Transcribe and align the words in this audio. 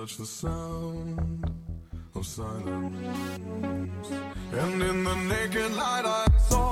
touch 0.00 0.18
the 0.18 0.26
sound 0.26 1.50
of 2.14 2.26
silence. 2.26 3.38
And 4.52 4.82
in 4.82 5.04
the 5.04 5.14
naked 5.14 5.72
light, 5.72 6.04
I 6.04 6.26
saw 6.48 6.65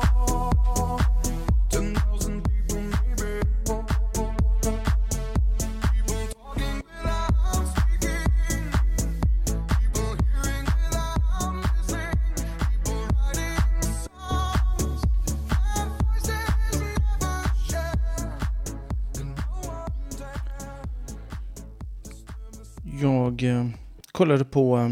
kollade 24.15 24.45
på 24.45 24.77
eh, 24.79 24.91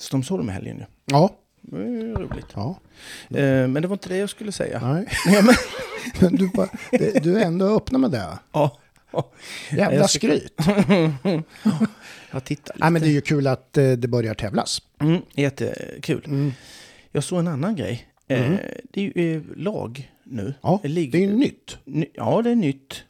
Strömsholm 0.00 0.48
i 0.48 0.52
helgen 0.52 0.76
nu. 0.76 0.86
Ja. 1.06 1.34
Det 1.60 1.76
var 1.76 1.84
ju 1.84 2.14
roligt. 2.14 2.46
ja. 2.54 2.76
Eh, 3.30 3.68
men 3.68 3.74
det 3.82 3.88
var 3.88 3.94
inte 3.94 4.08
det 4.08 4.16
jag 4.16 4.30
skulle 4.30 4.52
säga. 4.52 4.92
Nej. 4.92 5.06
Nej, 5.26 5.42
men, 5.42 5.54
Men 6.20 6.36
du, 6.36 6.48
bara, 6.54 6.68
det- 6.90 7.22
du 7.22 7.38
är 7.38 7.44
ändå 7.44 7.76
öppna 7.76 7.98
med 7.98 8.10
det. 8.10 8.38
ja. 8.52 8.78
ja. 9.12 9.30
Jävla 9.70 9.96
Jag 9.96 10.10
skryt. 10.10 10.52
Jag 12.30 12.44
tittar 12.44 12.74
lite. 12.74 12.76
Nej, 12.76 12.90
men 12.90 13.02
det 13.02 13.08
är 13.08 13.12
ju 13.12 13.20
kul 13.20 13.46
att 13.46 13.76
eh, 13.78 13.92
det 13.92 14.08
börjar 14.08 14.34
tävlas. 14.34 14.82
mm, 15.00 15.22
jättekul. 15.34 16.22
Mm. 16.26 16.52
Jag 17.12 17.24
såg 17.24 17.38
en 17.38 17.48
annan 17.48 17.76
grej. 17.76 18.06
Eh, 18.28 18.42
Mhm. 18.46 18.56
det 18.92 19.00
är 19.14 19.22
ju 19.22 19.54
lag 19.56 20.12
nu. 20.24 20.54
Ja, 20.62 20.80
Det 20.82 20.88
är 20.88 21.16
ju 21.16 21.36
nytt. 21.36 21.76
Ny- 21.84 22.06
Ja, 22.14 22.42
det 22.42 22.50
är 22.50 22.54
nytt. 22.54 23.02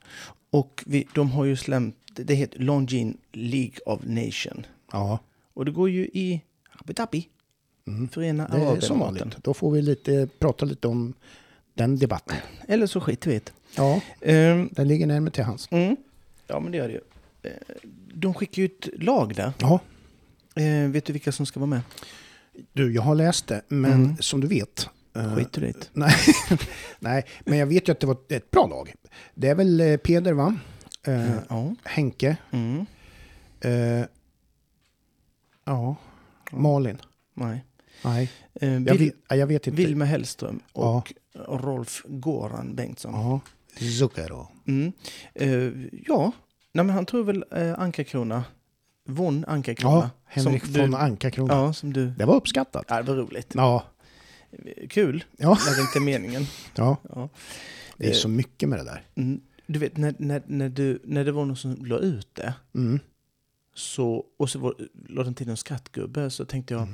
Och 0.50 0.84
vi, 0.86 1.06
de 1.14 1.30
har 1.30 1.45
ju 1.45 1.56
släppt, 1.56 1.97
det 2.16 2.34
heter 2.34 2.59
Longines 2.59 3.16
League 3.32 3.77
of 3.86 4.00
Nation. 4.04 4.66
Ja, 4.92 5.18
Och 5.55 5.64
det 5.64 5.70
går 5.70 5.91
ju 5.91 6.05
i 6.05 6.41
Abu 6.72 6.92
Dhabi. 6.92 7.28
Mm. 7.86 8.08
Förena 8.08 8.48
det 8.48 8.56
är 8.77 8.80
som 8.80 8.98
vanligt. 8.98 9.36
Då 9.42 9.55
får 9.55 9.70
vi 9.70 9.83
lite, 9.83 10.28
prata 10.39 10.64
lite 10.66 10.89
om 10.89 11.14
den 11.74 11.98
debatten. 11.98 12.36
Eller 12.69 12.86
så 12.86 13.00
skiter 13.00 13.30
vi 13.30 13.36
i 13.36 13.39
det. 13.39 13.52
Ja, 13.77 14.00
Ehm, 14.20 14.69
den 14.72 14.89
ligger 14.89 15.06
närmare 15.06 15.30
till 15.30 15.44
hans. 15.44 15.69
mm. 15.72 15.97
Ja, 16.47 16.61
men 16.61 16.72
det 16.72 16.78
gör 16.78 16.89
det 16.89 16.94
ju. 16.94 17.00
Eh, 17.42 17.50
De 18.14 18.34
skickar 18.34 18.62
ju 18.62 18.67
ett 18.67 18.89
lag 19.02 19.34
där. 19.34 19.52
Ja, 19.58 19.80
Eh, 20.56 20.89
vet 20.91 21.05
du 21.05 21.12
vilka 21.12 21.33
som 21.33 21.46
ska 21.46 21.61
vara 21.61 21.70
med? 21.70 21.80
du, 22.72 22.92
jag 22.94 23.02
har 23.02 23.14
läst 23.14 23.46
det, 23.46 23.62
men 23.69 23.92
Mm. 23.92 24.17
som 24.20 24.41
du 24.41 24.46
vet. 24.46 24.89
eh, 25.17 25.34
Skiter 25.36 25.61
du 25.61 25.72
nej, 25.92 26.14
nej, 26.98 27.24
men 27.44 27.58
jag 27.58 27.67
vet 27.67 27.89
ju 27.89 27.92
att 27.92 28.00
det 28.00 28.06
var 28.06 28.17
ett 28.28 28.50
bra 28.50 28.67
lag. 28.67 28.94
Det 29.34 29.48
är 29.48 29.55
väl 29.55 29.98
Peder, 29.98 30.33
va? 30.33 30.56
Eh, 31.06 31.30
Eh, 31.33 31.42
Ja. 31.48 31.74
Henke. 31.84 32.36
Mm. 32.50 32.86
Eh, 33.60 34.06
ja, 35.64 35.96
Malin. 36.50 36.98
Nej. 37.34 37.64
Nej, 38.05 38.30
Eh, 38.61 38.72
jag 38.83 38.94
vet, 38.98 39.14
jag 39.28 39.46
vet 39.46 39.66
inte. 39.66 39.77
Vilma 39.83 40.05
Hellström 40.05 40.61
Ja. 40.74 40.80
och 40.98 41.12
Rolf 41.64 42.02
Goran 42.08 42.74
Bengtsson. 42.74 43.12
Ja, 43.14 43.41
Zucchero. 43.98 44.48
Mm. 44.66 44.92
Eh, 45.34 45.48
ja, 46.06 46.33
Nej, 46.72 46.84
men 46.84 46.91
han 46.91 47.06
tror 47.06 47.24
väl 47.24 47.44
eh, 47.50 47.78
Ankarkrona. 47.78 48.44
Von 49.06 49.44
Ankarkrona. 49.48 49.96
Ja, 49.96 50.11
Henrik 50.24 50.64
som 50.64 50.72
von 50.80 50.91
du, 50.91 50.96
Ankarkrona. 50.96 51.55
Ja, 51.55 51.72
som 51.72 51.92
du... 51.92 52.11
Det 52.11 52.24
var 52.24 52.34
uppskattat. 52.34 52.84
Ja, 52.89 52.96
det 53.02 53.02
var 53.02 53.14
roligt. 53.16 53.52
Ja, 53.55 53.84
Kul. 54.91 55.24
ja, 55.36 55.58
Det 55.68 55.77
var 55.77 55.80
inte 55.83 56.00
meningen. 56.00 56.46
ja. 56.74 56.96
Ja. 57.14 57.28
det 57.96 58.06
är 58.06 58.11
Eh, 58.11 58.14
så 58.14 58.28
mycket 58.28 58.68
med 58.68 58.78
det 58.78 58.84
där. 58.84 59.02
Mm, 59.14 59.41
du 59.67 59.79
vet, 59.79 59.97
när, 59.97 60.15
när, 60.19 60.43
när, 60.47 60.69
du, 60.69 61.01
när 61.05 61.25
det 61.25 61.33
var 61.33 61.45
någon 61.45 61.57
som 61.57 61.84
la 61.87 61.98
ut 61.98 62.29
det 62.34 62.55
Mm. 62.75 62.98
så, 63.75 64.25
och 64.37 64.51
så 64.51 64.59
var, 64.59 64.75
la 65.09 65.23
den 65.25 65.34
till 65.34 65.48
en 65.48 65.57
skrattgubbe 65.57 66.31
så 66.31 66.45
tänkte 66.45 66.75
jag 66.75 66.89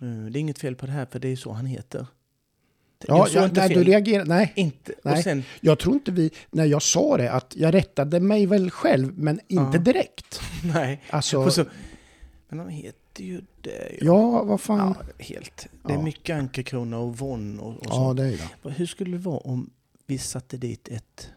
Mm. 0.00 0.32
det 0.32 0.38
är 0.38 0.40
inget 0.40 0.58
fel 0.58 0.76
på 0.76 0.86
det 0.86 0.92
här 0.92 1.06
för 1.06 1.18
det 1.18 1.28
är 1.28 1.36
så 1.36 1.52
han 1.52 1.66
heter. 1.66 2.06
Ja, 3.06 3.28
jag 3.34 3.56
nej, 3.56 3.68
fel. 3.68 3.78
du 3.78 3.84
reagerar, 3.90 4.24
nej. 4.24 4.52
Inte. 4.56 4.92
Nej. 5.04 5.22
sen, 5.22 5.42
Jag 5.60 5.78
tror 5.78 5.94
inte 5.94 6.12
vi, 6.12 6.30
när 6.50 6.64
jag 6.64 6.82
sa 6.82 7.16
det, 7.16 7.32
att 7.32 7.56
jag 7.56 7.74
rättade 7.74 8.20
mig 8.20 8.46
väl 8.46 8.70
själv, 8.70 9.18
men 9.18 9.40
inte 9.48 9.76
Ja. 9.76 9.78
direkt. 9.82 10.40
nej. 10.74 11.02
Alltså, 11.10 11.50
så, 11.50 11.64
men 12.48 12.58
han 12.58 12.68
heter 12.68 13.24
ju 13.24 13.40
det. 13.60 13.96
ja, 14.00 14.44
vad 14.44 14.60
fan. 14.60 14.94
Ja, 14.98 15.24
helt. 15.24 15.66
Det 15.84 15.92
är 15.92 15.96
Ja. 15.96 16.02
mycket 16.02 16.36
Ankarkrona 16.36 16.98
och 16.98 17.18
Von 17.18 17.60
och, 17.60 17.68
och 17.76 17.82
Ja, 17.86 17.90
sånt. 17.90 18.16
det 18.16 18.24
är 18.26 18.50
det. 18.62 18.70
Hur 18.70 18.86
skulle 18.86 19.10
det 19.10 19.22
vara 19.22 19.38
om 19.38 19.70
vi 20.06 20.18
satte 20.18 20.56
dit 20.56 20.88
ett... 20.88 21.30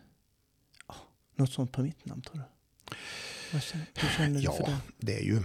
ja, 1.36 1.44
Något 1.44 1.52
sånt 1.52 1.72
på 1.72 1.82
mitt 1.82 2.06
namn, 2.06 2.22
tror 2.22 2.38
du? 2.38 2.44
Hur 3.52 3.60
känner 3.60 4.42
du 4.42 4.48
för 4.48 4.64
Ja, 4.64 4.66
det? 4.66 5.06
det 5.06 5.18
är 5.20 5.24
ju... 5.24 5.42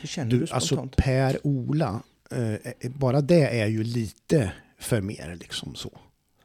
Hur 0.00 0.08
känner 0.08 0.30
du, 0.30 0.38
Du, 0.46 0.52
alltså? 0.52 0.88
Per-Ola, 0.96 2.02
eh, 2.30 2.90
bara 2.90 3.20
det 3.20 3.60
är 3.60 3.66
ju 3.66 3.84
lite 3.84 4.52
för 4.78 5.00
mer 5.00 5.34
liksom 5.40 5.74
så. 5.74 5.98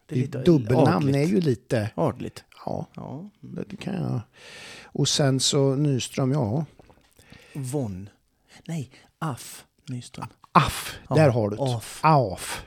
det 0.06 0.16
är 0.16 0.20
lite 0.20 0.44
Dubbelnamn 0.44 0.90
är 1.10 1.20
adligt. 1.24 1.32
ju 1.32 1.42
lite... 1.42 1.92
Adligt. 1.96 2.44
Ja, 2.66 2.88
Ja. 2.96 3.30
det 3.68 3.78
kan 3.78 3.94
jag... 3.94 4.22
Och 4.84 5.08
sen 5.10 5.40
så 5.40 5.76
Nyström, 5.76 6.32
ja. 6.32 6.66
Von. 7.54 8.10
Nej, 8.68 8.92
Aff 9.20 9.66
Nyström. 9.90 10.28
AF, 10.52 11.00
Ja, 11.10 11.16
där 11.16 11.30
har 11.30 11.50
du 11.50 11.56
det. 11.56 11.62
AF. 11.64 12.00
AF. 12.04 12.66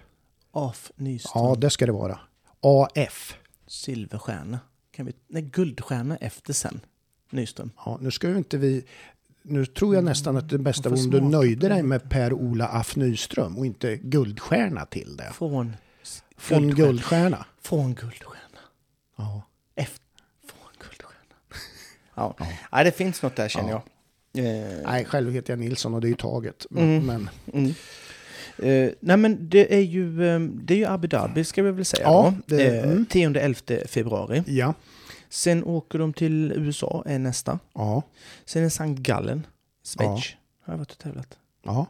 Aff 0.50 0.92
Nyström. 0.96 1.44
Ja, 1.44 1.54
det 1.54 1.70
ska 1.70 1.86
det 1.86 1.92
vara. 1.92 2.20
AF. 2.60 3.36
Silverstjärna. 3.66 4.60
Kan 4.92 5.06
vi, 5.06 5.12
nej, 5.28 5.42
guldstjärna 5.42 6.16
efter 6.16 6.52
sen. 6.52 6.80
Nyström. 7.30 7.70
Ja, 7.84 7.98
nu 8.00 8.10
ska 8.10 8.28
ju 8.28 8.36
inte 8.38 8.58
vi... 8.58 8.84
Nu 9.42 9.66
tror 9.66 9.94
jag 9.94 10.04
nästan 10.04 10.36
att 10.36 10.48
det 10.48 10.58
bästa 10.58 10.90
får 10.90 10.96
om 11.04 11.10
du 11.10 11.20
nöjde 11.20 11.68
dig 11.68 11.82
med 11.82 12.10
Per-Ola 12.10 12.66
Aff 12.68 12.96
Nyström 12.96 13.58
och 13.58 13.66
inte 13.66 13.96
guldstjärna 13.96 14.86
till 14.86 15.16
det. 15.16 15.30
Från... 15.32 15.76
Från 16.36 16.62
guldstjärna. 16.62 16.86
guldstjärna. 16.86 17.46
Från 17.62 17.94
guldstjärna. 17.94 18.58
Ja. 19.16 19.42
Efter. 19.74 20.04
Från 20.46 20.68
guldstjärna. 20.78 21.36
Ja. 22.14 22.36
Nej, 22.72 22.84
det 22.84 22.92
finns 22.92 23.22
något 23.22 23.36
där 23.36 23.48
känner 23.48 23.70
Ja. 23.70 23.82
jag. 24.32 24.44
Eh, 24.44 24.78
Nej, 24.84 25.04
själv 25.04 25.32
heter 25.32 25.52
jag 25.52 25.60
Nilsson 25.60 25.94
och 25.94 26.00
det 26.00 26.06
är 26.06 26.08
ju 26.08 26.14
taget. 26.14 26.66
Men, 26.70 26.84
Mm. 26.84 27.06
men 27.06 27.30
Mm. 27.52 27.74
Eh, 28.58 28.90
nej 29.00 29.16
men 29.16 29.48
det 29.48 29.74
är 29.74 29.80
ju, 29.80 30.24
eh, 30.28 30.40
det 30.40 30.74
är 30.74 30.78
ju 30.78 30.84
Abu 30.86 31.08
Dhabi 31.08 31.44
ska 31.44 31.62
vi 31.62 31.70
väl 31.70 31.84
säga 31.84 32.02
Ja, 32.02 32.34
då. 32.46 32.56
det- 32.56 32.78
Eh, 32.78 32.84
mm. 32.84 33.06
10-11 33.10 33.86
februari. 33.86 34.42
ja. 34.46 34.74
Sen 35.28 35.64
åker 35.64 35.98
de 35.98 36.12
till 36.12 36.52
USA, 36.52 37.02
är 37.06 37.18
nästa. 37.18 37.58
Ja. 37.74 38.02
Sen 38.44 38.64
är 38.64 38.68
Sankt 38.68 39.00
Gallen, 39.02 39.46
Schweiz. 39.84 40.24
Har 40.60 40.72
jag 40.72 40.78
varit 40.78 40.90
och 40.92 40.98
tävlat. 40.98 41.38
Ja. 41.62 41.86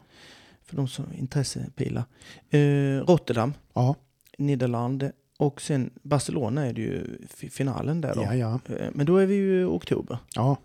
För 0.65 0.75
de 0.75 0.87
som 0.87 1.05
intressepilar. 1.13 2.03
Eh, 2.49 2.97
Rotterdam, 3.07 3.53
Ja. 3.73 3.95
Nederland. 4.37 5.11
Och 5.37 5.61
sen 5.61 5.89
Barcelona 6.03 6.65
är 6.65 6.73
det 6.73 6.81
ju 6.81 7.17
fi- 7.29 7.49
finalen 7.49 8.01
där 8.01 8.15
då. 8.15 8.21
Ja, 8.23 8.35
ja. 8.35 8.59
Men 8.93 9.05
då 9.05 9.17
är 9.17 9.25
vi 9.25 9.35
ju 9.35 9.61
i 9.61 9.63
oktober. 9.63 10.17
Ja. 10.35 10.57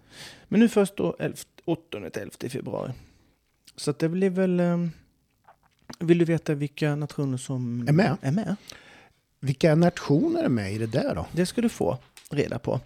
Men 0.49 0.61
nu 0.61 0.69
först 0.69 0.97
då 0.97 1.17
8-11 1.67 2.49
februari. 2.49 2.93
Så 3.77 3.93
det 3.93 4.09
blir 4.09 4.31
väl... 4.31 4.61
Eh, 4.61 4.87
vill 5.99 6.19
du 6.19 6.25
veta 6.25 6.55
vilka 6.55 6.97
nationer 6.97 7.37
som 7.37 7.89
Är 7.89 7.93
med. 7.93 8.17
Är 8.21 8.33
med? 8.33 8.57
Vilka 9.41 9.75
nationer 9.75 10.45
är 10.45 10.49
med 10.49 10.73
i 10.73 10.79
det 10.79 10.87
där 10.87 11.15
då? 11.15 11.27
Det 11.33 11.47
ska 11.47 11.61
du 11.61 11.69
få 11.69 11.99
reda 12.31 12.59
på. 12.59 12.81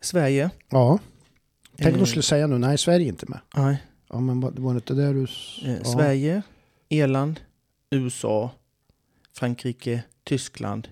Sverige. 0.00 0.50
Ja. 0.70 0.98
Tänk 1.76 1.88
om 1.88 1.94
eh, 1.94 2.00
de 2.00 2.06
skulle 2.06 2.22
säga 2.22 2.46
nu, 2.46 2.58
nej 2.58 2.78
Sverige 2.78 3.06
är 3.06 3.08
inte 3.08 3.26
med. 3.28 3.38
nej, 3.56 3.82
Ja, 4.08 4.20
men 4.20 4.40
var- 4.40 4.50
det 4.50 4.60
var 4.60 4.74
inte 4.74 4.94
där 4.94 5.14
du... 5.14 5.22
eh, 5.70 5.76
ja. 5.78 5.84
Sverige, 5.84 6.42
Irland, 6.88 7.40
USA, 7.90 8.50
Frankrike, 9.32 10.02
Tyskland, 10.24 10.88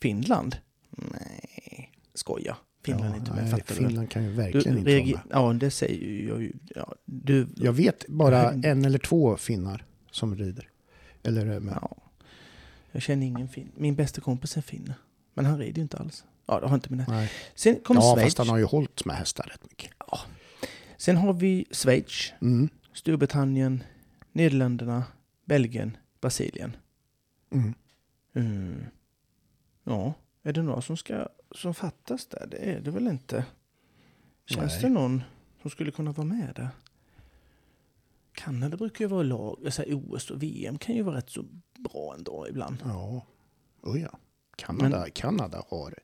Finland. 0.00 0.56
Nej, 0.90 1.90
skoja. 2.14 2.56
Finland 2.84 3.14
är 3.14 3.18
inte 3.18 3.30
med, 3.32 3.42
nej, 3.42 3.50
fattar 3.50 3.74
du? 3.74 3.86
Finland 3.86 4.10
kan 4.10 4.22
ju 4.24 4.30
Du, 4.30 4.34
verkligen 4.36 4.78
inte 4.78 4.90
vara 4.92 5.04
med. 5.04 5.18
ja, 5.30 5.52
det 5.52 5.70
säger 5.70 6.06
ju 6.06 6.28
jag 6.28 6.42
ju. 6.42 6.52
Ja, 6.74 6.94
du, 7.04 7.48
Jag 7.56 7.72
vet 7.72 8.04
bara 8.08 8.52
en 8.52 8.84
eller 8.84 8.98
två 8.98 9.36
finnar 9.36 9.84
som 10.10 10.36
rider. 10.36 10.68
Eller 11.22 11.46
är 11.46 11.60
med. 11.60 11.78
ja, 11.82 11.96
jag 12.92 13.02
känner 13.02 13.26
ingen 13.26 13.48
fin. 13.48 13.72
Min 13.76 13.94
bästa 13.94 14.20
kompis 14.20 14.56
är 14.56 14.60
finne. 14.60 14.94
Men 15.34 15.44
han 15.46 15.58
rider 15.58 15.76
ju 15.76 15.82
inte 15.82 15.96
alls. 15.98 16.24
Ja, 16.46 16.60
det 16.60 16.66
har 16.66 16.74
inte 16.74 16.88
det. 16.94 17.04
Nej. 17.08 17.30
Sen 17.54 17.80
kommer 17.84 18.00
Ja, 18.00 18.14
Schweiz. 18.14 18.26
fast 18.26 18.38
han 18.38 18.48
har 18.48 18.58
ju 18.58 18.64
hållit 18.64 19.04
med 19.04 19.16
hästar 19.16 19.44
rätt 19.44 19.62
mycket. 19.70 19.90
Sen 20.96 21.16
har 21.16 21.32
vi 21.32 21.64
Schweiz, 21.70 22.32
Mm. 22.40 22.68
Storbritannien, 22.92 23.82
Nederländerna, 24.32 25.04
Belgien, 25.44 25.96
Brasilien. 26.20 26.76
Mm. 27.52 27.74
Mm. 28.34 28.84
Ja, 29.84 30.14
är 30.42 30.52
det 30.52 30.62
några 30.62 30.82
som, 30.82 30.96
ska, 30.96 31.28
som 31.50 31.74
fattas 31.74 32.26
där? 32.26 32.46
Det 32.50 32.56
är 32.56 32.80
det 32.80 32.90
väl 32.90 33.06
inte. 33.08 33.44
Känns 34.46 34.72
Nej. 34.72 34.82
det 34.82 34.88
någon 34.88 35.22
som 35.62 35.70
skulle 35.70 35.90
kunna 35.90 36.12
vara 36.12 36.26
med 36.26 36.52
där? 36.56 36.68
Kanada 38.44 38.76
brukar 38.76 39.04
ju 39.04 39.08
vara 39.08 39.22
lag, 39.22 39.60
alltså 39.64 39.82
OS 39.82 40.30
och 40.30 40.42
VM 40.42 40.78
kan 40.78 40.94
ju 40.94 41.02
vara 41.02 41.16
rätt 41.16 41.30
så 41.30 41.44
bra 41.78 42.14
ändå 42.18 42.46
ibland. 42.48 42.76
Ja, 42.84 43.26
oh 43.82 44.00
ja. 44.00 44.18
Kanada, 44.56 45.10
Kanada 45.10 45.64
har... 45.68 45.94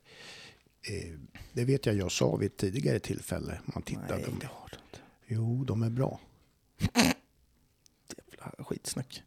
Eh, 0.81 1.19
det 1.53 1.65
vet 1.65 1.85
jag 1.85 1.95
jag 1.95 2.11
sa 2.11 2.35
vid 2.35 2.51
ett 2.51 2.57
tidigare 2.57 2.99
tillfälle. 2.99 3.59
Man 3.65 3.83
tittade. 3.83 4.15
Nej, 4.15 4.35
det 4.39 4.47
har 4.47 4.69
det 4.69 4.77
inte. 4.85 4.99
Jo, 5.27 5.63
de 5.63 5.83
är 5.83 5.89
bra. 5.89 6.19
Jävla 8.39 8.63
skitsnack. 8.63 9.23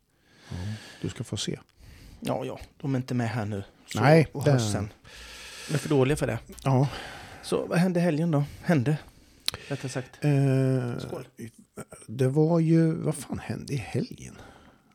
Du 1.03 1.09
ska 1.09 1.25
få 1.25 1.37
se. 1.37 1.59
Ja, 2.21 2.45
ja, 2.45 2.61
de 2.77 2.95
är 2.95 2.99
inte 2.99 3.15
med 3.15 3.29
här 3.29 3.45
nu. 3.45 3.65
Så, 3.87 4.01
Nej, 4.01 4.27
hörs 4.35 4.73
sen. 4.73 4.93
De 5.69 5.75
är 5.75 5.79
för 5.79 5.89
dåliga 5.89 6.17
för 6.17 6.27
det. 6.27 6.39
Ja. 6.65 6.89
Så 7.43 7.67
vad 7.67 7.79
hände 7.79 8.01
helgen 8.01 8.31
då? 8.31 8.45
Hände? 8.63 8.99
Rättare 9.69 9.89
sagt. 9.89 10.25
Eh, 10.25 10.99
Skål. 10.99 11.27
Det 12.07 12.29
var 12.29 12.61
ju, 12.61 12.93
vad 12.93 13.15
fan 13.15 13.39
hände 13.39 13.73
i 13.73 13.77
helgen? 13.77 14.35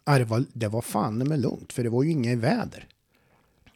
Ah, 0.04 0.18
det, 0.18 0.26
var, 0.26 0.46
det 0.54 0.68
var 0.68 0.82
fan 0.82 1.18
med 1.18 1.40
lugnt, 1.40 1.74
för 1.74 1.84
det 1.84 1.90
var 1.90 2.04
ju 2.04 2.12
inga 2.12 2.36
väder 2.36 2.88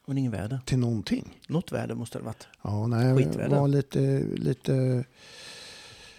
Och 0.06 0.14
ingen 0.18 0.32
väder. 0.32 0.60
till 0.66 0.78
någonting. 0.78 1.40
Något 1.48 1.72
väder 1.72 1.96
måste 1.96 2.18
det 2.18 2.24
ha 2.24 2.26
varit. 2.30 2.48
Ja, 2.62 2.88
nej, 2.88 3.06
det 3.14 3.24
Skitväder. 3.26 3.60
var 3.60 3.68
lite, 3.68 4.24
lite 4.36 5.04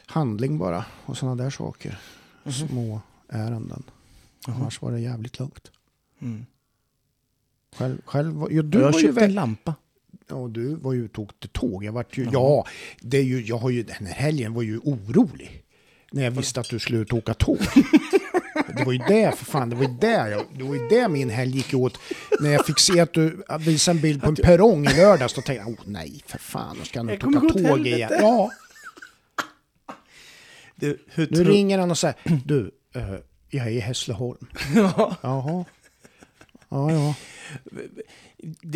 handling 0.06 0.58
bara 0.58 0.84
och 1.04 1.16
sådana 1.16 1.42
där 1.42 1.50
saker. 1.50 1.98
Mhm. 2.44 2.52
Små 2.52 3.00
ärenden. 3.28 3.82
Jaha. 4.46 4.56
Annars 4.56 4.82
var 4.82 4.92
det 4.92 5.00
jävligt 5.00 5.38
lugnt. 5.38 5.70
Mm. 6.20 6.46
Själv, 7.76 7.98
själv 8.04 8.46
ja, 8.50 8.62
du 8.62 8.78
jag 8.78 8.84
var 8.84 8.92
har 8.92 9.00
ju 9.00 9.06
köpt 9.06 9.16
väl, 9.18 9.24
en 9.24 9.34
lampa. 9.34 9.74
ja, 10.28 10.48
du 10.48 10.74
var 10.74 10.92
ju 10.92 11.04
ute 11.04 11.20
och 11.20 11.24
åkte 11.26 11.48
tåg. 11.48 11.84
Jag 11.84 11.92
vart 11.92 12.18
ju, 12.18 12.22
Jaha. 12.24 12.32
ja, 12.32 12.64
det 13.00 13.18
är 13.18 13.22
ju, 13.24 13.42
jag 13.46 13.58
har 13.58 13.70
ju, 13.70 13.82
den 13.82 14.06
här 14.06 14.14
helgen 14.14 14.54
var 14.54 14.62
ju 14.62 14.78
orolig. 14.78 15.59
När 16.10 16.24
jag 16.24 16.30
visste 16.30 16.60
att 16.60 16.68
du 16.68 16.78
skulle 16.78 16.98
ut 16.98 17.12
och 17.12 17.18
åka 17.18 17.34
tåg. 17.34 17.58
Det 18.76 18.84
var 18.84 18.92
ju 18.92 18.98
det, 18.98 19.38
för 19.38 19.44
fan, 19.44 19.70
det 19.70 19.76
var 19.76 19.82
ju 19.82 19.88
det, 20.00 20.30
jag, 20.30 20.44
det, 20.54 20.64
var 20.64 20.74
ju 20.74 20.88
det 20.88 21.08
min 21.08 21.30
helg 21.30 21.56
gick 21.56 21.74
åt. 21.74 21.98
När 22.40 22.50
jag 22.50 22.66
fick 22.66 22.78
se 22.78 23.00
att 23.00 23.12
du 23.12 23.42
visade 23.58 23.98
en 23.98 24.02
bild 24.02 24.22
på 24.22 24.28
en 24.28 24.36
perrong 24.36 24.86
i 24.86 24.96
lördags, 24.96 25.34
då 25.34 25.42
tänkte 25.42 25.64
jag, 25.64 25.68
oh 25.68 25.80
nej, 25.84 26.22
för 26.26 26.38
fan, 26.38 26.76
nu 26.78 26.84
ska 26.84 26.98
han 26.98 27.18
kommer 27.18 27.38
åka 27.44 27.48
tåg 27.48 27.62
helvete. 27.62 27.88
igen. 27.96 28.10
Ja, 28.20 28.50
Du, 30.74 30.98
nu 31.14 31.44
ringer 31.44 31.78
han 31.78 31.90
och 31.90 31.98
säger, 31.98 32.16
du, 32.44 32.70
eh, 32.94 33.14
jag 33.48 33.66
är 33.66 33.70
i 33.70 33.80
Hässleholm. 33.80 34.46
Ja, 34.74 35.16
Jaha. 35.22 35.64
Ja, 36.68 36.92
ja. 36.92 37.14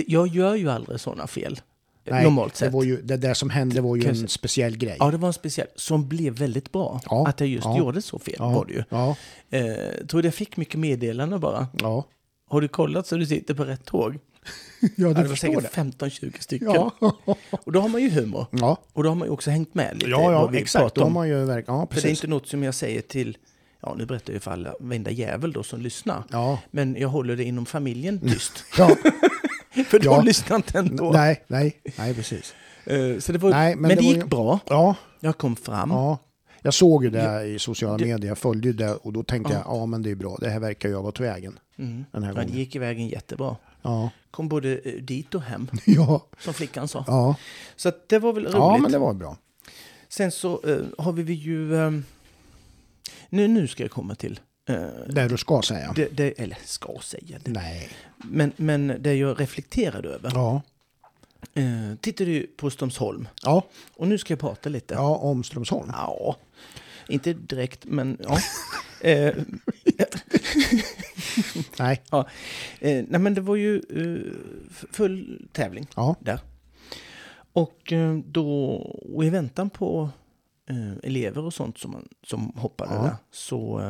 jag 0.06 0.28
gör 0.28 0.54
ju 0.54 0.70
aldrig 0.70 1.00
sådana 1.00 1.26
fel. 1.26 1.60
Nej, 2.06 2.24
normalt 2.24 2.52
det, 2.52 2.58
sett. 2.58 2.72
var 2.72 2.82
ju, 2.84 3.02
det 3.02 3.16
där 3.16 3.34
som 3.34 3.50
hände 3.50 3.80
var 3.80 3.96
ju 3.96 4.08
en 4.08 4.28
speciell 4.28 4.76
grej. 4.76 4.96
Ja, 5.00 5.10
det 5.10 5.16
var 5.16 5.26
en 5.28 5.32
speciell 5.32 5.66
som 5.76 6.08
blev 6.08 6.32
väldigt 6.38 6.72
bra. 6.72 7.00
Ja, 7.10 7.26
Att 7.28 7.40
jag 7.40 7.48
just 7.48 7.64
ja. 7.64 7.78
gjorde 7.78 8.02
så 8.02 8.18
fel 8.18 8.34
ja, 8.38 8.50
var 8.50 8.64
det 8.64 8.72
ju. 8.72 8.84
Ja, 8.88 9.16
Eh, 9.50 10.06
tror 10.06 10.24
jag 10.24 10.34
fick 10.34 10.56
mycket 10.56 10.80
meddelanden 10.80 11.40
bara. 11.40 11.68
ja. 11.80 12.04
Har 12.50 12.60
du 12.60 12.68
kollat 12.68 13.06
så 13.06 13.16
du 13.16 13.26
sitter 13.26 13.54
på 13.54 13.64
rätt 13.64 13.84
tåg? 13.84 14.14
ja 14.14 14.18
Ja, 14.96 15.08
du 15.08 15.14
det 15.14 15.20
var 15.22 15.28
förstår 15.28 15.60
säkert 15.60 15.74
det. 15.98 16.04
15-20 16.06 16.40
stycken. 16.40 16.68
Ja, 16.74 16.90
Och 17.64 17.72
då 17.72 17.80
har 17.80 17.88
man 17.88 18.02
ju 18.02 18.10
humor. 18.10 18.46
ja. 18.50 18.76
Och 18.92 19.02
då 19.02 19.08
har 19.10 19.14
man 19.16 19.28
ju 19.28 19.32
också 19.32 19.50
hängt 19.50 19.74
med 19.74 19.94
lite. 19.94 20.10
ja, 20.10 20.32
ja 20.32 20.58
exakt. 20.58 20.94
Då 20.94 21.02
har 21.02 21.10
man 21.10 21.28
ju 21.28 21.44
verkligen... 21.44 21.78
Ja, 21.80 21.86
För 21.86 21.94
det 21.94 22.00
är 22.00 22.02
precis. 22.02 22.10
inte 22.24 22.26
något 22.26 22.48
som 22.48 22.62
jag 22.62 22.74
säger 22.74 23.00
till, 23.00 23.36
ja 23.82 23.94
nu 23.98 24.06
berättar 24.06 24.30
jag 24.32 24.34
ju 24.34 24.40
för 24.40 24.50
alla, 24.50 24.74
varenda 24.80 25.10
jävel 25.10 25.52
då 25.52 25.62
som 25.62 25.80
lyssnar. 25.80 26.22
Ja, 26.30 26.58
Men 26.70 26.96
jag 26.98 27.08
håller 27.08 27.36
det 27.36 27.44
inom 27.44 27.66
familjen 27.66 28.20
tyst. 28.20 28.64
ja. 28.78 28.90
För 29.88 29.98
de 29.98 30.04
Ja. 30.04 30.20
lyssnar 30.22 30.56
inte 30.56 30.78
ändå. 30.78 31.10
nej, 31.12 31.44
nej, 31.46 31.80
nej, 31.98 32.14
precis. 32.14 32.54
Eh, 32.84 33.18
Så 33.18 33.32
det 33.32 33.38
var, 33.38 33.50
Nej, 33.50 33.74
men 33.76 33.80
men, 33.82 33.88
det 33.90 33.94
det, 33.96 34.02
var 34.02 34.12
gick 34.14 34.22
ju- 34.22 34.28
bra. 34.28 34.58
Ja, 34.68 34.94
Jag 35.20 35.38
kom 35.38 35.56
fram. 35.56 35.90
ja. 35.90 36.18
Jag 36.62 36.74
såg 36.74 37.04
ju 37.04 37.10
det 37.10 37.44
i 37.44 37.58
sociala 37.58 37.96
det- 37.98 38.04
medier, 38.04 38.28
jag 38.28 38.38
följde 38.38 38.68
ju 38.68 38.72
det 38.74 38.94
och 38.94 39.12
då 39.12 39.22
tänkte 39.22 39.52
Ja. 39.52 39.58
jag, 39.66 39.76
ja 39.76 39.86
men 39.86 40.02
det 40.02 40.10
är 40.10 40.14
bra, 40.14 40.36
det 40.40 40.50
här 40.50 40.60
verkar 40.60 40.88
ju 40.88 40.94
ha 40.94 41.02
gått 41.02 41.20
vägen 41.20 41.58
Mm. 41.78 42.04
den 42.12 42.22
här 42.22 42.34
Ja, 42.36 42.42
det 42.44 42.58
gick 42.58 42.76
i 42.76 42.78
vägen 42.78 43.08
jättebra. 43.08 43.56
Ja, 43.82 44.10
Kom 44.30 44.48
både 44.48 44.78
eh, 44.78 44.92
dit 44.92 45.34
och 45.34 45.42
hem, 45.42 45.68
ja, 45.86 46.26
som 46.38 46.54
flickan 46.54 46.88
sa. 46.88 47.04
ja. 47.06 47.36
Så 47.76 47.92
det 48.08 48.18
var 48.18 48.32
väl 48.32 48.42
roligt. 48.44 48.54
ja 48.56 48.76
men 48.78 48.92
det 48.92 48.98
var 48.98 49.14
bra. 49.14 49.36
Sen 50.08 50.30
så 50.30 50.60
eh, 50.66 51.04
har 51.04 51.12
vi 51.12 51.32
ju... 51.32 51.76
eh, 51.76 51.90
nu, 53.28 53.48
nu 53.48 53.68
ska 53.68 53.82
jag 53.82 53.90
komma 53.90 54.14
till... 54.14 54.40
Det 55.06 55.28
du 55.28 55.36
ska 55.36 55.62
säga. 55.62 55.92
det, 55.96 56.08
det, 56.16 56.40
eller 56.40 56.58
ska 56.64 56.98
säga 57.02 57.38
det. 57.44 57.50
Nej. 57.50 57.88
Men, 58.16 58.52
men 58.56 58.96
det 59.00 59.14
jag 59.14 59.40
reflekterade 59.40 60.08
över. 60.08 60.30
Ja, 60.34 60.62
Eh, 61.54 61.94
tittade 62.00 62.30
ju 62.30 62.46
på 62.46 62.70
Strömsholm. 62.70 63.28
ja, 63.42 63.62
Och 63.96 64.08
nu 64.08 64.18
ska 64.18 64.32
jag 64.32 64.38
prata 64.40 64.68
lite. 64.68 64.94
ja 64.94 65.16
om 65.16 65.44
Strömsholm. 65.44 65.90
Ja, 65.92 66.36
inte 67.08 67.32
direkt, 67.32 67.84
men 67.84 68.18
ja. 68.22 68.38
eh, 69.10 69.34
Nej, 71.78 72.02
ja. 72.10 72.28
Eh, 72.80 73.04
nej, 73.08 73.20
men 73.20 73.34
det 73.34 73.40
var 73.40 73.56
ju 73.56 73.76
eh, 73.76 74.32
full 74.92 75.48
tävling 75.52 75.86
ja, 75.96 76.14
där. 76.20 76.40
Och 77.52 77.92
eh, 77.92 78.18
då, 78.26 78.74
och 79.14 79.24
i 79.24 79.30
väntan 79.30 79.70
på 79.70 80.10
elever 81.02 81.44
och 81.44 81.54
sånt 81.54 81.78
som, 81.78 81.90
man, 81.92 82.08
som 82.26 82.52
hoppade 82.56 82.94
Ja. 82.94 83.02
där, 83.02 83.16
så 83.30 83.80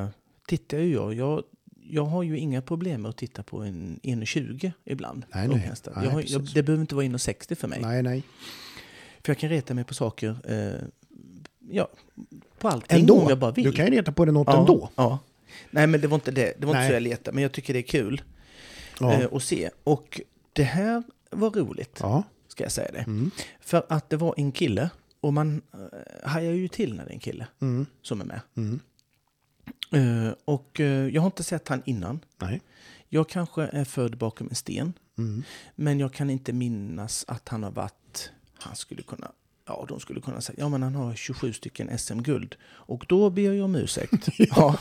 tittar 0.47 0.79
ju 0.79 0.93
jag. 0.93 1.15
jag. 1.15 1.43
Jag 1.87 2.05
har 2.05 2.23
ju 2.23 2.39
inga 2.39 2.63
problem 2.63 3.03
med 3.03 3.09
att 3.09 3.17
titta 3.17 3.43
på 3.43 3.59
en 3.63 4.01
1,20 4.03 4.73
ibland. 4.85 5.25
Nej, 5.35 5.49
nej. 5.49 5.73
jag 5.95 6.11
har, 6.11 6.25
jag, 6.27 6.43
det 6.55 6.63
behöver 6.63 6.81
inte 6.81 6.95
vara 6.95 7.07
1,60 7.07 7.55
för 7.55 7.69
mig. 7.69 7.79
nej, 7.83 8.03
nej. 8.03 8.23
För 9.25 9.31
jag 9.33 9.39
kan 9.39 9.49
reta 9.51 9.75
mig 9.75 9.85
på 9.85 9.95
saker, 9.95 10.37
eh, 10.45 10.83
ja, 11.71 11.89
på 12.59 12.69
allting 12.69 13.01
Ändå. 13.01 13.21
om 13.21 13.29
jag 13.29 13.39
bara 13.39 13.51
vill. 13.51 13.65
Du 13.65 13.73
kan 13.73 13.87
ju 13.87 13.91
reta 13.93 14.13
på 14.13 14.25
det 14.25 14.33
något 14.33 14.47
ja, 14.49 14.61
ändå. 14.61 14.91
Ja. 14.97 15.19
Nej, 15.71 15.87
men 15.87 16.01
det 16.01 16.09
var 16.09 16.15
inte 16.15 16.31
det. 16.31 16.55
Det 16.59 16.67
var 16.67 16.75
Nej. 16.75 16.83
inte 16.83 16.91
så 16.93 16.95
jag 16.95 17.03
letade, 17.03 17.35
men 17.35 17.43
jag 17.43 17.53
tycker 17.53 17.73
det 17.73 17.79
är 17.81 17.83
kul 17.83 18.23
Ja. 19.01 19.13
eh, 19.13 19.29
att 19.33 19.43
se. 19.43 19.71
Och 19.85 20.21
det 20.53 20.63
här 20.63 21.03
var 21.31 21.51
roligt, 21.51 21.99
ja. 22.03 22.23
ska 22.49 22.63
jag 22.65 22.73
säga 22.73 22.93
det. 22.93 22.99
Mm. 22.99 23.31
För 23.61 23.87
att 23.89 24.11
det 24.11 24.17
var 24.17 24.35
en 24.37 24.53
kille, 24.53 24.91
och 25.21 25.33
man 25.33 25.63
eh, 25.75 26.29
hajar 26.31 26.53
ju 26.53 26.69
till 26.69 26.95
när 26.95 27.05
det 27.05 27.11
är 27.11 27.15
en 27.15 27.21
kille 27.21 27.47
Mm. 27.61 27.87
som 28.03 28.21
är 28.21 28.25
med. 28.25 28.41
Mm. 28.57 28.81
Eh, 29.95 30.33
och 30.45 30.81
eh, 30.81 31.09
jag 31.09 31.23
har 31.23 31.27
inte 31.27 31.43
sett 31.45 31.69
han 31.69 31.83
innan. 31.87 32.21
Nej. 32.39 32.61
Jag 33.09 33.29
kanske 33.29 33.63
är 33.63 33.85
född 33.85 34.19
bakom 34.19 34.49
en 34.49 34.55
sten, 34.55 34.93
Mm. 35.19 35.43
men 35.75 36.01
jag 36.01 36.13
kan 36.13 36.31
inte 36.31 36.53
minnas 36.53 37.25
att 37.29 37.49
han 37.49 37.63
har 37.63 37.71
varit... 37.71 38.31
Han 38.55 38.77
skulle 38.77 39.03
kunna... 39.03 39.33
Ja, 39.67 39.85
de 39.89 40.01
skulle 40.01 40.21
kunna 40.21 40.41
säga, 40.41 40.57
ja 40.59 40.69
men 40.69 40.83
han 40.83 40.95
har 40.95 41.15
27 41.15 41.53
stycken 41.53 41.99
SM-guld. 41.99 42.57
Och 42.65 43.05
då 43.09 43.31
ber 43.31 43.53
jag 43.53 43.65
om 43.65 43.75
ursäkt. 43.77 44.29
ja. 44.39 44.79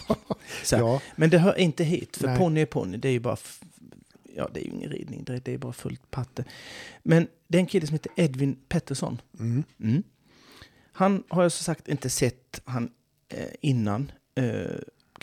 Ja. 0.71 1.01
Men 1.15 1.30
det 1.30 1.38
hör 1.38 1.60
inte 1.60 1.83
hit, 1.83 2.18
för 2.18 2.27
Nej. 2.27 2.38
ponny 2.38 2.62
är 2.62 2.65
ponny. 2.65 2.98
Det 2.98 3.07
är 3.07 3.12
ju 3.12 3.19
bara... 3.19 3.38
Ja, 4.36 4.50
det 4.54 4.60
är 4.60 4.63
ju 4.63 4.69
ingen 4.71 4.89
ridning, 4.89 5.24
det 5.24 5.39
det 5.45 5.54
är 5.54 5.57
bara 5.57 5.74
fullt 5.74 6.12
patte. 6.12 6.44
Men 7.04 7.27
det 7.48 7.57
är 7.57 7.60
en 7.60 7.65
kille 7.68 7.88
som 7.88 7.94
heter 7.94 8.12
Edvin 8.15 8.56
Pettersson. 8.69 9.21
Mm. 9.39 9.63
Mm. 9.80 10.04
Han 10.94 11.24
har 11.30 11.44
jag 11.44 11.51
så 11.51 11.63
sagt 11.63 11.88
inte 11.88 12.10
sett 12.10 12.62
han 12.65 12.89
eh, 13.30 13.48
innan. 13.62 14.12
Eh, 14.36 14.65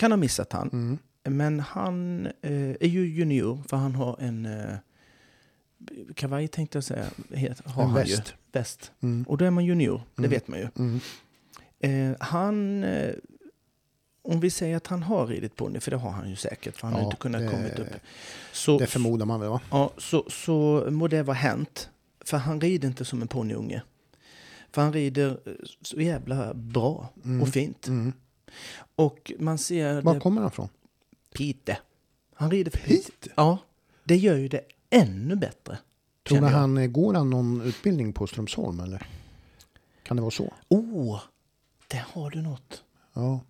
kan 0.00 0.12
ha 0.12 0.16
missat 0.16 0.52
han. 0.52 0.68
Mm. 0.72 0.98
Men 1.24 1.60
han 1.60 2.26
eh, 2.26 2.70
är 2.80 2.86
ju 2.88 3.06
junior 3.06 3.62
för 3.68 3.76
han 3.76 3.94
har 3.94 4.16
en 4.20 4.46
eh, 4.46 4.74
kavaj 6.14 6.48
tänkte 6.48 6.76
jag 6.76 6.84
säga. 6.84 7.04
Het, 7.34 7.60
har 7.66 7.82
En 7.82 7.88
han 7.88 7.94
väst. 7.96 8.10
Ju, 8.10 8.32
väst. 8.52 8.92
Mm. 9.00 9.22
Och 9.28 9.38
då 9.38 9.44
är 9.44 9.50
man 9.50 9.64
junior, 9.64 10.02
det 10.14 10.20
Mm. 10.20 10.30
vet 10.30 10.48
man 10.48 10.58
ju. 10.58 10.68
Mm. 10.78 11.00
Eh, 11.80 12.16
han, 12.20 12.84
eh, 12.84 13.14
om 14.22 14.40
vi 14.40 14.50
säger 14.50 14.76
att 14.76 14.86
han 14.86 15.02
har 15.02 15.26
ridit 15.26 15.56
ponny, 15.56 15.80
för 15.80 15.90
det 15.90 15.96
har 15.96 16.10
han 16.10 16.30
ju 16.30 16.36
säkert, 16.36 16.76
för 16.76 16.86
han 16.86 16.92
har 16.94 17.00
Ja, 17.00 17.04
inte 17.04 17.16
kunnat 17.16 17.40
det- 17.40 17.48
kommit 17.48 17.78
upp. 17.78 17.96
Så, 18.52 18.78
Det 18.78 18.86
förmodar 18.86 19.26
man 19.26 19.40
väl 19.40 19.48
va? 19.48 19.60
Ja, 19.70 19.90
så, 19.98 20.24
så 20.30 20.86
må 20.90 21.08
det 21.08 21.22
vara 21.22 21.36
hänt. 21.36 21.90
För 22.24 22.36
han 22.36 22.60
rider 22.60 22.88
inte 22.88 23.04
som 23.04 23.22
en 23.22 23.28
ponnyunge. 23.28 23.82
För 24.72 24.82
han 24.82 24.92
rider 24.92 25.30
eh, 25.46 25.52
så 25.82 26.00
jävla 26.00 26.54
bra 26.54 27.08
Mm. 27.24 27.42
och 27.42 27.48
fint. 27.48 27.86
Mm. 27.88 28.12
Och 28.94 29.32
man 29.38 29.58
ser 29.58 30.02
Var 30.02 30.14
det... 30.14 30.20
kommer 30.20 30.42
han 30.42 30.50
från? 30.50 30.68
Pite. 31.34 31.78
Han 32.34 32.50
rider 32.50 32.70
för 32.70 32.78
Pite. 32.78 33.10
Pite? 33.10 33.34
Ja, 33.36 33.58
det 34.04 34.16
gör 34.16 34.36
ju 34.36 34.48
det 34.48 34.64
ännu 34.90 35.36
bättre. 35.36 35.78
Tror 36.28 36.40
du 36.40 36.46
han, 36.46 36.78
eh, 36.78 36.86
går 36.86 37.14
han 37.14 37.30
någon 37.30 37.60
utbildning 37.62 38.12
på 38.12 38.26
Strömsholm 38.26 38.80
eller? 38.80 39.06
Kan 40.02 40.16
det 40.16 40.20
vara 40.20 40.30
så? 40.30 40.52
Oh, 40.68 41.20
där 41.88 42.04
har 42.12 42.30
du 42.30 42.42
något. 42.42 42.84
Ja. 43.12 43.40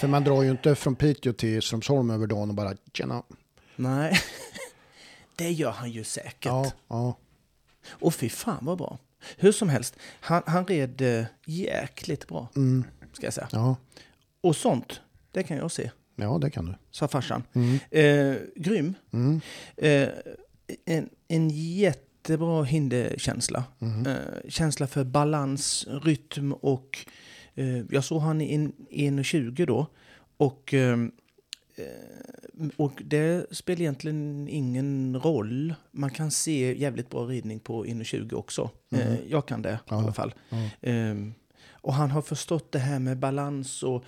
För 0.00 0.08
man 0.08 0.24
drar 0.24 0.42
ju 0.42 0.50
inte 0.50 0.74
från 0.74 0.94
Piteå 0.96 1.32
till 1.32 1.62
Strömsholm 1.62 2.10
över 2.10 2.26
dagen 2.26 2.48
och 2.48 2.54
bara 2.54 2.76
tjena. 2.92 3.22
Nej, 3.76 4.18
det 5.36 5.50
gör 5.50 5.70
han 5.70 5.90
ju 5.90 6.04
säkert. 6.04 6.44
Ja, 6.44 6.72
ja. 6.88 7.16
Och 7.88 8.14
fy 8.14 8.28
fan 8.28 8.58
vad 8.64 8.78
bra. 8.78 8.98
Hur 9.36 9.52
som 9.52 9.68
helst, 9.68 9.96
han, 10.20 10.42
han 10.46 10.66
red 10.66 11.00
eh, 11.02 11.24
jäkligt 11.44 12.28
bra, 12.28 12.48
Mm. 12.56 12.84
Ska 13.12 13.26
jag 13.26 13.34
säga. 13.34 13.48
Ja. 13.52 13.76
Och 14.40 14.56
sånt, 14.56 15.00
det 15.30 15.42
kan 15.42 15.56
jag 15.56 15.70
se, 15.70 15.90
ja, 16.16 16.38
det 16.38 16.50
kan 16.50 16.66
du. 16.66 16.74
sa 16.90 17.08
farsan. 17.08 17.42
Mm. 17.52 17.78
Eh, 17.90 18.36
grym. 18.56 18.94
Mm. 19.12 19.40
Eh, 19.76 20.08
en, 20.84 21.08
en 21.28 21.50
jättebra 21.50 22.64
hinderkänsla. 22.64 23.64
Mm. 23.80 24.06
Eh, 24.06 24.16
känsla 24.48 24.86
för 24.86 25.04
balans, 25.04 25.86
rytm 26.02 26.52
och... 26.52 26.98
Eh, 27.54 27.78
jag 27.90 28.04
såg 28.04 28.20
han 28.22 28.40
i 28.40 28.54
en- 28.54 28.72
1,20 28.90 29.66
då. 29.66 29.86
Och, 30.36 30.74
eh, 30.74 30.98
eh, 31.76 32.68
och 32.76 33.02
det 33.04 33.46
spelar 33.56 33.80
egentligen 33.80 34.48
ingen 34.48 35.20
roll. 35.20 35.74
Man 35.90 36.10
kan 36.10 36.30
se 36.30 36.78
jävligt 36.80 37.10
bra 37.10 37.24
ridning 37.24 37.60
på 37.60 37.84
1,20 37.86 38.34
också. 38.34 38.70
Eh, 38.90 39.14
jag 39.28 39.46
kan 39.48 39.62
det 39.62 39.70
i 39.70 39.76
Ja. 39.88 39.96
alla 40.02 40.12
fall. 40.12 40.34
Ja. 40.48 40.56
Och 41.82 41.94
han 41.94 42.10
har 42.10 42.22
förstått 42.22 42.72
det 42.72 42.78
här 42.78 42.98
med 42.98 43.18
balans 43.18 43.82
och 43.82 44.04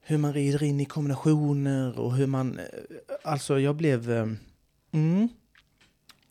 hur 0.00 0.18
man 0.18 0.32
rider 0.32 0.62
in 0.62 0.80
i 0.80 0.84
kombinationer 0.84 1.98
och 1.98 2.14
hur 2.16 2.26
man... 2.26 2.58
eh, 2.58 2.64
Alltså 3.24 3.60
jag 3.60 3.76
blev... 3.76 4.10
eh, 4.12 4.26
Mm, 4.92 5.28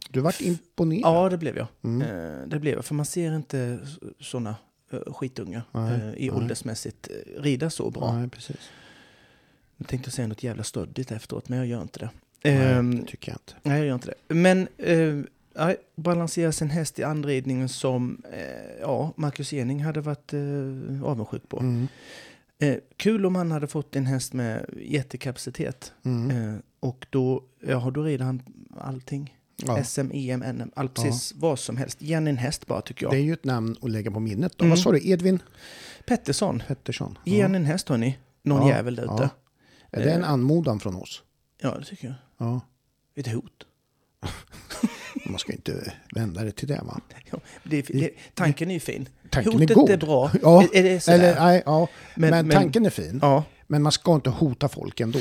Du 0.09 0.19
vart 0.19 0.41
imponerad. 0.41 1.15
ja, 1.15 1.29
det 1.29 1.37
blev 1.37 1.57
jag. 1.57 1.67
Mm. 1.83 2.01
Eh, 2.01 2.47
Det 2.47 2.59
blev 2.59 2.73
jag. 2.75 2.85
För 2.85 2.95
man 2.95 3.05
ser 3.05 3.35
inte 3.35 3.79
sådana 4.19 4.55
skitungar 5.07 5.61
Nej, 5.71 5.99
i 6.17 6.29
nej. 6.29 6.31
åldersmässigt 6.31 7.07
rida 7.37 7.69
så 7.69 7.89
bra. 7.89 8.13
Nej, 8.17 8.29
precis. 8.29 8.69
Jag 9.77 9.87
tänkte 9.87 10.11
säga 10.11 10.27
något 10.27 10.43
jävla 10.43 10.63
stöddigt 10.63 11.11
efteråt, 11.11 11.49
men 11.49 11.57
jag 11.57 11.67
gör 11.67 11.81
inte 11.81 11.99
det. 11.99 12.09
Nej, 12.43 12.73
Ehm, 12.73 12.99
det 12.99 13.07
tycker 13.07 13.31
jag 13.31 13.35
inte. 13.35 13.53
Nej, 13.63 13.77
jag 13.77 13.87
gör 13.87 13.93
inte 13.95 14.13
det. 14.27 14.33
Men 14.35 14.67
nej, 15.55 15.77
balansera 15.95 16.51
sin 16.51 16.69
häst 16.69 16.99
i 16.99 17.03
anridningen 17.03 17.69
som 17.69 18.23
eh, 18.33 18.79
ja, 18.81 19.13
Marcus 19.17 19.53
Ening 19.53 19.83
hade 19.83 20.01
varit 20.01 20.33
eh, 20.33 21.03
avundsjuk 21.03 21.49
på. 21.49 21.59
Mm. 21.59 21.87
Eh, 22.59 22.77
kul 22.97 23.25
om 23.25 23.35
han 23.35 23.51
hade 23.51 23.67
fått 23.67 23.95
en 23.95 24.05
häst 24.05 24.33
med 24.33 24.65
jättekapacitet. 24.81 25.93
Mm. 26.05 26.53
Eh, 26.53 26.59
och 26.79 27.05
då, 27.09 27.43
ja, 27.67 27.91
då 27.93 28.03
rider 28.03 28.25
han 28.25 28.41
allting. 28.77 29.37
Ja. 29.55 29.83
SM, 29.83 30.11
EM, 30.13 30.39
NM, 30.39 30.71
all, 30.75 30.89
precis 30.89 31.33
vad 31.35 31.59
som 31.59 31.77
helst. 31.77 32.01
Ge 32.01 32.13
en 32.13 32.37
häst 32.37 32.67
bara 32.67 32.81
tycker 32.81 33.05
jag. 33.05 33.13
Det 33.13 33.17
är 33.17 33.21
ju 33.21 33.33
ett 33.33 33.43
namn 33.45 33.75
att 33.81 33.89
lägga 33.89 34.11
på 34.11 34.19
minnet. 34.19 34.53
Då. 34.57 34.63
Mm. 34.65 34.69
Vad 34.69 34.79
sa 34.79 34.91
du? 34.91 35.09
Edvin 35.09 35.39
Pettersson, 36.07 36.63
Pettersson? 36.67 37.17
Ja. 37.23 37.45
en 37.45 37.55
en 37.55 37.65
häst 37.65 37.89
hörni. 37.89 38.17
Någon 38.43 38.67
Ja, 38.67 38.75
jävel 38.75 38.95
där 38.95 39.03
ute. 39.03 39.13
ja. 39.13 39.29
Ja. 39.91 39.99
Är 39.99 40.05
det 40.05 40.11
en 40.11 40.23
anmodan 40.23 40.79
från 40.79 40.95
oss? 40.95 41.23
det 41.61 41.83
tycker 41.85 42.07
jag. 42.07 42.15
Ja. 42.37 42.61
Ett 43.15 43.27
hot. 43.27 43.67
Man 45.23 45.39
ska 45.39 45.51
inte 45.51 45.93
vända 46.15 46.43
det 46.43 46.51
till 46.51 46.67
det 46.67 46.81
va? 46.85 47.01
Ja, 47.31 47.37
det, 47.63 47.81
det, 47.81 48.09
tanken 48.33 48.69
är 48.69 48.73
ju 48.73 48.79
fin. 48.79 49.09
Tanken 49.29 49.53
Hotet 49.53 49.69
är 49.71 49.75
god. 49.75 49.89
är 49.89 49.97
bra. 49.97 50.31
Ja, 50.41 50.63
Är, 50.63 50.75
är 50.75 50.83
det 50.83 50.99
sådär? 50.99 51.19
Eller, 51.19 51.39
nej, 51.45 51.63
ja. 51.65 51.87
Men, 52.15 52.29
Men- 52.29 52.47
men- 52.47 52.57
tanken 52.57 52.85
är 52.85 52.89
fin. 52.89 53.19
Ja. 53.21 53.43
Men 53.67 53.81
man 53.81 53.91
ska 53.91 54.15
inte 54.15 54.29
hota 54.29 54.69
folk 54.69 54.99
ändå. 54.99 55.19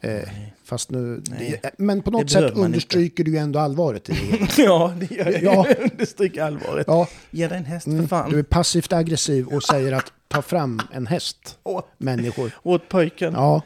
Eh, 0.00 0.28
fast 0.64 0.90
nu, 0.90 1.22
det, 1.38 1.70
men 1.78 2.02
på 2.02 2.10
något 2.10 2.30
sätt 2.30 2.52
understryker 2.54 3.24
du 3.24 3.30
ju 3.30 3.36
ändå 3.36 3.58
allvaret 3.58 4.08
i 4.10 4.12
det 4.12 4.58
ja, 4.62 4.94
det 5.00 5.10
gör 5.14 5.24
det. 5.24 5.38
Ja. 5.42 5.66
Understryker 5.92 6.42
allvaret. 6.42 6.84
Ja, 6.88 7.08
Ge 7.30 7.48
dig 7.48 7.58
en 7.58 7.64
häst 7.64 7.84
för 7.84 7.90
mm, 7.92 8.08
fan. 8.08 8.30
du 8.30 8.38
är 8.38 8.42
passivt 8.42 8.92
aggressiv 8.92 9.46
och 9.46 9.62
säger 9.62 9.92
att 9.92 10.12
ta 10.28 10.42
fram 10.42 10.80
en 10.92 11.06
häst, 11.06 11.58
människor. 11.98 12.50
åt 12.62 12.88
pojken. 12.88 13.32
Ja, 13.34 13.62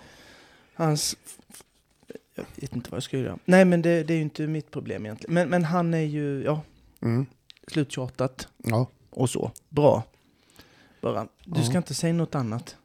Hans... 0.74 1.16
Jag 2.54 2.60
vet 2.62 2.72
inte 2.76 2.90
vad 2.90 2.96
jag 2.96 3.02
ska 3.02 3.18
göra. 3.18 3.38
Nej, 3.44 3.64
men 3.64 3.82
det, 3.82 4.02
det 4.02 4.12
är 4.14 4.16
ju 4.16 4.22
inte 4.22 4.46
mitt 4.46 4.70
problem 4.70 5.06
egentligen. 5.06 5.34
Men, 5.34 5.48
men 5.48 5.64
han 5.64 5.94
är 5.94 5.98
ju, 6.00 6.42
ja, 6.44 6.62
mm, 7.02 7.26
sluttjatat 7.66 8.48
ja. 8.56 8.86
och 9.10 9.30
så. 9.30 9.52
Bra. 9.68 10.02
Bara, 11.00 11.28
du 11.44 11.60
Ja. 11.60 11.66
ska 11.66 11.76
inte 11.78 11.94
säga 11.94 12.12
något 12.12 12.34
annat. 12.34 12.76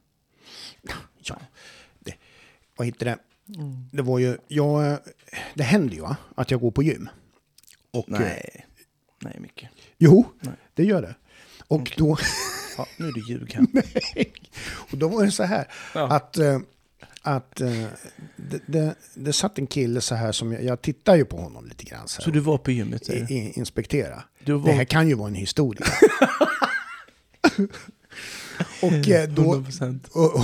ja. 1.18 1.36
Det, 1.98 2.14
vad 2.76 2.86
heter 2.86 3.06
det? 3.06 3.18
Det 3.92 4.02
var 4.02 4.18
ju, 4.18 4.36
jag, 4.48 4.98
det 5.54 5.62
händer 5.62 5.94
ju 5.94 6.00
va? 6.00 6.16
att 6.34 6.50
jag 6.50 6.60
går 6.60 6.70
på 6.70 6.82
gym. 6.82 7.08
Och, 7.90 8.10
eh, 8.10 8.18
Nej. 8.20 8.66
Nej, 9.22 9.36
mycket. 9.40 9.70
Jo, 9.98 10.24
Nej. 10.40 10.54
det 10.74 10.84
gör 10.84 11.02
det. 11.02 11.14
Och 11.68 11.80
Okej. 11.80 11.94
då, 11.98 12.16
Ja, 12.78 12.86
nu 12.98 13.08
är 13.08 13.12
du 13.12 13.28
ljug 13.28 13.52
här. 13.54 13.66
och 14.92 14.98
då 14.98 15.08
var 15.08 15.24
det 15.24 15.30
så 15.30 15.42
här 15.42 15.68
Ja. 15.94 16.08
att, 16.16 16.36
eh, 16.38 16.58
att 17.26 17.60
eh, 17.60 17.84
det, 18.36 18.60
det, 18.66 18.94
det 19.14 19.32
satt 19.32 19.58
en 19.58 19.66
kille 19.66 20.00
så 20.00 20.14
här 20.14 20.32
som 20.32 20.52
jag, 20.52 20.64
jag 20.64 20.82
tittar 20.82 21.16
ju 21.16 21.24
på 21.24 21.36
honom 21.36 21.66
lite 21.66 21.84
grann 21.84 22.08
så. 22.08 22.22
Så 22.22 22.30
du 22.30 22.40
var 22.40 22.58
på 22.58 22.70
gymmet? 22.70 23.10
i, 23.10 23.12
i, 23.12 23.52
inspektera. 23.56 24.22
Var... 24.46 24.64
Det 24.66 24.72
här 24.72 24.84
kan 24.84 25.08
ju 25.08 25.14
vara 25.14 25.28
en 25.28 25.34
historia. 25.34 25.86
och, 28.82 29.08
eh, 29.08 29.28
då, 29.28 29.54
100%. 29.54 30.08
och, 30.12 30.34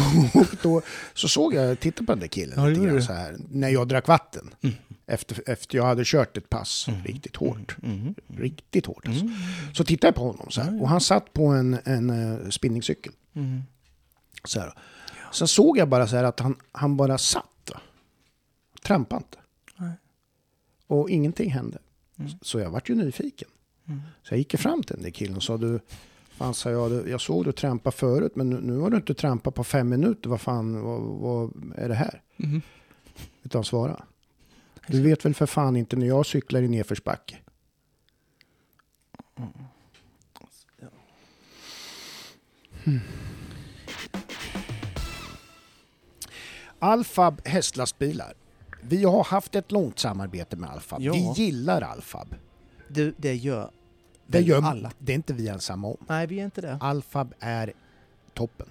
och 0.41 0.47
då 0.63 0.83
så 1.15 1.29
såg 1.29 1.55
jag, 1.55 1.81
tittade 1.81 2.07
på 2.07 2.13
den 2.13 2.21
där 2.21 2.29
killen 2.29 2.55
Ja, 2.57 2.67
lite 2.67 2.87
grann 2.87 3.03
så 3.03 3.13
här, 3.13 3.37
när 3.51 3.69
jag 3.69 3.89
drack 3.89 4.09
vatten. 4.09 4.55
Mm. 4.63 4.77
Efter, 5.07 5.51
efter 5.51 5.77
jag 5.77 5.85
hade 5.85 6.03
kört 6.05 6.37
ett 6.37 6.49
pass 6.51 6.89
riktigt 7.05 7.37
hårt. 7.37 7.77
Mm. 7.83 8.15
Riktigt 8.37 8.87
hårt 8.87 9.09
alltså. 9.09 9.25
Mm. 9.25 9.37
Så 9.75 9.85
tittade 9.85 10.09
jag 10.09 10.15
på 10.15 10.25
honom 10.25 10.51
så 10.51 10.61
här, 10.61 10.83
och 10.83 10.89
han 10.89 11.01
satt 11.01 11.33
på 11.33 11.47
en, 11.47 11.79
en 11.85 12.11
uh, 12.11 12.51
spinningcykel. 12.51 13.13
Mm. 13.35 13.63
Så 14.45 14.61
här. 14.61 14.73
Sen 15.33 15.49
såg 15.49 15.79
jag 15.79 15.89
bara 15.89 16.07
så 16.07 16.17
här 16.17 16.25
att 16.25 16.41
han, 16.41 16.57
han 16.73 16.97
bara 16.97 17.19
satt. 17.19 17.71
Trampade 18.83 19.23
inte. 19.25 19.39
Nej. 19.77 19.93
Och 20.87 21.11
ingenting 21.11 21.51
hände. 21.51 21.79
Mm. 22.19 22.31
Så 22.43 22.59
jag 22.59 22.71
vart 22.71 22.91
ju 22.91 22.95
nyfiken. 22.95 23.49
Mm. 23.87 24.01
Så 24.23 24.35
jag 24.35 24.39
gick 24.39 24.57
fram 24.57 24.83
till 24.83 24.97
den 24.97 25.03
där 25.03 25.11
killen 25.11 25.37
och 25.37 25.43
sa 25.43 25.57
du, 25.57 25.81
fan 26.31 26.55
sa 26.55 26.71
jag, 26.71 27.09
jag 27.09 27.21
såg 27.21 27.45
du 27.45 27.53
trampa 27.53 27.91
förut 27.91 28.37
men 28.37 28.51
nu, 28.51 28.61
nu 28.61 28.79
har 28.79 28.91
du 28.91 28.97
inte 28.97 29.15
trampat 29.15 29.55
på 29.55 29.65
fem 29.65 29.89
minuter, 29.89 30.31
vad 30.31 30.41
fan, 30.41 30.83
vad, 30.83 31.01
vad 31.01 31.73
är 31.77 31.89
det 31.89 31.95
här? 31.95 32.23
Mm. 32.37 32.63
Utan 33.43 33.65
svara. 33.65 34.05
Du 34.87 35.03
vet 35.03 35.25
väl 35.25 35.35
för 35.35 35.47
fan 35.47 35.77
inte 35.77 35.97
när 35.97 36.07
jag 36.07 36.27
cyklar 36.27 36.63
i 36.63 36.69
nedförsbacke? 36.69 37.39
Hmm. 42.85 43.01
Alfab 46.83 47.41
hästlastbilar. 47.49 48.35
Vi 48.83 49.05
har 49.05 49.25
haft 49.25 49.55
ett 49.55 49.73
långt 49.73 49.99
samarbete 49.99 50.57
med 50.57 50.71
Alfab. 50.71 51.03
Ja. 51.03 51.13
Vi 51.13 51.33
gillar 51.45 51.83
Alfab. 51.83 52.35
Det, 52.89 53.15
det 53.17 53.35
gör 53.35 53.71
Det 54.27 54.41
gör 54.41 54.63
alla. 54.63 54.93
Det 54.99 55.13
är 55.13 55.17
inte 55.17 55.33
vi 55.35 55.49
ensamma 55.49 55.89
om. 55.89 55.97
Nej, 56.09 56.27
vi 56.27 56.41
är 56.41 56.45
inte 56.45 56.61
det. 56.61 56.79
Alfab 56.81 57.35
är 57.41 57.73
toppen. 58.35 58.69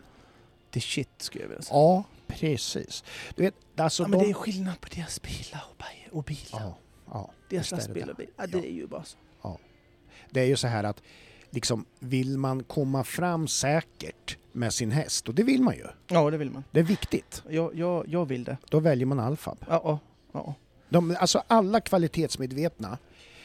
Det 0.70 0.80
är 0.80 0.82
shit, 0.82 1.10
skulle 1.18 1.44
jag 1.44 1.50
vilja 1.50 1.62
säga. 1.62 1.78
Ja, 1.78 2.04
precis. 2.28 3.04
Du 3.36 3.44
vet, 3.44 3.56
alltså 3.76 4.04
Ja, 4.04 4.08
men 4.08 4.20
de... 4.20 4.26
det 4.26 4.32
är 4.32 4.34
skillnad 4.34 4.82
på 4.82 4.88
deras 4.96 5.22
bilar 5.22 5.64
och, 5.70 5.78
bi- 5.78 6.10
och 6.18 6.24
bilar. 6.24 6.60
Ja, 6.62 6.78
ja, 7.12 7.32
deras 7.50 7.72
lastbilar 7.72 8.10
och 8.10 8.16
bilar. 8.16 8.34
Ja, 8.38 8.48
det 8.48 8.58
är 8.68 8.72
ju 8.74 8.88
bara 8.88 9.04
så. 9.04 9.18
Det 10.30 10.42
är 10.42 10.46
ju 10.46 10.56
så 10.56 10.68
här 10.68 10.84
att 10.84 11.02
liksom, 11.50 11.86
vill 12.00 12.38
man 12.38 12.64
komma 12.64 13.04
fram 13.04 13.48
säkert 13.48 14.38
med 14.52 14.74
sin 14.74 14.92
häst, 14.92 15.28
och 15.30 15.36
det 15.36 15.44
vill 15.44 15.62
man 15.62 15.76
ju. 15.76 15.86
Ja, 16.08 16.30
det 16.32 16.38
vill 16.38 16.52
man. 16.52 16.64
Det 16.72 16.80
är 16.80 16.84
viktigt. 16.84 17.44
Jag, 17.50 17.76
jag, 17.76 18.08
jag 18.08 18.26
vill 18.26 18.44
det. 18.44 18.58
Då 18.70 18.80
väljer 18.80 19.06
man 19.06 19.20
Alfab. 19.20 19.58
Ja, 19.68 19.82
ja, 19.84 20.00
ja. 20.34 20.54
De, 20.90 21.16
alltså 21.20 21.44
alla 21.48 21.82
kvalitetsmedvetna 21.82 22.98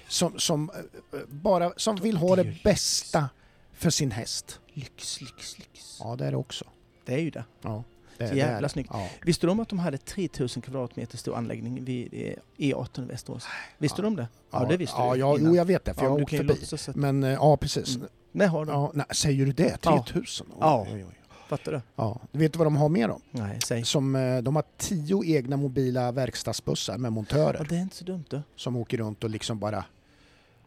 som, 0.09 0.39
som, 0.39 0.71
eh, 1.13 1.19
bara, 1.29 1.73
som 1.77 1.97
vill 1.97 2.17
ha 2.17 2.37
det 2.37 2.57
bästa 2.65 3.29
för 3.73 3.91
sin 3.91 4.11
häst. 4.11 4.61
Lyx, 4.73 5.21
lyx, 5.21 5.59
lyx. 5.59 5.97
Ja, 6.01 6.17
det 6.17 6.27
är 6.27 6.31
det 6.31 6.37
också. 6.37 6.65
Det 7.05 7.15
är 7.15 7.19
ju 7.19 7.31
det. 7.31 7.45
Ja, 7.63 7.85
det, 8.19 8.29
Så 8.29 8.35
jävla 8.35 8.61
det. 8.61 8.69
snyggt. 8.69 8.91
Ja. 8.93 9.09
Visste 9.25 9.47
du 9.47 9.51
om 9.51 9.61
att 9.61 9.69
de 9.69 9.79
hade 9.79 9.99
3000 9.99 10.63
kvadratmeter 10.63 11.19
stor 11.19 11.37
anläggning 11.37 11.85
vid 11.85 12.09
eh, 12.13 12.35
E18 12.57 13.03
i 13.05 13.07
Västerås? 13.07 13.47
Visste 13.79 13.97
Ja. 13.99 14.03
du 14.03 14.07
om 14.09 14.17
det? 14.17 14.29
Ja, 14.51 14.65
det 14.65 14.77
visste 14.77 14.97
ja, 14.99 15.15
du 15.15 15.21
Ja, 15.21 15.39
innan. 15.39 15.51
jo, 15.51 15.57
jag 15.57 15.65
vet 15.65 15.85
det, 15.85 15.95
för 15.95 16.03
jag 16.03 16.11
har 16.11 16.23
åkt 16.23 16.37
förbi. 16.37 16.57
Men 16.95 17.23
eh, 17.25 17.31
ja, 17.33 17.57
precis. 17.57 17.97
Mm. 17.97 18.09
Nej, 18.37 18.47
har 18.49 18.65
de. 18.65 18.73
Ja, 18.73 18.91
nej, 18.95 19.07
säger 19.11 19.47
du 19.47 19.53
det? 19.53 19.79
Ja. 19.83 20.05
3000? 20.07 20.47
Oj, 20.51 20.57
Ja. 20.61 20.87
Oj, 20.93 21.05
oj. 21.05 21.13
Fattar 21.49 21.73
du? 21.73 21.81
Ja. 21.97 22.21
Du 22.33 22.39
vet 22.39 22.57
vad 22.57 22.67
de 22.67 22.77
har 22.77 22.89
med 22.89 23.09
dem? 23.09 23.21
Nej, 23.31 23.59
säg. 23.65 23.85
Som, 23.85 24.17
eh, 24.17 24.39
de 24.39 24.57
har 24.57 24.65
tio 24.77 25.25
egna 25.25 25.57
mobila 25.57 26.13
verkstadsbussar 26.13 26.99
med 26.99 27.13
montörer 27.13 27.57
Ja, 27.59 27.65
det 27.69 27.77
är 27.77 27.81
inte 27.81 27.97
så 27.97 28.05
dumt 28.05 28.25
du. 28.31 28.43
som 28.57 28.77
åker 28.77 28.99
runt 28.99 29.25
och 29.25 29.31
liksom 29.31 29.59
bara... 29.59 29.85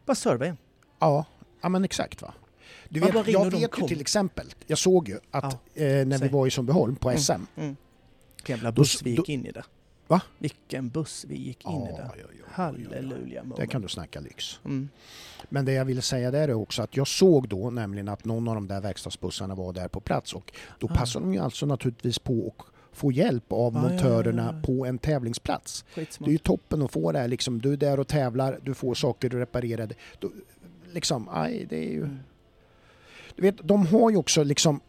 Bara 0.06 0.16
serva 0.16 0.46
en. 0.46 0.58
Ja, 1.00 1.26
ja 1.62 1.70
men 1.70 1.84
exakt 1.84 2.22
va. 2.22 2.34
Du 2.90 3.00
Man 3.00 3.12
vet, 3.12 3.28
jag 3.28 3.52
vet 3.52 3.80
ju 3.80 3.88
till 3.88 4.02
exempel, 4.02 4.54
jag 4.68 4.78
såg 4.78 5.10
ju 5.10 5.20
att 5.32 5.44
eh, 5.54 5.60
när 5.76 6.06
vi 6.06 6.18
säg. 6.18 6.30
var 6.30 6.48
i 6.48 6.52
Sundbyholm 6.52 6.96
på 6.96 7.10
Mm. 7.10 7.20
SM. 7.22 7.32
Mm. 7.32 7.76
Vilken 8.36 8.56
jävla 8.56 8.72
buss 8.72 9.02
vi 9.04 9.10
gick 9.12 9.30
in 9.30 9.46
i 9.46 9.52
där. 9.52 9.66
Va? 10.10 10.22
Vilken 10.38 10.89
buss 10.89 11.25
vi 11.30 11.36
gick 11.38 11.66
in 11.66 11.72
i 11.72 11.75
Ja, 11.89 11.98
där. 11.98 12.04
ja, 12.04 12.12
ja, 12.18 12.24
ja, 12.30 12.36
ja. 12.39 12.46
Halleluja 12.51 13.42
Det 13.42 13.48
moment. 13.48 13.72
kan 13.72 13.82
du 13.82 13.88
snacka 13.88 14.20
lyx. 14.20 14.60
Mm. 14.66 14.89
Men 15.50 15.66
det 15.66 15.72
jag 15.74 15.86
ville 15.86 16.01
säga 16.01 16.32
där 16.32 16.48
är 16.48 16.54
också 16.54 16.82
att 16.82 16.98
jag 16.98 17.08
såg 17.08 17.48
då 17.50 17.70
nämligen 17.70 18.10
att 18.10 18.25
någon 18.25 18.48
av 18.48 18.56
de 18.56 18.68
där 18.68 18.82
verkstadsbussarna 18.82 19.56
var 19.56 19.74
där 19.74 19.88
på 19.88 20.00
plats 20.00 20.34
och 20.34 20.51
då 20.80 20.88
Ah. 20.92 20.96
passar 20.96 21.20
de 21.20 21.34
ju 21.34 21.39
alltså 21.39 21.66
naturligtvis 21.66 22.20
på 22.20 22.54
att 22.58 22.66
få 22.98 23.12
hjälp 23.12 23.51
av 23.51 23.78
Ah, 23.78 23.82
ja, 23.84 23.89
montörerna 23.89 24.44
ja, 24.51 24.56
ja. 24.58 24.66
på 24.66 24.86
en 24.86 24.98
tävlingsplats. 24.98 25.86
Det 25.96 26.01
är 26.01 26.06
Skitsmart. 26.06 26.30
ju 26.30 26.38
toppen 26.38 26.82
att 26.82 26.92
få 26.92 27.12
det 27.12 27.20
här 27.20 27.28
liksom, 27.28 27.62
du 27.62 27.74
är 27.74 27.78
där 27.78 28.00
och 28.00 28.08
tävlar, 28.08 28.60
du 28.63 28.74
får 28.74 28.94
saker 28.96 29.30
reparerade. 29.30 29.96
Då, 30.20 30.30
liksom, 30.92 31.30
aj, 31.32 31.66
det 31.70 31.78
är 31.78 31.92
ju... 31.92 32.04
Mm. 32.04 32.20
Du 33.36 33.42
vet, 33.42 33.56
de 33.63 33.88
har 33.88 34.10
ju 34.10 34.18
också 34.18 34.44
liksom... 34.44 34.80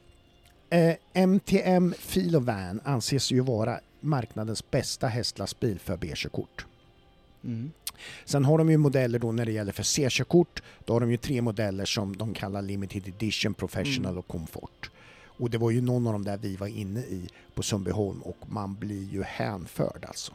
Eh, 0.71 0.95
MTM 1.13 1.93
Filovan 1.99 2.81
anses 2.85 3.31
ju 3.33 3.41
vara 3.41 3.81
marknadens 4.01 4.71
bästa 4.71 5.07
hästlastbil 5.09 5.79
för 5.79 5.97
B-körkort. 5.97 6.67
Mm. 7.45 7.71
Sen 8.25 8.45
har 8.45 8.59
de 8.59 8.71
ju 8.71 8.77
modeller 8.77 9.19
då 9.19 9.33
när 9.33 9.47
det 9.47 9.53
gäller 9.53 9.73
för 9.73 9.83
C-körkort. 9.83 10.63
Då 10.85 10.93
har 10.93 11.01
de 11.01 11.11
ju 11.11 11.17
tre 11.17 11.43
modeller 11.43 11.85
som 11.85 12.17
de 12.17 12.35
kallar 12.35 12.63
Limited 12.63 13.09
Edition, 13.09 13.55
Professional 13.55 14.11
Mm. 14.11 14.19
och 14.19 14.27
Comfort. 14.29 14.91
Och 15.25 15.51
det 15.51 15.59
var 15.59 15.71
ju 15.71 15.81
någon 15.81 16.07
av 16.07 16.13
dem 16.13 16.25
där 16.25 16.37
vi 16.37 16.57
var 16.57 16.67
inne 16.67 17.01
i 17.01 17.29
på 17.55 17.63
Sundbyholm 17.63 18.23
och 18.23 18.37
man 18.47 18.75
blir 18.75 19.05
ju 19.13 19.23
hänförd 19.23 20.05
alltså. 20.05 20.33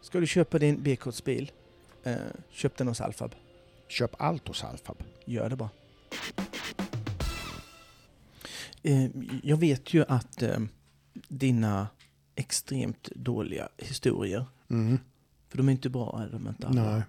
Ska 0.00 0.20
du 0.20 0.26
köpa 0.26 0.58
din 0.58 0.82
B-kortsbil, 0.82 1.52
eh, 2.04 2.14
köp 2.50 2.76
den 2.76 2.88
hos 2.88 3.00
Alfab. 3.00 3.34
Köp 3.88 4.14
allt 4.18 4.48
hos 4.48 4.64
Alfab. 4.64 4.96
Gör 5.24 5.50
det 5.50 5.56
bara. 5.56 5.70
Eh, 8.82 9.06
jag 9.42 9.56
vet 9.56 9.94
ju 9.94 10.04
att 10.08 10.42
eh, 10.42 10.58
dina 11.28 11.88
extremt 12.34 13.08
dåliga 13.14 13.68
historier, 13.76 14.44
Mm. 14.70 14.98
för 15.48 15.56
de 15.58 15.68
är 15.68 15.72
inte 15.72 15.88
bra, 15.88 16.22
är 16.26 16.32
de 16.32 16.48
inte 16.48 16.66
alla? 16.66 16.90
Nej. 16.92 17.02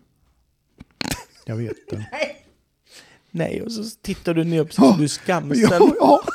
Jag 1.46 1.56
vet 1.56 1.90
det. 1.90 2.06
Nej, 3.32 3.62
och 3.62 3.72
så 3.72 3.84
tittar 4.02 4.34
du 4.34 4.44
ner 4.44 4.64
precis 4.64 4.76
som 4.76 4.98
du 4.98 5.04
är 5.04 5.08
skamsen. 5.08 5.68
Ja, 5.72 5.94
ja. 6.00 6.22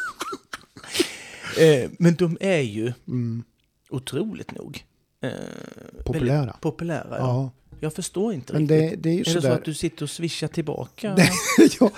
Eh, 1.60 1.90
men 1.98 2.14
de 2.14 2.36
är 2.40 2.60
ju 2.60 2.92
Mm. 3.08 3.44
otroligt 3.90 4.54
nog 4.54 4.84
eh, 5.20 5.30
Populära. 6.04 6.56
populära. 6.60 7.06
Ja. 7.10 7.16
Ja. 7.18 7.50
Jag 7.80 7.94
förstår 7.94 8.32
inte 8.34 8.52
Men 8.52 8.62
riktigt. 8.68 9.02
det, 9.02 9.10
det 9.10 9.14
är 9.16 9.30
är 9.30 9.34
det 9.34 9.42
så 9.42 9.48
att 9.52 9.64
du 9.64 9.74
sitter 9.74 10.02
och 10.02 10.10
swishar 10.10 10.48
tillbaka? 10.48 11.16
ja, 11.80 11.90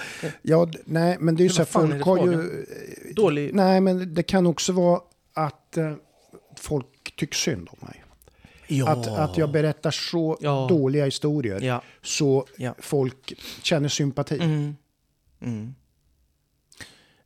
ja, 0.43 0.69
nej, 0.85 1.17
men 1.21 1.37
det 1.37 1.43
är 1.43 1.45
ju 1.45 1.51
så 1.51 1.59
här, 1.63 1.65
folk 1.67 2.03
har 2.05 2.27
ju... 2.27 2.67
Dålig... 3.15 3.55
Nej, 3.55 3.81
men 3.81 4.15
det 4.15 4.23
kan 4.23 4.47
också 4.47 4.73
vara 4.73 5.01
att 5.37 5.77
eh, 5.77 5.93
folk 6.57 7.17
tycker 7.17 7.37
synd 7.37 7.69
om 7.71 7.79
mig. 7.89 8.05
Ja. 8.67 8.89
Att, 8.89 9.07
att 9.07 9.37
jag 9.39 9.51
berättar 9.51 9.91
så 9.91 10.39
Ja. 10.41 10.67
dåliga 10.69 11.05
historier 11.05 11.61
Ja. 11.61 11.83
så 12.03 12.47
folk 12.79 13.33
känner 13.63 13.89
sympati. 13.89 14.39
Mm. 14.41 14.77
Mm. 15.41 15.75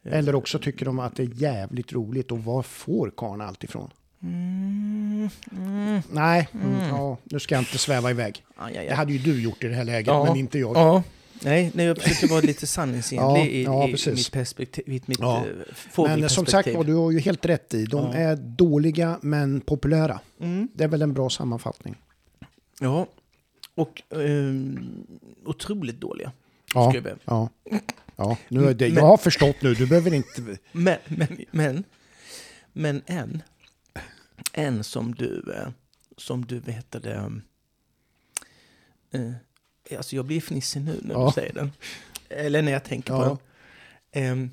Eller 0.03 0.35
också 0.35 0.59
tycker 0.59 0.85
de 0.87 0.99
att 0.99 1.17
det 1.17 1.23
är 1.23 1.31
jävligt 1.35 1.93
roligt 1.93 2.33
och 2.33 2.45
var 2.45 2.63
får 2.63 3.13
karln 3.17 3.41
allt 3.41 3.65
ifrån? 3.65 3.91
Mm. 4.23 5.29
Mm. 5.53 6.03
Nej, 6.11 6.49
mm. 6.53 6.89
Ja, 6.89 7.17
nu 7.25 7.41
ska 7.41 7.55
jag 7.55 7.63
inte 7.63 7.79
sväva 7.79 8.11
iväg. 8.11 8.45
Aj, 8.57 8.77
aj, 8.79 8.85
Det 8.85 8.91
aj. 8.91 8.97
hade 8.97 9.13
ju 9.13 9.19
du 9.19 9.43
gjort 9.43 9.65
i 9.65 9.69
det 9.69 9.75
här 9.75 9.85
läget, 9.85 10.15
men 10.25 10.37
inte 10.37 10.59
jag. 10.59 11.03
Nej, 11.45 11.71
nej, 11.75 11.87
jag 11.87 11.99
försöker 11.99 12.27
vara 12.35 12.41
lite 12.41 12.67
sanningsenlig 12.67 13.47
i, 13.53 13.65
ja, 13.65 13.89
i 13.89 13.93
mitt 14.11 14.33
perspektiv. 14.33 14.85
I 14.89 15.03
mitt 15.07 15.19
Ja. 15.21 15.45
eh, 15.97 16.17
Men 16.19 16.29
som 16.31 16.47
sagt 16.47 16.75
var, 16.75 16.85
du 16.85 16.95
har 16.95 17.11
ju 17.11 17.19
helt 17.21 17.47
rätt 17.47 17.75
i. 17.75 17.85
De 17.85 18.07
Ja. 18.07 18.15
är 18.15 18.37
dåliga 18.37 19.19
men 19.23 19.61
populära. 19.61 20.21
Mm. 20.41 20.69
Det 20.75 20.85
är 20.85 20.89
väl 20.89 21.03
en 21.03 21.13
bra 21.15 21.31
sammanfattning. 21.31 21.97
Ja. 22.81 23.07
Och 23.75 24.03
ehm, 24.13 25.07
otroligt 25.45 26.01
dåliga. 26.01 26.33
Ja, 26.75 26.95
ja. 27.25 27.49
ja. 28.17 28.37
Nu 28.49 28.65
är 28.69 28.75
det, 28.75 28.87
Men- 28.89 28.95
jag 28.95 29.07
har 29.07 29.17
förstått 29.17 29.57
nu, 29.63 29.75
du 29.75 29.87
behöver 29.87 30.15
inte... 30.15 30.43
Men, 30.73 30.97
men, 31.07 31.37
men, 31.51 31.85
men 32.73 33.03
en, 33.07 33.43
en 34.53 34.85
som 34.85 35.15
du, 35.15 35.53
eh, 35.57 35.69
som 36.17 36.45
du 36.45 36.59
vet 36.59 36.91
det, 36.91 37.15
eh, 39.13 39.33
alltså 39.97 40.17
jag 40.17 40.25
blir 40.25 40.41
fnissig 40.41 40.81
nu 40.85 41.01
när 41.03 41.15
Ja. 41.15 41.27
du 41.27 41.33
säger 41.33 41.53
den. 41.55 41.73
Eller 42.29 42.63
när 42.63 42.73
jag 42.73 42.85
tänker 42.85 43.13
på 43.15 43.23
Ja. 43.23 43.39
den. 44.21 44.45
Eh, 44.45 44.51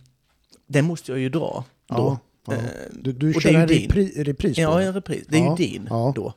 den 0.68 0.86
måste 0.86 1.12
jag 1.12 1.20
ju 1.20 1.30
dra 1.30 1.66
då. 1.88 2.20
Ja. 2.46 2.54
Eh, 2.56 2.62
Du, 2.92 3.12
du 3.14 3.34
kör 3.34 3.54
en 3.54 3.68
repri, 3.68 4.24
repris 4.24 4.56
på 4.56 4.62
Ja, 4.62 4.82
en 4.82 4.94
repris. 4.94 5.26
Det 5.30 5.38
är 5.38 5.50
ju 5.50 5.56
din 5.56 5.86
då. 5.86 6.34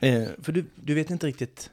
Eh, 0.00 0.28
för 0.42 0.52
du, 0.52 0.64
du 0.74 0.94
vet 0.94 1.10
inte 1.10 1.26
riktigt. 1.26 1.70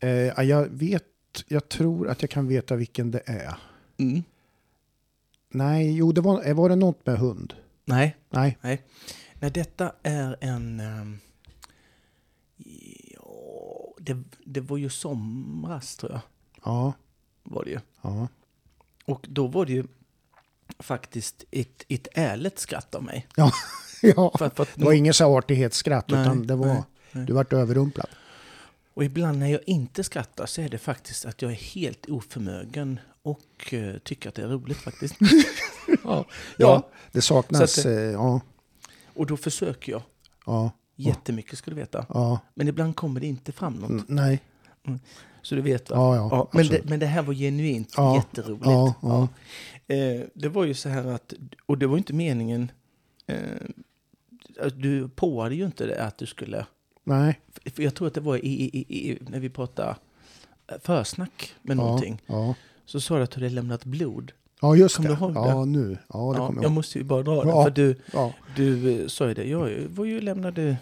Eh, 0.00 0.10
jag 0.42 0.68
vet, 0.70 1.04
jag 1.48 1.68
tror 1.68 2.08
att 2.08 2.22
jag 2.22 2.30
kan 2.30 2.48
veta 2.48 2.76
vilken 2.76 3.10
det 3.10 3.22
är. 3.26 3.54
Mm. 3.98 4.22
Nej, 5.50 5.96
jo, 5.96 6.12
det 6.12 6.20
var, 6.20 6.52
var 6.54 6.68
det 6.68 6.76
något 6.76 7.06
med 7.06 7.18
hund? 7.18 7.54
Nej, 7.84 8.16
Nej. 8.30 8.58
Nej, 9.40 9.50
detta 9.50 9.92
är 10.02 10.36
en... 10.40 10.78
ja, 10.78 11.18
det, 14.04 14.22
det 14.44 14.60
var 14.60 14.76
ju 14.76 14.88
somras 14.90 15.96
tror 15.96 16.12
jag. 16.12 16.20
Ja, 16.64 16.92
Var 17.42 17.64
det 17.64 17.70
ju. 17.70 17.80
ja. 18.02 18.28
Och 19.04 19.26
då 19.28 19.46
var 19.46 19.66
det 19.66 19.72
ju 19.72 19.84
faktiskt 20.78 21.44
ett, 21.50 21.84
ett 21.88 22.08
ärligt 22.14 22.58
skratt 22.58 22.94
av 22.94 23.02
mig. 23.02 23.26
ja. 23.36 23.52
För, 24.38 24.46
att- 24.46 24.56
för 24.56 24.62
att, 24.62 24.68
Det 24.74 24.84
var 24.84 25.12
så 25.12 25.24
här 25.30 25.38
artighetsskratt, 25.38 26.08
Nej, 26.08 26.20
utan 26.22 26.46
det 26.46 26.54
var... 26.56 26.66
nej, 26.66 26.82
nej. 27.12 27.24
Du 27.26 27.32
vart 27.32 27.52
överrumplad. 27.52 28.06
Och 28.94 29.04
ibland 29.04 29.38
när 29.38 29.46
jag 29.48 29.60
inte 29.66 30.04
skrattar 30.04 30.46
så 30.46 30.60
är 30.60 30.68
det 30.68 30.78
faktiskt 30.78 31.24
att 31.24 31.42
jag 31.42 31.50
är 31.50 31.56
helt 31.56 32.08
oförmögen 32.08 33.00
och 33.22 33.74
eh, 33.74 33.98
tycker 33.98 34.28
att 34.28 34.34
det 34.34 34.42
är 34.42 34.48
roligt 34.48 34.76
faktiskt. 34.76 35.14
ja. 36.04 36.24
Ja, 36.56 36.88
det 37.12 37.22
saknas... 37.22 37.78
Att 37.78 37.84
eh, 37.86 37.92
ja, 37.92 38.40
Och 39.14 39.26
då 39.26 39.36
försöker 39.36 39.92
jag 39.92 40.02
ja, 40.46 40.70
jättemycket 40.96 41.58
du 41.70 41.76
veta. 41.76 42.06
ja. 42.08 42.40
Men 42.54 42.68
ibland 42.68 42.96
kommer 42.96 43.20
det 43.20 43.26
inte 43.26 43.52
fram 43.52 43.74
något. 43.74 43.90
Mm, 43.90 44.04
nej. 44.08 44.40
Så 45.42 45.54
du 45.54 45.60
vet 45.60 45.90
va? 45.90 45.96
Ja, 45.96 46.16
ja, 46.16 46.28
men, 46.52 46.60
absolut. 46.62 46.82
det, 46.82 46.90
men 46.90 47.00
det 47.00 47.06
här 47.06 47.22
var 47.22 47.34
genuint 47.34 47.94
Ja, 47.96 48.16
jätteroligt. 48.16 48.64
ja, 48.66 48.94
ja. 49.02 49.28
Eh, 49.94 50.20
det 50.34 50.48
var 50.48 50.64
ju 50.64 50.74
så 50.74 50.88
här 50.88 51.04
att, 51.06 51.34
och 51.66 51.78
det 51.78 51.86
var 51.86 51.96
inte 51.98 52.12
meningen, 52.12 52.70
eh, 53.26 53.36
du 54.76 55.08
påade 55.08 55.54
ju 55.54 55.64
inte 55.64 55.86
det 55.86 56.04
att 56.04 56.18
du 56.18 56.26
skulle, 56.26 56.66
Nej. 57.04 57.40
för 57.74 57.82
jag 57.82 57.94
tror 57.94 58.08
att 58.08 58.14
det 58.14 58.20
var 58.20 58.36
i, 58.36 58.48
i, 58.62 59.10
i, 59.10 59.18
när 59.28 59.40
vi 59.40 59.50
pratade 59.50 59.96
försnack 60.80 61.54
med 61.62 61.76
Ja, 61.76 61.82
någonting, 61.82 62.22
ja. 62.26 62.54
så 62.84 63.00
sa 63.00 63.16
du 63.16 63.22
att 63.22 63.30
du 63.30 63.40
hade 63.40 63.54
lämnat 63.54 63.84
blod. 63.84 64.32
Ja, 64.64 64.76
just 64.76 64.96
Kommer 64.96 65.08
det. 65.08 65.14
du 65.14 65.20
ihåg 65.20 65.36
ja, 65.36 65.58
det? 65.60 65.66
nu. 65.66 65.98
Ja, 66.08 66.18
det 66.18 66.38
Ja, 66.38 66.46
kommer 66.46 66.54
jag 66.62 66.64
jag 66.64 66.72
måste 66.72 66.98
ju 66.98 67.04
bara 67.04 67.22
dra 67.22 67.42
det, 67.44 67.48
Ja. 67.50 67.62
för 67.64 67.70
du, 67.70 67.96
Ja. 68.12 68.32
du 68.56 69.00
eh, 69.02 69.06
sa 69.06 69.28
ju 69.28 69.34
det, 69.34 69.44
jag 69.44 69.70
var 69.88 70.04
ju 70.04 70.20
lämnade 70.20 70.76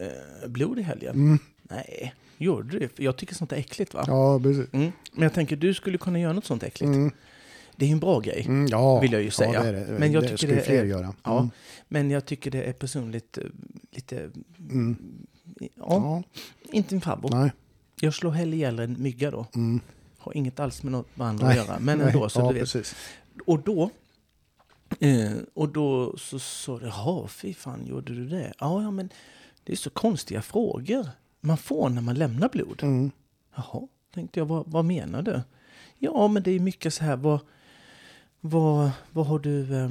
eh, 0.00 0.48
blod 0.48 0.78
i 0.78 0.82
helgen. 0.82 1.14
Mm. 1.14 1.38
Nej, 1.62 2.14
gjorde 2.38 2.68
du 2.68 2.78
det? 2.78 3.02
Jag 3.02 3.16
tycker 3.16 3.34
sånt 3.34 3.52
är 3.52 3.56
äckligt 3.56 3.94
va? 3.94 4.04
ja, 4.06 4.40
precis. 4.42 4.66
Mm. 4.72 4.92
Men 5.12 5.22
jag 5.22 5.32
tänker, 5.32 5.56
du 5.56 5.74
skulle 5.74 5.98
kunna 5.98 6.20
göra 6.20 6.32
något 6.32 6.44
sånt 6.44 6.62
äckligt. 6.62 6.88
Mm. 6.94 7.10
Det 7.76 7.84
är 7.84 7.88
ju 7.88 7.92
en 7.92 8.00
bra 8.00 8.20
grej. 8.20 8.44
Mm, 8.48 8.66
ja, 8.66 9.00
Vill 9.00 9.12
jag 9.12 9.22
ju 9.22 9.30
säga. 9.30 9.52
Ja, 9.54 9.62
det 9.62 9.68
är 9.68 9.72
det. 9.92 9.98
Men 9.98 10.12
jag 10.12 10.22
det 10.22 10.36
tycker 10.36 10.54
det 10.56 10.68
är- 10.78 10.84
göra. 10.84 11.14
Ja, 11.22 11.38
Mm. 11.38 11.50
men 11.88 12.10
jag 12.10 12.26
tycker 12.26 12.50
det 12.50 12.62
är 12.62 12.72
personligt 12.72 13.38
eh, 13.38 13.44
lite... 13.90 14.30
Mm. 14.70 14.96
Ja, 15.76 16.22
inte 16.72 16.94
en 16.94 17.00
favorit. 17.00 17.32
Nej. 17.34 17.52
Jag 18.00 18.14
slår 18.14 18.30
hellre 18.30 18.56
ihjäl 18.56 18.78
en 18.78 19.02
mygga 19.02 19.30
då. 19.30 19.46
Har 20.18 20.36
inget 20.36 20.60
alls 20.60 20.82
med 20.82 20.92
något 20.92 21.16
med 21.16 21.26
andra 21.26 21.46
Nej. 21.46 21.58
att 21.58 21.66
göra. 21.66 21.78
Men 21.80 21.98
Nej. 21.98 22.06
ändå, 22.06 22.28
så 22.28 22.40
ja, 22.40 22.48
du 22.48 22.54
vet. 22.54 22.62
precis. 22.62 22.94
Och 23.46 23.60
då... 23.62 23.90
Eh, 25.00 25.32
och 25.54 25.68
då 25.68 26.16
så 26.18 26.38
sa 26.38 26.78
du, 26.78 26.86
jaha, 26.86 27.28
fy 27.28 27.54
fan, 27.54 27.86
gjorde 27.86 28.14
du 28.14 28.28
det? 28.28 28.52
Ja, 28.58 28.82
ja, 28.82 28.90
men 28.90 29.10
det 29.64 29.72
är 29.72 29.76
så 29.76 29.90
konstiga 29.90 30.42
frågor 30.42 31.08
man 31.40 31.58
får 31.58 31.88
när 31.88 32.02
man 32.02 32.14
lämnar 32.14 32.48
blod. 32.48 32.82
Mm. 32.82 33.10
Jaha, 33.54 33.88
tänkte 34.14 34.40
jag, 34.40 34.46
vad, 34.46 34.64
vad 34.66 34.84
menar 34.84 35.22
du? 35.22 35.40
Ja, 35.98 36.28
men 36.28 36.42
det 36.42 36.50
är 36.50 36.60
mycket 36.60 36.94
så 36.94 37.04
här, 37.04 37.16
vad, 37.16 37.40
vad, 38.40 38.90
vad 39.10 39.26
har 39.26 39.38
du, 39.38 39.76
eh, 39.76 39.90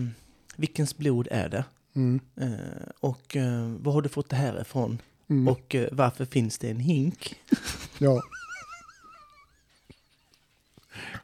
vilkens 0.55 0.97
blod 0.97 1.27
är 1.31 1.49
det? 1.49 1.65
Mm. 1.93 2.19
Eh, 2.35 2.89
och 2.99 3.35
eh, 3.35 3.67
var 3.67 3.93
har 3.93 4.01
du 4.01 4.09
fått 4.09 4.29
det 4.29 4.35
här 4.35 4.61
ifrån? 4.61 5.01
Mm. 5.27 5.47
Och 5.47 5.75
eh, 5.75 5.87
varför 5.91 6.25
finns 6.25 6.57
det 6.57 6.69
en 6.69 6.79
hink? 6.79 7.35
Ja. 7.97 8.21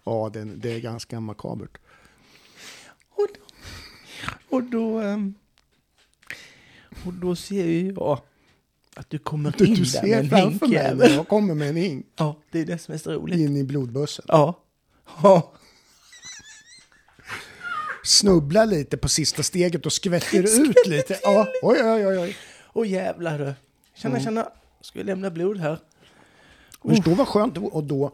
Ja, 0.03 0.29
det, 0.33 0.43
det 0.43 0.75
är 0.75 0.79
ganska 0.79 1.19
makabert. 1.19 1.77
Och 4.25 4.31
då, 4.49 4.57
och 4.57 4.63
då, 4.63 4.99
ehm, 4.99 5.33
och 7.05 7.13
då 7.13 7.35
ser 7.35 7.65
ju 7.65 7.91
jag 7.93 8.21
att 8.95 9.09
du 9.09 9.17
kommer 9.17 9.53
Du, 9.57 9.65
in 9.65 9.73
du 9.73 9.75
där 9.75 9.81
med 9.81 9.89
ser 9.89 10.19
en 10.19 10.29
framför 10.29 10.47
hink 10.49 10.61
mig 10.61 10.69
när 10.69 10.83
jävel. 10.89 11.13
jag 11.13 11.27
kommer 11.27 11.53
med 11.55 11.69
en 11.69 11.75
hink 11.75 12.05
Ja, 12.15 12.37
det 12.51 12.59
är 12.59 12.65
det 12.65 12.77
som 12.77 12.93
är 12.93 12.97
så 12.97 13.11
roligt. 13.11 13.39
in 13.39 13.57
i 13.57 13.63
blodbussen. 13.63 14.25
Ja. 14.27 14.63
Ja. 15.23 15.53
Snubblar 18.03 18.65
lite 18.65 18.97
på 18.97 19.09
sista 19.09 19.43
steget 19.43 19.85
och 19.85 19.93
skvätter 19.93 20.39
ut 20.69 20.87
lite. 20.87 21.19
Ja, 21.23 21.47
oj, 21.61 21.77
oj, 21.83 22.07
oj. 22.07 22.17
oj. 22.19 22.35
Och 22.63 22.85
jävlar 22.85 23.39
du. 23.39 23.53
Tjena, 23.95 24.13
Mm. 24.15 24.23
tjena. 24.23 24.49
Ska 24.81 24.99
vi 24.99 25.05
lämna 25.05 25.29
blod 25.29 25.57
här? 25.57 25.79
Förstå 26.89 27.13
vad 27.13 27.27
skönt. 27.27 27.57
Och 27.57 27.83
då, 27.83 28.11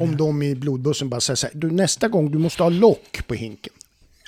om 0.00 0.16
de 0.16 0.42
i 0.42 0.54
blodbussen 0.54 1.08
bara 1.08 1.20
säger 1.20 1.36
så 1.36 1.46
här, 1.46 1.54
du 1.54 1.70
nästa 1.70 2.08
gång 2.08 2.30
du 2.30 2.38
måste 2.38 2.62
ha 2.62 2.70
lock 2.70 3.26
på 3.26 3.34
hinken. 3.34 3.72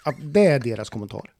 Att 0.04 0.16
det 0.22 0.46
är 0.46 0.58
deras 0.60 0.90
kommentar. 0.90 1.30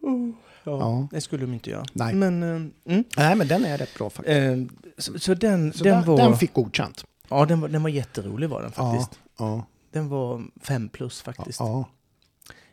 Ja, 0.00 0.32
Ja. 0.64 1.08
det 1.10 1.20
skulle 1.20 1.46
de 1.46 1.54
inte 1.54 1.70
göra. 1.70 1.84
Nej. 1.92 2.14
Men, 2.14 2.42
ehm, 2.42 2.72
mm. 2.84 3.04
Nej, 3.16 3.36
men 3.36 3.48
den 3.48 3.64
är 3.64 3.78
rätt 3.78 3.94
bra 3.98 4.10
faktiskt. 4.10 4.36
Ehm, 4.38 4.68
så, 4.98 5.18
så 5.18 5.34
den, 5.34 5.72
Så 5.72 5.84
den, 5.84 5.94
den, 5.96 6.04
var, 6.04 6.16
den 6.16 6.36
fick 6.38 6.52
godkänt. 6.52 7.04
ja, 7.28 7.44
den, 7.46 7.60
var, 7.60 7.68
den 7.68 7.82
var 7.82 7.90
jätterolig 7.90 8.48
var 8.48 8.62
den 8.62 8.72
Ja, 8.76 8.92
faktiskt. 8.92 9.20
ja, 9.38 9.66
Den 9.90 10.08
var 10.08 10.42
fem 10.60 10.88
plus 10.88 11.22
faktiskt. 11.22 11.60
ja, 11.60 11.88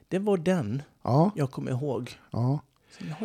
Det 0.07 0.19
var 0.19 0.37
den 0.37 0.81
ja, 1.03 1.31
jag 1.35 1.51
kommer 1.51 1.71
ihåg. 1.71 2.11
ja. 2.31 2.59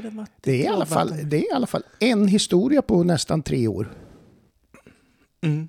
Det 0.03 0.11
varit 0.11 0.31
Det 0.40 0.53
är, 0.53 0.64
i 0.64 0.66
alla 0.68 0.87
fall, 0.87 1.12
det 1.24 1.37
är 1.37 1.50
i 1.50 1.53
alla 1.55 1.66
fall 1.66 1.83
en 2.00 2.29
historia 2.29 2.83
på 2.83 3.03
nästan 3.05 3.42
tre 3.42 3.68
år 3.68 3.92
Mm. 5.40 5.68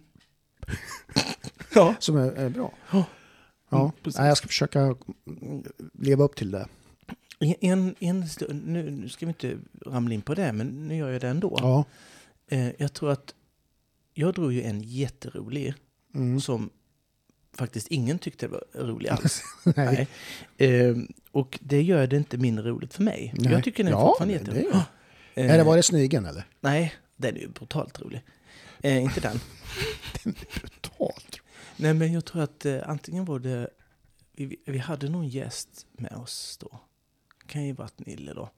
ja. 1.75 1.95
som 1.99 2.17
är, 2.17 2.31
är 2.31 2.49
bra. 2.49 2.71
Ja. 2.91 3.03
Ja, 3.75 3.81
Mm, 3.81 3.91
precis. 4.03 4.19
Jag 4.19 4.38
ska 4.38 4.47
försöka 4.47 4.95
leva 5.93 6.23
upp 6.23 6.35
till 6.35 6.51
det. 6.51 6.67
En, 7.61 7.95
en, 7.99 8.23
st- 8.23 8.53
nu, 8.53 8.91
nu 8.91 9.09
ska 9.09 9.25
vi 9.25 9.29
inte 9.29 9.57
ramla 9.85 10.13
in 10.13 10.21
på 10.21 10.33
det, 10.33 10.53
men 10.53 10.88
nu 10.88 10.95
gör 10.95 11.11
jag 11.11 11.21
det 11.21 11.27
ändå. 11.27 11.57
Ja. 11.61 11.85
Eh, 12.47 12.69
jag 12.77 12.93
tror 12.93 13.11
att 13.11 13.35
jag 14.13 14.33
drog 14.33 14.53
ju 14.53 14.63
en 14.63 14.81
jätterolig 14.81 15.73
Mm. 16.15 16.41
som 16.41 16.69
faktiskt 17.53 17.88
ingen 17.88 18.19
tyckte 18.19 18.47
var 18.47 18.63
rolig 18.73 19.09
alls. 19.09 19.41
Nej. 19.75 20.07
Nej. 20.57 20.79
Eh, 20.89 20.95
Och 21.31 21.59
det 21.61 21.81
gör 21.81 22.07
det 22.07 22.17
inte 22.17 22.38
mindre 22.38 22.69
roligt 22.69 22.93
för 22.93 23.03
mig. 23.03 23.33
Nej. 23.38 23.51
Jag 23.51 23.63
tycker 23.63 23.83
den 23.83 23.93
Ja, 23.93 24.07
fortfarande 24.07 24.33
är 24.35 24.39
det 24.39 24.45
jätterolig. 24.51 24.75
är- 24.75 24.83
Eh, 25.38 25.51
Är 25.53 25.57
det 25.57 25.63
var 25.63 25.75
det 25.77 25.83
snigeln 25.83 26.25
eller? 26.25 26.47
Nej, 26.61 26.93
den 27.15 27.35
är 27.35 27.39
ju 27.39 27.47
brutalt 27.47 27.99
rolig. 28.01 28.21
Eh, 28.81 29.03
inte 29.03 29.19
den. 29.19 29.39
Brutalt. 30.61 31.38
Nej, 31.77 31.93
men 31.93 32.13
jag 32.13 32.25
tror 32.25 32.41
att 32.43 32.65
eh, 32.65 32.79
antingen 32.85 33.25
var 33.25 33.39
det... 33.39 33.69
Vi, 34.31 34.55
vi 34.65 34.77
hade 34.77 35.09
någon 35.09 35.27
gäst 35.27 35.85
med 35.91 36.11
oss 36.13 36.57
då. 36.61 36.79
Kan 37.47 37.63
ju 37.65 37.73
varit 37.73 38.05
Nille 38.05 38.33
då. 38.33 38.49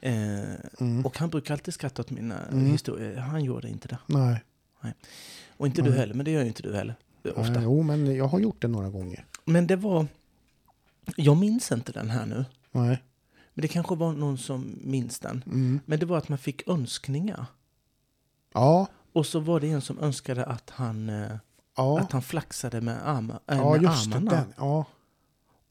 Eh, 0.00 0.42
Mm. 0.80 1.06
Och 1.06 1.18
han 1.18 1.30
brukar 1.30 1.54
alltid 1.54 1.74
skratta 1.74 2.02
åt 2.02 2.10
mina 2.10 2.46
Mm. 2.46 2.66
historier. 2.66 3.16
Han 3.16 3.44
gjorde 3.44 3.68
inte 3.68 3.88
det. 3.88 3.98
Nej. 4.06 4.44
Och 5.56 5.66
inte 5.66 5.82
du 5.82 5.90
Nej. 5.90 5.98
heller, 5.98 6.14
men 6.14 6.24
det 6.24 6.30
gör 6.30 6.40
ju 6.42 6.48
inte 6.48 6.62
du 6.62 6.74
heller. 6.76 6.94
eh, 7.22 7.30
Ofta. 7.38 7.52
Nej, 7.52 7.62
jo, 7.62 7.82
men 7.82 8.16
jag 8.16 8.24
har 8.28 8.38
gjort 8.40 8.62
det 8.62 8.68
några 8.68 8.90
gånger. 8.90 9.24
Men 9.44 9.66
det 9.66 9.76
var... 9.76 10.06
Jag 11.16 11.36
minns 11.36 11.72
inte 11.72 11.92
den 11.92 12.10
här 12.10 12.26
nu. 12.26 12.44
Nej. 12.70 13.02
Men 13.54 13.62
det 13.62 13.68
kanske 13.68 13.94
var 13.94 14.12
någon 14.12 14.38
som 14.38 14.78
minns 14.84 15.18
den. 15.18 15.42
Mm. 15.46 15.80
Men 15.86 15.98
det 15.98 16.06
var 16.06 16.18
att 16.18 16.28
man 16.28 16.38
fick 16.38 16.68
önskningar. 16.68 17.46
Ja, 18.52 18.86
Och 19.12 19.26
så 19.26 19.40
var 19.40 19.60
det 19.60 19.70
en 19.70 19.80
som 19.80 19.98
önskade 19.98 20.44
att 20.44 20.70
han, 20.70 21.08
eh, 21.08 21.36
ja. 21.78 21.98
att 22.00 22.12
han 22.12 22.22
flaxade 22.22 22.80
med, 22.80 23.08
arma, 23.08 23.40
äh, 23.46 23.58
ja 23.58 23.72
med 23.72 23.82
just 23.82 24.06
armarna. 24.14 24.30
Den. 24.30 24.54
Ja, 24.56 24.84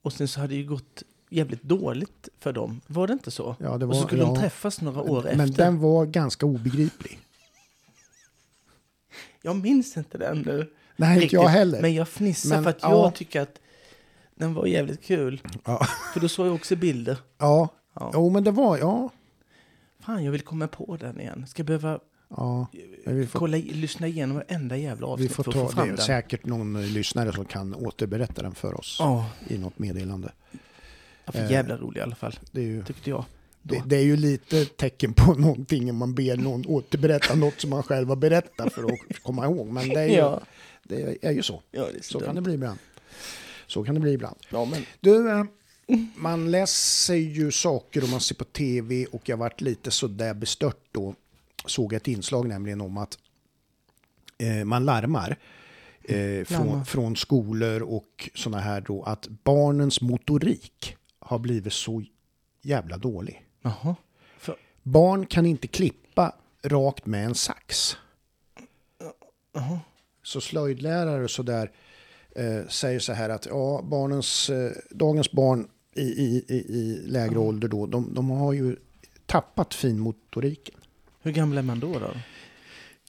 Och 0.02 0.12
sen 0.12 0.28
så 0.28 0.40
hade 0.40 0.52
det 0.54 0.58
ju 0.60 0.68
gått 0.68 1.02
jävligt 1.30 1.62
dåligt 1.62 2.28
för 2.38 2.52
dem. 2.52 2.80
Var 2.86 3.06
det 3.06 3.12
inte 3.12 3.30
så? 3.30 3.56
ja, 3.58 3.78
det 3.78 3.86
var, 3.86 3.94
och 3.94 4.00
så 4.00 4.06
skulle 4.06 4.22
ja. 4.22 4.28
de 4.28 4.40
träffas 4.40 4.80
några 4.80 5.02
år 5.02 5.22
Men 5.22 5.40
efter. 5.40 5.64
den 5.64 5.78
var 5.80 6.06
ganska 6.06 6.46
obegriplig. 6.46 7.18
Jag 9.42 9.56
minns 9.56 9.96
inte 9.96 10.18
den 10.18 10.38
nu. 10.38 10.70
Nej, 10.96 11.10
inte 11.10 11.20
riktigt, 11.24 11.32
jag 11.40 11.48
heller. 11.48 11.82
Men 11.82 11.94
jag 11.94 12.08
fnissar 12.08 12.48
Men, 12.56 12.62
för 12.64 12.70
att 12.70 12.78
ja. 12.82 12.90
jag 12.90 13.14
tycker 13.14 13.40
att 13.40 13.60
den 14.34 14.54
var 14.54 14.66
jävligt 14.66 15.02
kul. 15.04 15.42
Ja. 15.64 15.86
För 16.12 16.20
då 16.20 16.28
såg 16.28 16.46
jag 16.46 16.54
också 16.54 16.76
bilder. 16.76 17.18
ja, 17.38 17.68
Ja. 17.94 18.10
jo 18.14 18.30
men 18.30 18.44
det 18.44 18.50
var, 18.50 18.78
ja. 18.78 19.10
Fan, 20.00 20.24
jag 20.24 20.32
vill 20.32 20.40
komma 20.42 20.68
på 20.68 20.96
den 20.96 21.20
igen. 21.20 21.46
Ska 21.46 21.60
jag 21.60 21.66
behöva 21.66 21.98
ja. 22.36 22.66
Vi 23.04 23.26
får, 23.26 23.38
kolla, 23.38 23.56
lyssna 23.56 24.06
igenom 24.06 24.36
varenda 24.36 24.76
jävla 24.76 25.06
vi 25.06 25.12
avsnitt 25.12 25.32
får 25.32 25.42
för 25.44 25.52
ta 25.52 25.64
att 25.64 25.70
få 25.70 25.76
fram 25.76 25.88
det. 25.88 25.94
den? 25.96 26.04
Säkert 26.04 26.46
någon 26.46 26.76
eh, 26.76 26.82
lyssnare 26.82 27.32
som 27.32 27.44
kan 27.44 27.74
återberätta 27.74 28.42
den 28.42 28.54
för 28.54 28.78
oss 28.80 28.96
Ja, 28.98 29.30
i 29.48 29.58
något 29.58 29.78
meddelande. 29.78 30.32
jag 31.24 31.34
för 31.34 31.42
Eh, 31.44 31.52
jävla 31.52 31.76
rolig 31.76 31.98
i 32.00 32.02
alla 32.02 32.14
fall. 32.14 32.38
Det 32.52 32.60
är 32.60 32.64
ju, 32.64 32.84
Tyckte 32.84 33.10
jag. 33.10 33.24
Det, 33.62 33.82
det 33.86 33.96
är 33.96 34.02
ju 34.02 34.16
lite 34.16 34.64
tecken 34.64 35.12
på 35.12 35.32
någonting 35.38 35.90
om 35.90 35.96
man 35.96 36.14
ber 36.14 36.36
någon 36.36 36.66
återberätta 36.66 37.34
något 37.34 37.60
som 37.60 37.70
man 37.70 37.82
själv 37.82 38.08
har 38.08 38.16
berättat 38.16 38.72
för 38.72 38.84
att 38.84 39.22
komma 39.22 39.44
ihåg. 39.46 39.66
Men 39.66 39.88
det 39.88 40.00
är 40.00 40.06
ju, 40.08 40.14
Ja. 40.14 40.40
det 40.82 41.24
är 41.24 41.32
ju 41.32 41.42
så. 41.42 41.62
ja, 41.70 41.88
är 41.88 41.92
så, 42.02 42.18
Så 42.18 42.20
kan 42.20 42.34
det 42.34 42.40
bli 42.40 42.54
ibland. 42.54 42.78
Så 43.66 43.84
kan 43.84 43.94
det 43.94 44.00
bli 44.00 44.12
ibland. 44.12 44.36
Ja, 44.50 44.64
men 44.64 44.82
Du, 45.00 45.30
eh, 45.30 45.44
man 46.16 46.50
läser 46.50 47.14
ju 47.14 47.50
saker 47.50 48.02
och 48.02 48.08
man 48.08 48.20
ser 48.20 48.34
på 48.34 48.44
tv 48.44 49.06
och 49.06 49.28
jag 49.28 49.36
varit 49.36 49.60
lite 49.60 49.90
sådär 49.90 50.34
bestört 50.34 50.84
då. 50.92 51.14
Såg 51.68 51.92
ett 51.92 52.08
inslag 52.08 52.48
nämligen 52.48 52.80
om 52.80 52.96
att 52.96 53.18
eh, 54.38 54.64
man 54.64 54.84
larmar 54.84 55.38
eh, 56.02 56.44
från, 56.44 56.84
från 56.84 57.16
skolor 57.16 57.82
och 57.82 58.30
sådana 58.34 58.62
här 58.62 58.80
då 58.80 59.02
att 59.02 59.28
barnens 59.28 60.00
motorik 60.00 60.96
har 61.18 61.38
blivit 61.38 61.72
så 61.72 62.02
jävla 62.62 62.98
dålig. 62.98 63.44
Jaha. 63.62 63.96
För, 64.38 64.56
Barn 64.82 65.26
kan 65.26 65.46
inte 65.46 65.66
klippa 65.66 66.34
rakt 66.62 67.06
med 67.06 67.24
en 67.24 67.34
sax. 67.34 67.96
jaha. 69.52 69.80
Så 70.22 70.40
slöjdlärare 70.40 71.24
och 71.24 71.30
sådär 71.30 71.70
eh, 72.36 72.66
säger 72.68 73.00
så 73.00 73.12
här 73.12 73.30
att 73.30 73.46
ja, 73.46 73.82
barnens, 73.84 74.50
eh, 74.50 74.72
dagens 74.90 75.32
barn 75.32 75.68
i, 75.94 76.02
i, 76.02 76.44
i, 76.48 76.54
i 76.54 77.02
lägre 77.06 77.38
ålder 77.38 77.68
då, 77.68 77.86
de, 77.86 78.14
de 78.14 78.30
har 78.30 78.52
ju 78.52 78.76
tappat 79.26 79.74
finmotoriken. 79.74 80.77
Hur 81.28 81.34
gammal 81.34 81.58
är 81.58 81.62
man 81.62 81.80
då? 81.80 81.98
då? 81.98 82.10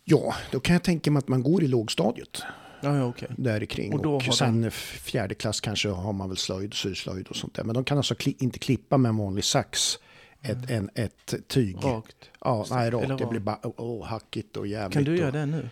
Ja, 0.04 0.36
då 0.52 0.60
kan 0.60 0.74
jag 0.74 0.84
tänka 0.84 1.12
mig 1.12 1.20
att 1.20 1.28
man 1.28 1.44
går 1.44 1.64
i 1.64 1.68
lågstadiet 1.68 2.42
Ja, 2.82 2.96
ja 2.98 3.04
okej. 3.06 3.28
där 3.38 3.66
kring. 3.66 3.94
Och 3.94 4.16
Och, 4.28 4.36
sen 4.36 4.64
f- 4.64 5.00
fjärde 5.04 5.36
klass 5.36 5.62
kanske 5.62 5.90
har 5.90 6.14
man 6.14 6.28
väl 6.30 6.38
slöjd, 6.38 6.74
syslöjd 6.74 7.28
och 7.28 7.36
sånt 7.36 7.54
där. 7.54 7.64
Men 7.64 7.74
de 7.76 7.84
kan 7.84 7.98
alltså 7.98 8.16
kli, 8.16 8.36
inte 8.40 8.60
klippa 8.60 8.98
med 8.98 9.10
en 9.10 9.18
vanlig 9.18 9.44
sax 9.44 10.00
ett, 10.42 10.70
en, 10.70 10.90
ett 10.96 11.34
tyg. 11.48 11.78
Rakt. 11.84 12.30
Ja, 12.42 12.66
nej, 12.70 12.90
rakt. 12.90 13.18
Det 13.18 13.26
blir 13.26 13.40
bara 13.40 13.60
oh, 13.64 14.06
hackigt 14.06 14.58
och 14.58 14.68
jävligt. 14.68 14.94
Kan 14.94 15.04
du 15.04 15.18
göra 15.18 15.32
det 15.32 15.46
nu? 15.46 15.70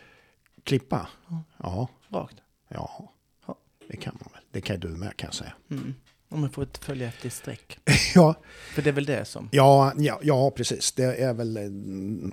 Klippa? 0.64 1.08
Ja, 1.58 1.88
Rakt? 2.10 2.36
ja. 2.68 3.14
Ja. 3.48 3.58
Det 3.90 3.98
kan 3.98 4.18
man 4.22 4.30
väl. 4.34 4.42
Det 4.52 4.62
kan 4.62 4.80
du 4.80 4.88
med 4.88 5.18
kan 5.18 5.28
jag 5.28 5.34
säga. 5.36 5.54
Mm. 5.72 5.94
Om 6.30 6.42
man 6.42 6.50
får 6.50 6.64
ett 6.64 6.78
följa 6.78 7.08
efter 7.08 7.28
i 7.28 7.30
streck. 7.30 7.78
Ja, 8.16 8.36
För 8.74 8.82
det 8.82 8.90
är 8.90 8.94
väl 8.94 9.06
det 9.06 9.26
som... 9.26 9.50
Ja, 9.52 9.94
ja, 9.98 10.20
ja, 10.24 10.52
precis. 10.52 10.92
Det 10.92 11.04
är 11.24 11.34
väl 11.34 11.58
eh, 11.58 11.64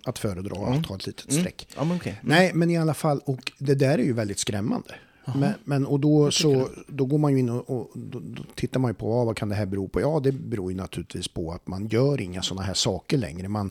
att 0.04 0.18
föredra 0.18 0.56
Mm. 0.66 0.80
att 0.80 0.86
ha 0.86 0.96
ett 0.96 1.06
litet 1.06 1.30
Mm. 1.30 1.40
streck. 1.42 1.68
Ja, 1.76 1.84
men 1.84 1.96
okej. 1.96 2.20
Nej, 2.22 2.50
men 2.54 2.70
i 2.70 2.78
alla 2.78 2.94
fall, 2.94 3.20
och 3.24 3.52
det 3.58 3.74
där 3.74 3.98
är 3.98 4.02
ju 4.02 4.12
väldigt 4.12 4.38
skrämmande. 4.38 4.94
Men, 5.34 5.52
men, 5.64 5.86
och 5.86 6.00
då, 6.00 6.30
så, 6.30 6.68
då 6.88 7.04
går 7.04 7.18
man 7.18 7.32
ju 7.32 7.38
in 7.38 7.48
och, 7.50 7.70
och 7.70 7.90
då, 7.94 8.20
då 8.20 8.42
tittar 8.54 8.80
man 8.80 8.90
ju 8.90 8.94
på 8.94 9.10
ja, 9.10 9.24
vad 9.24 9.36
kan 9.36 9.48
det 9.48 9.54
här 9.54 9.66
bero 9.66 9.88
på. 9.88 10.00
Ja, 10.00 10.20
det 10.20 10.32
beror 10.32 10.70
ju 10.72 10.76
naturligtvis 10.76 11.28
på 11.28 11.52
att 11.52 11.66
man 11.66 11.86
gör 11.88 12.20
inga 12.20 12.42
sådana 12.42 12.62
här 12.66 12.74
saker 12.74 13.16
längre. 13.18 13.48
Man, 13.48 13.70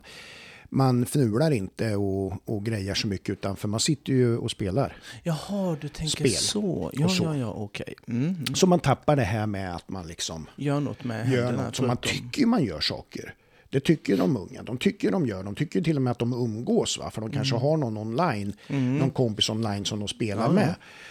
man 0.74 1.06
fnular 1.06 1.50
inte 1.50 1.96
och, 1.96 2.48
och 2.48 2.64
grejer 2.64 2.94
så 2.94 3.06
mycket 3.06 3.30
utan 3.30 3.56
för 3.56 3.68
man 3.68 3.80
sitter 3.80 4.12
ju 4.12 4.36
och 4.36 4.50
spelar. 4.50 4.96
Jaha, 5.22 5.76
du 5.80 5.88
tänker 5.88 6.16
Spel 6.16 6.30
så. 6.32 6.90
Ja, 6.92 7.08
så. 7.08 7.24
ja, 7.24 7.36
ja, 7.36 7.50
okej. 7.52 7.94
Mm. 8.08 8.22
mm. 8.24 8.54
Så 8.54 8.66
man 8.66 8.80
tappar 8.80 9.16
det 9.16 9.22
här 9.24 9.46
med 9.46 9.74
att 9.76 9.88
man 9.88 10.06
liksom 10.06 10.46
Gör 10.56 10.80
något 10.80 11.04
med 11.04 11.32
gör 11.32 11.52
något 11.52 11.76
som 11.76 11.86
man 11.86 11.96
förutom- 12.02 12.18
tycker 12.30 12.46
man 12.46 12.64
gör 12.64 12.80
saker. 12.80 13.34
Det 13.70 13.80
tycker 13.80 14.16
de 14.16 14.36
unga. 14.36 14.62
De 14.62 14.78
tycker 14.78 15.10
de 15.10 15.26
gör. 15.26 15.42
De 15.42 15.54
tycker 15.54 15.82
till 15.82 15.96
och 15.96 16.02
med 16.02 16.10
att 16.10 16.18
de 16.18 16.32
umgås. 16.32 16.98
Va? 16.98 17.10
För 17.10 17.20
de 17.20 17.30
kanske 17.30 17.56
har 17.56 17.76
någon 17.76 17.96
online, 17.98 18.52
någon 18.68 19.10
kompis 19.10 19.50
online 19.50 19.84
som 19.84 19.98
de 19.98 20.08
spelar 20.08 20.50
Mm. 20.50 20.68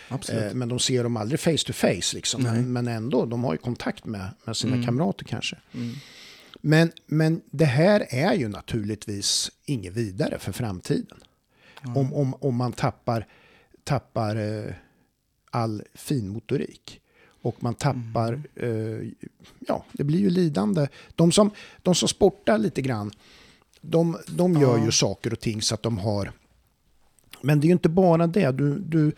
Ja, 0.09 0.19
med. 0.29 0.47
Eh, 0.47 0.53
men 0.53 0.69
de 0.69 0.79
ser 0.79 1.03
dem 1.03 1.17
aldrig 1.17 1.39
face 1.39 1.57
to 1.65 1.73
face. 1.73 2.13
Liksom. 2.15 2.43
Men, 2.43 2.73
men 2.73 2.87
ändå, 2.87 3.25
de 3.25 3.43
har 3.43 3.53
ju 3.53 3.57
kontakt 3.57 4.05
med, 4.05 4.27
med 4.45 4.57
sina 4.57 4.73
Mm. 4.73 4.85
kamrater 4.85 5.25
kanske. 5.25 5.57
Mm. 6.63 6.79
Men, 6.79 6.91
men 7.05 7.41
det 7.51 7.65
här 7.65 8.05
är 8.09 8.33
ju 8.33 8.47
naturligtvis 8.47 9.51
inget 9.65 9.93
vidare 9.93 10.39
för 10.39 10.51
framtiden. 10.51 11.17
Om, 11.95 12.13
om, 12.13 12.33
om 12.39 12.55
man 12.55 12.73
tappar, 12.73 13.27
tappar 13.83 14.35
eh, 14.35 14.73
all 15.51 15.83
finmotorik. 15.93 16.99
Och 17.41 17.63
man 17.63 17.73
tappar, 17.75 18.41
Mm. 18.55 19.01
eh, 19.03 19.11
ja, 19.67 19.85
det 19.91 20.03
blir 20.03 20.19
ju 20.19 20.29
lidande. 20.29 20.87
De 21.15 21.31
som, 21.31 21.51
de 21.81 21.95
som 21.95 22.07
sportar 22.07 22.57
lite 22.57 22.81
grann, 22.81 23.11
de, 23.81 24.17
de 24.27 24.53
gör 24.53 24.77
Ja. 24.77 24.85
ju 24.85 24.91
saker 24.91 25.33
och 25.33 25.39
ting 25.39 25.61
så 25.61 25.73
att 25.75 25.83
de 25.83 25.97
har... 25.97 26.31
Men 27.41 27.59
det 27.59 27.65
är 27.65 27.67
ju 27.67 27.73
inte 27.73 27.89
bara 27.89 28.27
det. 28.27 28.51
Du, 28.51 28.79
du, 28.79 29.11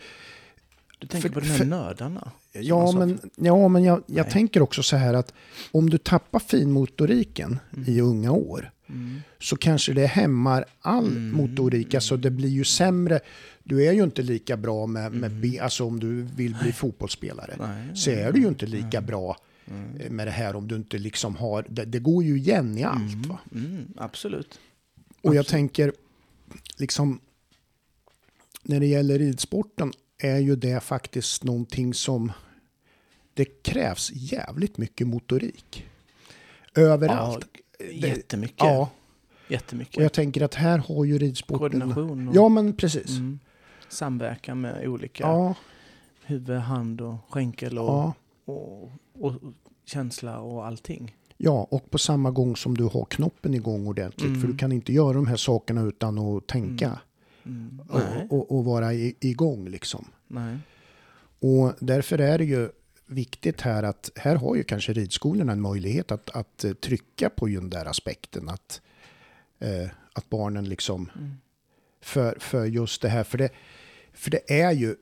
Du 0.98 1.06
tänker 1.06 1.28
för- 1.28 1.34
på 1.34 1.40
de 1.40 1.46
här 1.46 1.64
nördarna? 1.64 2.30
Ja, 2.62 2.92
men, 2.92 3.18
ja, 3.36 3.68
men 3.68 3.84
jag, 3.84 4.02
jag 4.06 4.30
tänker 4.30 4.62
också 4.62 4.82
så 4.82 4.96
här 4.96 5.14
att 5.14 5.32
om 5.72 5.90
du 5.90 5.98
tappar 5.98 6.38
finmotoriken 6.38 7.58
i 7.86 8.00
unga 8.00 8.32
år 8.32 8.70
Mm. 8.88 9.20
så 9.40 9.56
kanske 9.56 9.92
det 9.92 10.06
hämmar 10.06 10.64
all 10.80 11.06
Mm. 11.06 11.32
motorik. 11.32 11.94
Alltså 11.94 12.16
det 12.16 12.30
blir 12.30 12.48
ju 12.48 12.64
sämre. 12.64 13.20
Du 13.64 13.86
är 13.86 13.92
ju 13.92 14.02
inte 14.04 14.22
lika 14.22 14.56
bra 14.56 14.86
med, 14.86 15.12
med 15.12 15.30
Mm. 15.30 15.40
be, 15.40 15.62
alltså 15.62 15.84
om 15.84 16.00
du 16.00 16.22
vill 16.22 16.56
bli 16.62 16.72
fotbollsspelare. 16.72 17.54
Nej. 17.58 17.96
Så 17.96 18.10
är 18.10 18.32
du 18.32 18.40
ju 18.40 18.48
inte 18.48 18.66
lika 18.66 19.00
bra 19.00 19.36
Mm. 19.70 20.00
eh, 20.00 20.10
med 20.10 20.26
det 20.26 20.30
här 20.30 20.56
om 20.56 20.68
du 20.68 20.76
inte 20.76 20.98
liksom 20.98 21.36
har, 21.36 21.66
det, 21.68 21.84
det 21.84 21.98
går 21.98 22.24
ju 22.24 22.36
igen 22.38 22.78
i 22.78 22.84
allt 22.84 23.26
va. 23.26 23.38
Mm, 23.54 23.84
absolut. 23.96 24.58
Och 25.22 25.34
jag 25.34 25.40
Absolut. 25.40 25.48
tänker, 25.48 25.92
liksom, 26.76 27.20
när 28.62 28.80
det 28.80 28.86
gäller 28.86 29.18
ridsporten 29.18 29.92
är 30.18 30.38
ju 30.38 30.56
det 30.56 30.80
faktiskt 30.82 31.44
någonting 31.44 31.94
som 31.94 32.32
det 33.36 33.62
krävs 33.62 34.10
jävligt 34.14 34.78
mycket 34.78 35.06
motorik. 35.06 35.86
Överallt. 36.74 37.46
Ja, 37.78 37.86
jättemycket. 37.86 38.56
Ja, 38.58 38.90
Jättemycket. 39.48 39.96
och 39.96 40.02
jag 40.02 40.12
tänker 40.12 40.42
att 40.42 40.54
här 40.54 40.78
har 40.78 41.04
ju 41.04 41.18
ridsporten... 41.18 41.58
Koordination 41.58 42.28
och 42.28 42.36
Ja, 42.36 42.48
men 42.48 42.72
precis. 42.76 43.10
mm, 43.10 43.38
samverkan 43.88 44.60
med 44.60 44.88
olika 44.88 45.22
Ja, 45.24 45.54
huvud, 46.24 46.58
hand 46.58 47.00
och 47.00 47.16
skänkel 47.30 47.78
och, 47.78 47.84
ja, 47.88 48.14
och, 48.44 48.90
och, 49.20 49.32
känsla 49.84 50.38
och 50.38 50.66
allting. 50.66 51.16
ja, 51.36 51.66
och 51.70 51.90
på 51.90 51.98
samma 51.98 52.30
gång 52.30 52.56
som 52.56 52.76
du 52.76 52.84
har 52.84 53.04
knoppen 53.04 53.54
igång 53.54 53.86
ordentligt. 53.86 54.28
Mm. 54.28 54.40
För 54.40 54.48
du 54.48 54.56
kan 54.56 54.72
inte 54.72 54.92
göra 54.92 55.12
de 55.12 55.26
här 55.26 55.36
sakerna 55.36 55.82
utan 55.82 56.18
att 56.18 56.46
tänka 56.46 56.98
Mm. 57.46 57.82
Nej, 57.94 58.26
och, 58.30 58.38
och, 58.38 58.58
och 58.58 58.64
vara 58.64 58.94
i, 58.94 59.16
igång 59.20 59.68
liksom. 59.68 60.04
nej. 60.26 60.56
Och 61.40 61.72
därför 61.80 62.18
är 62.18 62.38
det 62.38 62.44
ju 62.44 62.68
viktigt 63.06 63.60
här 63.60 63.82
att 63.82 64.10
här 64.16 64.36
har 64.36 64.56
ju 64.56 64.64
kanske 64.64 64.92
ridskolorna 64.92 65.52
en 65.52 65.60
möjlighet 65.60 66.10
att, 66.12 66.30
att 66.30 66.64
eh, 66.64 66.72
trycka 66.72 67.30
på 67.30 67.46
den 67.46 67.70
där 67.70 67.86
aspekten 67.86 68.48
att, 68.48 68.80
eh, 69.58 69.88
att 70.12 70.28
barnen 70.30 70.68
liksom 70.68 71.10
Mm. 71.16 71.34
för, 72.00 72.36
för 72.40 72.64
just 72.64 73.02
det 73.02 73.08
här. 73.08 73.24
För 73.24 73.38
det, 73.38 73.48
för 74.12 74.30
det 74.30 74.60
är 74.60 74.72
ju, 74.72 74.96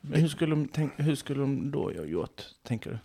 Men 0.00 0.20
hur 0.20 0.28
skulle, 0.28 0.50
de 0.54 0.68
tänk, 0.68 0.92
hur 0.96 1.14
skulle 1.14 1.40
de 1.40 1.70
då 1.70 1.82
ha 1.92 2.04
gjort, 2.04 2.42
tänker 2.62 2.90
du? 2.90 2.98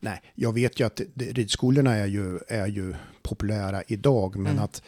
Nej, 0.00 0.20
jag 0.34 0.52
vet 0.54 0.80
ju 0.80 0.86
att 0.86 1.00
ridskolorna 1.14 1.94
är 1.96 2.06
ju, 2.06 2.38
är 2.48 2.66
ju 2.66 2.94
populära 3.22 3.82
idag, 3.86 4.36
men 4.36 4.52
Mm. 4.52 4.64
att 4.64 4.82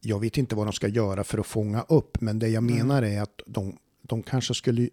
jag 0.00 0.20
vet 0.20 0.38
inte 0.38 0.54
vad 0.54 0.66
de 0.66 0.72
ska 0.72 0.88
göra 0.88 1.24
för 1.24 1.38
att 1.38 1.46
fånga 1.46 1.82
upp. 1.88 2.20
Men 2.20 2.38
det 2.38 2.48
jag 2.48 2.62
Mm. 2.64 2.76
menar 2.76 3.02
är 3.02 3.22
att 3.22 3.40
de, 3.46 3.78
de 4.02 4.22
kanske 4.22 4.54
skulle 4.54 4.88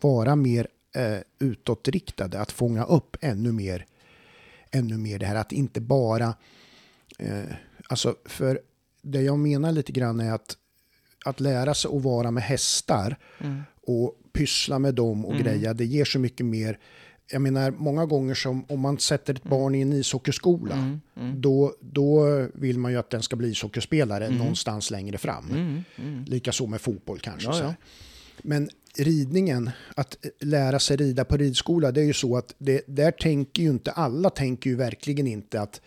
vara 0.00 0.36
mer 0.36 0.66
eh, 0.96 1.18
utåtriktade, 1.38 2.40
att 2.40 2.52
fånga 2.52 2.84
upp 2.84 3.16
ännu 3.20 3.52
mer, 3.52 3.86
ännu 4.70 4.98
mer 4.98 5.18
det 5.18 5.26
här 5.26 5.34
att 5.36 5.52
inte 5.52 5.80
bara... 5.80 6.34
Eh, 7.18 7.44
alltså, 7.88 8.14
för 8.24 8.60
det 9.02 9.22
jag 9.22 9.38
menar 9.38 9.72
lite 9.72 9.92
grann 9.92 10.20
är 10.20 10.32
att, 10.32 10.56
att 11.24 11.40
lära 11.40 11.74
sig 11.74 11.90
att 11.96 12.02
vara 12.02 12.30
med 12.30 12.42
hästar 12.42 13.16
Mm. 13.40 13.62
och 13.86 14.18
pyssla 14.32 14.78
med 14.78 14.94
dem 14.94 15.26
och 15.26 15.34
greja, 15.38 15.74
det 15.74 15.84
ger 15.84 16.04
så 16.04 16.18
mycket 16.18 16.46
mer. 16.46 16.78
Jag 17.32 17.42
menar, 17.42 17.70
många 17.70 18.06
gånger 18.06 18.34
som 18.34 18.64
om 18.68 18.80
man 18.80 18.98
sätter 18.98 19.34
ett 19.34 19.42
barn 19.42 19.74
i 19.74 19.80
en 19.80 19.92
ishockeyskola, 19.92 20.74
Mm. 20.74 21.00
Mm. 21.16 21.40
då, 21.40 21.74
då 21.80 22.24
vill 22.54 22.78
man 22.78 22.92
ju 22.92 22.98
att 22.98 23.10
den 23.10 23.22
ska 23.22 23.36
bli 23.36 23.48
ishockeyspelare 23.50 24.30
någonstans 24.30 24.90
längre 24.90 25.18
fram. 25.18 25.50
Mm. 25.50 25.84
Mm. 25.96 26.24
Likaså 26.24 26.66
med 26.66 26.80
fotboll 26.80 27.18
kanske. 27.18 27.48
Ja, 27.48 27.58
ja. 27.60 27.74
Men 28.42 28.68
ridningen, 28.98 29.70
att 29.94 30.16
lära 30.40 30.78
sig 30.78 30.96
rida 30.96 31.24
på 31.24 31.36
ridskola, 31.36 31.92
det 31.92 32.00
är 32.00 32.04
ju 32.04 32.12
så 32.12 32.36
att 32.36 32.54
det, 32.58 32.82
där 32.86 33.10
tänker 33.10 33.62
ju 33.62 33.68
inte 33.70 33.90
alla, 33.92 34.30
tänker 34.30 34.70
ju 34.70 34.76
verkligen 34.76 35.26
inte 35.26 35.60
att 35.60 35.80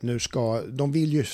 nu 0.00 0.18
ska, 0.18 0.62
de 0.62 0.92
vill 0.92 1.12
ju 1.12 1.24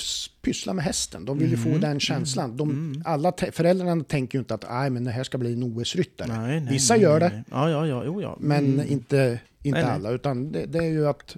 pyssla 0.42 0.72
med 0.72 0.84
hästen, 0.84 1.24
de 1.24 1.38
vill 1.38 1.50
ju 1.50 1.56
Mm. 1.56 1.72
få 1.72 1.78
den 1.78 2.00
känslan. 2.00 2.56
De, 2.56 3.02
alla 3.06 3.32
te- 3.32 3.52
föräldrarna 3.52 4.04
tänker 4.04 4.38
ju 4.38 4.40
inte 4.40 4.54
att 4.54 4.64
"Aj, 4.68 4.90
men 4.90 5.04
det 5.04 5.10
här 5.10 5.24
ska 5.24 5.38
bli 5.38 5.52
en 5.52 5.62
OS-ryttare. 5.62 6.28
Nej, 6.40 6.60
nej, 6.60 6.72
Vissa 6.72 6.94
nej, 6.94 7.02
gör 7.02 7.20
nej, 7.20 7.28
det, 7.30 7.34
nej. 7.36 7.44
Ja, 7.50 7.70
ja, 7.70 7.86
ja. 7.86 8.02
Jo, 8.06 8.22
ja. 8.22 8.36
men 8.40 8.64
Mm. 8.64 8.86
inte, 8.92 9.40
inte 9.62 9.78
Nej, 9.80 9.82
nej. 9.84 9.92
alla. 9.94 10.10
Utan 10.10 10.52
det, 10.52 10.66
det 10.66 10.78
är 10.78 10.82
ju 10.90 11.08
att 11.08 11.36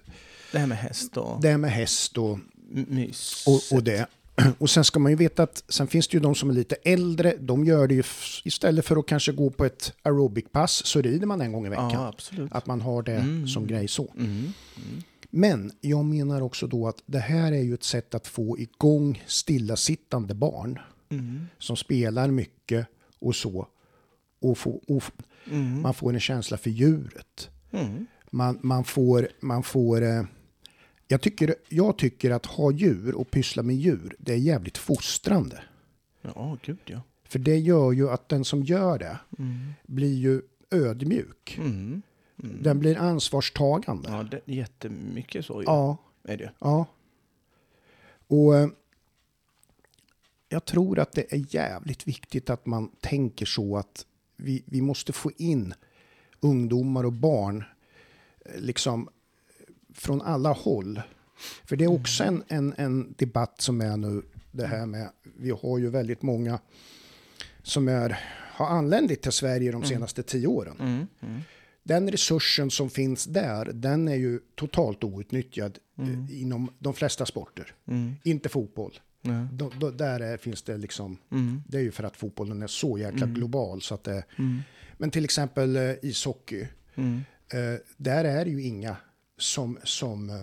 Det 0.53 0.59
här 0.59 0.67
med 0.67 0.79
häst 0.79 1.17
och 1.17 1.43
det 1.43 1.49
är 1.49 1.59
med 1.59 1.71
häst 1.71 2.19
och, 2.19 2.39
m- 2.75 2.87
mys. 2.89 3.45
och, 3.47 3.77
och 3.77 3.83
det. 3.85 4.07
Och 4.59 4.71
sen 4.71 4.85
ska 4.85 4.99
man 4.99 5.13
ju 5.13 5.17
veta 5.17 5.43
att 5.43 5.65
sen 5.69 5.87
finns 5.87 6.09
det 6.09 6.15
ju 6.15 6.21
de 6.21 6.35
som 6.35 6.51
är 6.51 6.55
lite 6.55 6.75
äldre, 6.85 7.35
de 7.41 7.65
gör 7.65 7.87
det 7.89 7.95
ju 7.95 8.03
istället 8.45 8.85
för 8.87 8.97
att 8.97 9.07
kanske 9.07 9.33
gå 9.33 9.51
på 9.51 9.65
ett 9.65 9.93
aerobicpass 10.03 10.87
så 10.87 11.01
rider 11.01 11.27
man 11.27 11.41
en 11.41 11.53
gång 11.53 11.67
i 11.67 11.69
veckan. 11.69 11.91
Ja. 11.93 12.13
Att 12.51 12.67
man 12.67 12.81
har 12.81 13.03
det 13.03 13.13
Mm. 13.17 13.49
som 13.49 13.67
grej 13.67 13.89
så. 13.89 14.13
Mm. 14.19 14.53
Men 15.31 15.73
jag 15.81 16.05
menar 16.05 16.41
också 16.41 16.67
då 16.67 16.89
att 16.89 17.03
det 17.07 17.19
här 17.19 17.53
är 17.53 17.63
ju 17.63 17.75
ett 17.75 17.85
sätt 17.85 18.15
att 18.15 18.27
få 18.27 18.59
igång 18.59 19.23
stillasittande 19.27 20.35
barn 20.35 20.79
Mm. 21.09 21.47
som 21.59 21.77
spelar 21.77 22.29
mycket 22.31 22.87
och 23.19 23.37
så. 23.37 23.67
Och, 24.41 24.59
få, 24.59 24.83
och 24.89 25.03
Mm. 25.51 25.83
man 25.83 25.95
får 25.95 26.13
en 26.15 26.21
känsla 26.21 26.57
för 26.57 26.71
djuret. 26.71 27.51
Mm. 27.73 28.07
Man, 28.31 28.59
man 28.63 28.85
får, 28.85 29.29
man 29.41 29.63
får 29.63 30.03
eh, 30.03 30.23
jag, 31.09 31.21
tycker, 31.21 31.55
jag 31.69 31.99
tycker 31.99 32.31
att 32.31 32.47
ha 32.47 32.73
djur 32.73 33.15
och 33.15 33.31
pyssla 33.31 33.63
med 33.63 33.77
djur, 33.77 34.17
det 34.19 34.33
är 34.33 34.37
jävligt 34.37 34.79
fostrande. 34.79 35.63
Ja, 36.23 36.59
gud 36.63 36.79
ja. 36.85 37.01
För 37.25 37.39
det 37.39 37.59
gör 37.59 37.93
ju 37.93 38.11
att 38.11 38.29
den 38.29 38.45
som 38.45 38.63
gör 38.63 38.99
det 38.99 39.19
Mm. 39.39 39.73
blir 39.87 40.15
ju 40.15 40.43
ödmjuk. 40.71 41.57
Mm. 41.59 42.03
Mm. 42.43 42.63
Den 42.63 42.79
blir 42.79 42.99
ansvarstagande. 42.99 44.09
Ja, 44.11 44.23
det 44.23 44.37
är 44.47 44.55
jättemycket 44.55 45.45
så 45.47 45.61
ju. 45.63 45.65
ja. 45.67 45.97
Är 46.25 46.37
det. 46.37 46.53
Ja. 46.59 46.87
Och 48.27 48.57
eh, 48.57 48.69
jag 50.49 50.65
tror 50.65 50.99
att 50.99 51.13
det 51.13 51.33
är 51.33 51.55
jävligt 51.55 52.09
viktigt 52.09 52.51
att 52.51 52.67
man 52.67 52.89
tänker 53.01 53.47
så 53.47 53.77
att 53.77 54.07
vi, 54.37 54.63
vi 54.67 54.81
måste 54.81 55.13
få 55.13 55.31
in 55.37 55.75
ungdomar 56.41 57.05
och 57.05 57.13
barn 57.13 57.65
eh, 58.45 58.61
liksom 58.61 59.09
från 59.95 60.23
alla 60.23 60.53
håll. 60.53 61.03
För 61.65 61.77
det 61.77 61.85
är 61.85 61.91
också 61.93 62.25
en, 62.25 62.43
en, 62.49 62.75
en 62.77 63.15
debatt 63.19 63.61
som 63.61 63.81
är 63.81 63.97
nu 63.97 64.23
det 64.53 64.67
här 64.67 64.87
med, 64.87 65.09
vi 65.37 65.51
har 65.51 65.79
ju 65.79 65.91
väldigt 65.91 66.23
många 66.23 66.59
som 67.63 67.89
är, 67.89 68.19
har 68.53 68.67
anlänt 68.67 69.23
till 69.23 69.33
Sverige 69.33 69.73
de 69.73 69.85
senaste 69.85 70.23
tio 70.23 70.47
åren. 70.47 70.77
Mm. 70.81 71.07
Mm. 71.21 71.41
Den 71.83 72.11
resursen 72.11 72.71
som 72.71 72.91
finns 72.91 73.25
där, 73.25 73.65
den 73.75 74.09
är 74.09 74.15
ju 74.15 74.41
totalt 74.55 75.05
outnyttjad 75.05 75.79
eh, 75.99 76.09
Mm. 76.09 76.27
inom 76.31 76.71
de 76.79 76.95
flesta 76.95 77.27
sporter. 77.27 77.75
Mm. 77.89 78.13
Inte 78.25 78.49
fotboll. 78.49 78.99
Då, 79.53 79.71
då, 79.81 79.91
där 79.91 80.21
är, 80.21 80.37
finns 80.37 80.63
det 80.63 80.77
liksom, 80.77 81.17
Mm. 81.33 81.63
det 81.69 81.77
är 81.79 81.83
ju 81.83 81.91
för 81.91 82.05
att 82.05 82.17
fotbollen 82.17 82.63
är 82.63 82.67
så 82.67 82.99
jäkla 82.99 83.25
Mm. 83.25 83.35
global. 83.35 83.83
Så 83.83 83.95
att 83.95 84.05
det, 84.05 84.25
Mm. 84.39 84.61
men 84.99 85.11
till 85.11 85.25
exempel 85.25 85.77
eh, 85.77 85.93
ishockey, 86.03 86.67
Mm. 86.95 87.21
eh, 87.53 87.81
där 87.97 88.25
är 88.25 88.47
ju 88.47 88.63
inga 88.63 88.97
som, 89.45 89.79
som, 89.85 90.31
eh, 90.31 90.43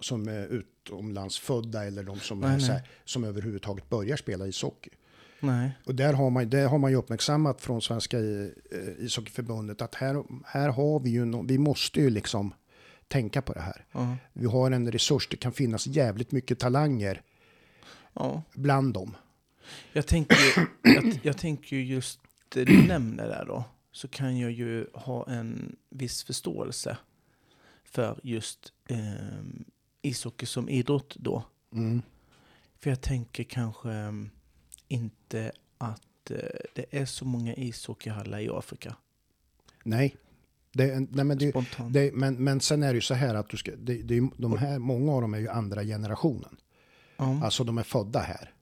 som 0.00 0.28
är 0.28 0.46
utomlandsfödda 0.46 1.84
eller 1.84 2.02
de 2.02 2.20
som, 2.20 2.40
Nej, 2.40 2.60
här, 2.60 2.88
som 3.04 3.24
överhuvudtaget 3.24 3.88
börjar 3.88 4.16
spela 4.16 4.46
ishockey. 4.46 4.90
Nej. 5.40 5.70
Och 5.84 5.94
där 5.94 6.12
har 6.12 6.30
man, 6.30 6.50
det 6.50 6.60
har 6.60 6.78
man 6.78 6.90
ju 6.90 6.96
uppmärksammat 6.96 7.60
från 7.60 7.82
Svenska 7.82 8.18
eh, 8.18 8.48
ishockeyförbundet 8.98 9.82
att 9.82 9.94
här, 9.94 10.24
här 10.46 10.68
har 10.68 11.00
vi 11.00 11.10
ju, 11.10 11.24
no, 11.24 11.46
vi 11.48 11.58
måste 11.58 12.00
ju 12.00 12.10
liksom 12.10 12.54
tänka 13.08 13.42
på 13.42 13.52
det 13.52 13.60
här. 13.60 13.84
Ja. 13.92 14.16
Vi 14.32 14.46
har 14.46 14.70
en 14.70 14.92
resurs, 14.92 15.28
det 15.28 15.36
kan 15.36 15.52
finnas 15.52 15.86
jävligt 15.86 16.32
mycket 16.32 16.58
talanger 16.58 17.22
ja. 18.12 18.42
bland 18.54 18.94
dem. 18.94 19.16
Jag 19.92 20.06
tänker, 20.06 20.38
jag, 20.82 21.18
jag 21.22 21.38
tänker 21.38 21.76
ju 21.76 21.84
just 21.84 22.20
det 22.48 22.64
du 22.64 22.86
nämner 22.86 23.28
där 23.28 23.44
då. 23.46 23.64
Så 23.92 24.08
kan 24.08 24.38
jag 24.38 24.52
ju 24.52 24.86
ha 24.94 25.28
en 25.28 25.76
viss 25.90 26.24
förståelse 26.24 26.96
för 27.92 28.20
just 28.22 28.72
eh, 28.88 28.98
ishockey 30.02 30.46
som 30.46 30.68
idrott 30.68 31.16
då. 31.16 31.44
Mm. 31.72 32.02
För 32.78 32.90
jag 32.90 33.00
tänker 33.00 33.44
kanske 33.44 33.92
eh, 33.92 34.12
inte 34.88 35.52
att 35.78 36.30
eh, 36.30 36.36
det 36.74 36.86
är 36.90 37.04
så 37.04 37.24
många 37.24 37.54
ishockeyhallar 37.54 38.40
i 38.40 38.48
Afrika. 38.48 38.96
Nej. 39.84 40.16
Det, 40.72 41.00
nej 41.00 41.24
men, 41.24 41.38
det, 41.38 41.54
det, 41.90 42.14
men, 42.14 42.34
men 42.44 42.60
sen 42.60 42.82
är 42.82 42.88
det 42.88 42.94
ju 42.94 43.00
så 43.00 43.14
här 43.14 43.34
att 43.34 43.48
du 43.48 43.56
ska, 43.56 43.70
det, 43.76 44.02
det, 44.02 44.30
de 44.36 44.58
här, 44.58 44.78
många 44.78 45.12
av 45.12 45.22
dem 45.22 45.34
är 45.34 45.38
ju 45.38 45.48
andra 45.48 45.84
generationen. 45.84 46.56
ja. 47.16 47.44
Alltså 47.44 47.64
de 47.64 47.78
är 47.78 47.82
födda 47.82 48.20
här. 48.20 48.52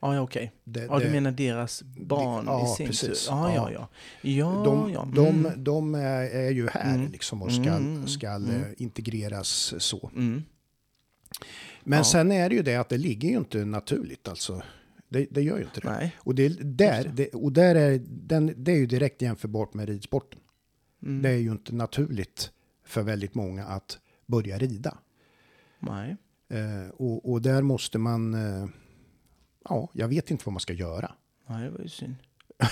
Ja, 0.00 0.14
ja, 0.14 0.20
okej. 0.20 0.52
Det, 0.64 0.84
Ja, 0.84 0.98
du 0.98 1.04
det- 1.04 1.10
menar 1.10 1.30
deras 1.30 1.82
barn 1.82 2.44
ja, 2.46 2.64
i 2.72 2.76
sin 2.76 2.86
precis. 2.86 3.26
tur? 3.26 3.32
Ja, 3.34 3.54
ja, 3.54 3.70
Ja. 3.72 3.88
ja. 4.22 4.62
De, 4.64 4.92
ja. 4.92 5.08
de, 5.14 5.26
Mm. 5.26 5.64
de 5.64 5.94
är, 5.94 6.22
är 6.30 6.50
ju 6.50 6.68
här 6.68 6.94
Mm. 6.94 7.10
liksom 7.12 7.42
och 7.42 7.52
ska, 7.52 7.62
Mm. 7.62 8.06
ska 8.06 8.28
Mm. 8.30 8.50
eh, 8.50 8.66
integreras 8.76 9.74
så. 9.78 10.10
Mm. 10.16 10.42
Men 11.84 11.96
Ja. 11.98 12.04
sen 12.04 12.32
är 12.32 12.48
det 12.48 12.54
ju 12.54 12.62
det 12.62 12.76
att 12.76 12.88
det 12.88 12.98
ligger 12.98 13.28
ju 13.28 13.36
inte 13.36 13.64
naturligt 13.64 14.28
alltså. 14.28 14.62
Det, 15.08 15.26
det 15.30 15.42
gör 15.42 15.58
ju 15.58 15.64
inte 15.64 15.80
det. 15.80 15.90
Nej. 15.90 16.16
Och, 16.18 16.34
det, 16.34 16.48
där, 16.78 17.12
det, 17.14 17.28
och 17.28 17.52
där 17.52 17.74
är, 17.74 18.00
den, 18.08 18.54
det 18.56 18.72
är 18.72 18.76
ju 18.76 18.86
direkt 18.86 19.22
jämförbart 19.22 19.74
med 19.74 19.88
ridsporten. 19.88 20.40
Mm. 21.02 21.22
Det 21.22 21.28
är 21.28 21.36
ju 21.36 21.50
inte 21.52 21.74
naturligt 21.74 22.50
för 22.84 23.02
väldigt 23.02 23.34
många 23.34 23.64
att 23.64 23.98
börja 24.26 24.58
rida. 24.58 24.98
Nej. 25.80 26.16
Eh, 26.50 26.88
och, 26.90 27.30
och 27.32 27.42
där 27.42 27.62
måste 27.62 27.98
man... 27.98 28.34
Eh, 28.34 28.66
ja, 29.68 29.88
jag 29.92 30.08
vet 30.08 30.30
inte 30.30 30.42
vad 30.46 30.52
man 30.52 30.60
ska 30.60 30.72
göra. 30.72 31.12
Nej, 31.46 31.64
det 31.64 31.70
var 31.70 31.80
ju 31.80 31.88
synd. 31.88 32.14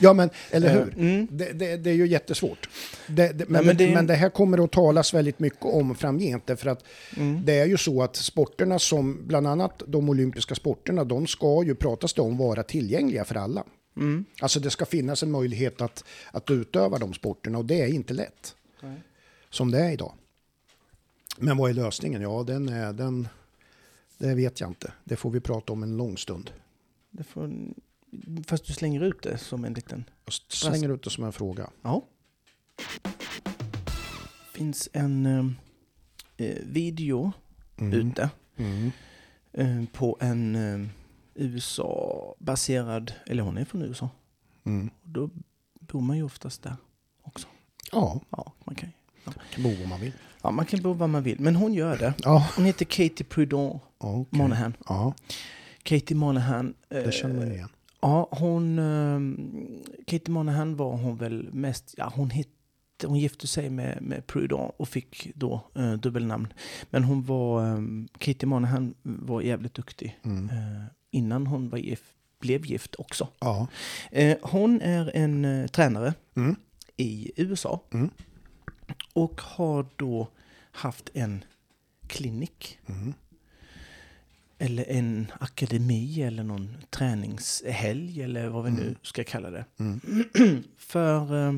Ja, 0.00 0.12
men 0.12 0.30
eller 0.50 0.68
Eh, 0.68 0.74
hur? 0.84 0.94
Mm. 0.98 1.28
Det, 1.30 1.52
det, 1.52 1.76
det 1.76 1.90
är 1.90 1.94
ju 1.94 2.06
jättesvårt. 2.06 2.68
Det, 3.06 3.48
men, 3.48 3.66
men 3.66 3.76
det, 3.76 3.86
det- 3.86 3.94
men 3.94 4.06
det 4.06 4.14
här 4.14 4.30
kommer 4.30 4.64
att 4.64 4.72
talas 4.72 5.14
väldigt 5.14 5.38
mycket 5.38 5.64
om 5.64 5.94
framgent. 5.94 6.46
Därför 6.46 6.70
att 6.70 6.84
Mm. 7.16 7.44
det 7.44 7.52
är 7.58 7.66
ju 7.66 7.76
så 7.76 8.02
att 8.02 8.16
sporterna 8.16 8.78
som, 8.78 9.26
bland 9.26 9.46
annat 9.46 9.82
de 9.86 10.08
olympiska 10.08 10.54
sporterna, 10.54 11.04
de 11.04 11.26
ska 11.26 11.62
ju 11.64 11.74
pratas 11.74 12.14
det 12.14 12.22
om 12.22 12.36
vara 12.36 12.62
tillgängliga 12.62 13.24
för 13.24 13.34
alla. 13.34 13.64
Mm. 13.96 14.24
Alltså 14.40 14.60
det 14.60 14.70
ska 14.70 14.84
finnas 14.86 15.22
en 15.22 15.30
möjlighet 15.30 15.80
att, 15.80 16.04
att 16.30 16.50
utöva 16.50 16.98
de 16.98 17.14
sporterna 17.14 17.58
och 17.58 17.64
det 17.64 17.80
är 17.80 17.86
inte 17.88 18.14
lätt. 18.14 18.54
Nej. 18.82 19.02
Som 19.50 19.70
det 19.70 19.78
är 19.78 19.90
idag. 19.92 20.12
Men 21.38 21.56
vad 21.56 21.70
är 21.70 21.74
lösningen? 21.74 22.22
Ja, 22.22 22.42
den 22.46 22.68
är, 22.68 22.92
den, 22.92 23.28
det 24.18 24.34
vet 24.34 24.60
jag 24.60 24.70
inte. 24.70 24.92
Det 25.04 25.16
får 25.16 25.30
vi 25.30 25.40
prata 25.40 25.72
om 25.72 25.82
en 25.82 25.96
lång 25.96 26.16
stund. 26.18 26.50
Det 27.10 27.24
får, 27.24 27.50
fast 28.46 28.66
du 28.66 28.72
slänger 28.72 29.00
ut 29.00 29.22
det 29.22 29.38
som 29.38 29.64
en 29.64 29.72
liten... 29.74 30.04
Jag 30.24 30.34
slänger 30.48 30.94
ut 30.94 31.02
det 31.02 31.10
som 31.10 31.24
en 31.24 31.32
fråga. 31.32 31.70
Ja. 31.82 32.02
finns 34.52 34.88
en 34.92 35.26
eh, 35.26 36.46
eh, 36.46 36.58
video 36.64 37.32
ute 37.78 38.30
Mm. 38.56 38.90
eh, 39.52 39.84
på 39.92 40.16
en 40.20 40.54
eh, 40.56 40.88
USA-baserad, 41.34 43.12
eller 43.26 43.42
hon 43.42 43.58
är 43.58 43.64
från 43.64 43.82
USA. 43.82 44.08
Mm. 44.64 44.90
Och 45.02 45.08
då 45.08 45.30
bor 45.80 46.00
man 46.00 46.16
ju 46.16 46.22
oftast 46.22 46.62
där 46.62 46.76
också. 47.22 47.46
Ja, 47.92 48.20
Ja, 48.30 48.52
man 48.64 48.74
kan, 48.74 48.90
kan 49.54 49.62
bo 49.62 49.82
om 49.82 49.88
man 49.88 50.00
vill. 50.00 50.12
ja, 50.42 50.50
man 50.50 50.66
kan 50.66 50.82
bo 50.82 50.92
var 50.92 51.06
man 51.06 51.22
vill, 51.22 51.40
men 51.40 51.56
hon 51.56 51.74
gör 51.74 51.98
det. 51.98 52.14
Ja, 52.22 52.48
Hon 52.56 52.64
heter 52.64 52.84
Katie 52.84 53.26
Prudon 53.26 53.78
okej. 54.10 54.38
Monahan. 54.38 54.76
Ja, 54.88 55.14
Katie 55.82 56.16
Monahan. 56.16 56.74
eh, 56.90 57.02
det 57.04 57.12
känner 57.12 57.34
man 57.34 57.52
igen. 57.52 57.68
Ja, 58.00 58.28
hon... 58.30 58.78
Um, 58.78 59.82
Katie 60.06 60.32
Monahan 60.32 60.76
var 60.76 60.96
hon 60.96 61.16
väl 61.16 61.48
mest... 61.52 61.94
Ja, 61.98 62.12
hon 62.16 62.30
hette 62.30 62.50
hon 63.06 63.18
gifte 63.18 63.46
sig 63.46 63.70
med, 63.70 64.02
med 64.02 64.26
Prudon 64.26 64.70
och 64.76 64.88
fick 64.88 65.30
då 65.34 65.60
eh, 65.74 65.92
dubbelnamn. 65.92 66.52
Men 66.90 67.04
hon 67.04 67.22
var, 67.24 67.66
eh, 67.72 67.78
Katie 68.18 68.46
Monahan 68.46 68.94
var 69.02 69.40
jävligt 69.40 69.74
duktig 69.74 70.18
Mm. 70.24 70.48
eh, 70.50 70.84
innan 71.10 71.46
hon 71.46 71.68
var 71.68 71.78
gift, 71.78 72.04
blev 72.40 72.66
gift 72.66 72.94
också. 72.98 73.28
Ja. 73.40 73.66
Eh, 74.10 74.36
hon 74.42 74.80
är 74.80 75.10
en 75.16 75.44
eh, 75.44 75.66
tränare 75.66 76.14
Mm. 76.36 76.56
i 76.96 77.32
USA 77.36 77.80
Mm. 77.94 78.10
och 79.12 79.40
har 79.40 79.86
då 79.96 80.28
haft 80.72 81.10
en 81.14 81.44
klinik 82.06 82.78
Mm. 82.86 83.14
Eller 84.64 84.90
en 84.90 85.26
akademi 85.40 86.22
eller 86.22 86.42
någon 86.44 86.76
träningshelg 86.90 88.22
eller 88.22 88.48
vad 88.48 88.64
vi 88.64 88.70
nu 88.70 88.94
ska 89.02 89.24
kalla 89.24 89.50
det. 89.50 89.64
Mm. 89.78 90.00
För 90.76 91.46
eh, 91.48 91.52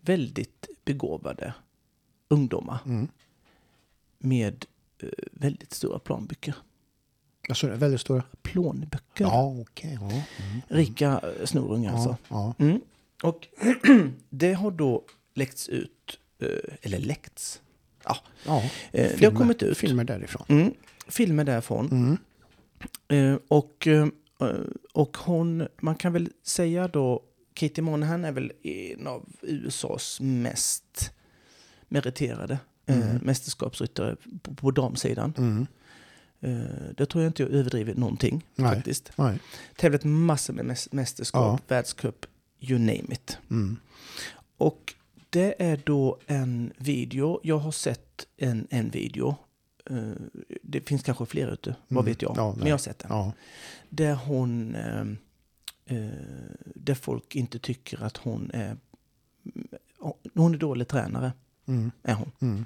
väldigt 0.00 0.66
begåvade 0.84 1.54
ungdomar 2.28 2.78
Mm. 2.86 3.08
med 4.18 4.64
eh, 5.02 5.08
väldigt 5.32 5.72
stora 5.74 5.98
planböcker. 5.98 6.54
Alltså, 7.48 7.66
det 7.66 7.72
är 7.72 7.76
väldigt 7.76 8.00
stora. 8.00 8.22
Plånböcker. 8.42 9.24
Ja, 9.24 9.56
okej. 9.60 9.98
Ja. 10.00 10.06
Mm. 10.10 10.60
Rika 10.68 11.20
eh, 11.40 11.46
snorungar 11.46 11.92
alltså. 11.92 12.16
Ja. 12.28 12.54
ja. 12.58 12.64
Mm. 12.64 12.80
Och 13.22 13.48
det 14.30 14.52
har 14.52 14.70
då 14.70 15.04
läckts 15.34 15.68
ut, 15.68 16.18
eh, 16.38 16.48
eller 16.82 16.98
läckts, 16.98 17.62
ja, 18.04 18.16
ja. 18.46 18.56
eh, 18.62 18.70
det 18.92 19.00
har 19.02 19.08
Filmer- 19.16 19.36
kommit 19.38 19.62
ut 19.62 19.78
Filmer 19.78 20.04
därifrån. 20.04 20.44
mm, 20.48 20.74
filmer 21.08 21.44
därifrån. 21.44 21.88
Mm. 21.90 22.16
Eh, 23.08 23.36
och, 23.48 23.86
eh, 23.86 24.06
och 24.92 25.16
hon, 25.16 25.68
man 25.80 25.94
kan 25.94 26.12
väl 26.12 26.28
säga 26.42 26.88
då, 26.88 27.22
Katie 27.54 27.84
Monahan 27.84 28.24
är 28.24 28.32
väl 28.32 28.52
en 28.62 29.06
av 29.06 29.28
USAs 29.42 30.20
mest 30.20 31.10
meriterade 31.88 32.58
eh, 32.86 32.96
Mm. 33.10 33.16
mästerskapsryttare 33.16 34.16
på, 34.42 34.54
på 34.54 34.70
damsidan. 34.70 35.34
Mm. 35.38 35.66
Eh, 36.40 36.70
det 36.96 37.06
tror 37.06 37.24
jag 37.24 37.28
inte 37.30 37.42
jag 37.42 37.52
överdriver 37.52 37.94
någonting 37.94 38.44
Nej. 38.54 38.74
faktiskt. 38.74 39.12
Nej. 39.16 39.38
Tävlat 39.76 40.04
massor 40.04 40.52
med 40.54 40.64
mäs- 40.64 40.88
mästerskap, 40.92 41.70
världscup, 41.70 42.26
you 42.60 42.78
name 42.78 43.04
it. 43.10 43.38
Mm. 43.50 43.76
Och 44.56 44.94
det 45.30 45.54
är 45.58 45.80
då 45.84 46.18
en 46.26 46.72
video, 46.76 47.40
jag 47.42 47.58
har 47.58 47.72
sett 47.72 48.26
en, 48.36 48.66
en 48.70 48.90
video. 48.90 49.36
Eh, 49.90 50.12
det 50.62 50.80
finns 50.88 51.02
kanske 51.02 51.26
fler 51.26 51.48
ute, 51.52 51.74
vad 51.88 52.00
Mm. 52.04 52.12
vet 52.12 52.22
jag. 52.22 52.34
Ja, 52.36 52.54
men 52.58 52.66
jag 52.66 52.72
har 52.74 52.78
sett 52.78 52.98
den. 52.98 53.10
Ja. 53.12 53.32
Där 53.88 54.14
hon, 54.14 54.74
eh, 54.74 55.00
eh, 55.96 56.08
där 56.74 56.94
folk 56.94 57.36
inte 57.36 57.58
tycker 57.58 58.02
att 58.02 58.16
hon 58.16 58.50
är, 58.54 58.76
hon 60.34 60.54
är 60.54 60.58
dålig 60.58 60.88
tränare, 60.88 61.32
Mm. 61.66 61.90
är 62.02 62.14
hon. 62.14 62.30
Mm. 62.40 62.64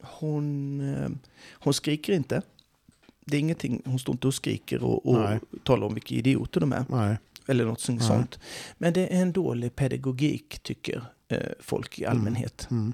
Hon, 0.00 0.80
eh, 0.94 1.08
hon 1.52 1.74
skriker 1.74 2.12
inte. 2.12 2.42
Det 3.20 3.36
är 3.36 3.40
ingenting, 3.40 3.82
hon 3.84 3.98
står 3.98 4.12
inte 4.14 4.26
och 4.26 4.34
skriker 4.34 4.82
och, 4.82 5.06
och 5.06 5.20
Nej. 5.20 5.40
talar 5.64 5.86
om 5.86 5.94
vilka 5.94 6.14
idioter 6.14 6.60
de 6.60 6.72
är. 6.72 6.84
Nej. 6.88 7.16
Eller 7.46 7.64
något 7.64 7.80
sånt. 7.80 8.08
Nej. 8.08 8.26
Men 8.78 8.92
det 8.92 9.14
är 9.16 9.22
en 9.22 9.32
dålig 9.32 9.76
pedagogik, 9.76 10.58
tycker 10.58 11.04
eh, 11.28 11.50
folk 11.60 11.98
i 11.98 12.06
allmänhet. 12.06 12.68
Mm. 12.70 12.92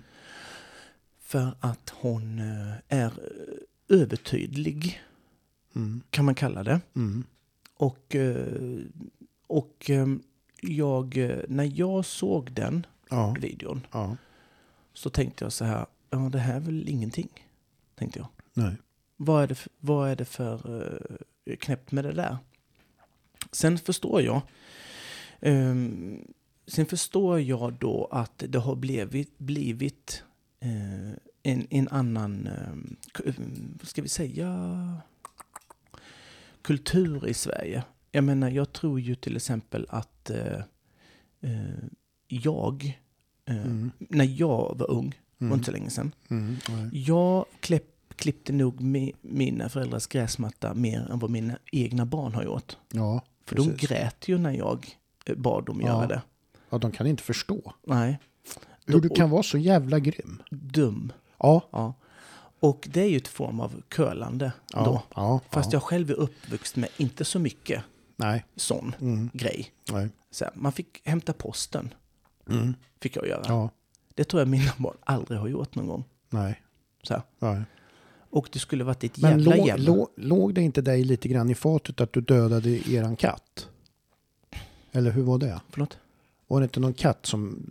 För 1.33 1.55
att 1.61 1.91
hon 2.01 2.39
eh, 2.39 2.73
är 2.89 3.05
eh, 3.07 4.01
övertydlig, 4.01 5.03
Mm. 5.77 6.03
kan 6.11 6.25
man 6.25 6.35
kalla 6.35 6.63
det. 6.65 6.81
Mm. 6.97 7.25
Och, 7.75 8.15
eh, 8.17 8.79
och 9.47 9.91
jag, 10.61 11.17
när 11.49 11.73
jag 11.81 12.05
såg 12.05 12.53
den 12.53 12.87
Ja. 13.11 13.37
videon 13.41 13.87
Ja. 13.93 14.17
så 14.93 15.11
tänkte 15.11 15.45
jag 15.45 15.53
så 15.53 15.65
här, 15.65 15.87
ja 16.11 16.19
det 16.19 16.39
här 16.39 16.57
är 16.57 16.61
väl 16.61 16.89
ingenting, 16.89 17.29
tänkte 17.95 18.19
jag. 18.19 18.29
Nej. 18.55 18.77
Vad 19.17 19.43
är 19.43 19.47
det 19.47 19.55
för, 19.55 19.73
vad 19.81 20.11
är 20.11 20.17
det 20.17 20.25
för 20.25 20.71
uh, 20.71 21.57
knäppt 21.57 21.93
med 21.93 22.05
det 22.05 22.13
där? 22.13 22.37
Sen 23.53 23.79
förstår 23.79 24.23
jag, 24.23 24.41
ehm, 25.41 26.25
sen 26.67 26.87
förstår 26.87 27.41
jag 27.41 27.73
då 27.73 28.09
att 28.11 28.45
det 28.49 28.59
har 28.59 28.77
blivit, 28.77 29.39
blivit 29.39 30.25
en, 31.43 31.67
en 31.71 31.89
annan, 31.89 32.49
um, 32.69 32.97
vad 33.81 33.89
ska 33.89 34.03
vi 34.03 34.09
säga, 34.09 34.97
kultur 36.63 37.29
i 37.29 37.35
Sverige. 37.35 37.85
Jag 38.11 38.25
menar, 38.25 38.51
jag 38.51 38.73
tror 38.73 39.01
ju 39.01 39.15
till 39.15 39.37
exempel 39.37 39.87
att 39.89 40.31
eh, 40.31 40.59
eh, 41.41 41.85
jag, 42.29 42.99
eh, 43.45 43.57
Mm. 43.57 43.91
när 43.99 44.41
jag 44.41 44.75
var 44.79 44.91
ung, 44.91 45.15
var 45.39 45.47
Mm. 45.47 45.55
inte 45.59 45.65
så 45.67 45.73
länge 45.73 45.91
sedan, 45.91 46.15
Mm. 46.29 46.57
Nej. 46.69 47.05
jag 47.07 47.45
klipp, 47.61 48.15
klippte 48.17 48.53
nog 48.53 48.81
mi, 48.81 49.13
mina 49.21 49.69
föräldrars 49.69 50.07
gräsmatta 50.07 50.75
mer 50.75 51.11
än 51.11 51.19
vad 51.19 51.31
mina 51.31 51.59
egna 51.73 52.07
barn 52.07 52.35
har 52.35 52.43
gjort. 52.45 52.77
Ja. 52.93 53.25
För 53.47 53.57
de 53.57 53.69
precis. 53.69 53.89
grät 53.89 54.29
ju 54.29 54.39
när 54.39 54.53
jag 54.53 54.99
eh, 55.27 55.37
bad 55.37 55.65
dem 55.65 55.81
Ja. 55.81 55.87
göra 55.87 56.07
det. 56.07 56.23
ja, 56.71 56.79
de 56.79 56.93
kan 56.93 57.07
inte 57.07 57.23
förstå. 57.23 57.73
Nej. 57.87 58.19
Hur 58.87 59.01
du 59.01 59.09
kan 59.09 59.31
vara 59.31 59.43
så 59.43 59.59
jävla 59.59 59.99
grym. 59.99 60.43
Dum. 60.51 61.13
Ja. 61.39 61.69
Ja. 61.73 61.95
Och 62.61 62.89
det 62.93 63.01
är 63.03 63.09
ju 63.09 63.17
ett 63.17 63.29
form 63.29 63.61
av 63.61 63.83
curlande 63.89 64.53
Ja. 64.73 64.85
då. 64.85 65.03
Ja. 65.15 65.41
Fast 65.51 65.73
ja. 65.73 65.77
jag 65.77 65.83
själv 65.83 66.11
är 66.11 66.15
uppvuxen 66.15 66.81
med 66.81 66.91
inte 66.97 67.25
så 67.25 67.39
mycket 67.39 67.83
Nej. 68.17 68.45
sån 68.57 68.95
Mm. 69.01 69.31
grej. 69.33 69.73
Nej. 69.93 70.09
Så 70.31 70.45
här, 70.45 70.53
man 70.57 70.73
fick 70.73 71.01
hämta 71.05 71.33
posten, 71.33 71.95
Mm. 72.51 72.75
fick 73.01 73.17
jag 73.17 73.27
göra. 73.27 73.43
Ja. 73.49 73.71
Det 74.15 74.25
tror 74.25 74.41
jag 74.41 74.49
mina 74.49 74.73
barn 74.79 74.97
aldrig 75.05 75.41
har 75.41 75.49
gjort 75.49 75.75
någon 75.75 75.87
gång. 75.87 76.05
Nej. 76.31 76.63
Så 77.03 77.15
här. 77.15 77.23
Nej. 77.39 77.63
Och 78.31 78.49
det 78.53 78.59
skulle 78.59 78.85
varit 78.85 79.05
ett 79.05 79.19
Men 79.19 79.31
jävla 79.39 79.57
jävla... 79.57 79.85
låg, 79.95 80.09
låg 80.17 80.55
det 80.55 80.63
inte 80.63 80.83
dig 80.83 81.05
lite 81.05 81.29
grann 81.29 81.51
i 81.51 81.55
fatet 81.55 82.01
att 82.01 82.13
du 82.13 82.21
dödade 82.21 82.91
eran 82.91 83.17
katt? 83.17 83.69
Eller 84.93 85.11
hur 85.11 85.23
var 85.23 85.39
det? 85.39 85.61
Förlåt? 85.71 85.99
Var 86.47 86.61
det 86.61 86.65
inte 86.65 86.81
någon 86.81 86.95
katt 86.95 87.27
som 87.27 87.63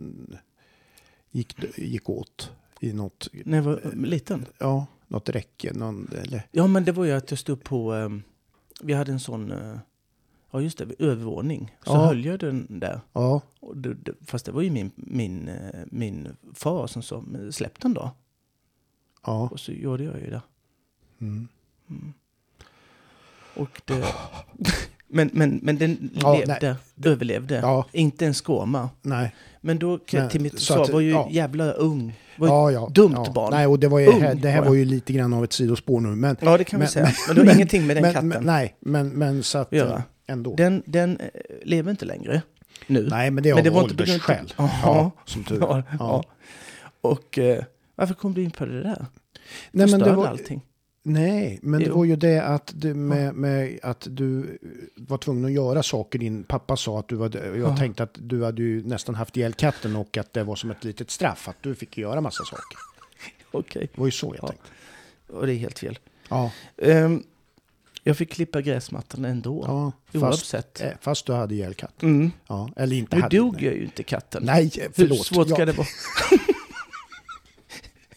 gick, 1.32 1.78
gick 1.78 2.08
åt 2.08 2.52
i 2.80 2.92
något, 2.92 3.28
När 3.32 3.58
jag 3.58 3.64
var 3.64 3.80
eh, 3.86 3.92
liten? 3.92 4.46
ja, 4.58 4.86
något 5.08 5.28
räcke? 5.28 5.72
Någon, 5.74 6.08
eller? 6.22 6.46
Ja, 6.52 6.66
men 6.66 6.84
det 6.84 6.92
var 6.92 7.04
ju 7.04 7.12
att 7.12 7.30
jag 7.30 7.38
stod 7.38 7.64
på... 7.64 7.92
ehm, 7.92 8.22
vi 8.80 8.92
hade 8.92 9.12
en 9.12 9.20
sån... 9.20 9.52
eh, 9.52 9.78
ja, 10.50 10.60
just 10.60 10.78
det. 10.78 10.86
övervåning. 10.98 11.76
Så 11.84 11.92
Ja. 11.92 12.06
höll 12.06 12.24
jag 12.24 12.38
den 12.38 12.66
där. 12.80 13.00
Ja, 13.12 13.40
Och 13.60 13.76
det, 13.76 13.94
det, 13.94 14.12
fast 14.26 14.46
det 14.46 14.52
var 14.52 14.62
ju 14.62 14.70
min, 14.70 14.90
min, 14.96 15.48
eh, 15.48 15.84
min 15.90 16.36
far 16.54 16.86
som 16.86 17.02
sa 17.02 17.20
"Men 17.20 17.52
släpp 17.52 17.80
den 17.80 17.94
då. 17.94 18.10
ja. 19.26 19.48
Och 19.52 19.60
så 19.60 19.72
gjorde 19.72 20.04
jag 20.04 20.20
ju 20.20 20.30
det. 20.30 20.42
Mm. 21.20 21.48
Och 23.56 23.82
det... 23.84 24.14
men, 25.12 25.30
men, 25.32 25.60
men 25.62 25.78
den 25.78 26.10
Ja, 26.20 26.34
levde, 26.46 26.76
överlevde. 27.04 27.54
Ja. 27.54 27.86
Inte 27.92 28.26
en 28.26 28.34
skåma. 28.34 28.88
Nej. 29.02 29.34
Men 29.60 29.78
då 29.78 29.98
jag 30.10 30.30
till 30.30 30.40
mitt 30.40 30.58
så 30.58 30.74
svar 30.74 30.82
att- 30.82 30.90
var 30.90 31.00
ju 31.00 31.10
ja. 31.10 31.28
jävla 31.30 31.72
ung. 31.72 32.18
Var 32.38 32.48
Ja, 32.48 32.70
ja. 32.70 32.88
dumt 32.94 33.26
barn. 33.34 33.50
Nej, 33.52 33.66
och 33.66 33.78
det, 33.78 33.88
var 33.88 34.00
Ung 34.06 34.20
här, 34.20 34.34
det 34.34 34.48
här 34.50 34.60
var 34.60 34.68
var 34.68 34.74
ju 34.74 34.84
lite 34.84 35.12
grann 35.12 35.32
av 35.32 35.44
ett 35.44 35.52
sidospår 35.52 36.00
nu. 36.00 36.08
Men, 36.08 36.36
ja, 36.40 36.58
det 36.58 36.64
kan 36.64 36.80
vi 36.80 36.82
men- 36.84 36.90
säga. 36.90 37.12
Men 37.26 37.36
det 37.36 37.46
har 37.46 37.54
ingenting 37.54 37.86
med 37.86 37.96
den 37.96 38.02
men, 38.02 38.12
katten. 38.12 38.28
Men, 38.28 38.42
nej, 38.42 38.76
men, 38.80 39.08
men 39.08 39.42
så 39.42 39.58
att 39.58 39.72
Göra. 39.72 39.94
eh, 39.96 40.02
ändå. 40.26 40.54
Den, 40.56 40.82
den 40.86 41.16
eh, 41.20 41.26
lever 41.64 41.90
inte 41.90 42.04
längre 42.04 42.42
nu. 42.86 43.06
nej, 43.10 43.30
men 43.30 43.42
det 43.42 43.50
är 43.50 43.54
men 43.54 43.58
av 43.60 43.64
det 43.64 43.70
var 43.70 43.82
inte 43.82 43.94
på 43.94 44.02
grund 44.04 44.10
åldersskäl. 44.10 44.52
av- 44.56 44.70
Ja, 44.82 45.10
som 45.24 45.44
tur 45.44 45.58
Ja, 45.60 45.76
är. 45.78 45.84
ja. 45.90 45.96
ja. 45.98 46.24
Och 47.00 47.38
eh, 47.38 47.64
varför 47.94 48.14
kom 48.14 48.34
du 48.34 48.42
in 48.42 48.50
på 48.50 48.64
det 48.66 48.82
där? 48.82 48.86
Nej, 48.86 49.06
men 49.70 49.80
det 49.80 49.88
Förstörde 49.88 50.16
var, 50.16 50.26
allting. 50.26 50.60
Nej, 51.02 51.58
men 51.62 51.80
det 51.80 51.86
Jo. 51.86 51.96
var 51.96 52.04
ju 52.04 52.16
det 52.16 52.42
att 52.44 52.72
du, 52.74 52.94
med, 52.94 53.34
med 53.34 53.78
att 53.82 54.06
du 54.10 54.58
var 54.96 55.18
tvungen 55.18 55.44
att 55.44 55.52
göra 55.52 55.82
saker. 55.82 56.18
Din 56.18 56.44
pappa 56.44 56.76
sa 56.76 56.98
att 56.98 57.08
du 57.08 57.14
var... 57.16 57.30
Jag 57.36 57.56
Ja. 57.58 57.76
tänkte 57.76 58.02
att 58.02 58.14
du 58.20 58.44
hade 58.44 58.62
ju 58.62 58.82
nästan 58.84 59.14
haft 59.14 59.36
ihjäl 59.36 59.52
katten 59.54 59.96
och 59.96 60.16
att 60.16 60.32
det 60.32 60.44
var 60.44 60.56
som 60.56 60.70
ett 60.70 60.84
litet 60.84 61.10
straff 61.10 61.48
att 61.48 61.56
du 61.62 61.74
fick 61.74 61.98
göra 61.98 62.20
massa 62.20 62.44
saker. 62.44 62.78
Okej. 63.50 63.88
Det 63.94 64.00
var 64.00 64.06
ju 64.06 64.12
så 64.12 64.26
jag 64.26 64.36
Ja. 64.44 64.48
tänkte. 64.48 64.68
Och 65.32 65.46
det 65.46 65.52
är 65.54 65.56
helt 65.56 65.78
fel. 65.78 65.98
Ja, 66.28 66.50
Ehm, 66.82 67.22
jag 68.04 68.16
fick 68.16 68.32
klippa 68.32 68.60
gräsmattan 68.60 69.24
ändå. 69.24 69.64
ja 69.66 69.92
fast, 70.12 70.22
Oavsett. 70.24 70.80
eh, 70.80 70.88
fast 71.00 71.26
du 71.26 71.32
hade 71.32 71.54
ihjäl 71.54 71.74
katten. 71.74 72.08
Mm. 72.08 72.30
Ja, 72.48 72.70
eller 72.76 72.96
inte 72.96 73.16
Nu 73.16 73.22
hade. 73.22 73.36
dog 73.36 73.54
nej. 73.54 73.64
jag 73.64 73.74
ju 73.74 73.84
inte 73.84 74.02
katten. 74.02 74.42
Nej, 74.46 74.70
Hur 74.80 74.88
förlåt. 74.92 75.26
svårt 75.26 75.48
ska 75.48 75.64
det 75.64 75.72
vara? 75.72 75.86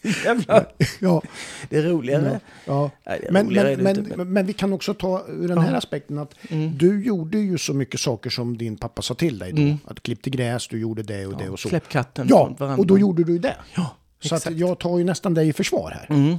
Jävlar, 0.24 0.72
ja, 1.00 1.22
det 1.68 1.76
är 1.76 1.82
roligare. 1.82 2.40
ja. 2.64 2.90
Är 3.04 3.28
Men, 3.30 3.46
roligare 3.46 3.76
men, 3.76 3.84
men, 4.02 4.12
men, 4.16 4.32
men... 4.32 4.46
vi 4.46 4.52
kan 4.52 4.72
också 4.72 4.94
ta 4.94 5.24
ur 5.28 5.48
den 5.48 5.56
Ja. 5.56 5.62
här 5.62 5.74
aspekten 5.74 6.18
att 6.18 6.34
Mm. 6.48 6.78
du 6.78 7.04
gjorde 7.04 7.38
ju 7.38 7.58
så 7.58 7.74
mycket 7.74 8.00
saker 8.00 8.30
som 8.30 8.58
din 8.58 8.76
pappa 8.76 9.02
sa 9.02 9.14
till 9.14 9.38
dig 9.38 9.52
då. 9.52 9.62
Mm. 9.62 9.78
Att 9.84 10.02
klippte 10.02 10.30
gräs, 10.30 10.68
du 10.68 10.78
gjorde 10.80 11.02
det 11.02 11.26
och 11.26 11.36
det 11.36 11.44
Ja, 11.44 11.50
och 11.50 11.58
så. 11.60 11.68
Släpp 11.68 11.88
katten 11.88 12.26
Ja, 12.30 12.54
och 12.78 12.86
då 12.86 12.98
gjorde 12.98 13.24
du 13.24 13.38
det. 13.38 13.56
Ja, 13.76 13.96
Så 14.20 14.34
att 14.34 14.50
jag 14.50 14.78
tar 14.78 14.98
ju 14.98 15.04
nästan 15.04 15.34
dig 15.34 15.48
i 15.48 15.52
försvar 15.52 15.90
här. 15.90 16.06
Mm. 16.16 16.36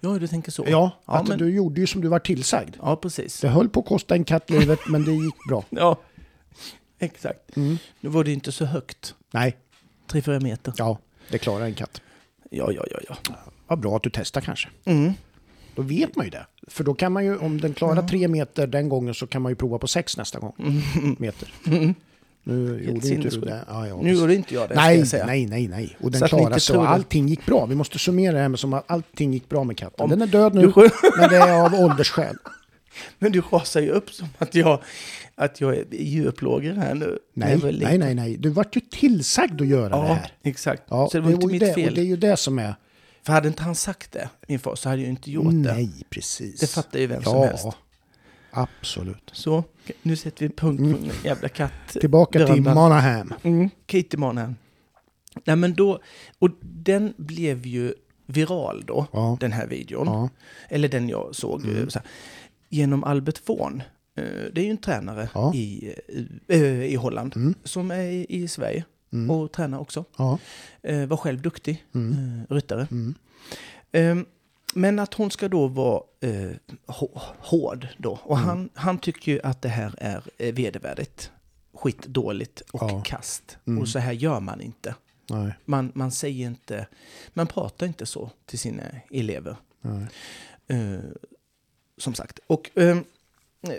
Ja, 0.00 0.08
du 0.18 0.26
tänker 0.28 0.50
så. 0.52 0.64
Ja, 0.68 0.90
ja, 1.06 1.12
att 1.14 1.28
men... 1.28 1.38
du 1.38 1.50
gjorde 1.50 1.80
ju 1.80 1.86
som 1.86 2.00
du 2.00 2.08
var 2.08 2.18
tillsagd. 2.18 2.74
ja 2.82 2.96
precis. 2.96 3.40
Det 3.40 3.48
höll 3.48 3.68
på 3.68 3.80
att 3.80 3.86
kosta 3.86 4.14
en 4.14 4.24
katt 4.24 4.50
livet, 4.50 4.78
men 4.88 5.04
det 5.04 5.12
gick 5.12 5.34
bra. 5.48 5.64
Ja, 5.70 6.00
exakt. 6.98 7.56
Mm. 7.56 7.78
Nu 8.00 8.08
var 8.08 8.24
det 8.24 8.32
inte 8.32 8.52
så 8.52 8.64
högt. 8.64 9.14
Nej, 9.30 9.56
Tre, 10.06 10.22
fyra 10.22 10.40
meter. 10.40 10.72
ja. 10.76 10.98
Det 11.30 11.38
klarar 11.38 11.64
en 11.64 11.74
katt. 11.74 12.00
Ja, 12.50 12.72
ja, 12.72 12.84
ja, 12.90 12.98
ja. 13.08 13.16
Vad 13.66 13.78
bra 13.80 13.96
att 13.96 14.02
du 14.02 14.10
testar 14.12 14.40
kanske. 14.40 14.68
Mm. 14.84 15.12
Då 15.74 15.82
vet 15.82 16.16
man 16.16 16.24
ju 16.26 16.30
det. 16.30 16.46
För 16.66 16.84
då 16.84 16.94
kan 16.94 17.12
man 17.12 17.24
ju, 17.24 17.36
om 17.38 17.60
den 17.60 17.74
klarar 17.74 18.02
tre 18.08 18.28
meter 18.28 18.66
den 18.66 18.88
gången 18.88 19.14
så 19.14 19.26
kan 19.26 19.42
man 19.42 19.52
ju 19.52 19.56
prova 19.56 19.78
på 19.78 19.86
sex 19.86 20.16
nästa 20.16 20.38
gång. 20.38 20.52
Meter. 21.18 21.52
Nu 22.44 22.84
gjorde 22.84 23.08
inte 23.08 23.28
du 23.28 23.40
det. 23.40 23.64
Ja, 23.68 23.86
ja, 23.86 23.98
Nu 24.02 24.12
gjorde 24.12 24.34
inte 24.34 24.54
jag 24.54 24.68
det, 24.68 24.74
ska 24.74 24.82
Nej, 24.84 24.98
jag 24.98 25.08
säga. 25.08 25.26
nej, 25.26 25.46
nej, 25.46 25.68
nej. 25.68 25.96
Och 26.00 26.10
den 26.10 26.20
Så 26.20 26.28
klarade 26.28 26.60
sig 26.60 26.76
och 26.76 26.88
allting 26.90 27.28
gick 27.28 27.46
bra. 27.46 27.66
Vi 27.66 27.74
måste 27.74 27.98
summera 27.98 28.32
det 28.32 28.38
här 28.40 28.48
med 28.48 28.58
som 28.58 28.72
att 28.72 28.84
allting 28.90 29.32
gick 29.32 29.48
bra 29.48 29.64
med 29.64 29.76
katten. 29.76 30.04
Om- 30.04 30.10
Den 30.10 30.22
är 30.22 30.26
död 30.26 30.54
nu, 30.54 30.72
men 31.18 31.28
det 31.30 31.36
är 31.36 31.64
av 31.66 31.74
åldersskäl. 31.74 32.36
Men 33.18 33.32
du 33.32 33.40
rasar 33.40 33.80
ju 33.80 33.90
upp 33.90 34.10
som 34.10 34.28
att 34.38 34.54
jag, 34.54 34.80
att 35.34 35.60
jag 35.60 35.76
är 35.76 35.84
djurplågare 35.90 36.74
här 36.74 36.94
nu. 36.94 37.18
Nej, 37.34 37.58
nej, 37.62 37.98
nej, 37.98 38.14
nej. 38.14 38.36
Du 38.36 38.48
vart 38.50 38.76
ju 38.76 38.80
tillsagd 38.80 39.60
att 39.60 39.66
göra 39.66 39.88
det 39.88 39.96
Ja, 39.96 40.14
här. 40.14 40.32
exakt. 40.42 40.82
Ja, 40.88 41.08
så 41.12 41.16
det 41.18 41.24
var 41.24 41.30
inte 41.30 41.46
mitt 41.46 41.60
det, 41.60 41.74
fel. 41.74 41.88
Och 41.88 41.94
det 41.94 42.00
är 42.00 42.04
ju 42.04 42.16
det 42.16 42.36
som 42.36 42.58
är... 42.58 42.74
För 43.22 43.32
hade 43.32 43.48
inte 43.48 43.62
han 43.62 43.74
sagt 43.74 44.12
det, 44.12 44.28
min 44.48 44.58
far, 44.58 44.74
så 44.74 44.88
hade 44.88 45.02
jag 45.02 45.08
inte 45.10 45.30
gjort 45.30 45.44
det. 45.50 45.50
Nej, 45.74 45.92
precis. 46.10 46.60
Det 46.60 46.66
fattar 46.66 46.98
ju 46.98 47.06
vem 47.06 47.22
ja, 47.24 47.30
som 47.30 47.42
helst. 47.42 47.66
absolut. 48.50 49.30
Så, 49.32 49.64
nu 50.02 50.16
sätter 50.16 50.48
vi 50.48 50.54
punkt 50.54 50.78
på 50.78 50.84
den 51.06 51.10
jävla 51.24 51.48
katt. 51.48 51.72
Mm. 51.94 52.00
Tillbaka 52.00 52.38
till 52.46 52.62
Dörren- 52.64 52.74
Monaghan. 52.74 53.34
Mm, 53.42 53.70
Katie 53.86 54.18
Monahan. 54.18 54.56
Nej 55.44 55.56
men 55.56 55.74
då, 55.74 55.98
och 56.38 56.50
den 56.60 57.14
blev 57.16 57.66
ju 57.66 57.94
viral 58.26 58.84
då, 58.86 59.06
Ja. 59.12 59.36
den 59.40 59.52
här 59.52 59.66
videon. 59.66 60.06
Ja. 60.06 60.16
Mm. 60.18 60.28
Eller 60.68 60.88
den 60.88 61.08
jag 61.08 61.34
såg. 61.34 61.66
eh, 61.68 61.88
Så 61.88 61.98
här, 61.98 62.08
genom 62.68 63.04
Albert 63.04 63.48
Vorn. 63.48 63.82
Eh, 64.14 64.24
Det 64.52 64.60
är 64.60 64.64
ju 64.64 64.70
en 64.70 64.76
tränare 64.78 65.28
Ja. 65.34 65.54
i, 65.54 65.94
eh, 66.48 66.82
i 66.84 66.94
Holland 66.94 67.36
Mm. 67.36 67.54
som 67.64 67.90
är 67.90 68.00
i, 68.02 68.26
i 68.28 68.48
Sverige 68.48 68.84
Mm. 69.12 69.30
och 69.30 69.52
tränar 69.52 69.78
också. 69.78 70.04
Ja. 70.18 70.38
Eh, 70.82 71.06
Var 71.06 71.16
själv 71.16 71.42
duktig 71.42 71.84
Mm. 71.94 72.12
eh, 72.50 72.54
ryttare. 72.54 72.86
Mm. 72.90 73.14
Ehm, 73.92 74.26
Men 74.74 74.98
att 74.98 75.14
hon 75.14 75.30
ska 75.30 75.48
då 75.48 75.66
vara 75.68 76.02
eh, 76.20 76.50
hå- 76.86 77.20
hård 77.38 77.88
då. 77.98 78.18
Och 78.22 78.36
Mm. 78.36 78.48
han, 78.48 78.68
han 78.74 78.98
tycker 78.98 79.32
ju 79.32 79.40
att 79.42 79.62
det 79.62 79.68
här 79.68 79.94
är 79.98 80.22
eh, 80.38 80.54
vedervärdigt. 80.54 81.30
Skitdåligt 81.74 82.60
och 82.60 82.90
Ja. 82.90 83.02
kast. 83.04 83.58
Mm. 83.66 83.80
Och 83.82 83.88
så 83.88 83.98
här 83.98 84.12
gör 84.12 84.40
man 84.40 84.60
inte. 84.60 84.94
Nej, 85.30 85.52
Man, 85.64 85.92
man 85.94 86.10
säger 86.10 86.46
inte, 86.46 86.86
man 87.34 87.46
pratar 87.46 87.86
inte 87.86 88.06
så 88.06 88.30
till 88.46 88.58
sina 88.58 88.82
elever. 89.10 89.56
nej. 89.80 90.06
Som 91.98 92.14
sagt. 92.14 92.38
Och 92.46 92.70
ehm, 92.74 93.04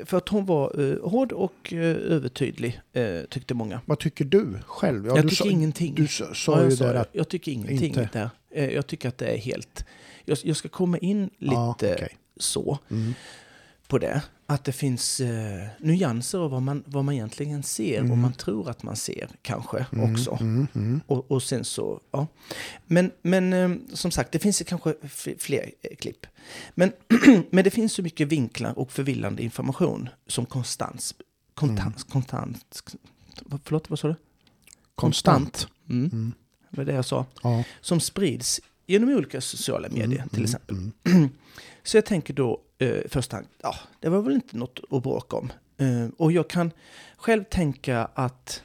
för 0.05 0.17
att 0.17 0.29
hon 0.29 0.45
var 0.45 0.81
eh, 0.91 1.09
hård 1.09 1.31
och 1.31 1.73
eh, 1.73 1.79
övertydlig 1.95 2.81
eh, 2.93 3.21
tyckte 3.29 3.53
många. 3.53 3.81
Vad 3.85 3.99
tycker 3.99 4.25
du 4.25 4.59
själv? 4.65 5.07
Ja, 5.07 5.15
jag 5.15 5.25
du 5.25 5.29
tycker 5.29 5.43
sa, 5.43 5.49
ingenting. 5.49 5.95
Du 5.95 6.07
sa, 6.07 6.33
sa 6.33 6.51
Ja, 6.51 6.61
jag 6.61 6.69
ju 6.71 6.75
där 6.75 6.93
att... 6.93 7.09
Jag 7.11 7.29
tycker 7.29 7.51
ingenting 7.51 7.83
inte- 7.83 8.29
där. 8.53 8.69
Jag 8.69 8.87
tycker 8.87 9.09
att 9.09 9.17
det 9.17 9.25
är 9.27 9.37
helt... 9.37 9.85
Jag, 10.25 10.37
jag 10.43 10.55
ska 10.57 10.69
komma 10.69 10.97
in 10.97 11.29
lite 11.37 11.53
Ja, 11.55 11.69
okej. 11.79 12.17
så 12.37 12.79
Mm. 12.89 13.13
På 13.89 13.97
det. 13.97 14.21
Att 14.45 14.63
det 14.63 14.71
finns 14.71 15.19
eh, 15.19 15.67
nyanser 15.79 16.37
av 16.39 16.51
vad 16.51 16.61
man, 16.61 16.83
vad 16.85 17.05
man 17.05 17.13
egentligen 17.15 17.63
ser 17.63 17.99
och 17.99 18.05
Mm. 18.05 18.19
man 18.21 18.33
tror 18.33 18.69
att 18.69 18.83
man 18.83 18.95
ser 18.95 19.29
kanske 19.41 19.85
Mm, 19.93 20.13
också. 20.13 20.37
Mm, 20.41 20.67
mm. 20.75 21.01
Och, 21.07 21.31
och 21.31 21.43
sen 21.43 21.65
så, 21.65 21.99
ja. 22.11 22.27
Men, 22.85 23.11
men 23.21 23.53
eh, 23.53 23.71
som 23.93 24.11
sagt, 24.11 24.31
det 24.31 24.39
finns 24.39 24.61
kanske 24.67 24.93
fler 25.37 25.71
eh, 25.81 25.95
klipp. 25.95 26.25
Men, 26.75 26.91
men 27.51 27.63
det 27.63 27.69
finns 27.69 27.93
så 27.93 28.01
mycket 28.01 28.27
vinklar 28.27 28.79
och 28.79 28.91
förvillande 28.91 29.43
information 29.43 30.09
som 30.27 30.45
konstant, 30.45 31.11
konstant, 31.53 32.09
konstant, 32.09 32.81
förlåt, 33.63 33.89
vad 33.89 33.99
sa 33.99 34.07
du? 34.07 34.15
Konstant. 34.95 35.67
Mm. 35.89 36.05
Mm. 36.13 36.33
Det 36.69 36.77
var 36.77 36.85
det 36.85 36.93
jag 36.93 37.05
sa. 37.05 37.25
Ja. 37.43 37.63
Som 37.81 37.99
sprids 37.99 38.61
genom 38.87 39.09
olika 39.09 39.41
sociala 39.41 39.89
medier 39.89 40.05
Mm, 40.17 40.29
till 40.29 40.37
mm, 40.37 40.45
exempel. 40.45 40.77
mm. 41.05 41.29
Så 41.83 41.97
jag 41.97 42.05
tänker 42.05 42.33
då 42.33 42.61
eh, 42.79 43.01
första 43.09 43.35
hand, 43.35 43.47
ja, 43.61 43.75
det 43.99 44.09
var 44.09 44.21
väl 44.21 44.33
inte 44.33 44.57
något 44.57 44.79
att 44.91 45.03
bråka 45.03 45.37
om. 45.37 45.51
Eh, 45.77 46.07
och 46.17 46.31
jag 46.31 46.49
kan 46.49 46.71
själv 47.17 47.43
tänka 47.43 48.05
att 48.13 48.63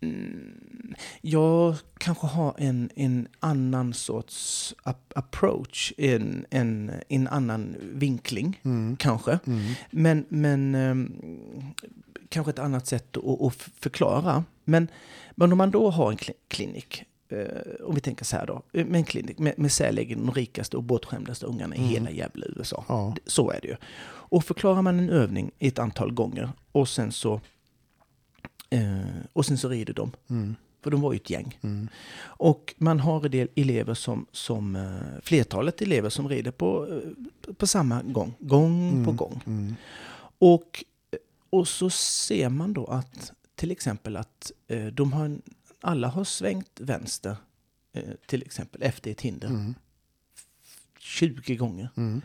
mm, 0.00 0.94
jag 1.20 1.76
kanske 1.98 2.26
har 2.26 2.54
en, 2.58 2.90
en 2.96 3.28
annan 3.40 3.94
sorts 3.94 4.74
ap- 4.84 5.12
approach, 5.14 5.92
en, 5.96 6.46
en, 6.50 6.92
en 7.08 7.28
annan 7.28 7.76
vinkling 7.80 8.60
Mm. 8.64 8.96
kanske. 8.96 9.38
Mm. 9.46 9.72
Men, 9.90 10.24
men 10.28 10.74
ehm, 10.74 11.12
kanske 12.28 12.50
ett 12.50 12.58
annat 12.58 12.86
sätt 12.86 13.16
att, 13.16 13.42
att 13.42 13.54
förklara. 13.80 14.44
Men, 14.64 14.88
men 15.34 15.52
om 15.52 15.58
man 15.58 15.70
då 15.70 15.90
har 15.90 16.10
en 16.10 16.16
kli- 16.16 16.32
klinik, 16.48 17.04
eh, 17.32 17.86
om 17.86 17.94
vi 17.94 18.00
tänker 18.00 18.24
så 18.24 18.36
här 18.36 18.46
då, 18.46 18.62
eh, 18.72 18.86
med 18.86 18.98
en 18.98 19.04
klinik 19.04 19.38
med, 19.38 19.58
med 19.58 19.72
säkerligen 19.72 20.26
de 20.26 20.32
rikaste 20.34 20.76
och 20.76 20.82
bortskämdaste 20.82 21.46
ungarna 21.46 21.76
i 21.76 21.78
Mm. 21.78 21.90
hela 21.90 22.10
jävla 22.10 22.46
USA. 22.56 22.84
Ja. 22.88 23.14
Så 23.26 23.50
är 23.50 23.60
det 23.62 23.68
ju. 23.68 23.76
Och 24.04 24.44
förklarar 24.44 24.82
man 24.82 24.98
en 24.98 25.10
övning 25.10 25.50
ett 25.58 25.78
antal 25.78 26.12
gånger 26.12 26.50
och 26.72 26.88
sen 26.88 27.12
så, 27.12 27.40
eh, 28.70 29.00
och 29.32 29.46
sen 29.46 29.58
så 29.58 29.68
rider 29.68 29.94
de. 29.94 30.12
Mm. 30.30 30.54
För 30.82 30.90
de 30.90 31.00
var 31.00 31.12
ju 31.12 31.16
ett 31.16 31.30
gäng. 31.30 31.58
Mm. 31.62 31.88
Och 32.24 32.74
man 32.78 33.00
har 33.00 33.24
en 33.24 33.30
del 33.30 33.48
elever 33.54 33.94
som, 33.94 34.26
som 34.32 34.76
eh, 34.76 35.20
flertalet 35.22 35.82
elever 35.82 36.08
som 36.08 36.28
rider 36.28 36.50
på, 36.50 36.88
eh, 37.46 37.52
på 37.54 37.66
samma 37.66 38.02
gång, 38.02 38.34
gång 38.38 38.90
på 39.04 39.10
Mm. 39.10 39.16
gång. 39.16 39.40
Mm. 39.46 39.74
Och, 40.38 40.84
och 41.50 41.68
så 41.68 41.90
ser 41.90 42.48
man 42.48 42.72
då 42.72 42.86
att 42.86 43.32
till 43.54 43.70
exempel 43.70 44.16
att 44.16 44.52
eh, 44.68 44.86
de 44.86 45.12
har, 45.12 45.24
en- 45.24 45.42
alla 45.82 46.08
har 46.08 46.24
svängt 46.24 46.80
vänster 46.80 47.36
eh, 47.92 48.02
till 48.26 48.42
exempel 48.42 48.82
efter 48.82 49.10
ett 49.10 49.20
hinder 49.20 49.48
Mm. 49.48 49.74
20 50.98 51.56
gånger. 51.56 51.88
Mm. 51.96 52.20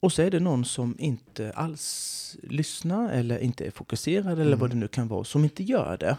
Och 0.00 0.12
så 0.12 0.22
är 0.22 0.30
det 0.30 0.40
någon 0.40 0.64
som 0.64 0.96
inte 0.98 1.52
alls 1.52 2.36
lyssnar 2.42 3.12
eller 3.12 3.38
inte 3.38 3.64
är 3.66 3.70
fokuserad 3.70 4.32
eller 4.32 4.46
Mm. 4.46 4.58
vad 4.58 4.70
det 4.70 4.76
nu 4.76 4.88
kan 4.88 5.08
vara 5.08 5.24
som 5.24 5.44
inte 5.44 5.62
gör 5.62 5.96
det. 5.98 6.16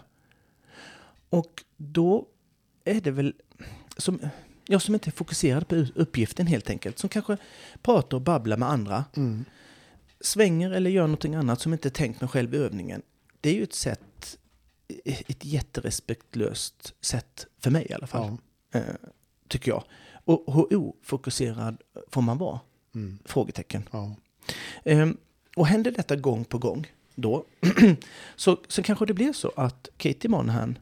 Och 1.29 1.63
då 1.77 2.27
är 2.83 3.01
det 3.01 3.11
väl 3.11 3.33
som, 3.97 4.19
jag 4.67 4.81
som 4.81 4.93
inte 4.93 5.09
är 5.09 5.11
fokuserad 5.11 5.67
på 5.67 5.75
uppgiften 5.95 6.47
helt 6.47 6.69
enkelt. 6.69 6.99
Som 6.99 7.09
kanske 7.09 7.37
pratar 7.81 8.17
och 8.17 8.21
babblar 8.21 8.57
med 8.57 8.69
andra 8.69 9.05
Mm. 9.15 9.45
svänger 10.21 10.71
eller 10.71 10.89
gör 10.89 11.07
någonting 11.07 11.35
annat 11.35 11.61
som 11.61 11.73
inte 11.73 11.87
är 11.87 11.91
tänkt 11.91 12.21
med 12.21 12.29
själva 12.31 12.57
övningen. 12.57 13.01
Det 13.41 13.49
är 13.49 13.53
ju 13.53 13.63
ett 13.63 13.73
sätt, 13.73 14.01
ett 15.05 15.45
jätterespektlöst 15.45 16.93
sätt 17.01 17.47
för 17.59 17.71
mig 17.71 17.87
i 17.89 17.93
alla 17.93 18.07
fall, 18.07 18.37
Ja. 18.71 18.79
eh, 18.79 18.95
tycker 19.47 19.71
jag. 19.71 19.83
Och 20.25 20.53
hur 20.53 20.75
ofokuserad 20.75 21.81
får 22.07 22.21
man 22.21 22.37
vara? 22.37 22.59
Mm. 22.95 23.19
Frågetecken. 23.25 23.89
Ja. 23.91 24.15
Ehm, 24.85 25.17
och 25.55 25.67
händer 25.67 25.91
detta 25.91 26.15
gång 26.15 26.45
på 26.45 26.57
gång 26.57 26.87
då, 27.15 27.45
så, 28.35 28.57
så 28.67 28.83
kanske 28.83 29.05
det 29.05 29.13
blir 29.13 29.33
så 29.33 29.51
att 29.55 29.89
Katie 29.97 30.29
Monahan, 30.29 30.79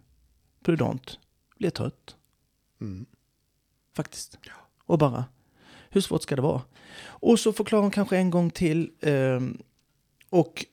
prudent, 0.64 1.20
blir 1.58 1.70
trött 1.70 2.16
Mm. 2.82 3.06
faktiskt. 3.96 4.38
Och 4.86 4.98
bara, 4.98 5.26
hur 5.90 6.02
svårt 6.02 6.24
ska 6.24 6.36
det 6.36 6.42
vara? 6.42 6.62
Och 7.04 7.40
så 7.40 7.54
förklarar 7.54 7.82
hon 7.82 7.92
kanske 7.92 8.18
en 8.18 8.30
gång 8.30 8.50
till. 8.50 8.92
ehm, 9.02 9.58
och, 10.30 10.66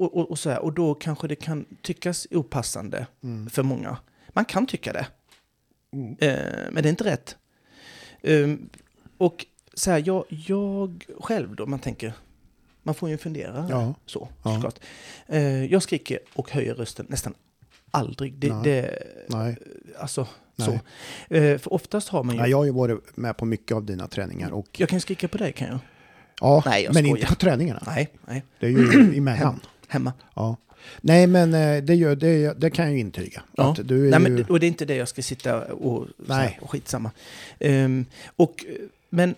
och, 0.00 0.16
och, 0.16 0.30
och, 0.30 0.38
så 0.38 0.50
här, 0.50 0.58
och 0.62 0.72
då 0.72 0.94
kanske 0.94 1.28
det 1.28 1.36
kan 1.36 1.64
tyckas 1.82 2.26
opassande 2.30 3.06
Mm. 3.22 3.50
för 3.50 3.62
många. 3.62 3.96
Man 4.28 4.44
kan 4.44 4.66
tycka 4.66 4.92
det, 4.92 5.06
Mm. 5.92 6.16
eh, 6.20 6.70
men 6.72 6.82
det 6.82 6.88
är 6.88 6.90
inte 6.90 7.04
rätt. 7.04 7.36
Ehm, 8.22 8.68
och 9.18 9.46
så 9.74 9.90
här, 9.90 10.02
jag, 10.06 10.24
jag 10.28 11.04
själv 11.20 11.54
då, 11.56 11.66
man 11.66 11.78
tänker, 11.78 12.12
man 12.82 12.94
får 12.94 13.08
ju 13.08 13.18
fundera 13.18 13.66
Ja. 13.70 13.94
så, 14.06 14.28
Ja. 14.42 14.70
Eh, 15.26 15.64
jag 15.64 15.82
skriker 15.82 16.18
och 16.34 16.50
höjer 16.50 16.74
rösten 16.74 17.06
nästan 17.08 17.34
aldrig. 17.90 18.34
Det, 18.34 18.52
Nej. 18.54 18.62
det, 18.64 19.02
Nej. 19.28 19.56
alltså, 19.98 20.26
Nej. 20.56 20.68
så. 21.28 21.34
Eh, 21.34 21.58
för 21.58 21.72
oftast 21.72 22.08
har 22.08 22.22
man 22.24 22.34
ju... 22.34 22.40
Nej, 22.40 22.50
jag 22.50 22.56
har 22.56 22.64
ju 22.64 22.70
varit 22.72 23.16
med 23.16 23.36
på 23.36 23.44
mycket 23.44 23.74
av 23.76 23.84
dina 23.84 24.08
träningar. 24.08 24.50
Och, 24.50 24.68
Jag 24.80 24.88
kan 24.88 25.00
skrika 25.00 25.28
på 25.28 25.38
dig 25.38 25.52
kan 25.52 25.68
jag. 25.68 25.78
ja, 26.40 26.62
Nej, 26.66 26.84
men 26.92 26.94
skojar. 26.94 27.16
inte 27.16 27.26
på 27.28 27.34
träningarna. 27.34 27.82
Nej, 27.86 28.08
nej. 28.26 28.42
Det 28.60 28.66
är 28.66 28.70
ju 28.70 29.14
emellan. 29.18 29.60
Hemma. 29.90 30.12
Ja. 30.34 30.56
Nej, 31.00 31.26
men 31.26 31.54
eh, 31.54 31.82
det, 31.82 31.94
gör, 31.94 32.16
det, 32.16 32.60
det 32.60 32.70
kan 32.70 32.84
jag 32.84 32.94
ju 32.94 33.00
intyga. 33.00 33.42
Ja. 33.56 33.74
Du 33.84 34.10
Nej, 34.10 34.22
ju... 34.22 34.28
men, 34.28 34.44
och 34.44 34.60
det 34.60 34.66
är 34.66 34.68
inte 34.68 34.84
det 34.84 34.94
jag 34.94 35.08
ska 35.08 35.22
sitta 35.22 35.64
och, 35.72 36.06
Nej. 36.16 36.38
här, 36.38 36.58
och 36.62 36.70
skitsamma. 36.70 37.10
Ehm, 37.58 38.06
och, 38.36 38.64
men, 39.10 39.34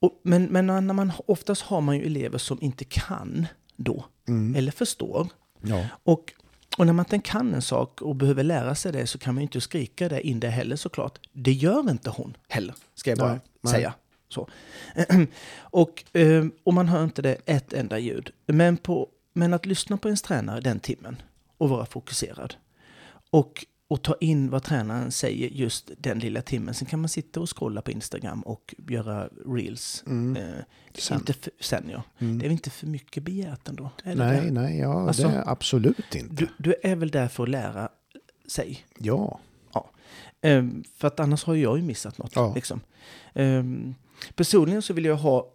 och, 0.00 0.20
men, 0.22 0.44
men 0.44 0.66
när 0.66 0.80
man, 0.80 1.12
oftast 1.26 1.62
har 1.62 1.80
man 1.80 1.96
ju 1.96 2.06
elever 2.06 2.38
som 2.38 2.58
inte 2.60 2.84
kan 2.84 3.46
då, 3.76 4.04
Mm. 4.28 4.56
eller 4.56 4.72
förstår. 4.72 5.28
Ja. 5.62 5.86
Och, 6.04 6.32
och 6.78 6.86
när 6.86 6.92
man 6.92 7.04
inte 7.04 7.30
kan 7.30 7.54
en 7.54 7.62
sak 7.62 8.02
och 8.02 8.16
behöver 8.16 8.42
lära 8.42 8.74
sig 8.74 8.92
det 8.92 9.06
så 9.06 9.18
kan 9.18 9.34
man 9.34 9.40
ju 9.42 9.46
inte 9.46 9.60
skrika 9.60 10.08
det 10.08 10.26
in 10.26 10.40
det 10.40 10.48
heller 10.48 10.76
såklart. 10.76 11.18
Det 11.32 11.52
gör 11.52 11.90
inte 11.90 12.10
hon 12.10 12.36
heller, 12.48 12.74
ska 12.94 13.10
jag 13.10 13.18
bara 13.18 13.40
nej. 13.60 13.72
säga. 13.72 13.94
Så. 14.34 14.48
och, 15.56 16.16
eh, 16.16 16.44
och 16.64 16.74
man 16.74 16.88
hör 16.88 17.04
inte 17.04 17.22
det 17.22 17.36
ett 17.46 17.72
enda 17.72 17.98
ljud. 17.98 18.30
Men, 18.46 18.76
på, 18.76 19.08
men 19.32 19.54
att 19.54 19.66
lyssna 19.66 19.96
på 19.96 20.08
ens 20.08 20.22
tränare 20.22 20.60
den 20.60 20.80
timmen 20.80 21.22
och 21.58 21.68
vara 21.68 21.86
fokuserad. 21.86 22.54
Och 23.30 23.66
och 23.88 24.02
ta 24.02 24.16
in 24.20 24.50
vad 24.50 24.62
tränaren 24.62 25.12
säger 25.12 25.48
just 25.48 25.90
den 25.98 26.18
lilla 26.18 26.42
timmen. 26.42 26.74
Sen 26.74 26.86
kan 26.86 27.00
man 27.00 27.08
sitta 27.08 27.40
och 27.40 27.58
scrolla 27.58 27.82
på 27.82 27.90
Instagram 27.90 28.40
och 28.40 28.74
göra 28.88 29.28
reels. 29.46 30.04
Mm. 30.06 30.36
Eh, 30.36 30.64
Sen. 30.94 31.18
Inte 31.18 31.32
för, 31.32 31.52
sen 31.60 31.84
ja. 31.90 32.02
Mm. 32.18 32.38
Det 32.38 32.44
är 32.44 32.48
väl 32.48 32.52
inte 32.52 32.70
för 32.70 32.86
mycket 32.86 33.22
begärt 33.22 33.68
ändå? 33.68 33.90
Nej, 34.04 34.16
det? 34.16 34.50
nej, 34.50 34.78
ja, 34.78 35.06
Alltså, 35.08 35.28
det 35.28 35.34
är 35.34 35.48
absolut 35.50 36.14
inte. 36.14 36.34
Du, 36.34 36.48
du 36.58 36.74
är 36.82 36.96
väl 36.96 37.10
där 37.10 37.28
för 37.28 37.42
att 37.42 37.48
lära 37.48 37.88
sig? 38.48 38.86
Ja, 38.98 39.40
Ehm, 40.44 40.84
för 40.96 41.08
att 41.08 41.20
annars 41.20 41.44
har 41.44 41.54
jag 41.54 41.76
ju 41.78 41.82
missat 41.82 42.18
något. 42.18 42.32
Ja. 42.36 42.52
Liksom. 42.54 42.80
Ehm, 43.34 43.94
personligen 44.34 44.82
så 44.82 44.92
vill 44.92 45.04
jag 45.04 45.16
ha 45.16 45.50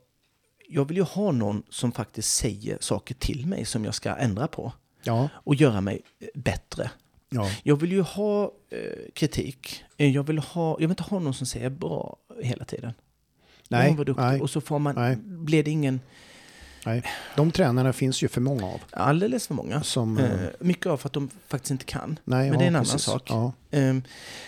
jag 0.71 0.85
vill 0.85 0.97
ju 0.97 1.03
ha 1.03 1.31
någon 1.31 1.63
som 1.69 1.91
faktiskt 1.91 2.33
säger 2.35 2.77
saker 2.81 3.15
till 3.15 3.45
mig 3.45 3.65
som 3.65 3.85
jag 3.85 3.93
ska 3.93 4.15
ändra 4.15 4.47
på 4.47 4.73
ja, 5.03 5.29
och 5.33 5.55
göra 5.55 5.81
mig 5.81 6.01
eh, 6.19 6.27
bättre. 6.33 6.91
ja. 7.29 7.49
Jag 7.63 7.75
vill 7.75 7.91
ju 7.91 8.01
ha 8.01 8.43
eh, 8.69 8.79
kritik. 9.13 9.83
Eh, 9.97 10.11
Jag 10.11 10.23
vill, 10.23 10.39
ha, 10.39 10.71
jag 10.71 10.77
vill 10.79 10.89
inte 10.89 11.03
ha 11.03 11.19
någon 11.19 11.33
som 11.33 11.47
säger 11.47 11.69
bra 11.69 12.17
hela 12.41 12.65
tiden. 12.65 12.93
Nej, 13.69 13.95
nej, 14.17 14.41
Och 14.41 14.49
så 14.49 14.61
får 14.61 14.79
man, 14.79 14.95
nej. 14.95 15.15
blir 15.23 15.63
det 15.63 15.71
ingen, 15.71 16.01
nej. 16.85 17.03
De 17.35 17.51
tränarna 17.51 17.93
finns 17.93 18.21
ju 18.23 18.27
för 18.27 18.41
många 18.41 18.65
av. 18.65 18.81
alldeles 18.91 19.47
för 19.47 19.53
många. 19.53 19.83
Som, 19.83 20.17
Eh, 20.17 20.29
mycket 20.59 20.85
av 20.85 20.97
för 20.97 21.09
att 21.09 21.13
de 21.13 21.29
faktiskt 21.47 21.71
inte 21.71 21.85
kan. 21.85 22.19
nej, 22.23 22.39
men 22.49 22.53
ja, 22.53 22.59
det 22.59 22.63
är 22.63 22.67
en 22.67 22.75
annan 22.75 22.85
precis. 22.85 23.01
sak. 23.01 23.23
Ja, 23.29 23.53
Ehm, 23.71 24.03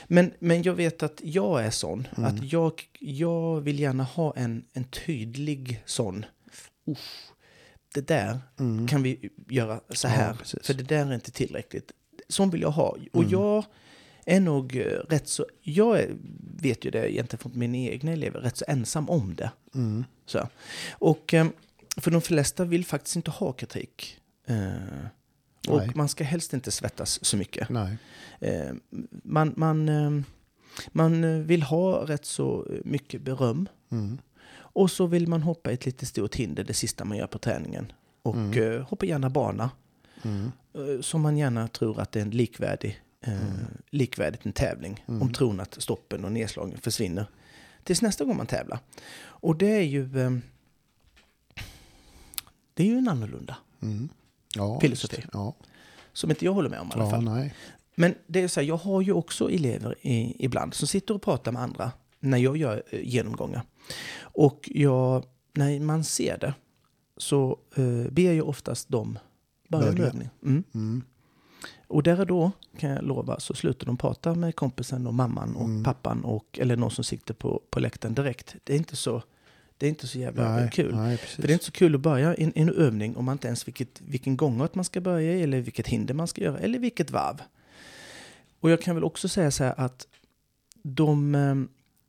men, 0.07 0.31
men 0.39 0.63
jag 0.63 0.73
vet 0.73 1.03
att 1.03 1.19
jag 1.23 1.63
är 1.65 1.69
sån. 1.69 2.07
Mm. 2.17 2.29
Att 2.35 2.51
jag, 2.53 2.83
jag 2.99 3.61
vill 3.61 3.79
gärna 3.79 4.03
ha 4.03 4.33
en, 4.35 4.63
en 4.73 4.83
tydlig 4.83 5.81
sån. 5.85 6.25
Uff, 6.87 7.27
det 7.93 8.07
där 8.07 8.39
mm. 8.59 8.87
kan 8.87 9.03
vi 9.03 9.29
göra 9.49 9.79
så 9.89 10.07
Ja, 10.07 10.11
här. 10.11 10.33
precis. 10.33 10.67
för 10.67 10.73
det 10.73 10.83
där 10.83 11.05
är 11.05 11.13
inte 11.13 11.31
tillräckligt. 11.31 11.91
Sån 12.29 12.49
vill 12.49 12.61
jag 12.61 12.71
ha. 12.71 12.89
Och 13.13 13.21
Mm. 13.23 13.29
jag 13.31 13.65
är 14.25 14.39
nog 14.39 14.75
eh, 14.75 14.81
rätt 15.09 15.27
så... 15.27 15.45
Jag 15.61 15.99
är, 15.99 16.09
vet 16.61 16.85
ju 16.85 16.91
det 16.91 17.13
egentligen 17.13 17.41
från 17.41 17.59
mina 17.59 17.77
egna 17.77 18.11
elever. 18.11 18.39
Rätt 18.39 18.57
så 18.57 18.65
ensam 18.67 19.09
om 19.09 19.35
det. 19.35 19.51
Mm. 19.75 20.05
Så. 20.25 20.47
Och 20.91 21.33
ehm, 21.33 21.51
för 21.97 22.11
de 22.11 22.21
flesta 22.21 22.65
vill 22.65 22.85
faktiskt 22.85 23.15
inte 23.15 23.31
ha 23.31 23.51
kritik. 23.53 24.19
Eh, 24.47 25.05
och 25.67 25.77
Nej. 25.77 25.91
man 25.95 26.09
ska 26.09 26.23
helst 26.23 26.53
inte 26.53 26.71
svettas 26.71 27.25
så 27.25 27.37
mycket. 27.37 27.69
Nej. 27.69 27.97
Eh, 28.39 28.73
man, 29.23 29.53
man, 29.57 29.89
eh, 29.89 30.11
man 30.91 31.43
vill 31.47 31.63
ha 31.63 32.07
rätt 32.07 32.25
så 32.25 32.67
mycket 32.85 33.21
beröm. 33.21 33.69
Mm. 33.91 34.17
Och 34.53 34.91
så 34.91 35.05
vill 35.05 35.27
man 35.27 35.41
hoppa 35.43 35.71
ett 35.71 35.85
lite 35.85 36.05
stort 36.05 36.35
hinder 36.35 36.63
det 36.63 36.73
sista 36.73 37.05
man 37.05 37.17
gör 37.17 37.27
på 37.27 37.39
träningen. 37.39 37.91
Och 38.23 38.35
Mm. 38.35 38.73
eh, 38.75 38.81
hoppa 38.81 39.05
gärna 39.05 39.29
bana. 39.29 39.69
Mm. 40.23 40.51
Eh, 40.73 41.01
som 41.01 41.21
man 41.21 41.37
gärna 41.37 41.67
tror 41.67 41.99
att 41.99 42.11
det 42.11 42.19
är 42.19 42.23
en 42.23 42.29
likvärdig, 42.29 43.01
eh, 43.21 43.33
likvärdigt 43.89 44.45
en 44.45 44.53
tävling. 44.53 45.03
Mm. 45.07 45.21
Om 45.21 45.33
tron 45.33 45.59
att 45.59 45.81
stoppen 45.81 46.25
och 46.25 46.31
nedslagen 46.31 46.77
försvinner. 46.81 47.25
Tills 47.83 48.01
nästa 48.01 48.25
gång 48.25 48.37
man 48.37 48.47
tävlar. 48.47 48.79
Och 49.23 49.55
det 49.55 49.75
är 49.75 49.81
ju... 49.81 50.09
Det 52.73 52.83
är 52.83 52.87
ju 52.87 52.97
en 52.97 53.07
annorlunda. 53.07 53.57
Mm. 53.81 54.09
Ja, 54.55 54.79
Filosofi. 54.79 55.23
Ja, 55.33 55.55
Som 56.13 56.29
inte 56.29 56.45
jag 56.45 56.53
håller 56.53 56.69
med 56.69 56.79
om 56.79 56.87
i 56.87 56.91
alla 56.93 57.03
ja 57.03 57.09
fall. 57.09 57.23
nej. 57.23 57.53
Men 57.95 58.15
det 58.27 58.41
är 58.41 58.47
så 58.47 58.59
här, 58.59 58.67
jag 58.67 58.77
har 58.77 59.01
ju 59.01 59.13
också 59.13 59.51
elever 59.51 59.95
i, 60.01 60.45
ibland 60.45 60.73
som 60.73 60.87
sitter 60.87 61.13
och 61.13 61.21
pratar 61.21 61.51
med 61.51 61.61
andra 61.61 61.91
när 62.19 62.37
jag 62.37 62.57
gör 62.57 62.83
eh, 62.89 62.99
genomgångar. 63.03 63.63
Och 64.21 64.69
jag, 64.73 65.23
när 65.53 65.79
man 65.79 66.03
ser 66.03 66.37
det 66.37 66.53
så 67.17 67.59
eh, 67.75 68.11
ber 68.11 68.31
jag 68.33 68.49
oftast 68.49 68.89
dem 68.89 69.19
börja 69.67 69.91
Börja. 69.91 70.05
övning. 70.07 70.29
Mm. 70.43 70.63
Mm. 70.73 71.01
Och 71.87 72.03
där 72.03 72.19
och 72.19 72.27
då 72.27 72.51
kan 72.77 72.89
jag 72.89 73.03
lova 73.03 73.39
så 73.39 73.53
slutar 73.53 73.85
de 73.85 73.97
prata 73.97 74.35
med 74.35 74.55
kompisen 74.55 75.07
och 75.07 75.13
mamman 75.13 75.55
och 75.55 75.65
Mm. 75.65 75.83
pappan 75.83 76.23
och, 76.25 76.59
eller 76.61 76.75
någon 76.77 76.91
som 76.91 77.03
sitter 77.03 77.33
på, 77.33 77.61
på 77.69 77.79
läktaren 77.79 78.15
direkt. 78.15 78.55
Det 78.63 78.73
är 78.73 78.77
inte 78.77 78.95
så, 78.95 79.23
det 79.81 79.87
är 79.87 79.89
inte 79.89 80.07
så 80.07 80.17
jävla 80.19 80.55
Nej, 80.55 80.69
kul. 80.73 80.95
Nej. 80.95 81.17
För 81.17 81.41
det 81.41 81.47
är 81.49 81.53
inte 81.53 81.65
så 81.65 81.71
kul 81.71 81.95
att 81.95 82.01
börja 82.01 82.33
en, 82.35 82.51
en 82.55 82.69
övning 82.69 83.15
om 83.17 83.25
man 83.25 83.33
inte 83.35 83.47
ens 83.47 83.67
vilket, 83.67 84.01
vilken 84.01 84.37
gångart 84.37 84.75
man 84.75 84.85
ska 84.85 85.01
börja 85.01 85.33
i 85.33 85.43
eller 85.43 85.61
vilket 85.61 85.87
hinder 85.87 86.13
man 86.13 86.27
ska 86.27 86.41
göra 86.41 86.59
eller 86.59 86.79
vilket 86.79 87.11
varv. 87.11 87.41
Och 88.59 88.69
jag 88.71 88.81
kan 88.81 88.95
väl 88.95 89.03
också 89.03 89.27
säga 89.29 89.51
så 89.51 89.63
här 89.63 89.73
att 89.77 90.07
de, 90.83 91.35
eh, 91.35 91.55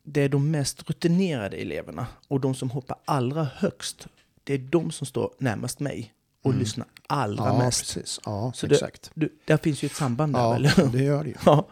det 0.04 0.20
är 0.20 0.28
de 0.28 0.50
mest 0.50 0.90
rutinerade 0.90 1.56
eleverna 1.56 2.06
och 2.28 2.40
de 2.40 2.54
som 2.54 2.70
hoppar 2.70 2.96
allra 3.04 3.48
högst, 3.54 4.08
det 4.44 4.54
är 4.54 4.58
de 4.58 4.90
som 4.90 5.06
står 5.06 5.30
närmast 5.38 5.80
mig 5.80 6.12
och 6.42 6.50
Mm. 6.50 6.60
lyssnar 6.60 6.86
allra 7.06 7.46
ja, 7.46 7.58
mest. 7.58 7.80
precis. 7.94 8.20
Ja, 8.24 8.52
Så 8.54 8.66
det- 8.66 8.74
exakt. 8.74 9.10
Du, 9.14 9.32
där 9.44 9.56
finns 9.56 9.82
ju 9.82 9.86
ett 9.86 9.94
samband 9.94 10.32
där, 10.32 10.40
Ja, 10.40 10.54
eller 10.56 10.86
det 10.92 11.02
gör 11.02 11.24
det 11.24 11.30
ju. 11.30 11.36
Ja. 11.46 11.68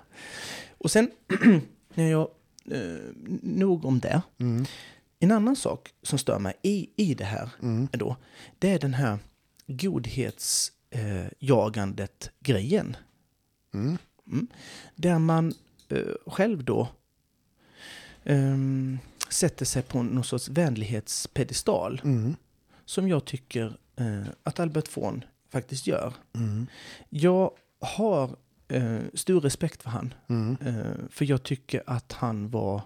Och 0.79 0.91
sen, 0.91 1.11
när 1.95 2.11
jag, 2.11 2.29
eh, 2.71 2.81
nog 3.43 3.85
om 3.85 4.01
det. 4.01 4.23
Mm. 4.39 4.65
En 5.23 5.33
annan 5.33 5.57
sak 5.57 5.95
som 6.03 6.19
stör 6.19 6.39
mig 6.39 6.55
i, 6.63 6.91
i 6.97 7.15
det 7.15 7.25
här 7.25 7.51
Mm. 7.63 7.89
då, 7.93 8.17
det 8.59 8.71
är 8.71 8.79
den 8.79 8.95
här 8.95 9.19
godhetsjagandet 9.67 12.25
eh, 12.25 12.31
grejen. 12.41 12.97
Mm. 13.75 13.99
Där 14.97 15.19
man 15.19 15.53
eh, 15.89 15.99
själv 16.27 16.65
då 16.65 16.89
ehm, 18.25 18.99
sätter 19.29 19.65
sig 19.65 19.83
på 19.83 20.03
någon 20.03 20.25
sorts 20.25 20.49
vänlighetspedestal. 20.49 22.01
Mm. 22.05 22.37
Som 22.85 23.09
jag 23.09 23.25
tycker 23.25 23.77
eh, 23.97 24.23
att 24.43 24.61
Albert 24.61 24.97
von 24.97 25.25
faktiskt 25.51 25.87
gör. 25.87 26.15
Mm. 26.35 26.67
Jag 27.09 27.51
har 27.81 28.37
eh, 28.69 28.99
stor 29.15 29.41
respekt 29.41 29.83
för 29.83 29.91
han. 29.91 30.15
Mm. 30.29 30.57
Eh, 30.65 30.93
för 31.11 31.25
jag 31.25 31.43
tycker 31.43 31.83
att 31.87 32.13
han 32.13 32.51
var 32.51 32.75
eh, 32.77 32.83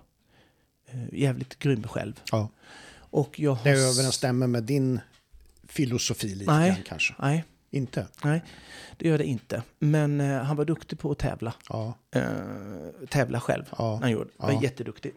jävligt 1.12 1.58
grym 1.58 1.82
själv. 1.82 2.20
Ja. 2.32 2.48
Och 2.96 3.40
jag 3.40 3.54
har 3.54 3.64
Det 3.64 3.70
överensstämmer 3.70 4.46
med 4.46 4.62
din 4.64 5.00
filosofi 5.68 6.34
lite 6.34 6.52
Nej. 6.52 6.70
grann 6.70 6.82
kanske. 6.86 7.14
Nej, 7.18 7.44
Inte? 7.70 8.06
nej, 8.24 8.44
det 8.96 9.08
gör 9.08 9.18
det 9.18 9.24
inte. 9.24 9.62
Men 9.78 10.20
eh, 10.20 10.42
han 10.42 10.56
var 10.56 10.64
duktig 10.64 10.98
på 10.98 11.10
att 11.10 11.18
tävla. 11.18 11.54
Ja. 11.68 11.94
Eh, 12.10 12.22
tävla 13.10 13.40
själv. 13.40 13.64
Ja. 13.78 13.98
Han 14.02 14.10
gjorde. 14.10 14.30
Var 14.36 14.52
Ja. 14.52 14.62
jätteduktig. 14.62 15.12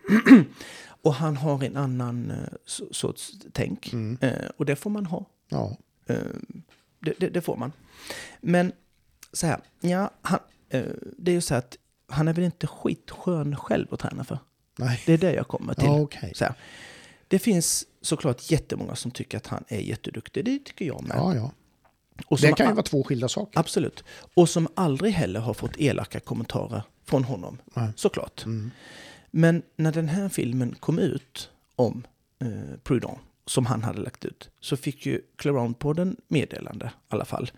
och 1.01 1.13
han 1.13 1.37
har 1.37 1.63
en 1.63 1.77
annan 1.77 2.31
eh, 2.31 2.37
so- 2.65 2.93
sorts 2.93 3.31
tänk. 3.51 3.93
Mm. 3.93 4.17
Eh, 4.21 4.49
och 4.57 4.65
det 4.65 4.75
får 4.75 4.89
man 4.89 5.05
ha. 5.05 5.25
Ja. 5.49 5.77
Eh, 6.05 6.15
det, 6.99 7.13
det, 7.19 7.29
det 7.29 7.41
får 7.41 7.55
man. 7.57 7.71
Men 8.41 8.71
så 9.33 9.47
här, 9.47 9.59
ja, 9.81 10.11
han, 10.21 10.39
eh, 10.69 10.83
det 11.17 11.31
är 11.31 11.35
ju 11.35 11.41
så 11.41 11.55
att 11.55 11.77
han 12.07 12.27
är 12.27 12.33
väl 12.33 12.43
inte 12.43 12.67
skitskön 12.67 13.55
själv 13.55 13.93
att 13.93 13.99
träna 13.99 14.23
för. 14.23 14.39
Nej. 14.77 15.03
Det 15.05 15.13
är 15.13 15.17
det 15.17 15.33
jag 15.33 15.47
kommer 15.47 15.73
till. 15.73 15.85
Ja, 15.85 15.99
okej. 15.99 16.31
Så 16.35 16.45
här. 16.45 16.53
Det 17.27 17.39
finns 17.39 17.85
såklart 18.01 18.51
jättemånga 18.51 18.95
som 18.95 19.11
tycker 19.11 19.37
att 19.37 19.47
han 19.47 19.63
är 19.67 19.79
jätteduktig. 19.79 20.45
Det 20.45 20.59
tycker 20.59 20.85
jag 20.85 21.03
med. 21.03 21.17
Ja, 21.17 21.35
ja. 21.35 21.51
och 22.27 22.39
Det 22.39 22.51
kan 22.51 22.67
ju 22.67 22.73
vara 22.73 22.83
två 22.83 23.03
skilda 23.03 23.27
saker. 23.27 23.59
Absolut. 23.59 24.03
Och 24.33 24.49
som 24.49 24.67
aldrig 24.75 25.13
heller 25.13 25.39
har 25.39 25.53
fått 25.53 25.77
elaka 25.77 26.19
kommentarer 26.19 26.83
från 27.05 27.23
honom. 27.23 27.57
Nej. 27.73 27.89
Såklart. 27.95 28.45
Mm. 28.45 28.71
Men 29.31 29.61
när 29.75 29.91
den 29.91 30.07
här 30.09 30.29
filmen 30.29 30.75
kom 30.79 30.99
ut 30.99 31.49
om 31.75 32.07
eh, 32.39 32.77
Prudon, 32.83 33.19
som 33.45 33.65
han 33.65 33.83
hade 33.83 34.01
lagt 34.01 34.25
ut, 34.25 34.49
så 34.59 34.77
fick 34.77 35.05
ju 35.05 35.21
Claron-podden 35.37 36.15
meddelande 36.27 36.85
i 36.85 36.89
alla 37.07 37.25
fall. 37.25 37.51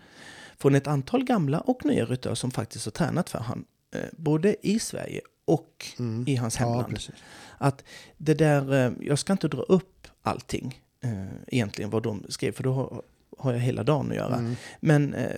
Från 0.58 0.74
ett 0.74 0.86
antal 0.86 1.24
gamla 1.24 1.60
och 1.60 1.84
nya 1.84 2.04
ryttare 2.04 2.36
som 2.36 2.50
faktiskt 2.50 2.84
har 2.84 2.92
tränat 2.92 3.30
för 3.30 3.38
han, 3.38 3.64
eh, 3.94 4.00
både 4.12 4.56
i 4.66 4.78
Sverige 4.78 5.20
och 5.52 5.86
Mm. 5.98 6.24
i 6.28 6.36
hans 6.36 6.60
Ja, 6.60 6.66
hemland. 6.66 6.88
precis. 6.94 7.14
att 7.58 7.84
det 8.16 8.34
där, 8.34 8.86
eh, 8.86 8.92
jag 9.00 9.18
ska 9.18 9.32
inte 9.32 9.48
dra 9.48 9.62
upp 9.62 10.06
allting 10.22 10.80
eh, 11.00 11.24
egentligen 11.46 11.90
vad 11.90 12.02
de 12.02 12.24
skrev, 12.28 12.52
för 12.52 12.62
då 12.62 13.02
har, 13.38 13.52
jag 13.52 13.60
hela 13.60 13.82
dagen 13.84 14.10
att 14.10 14.16
göra. 14.16 14.34
Mm. 14.36 14.56
Men 14.80 15.14
eh, 15.14 15.36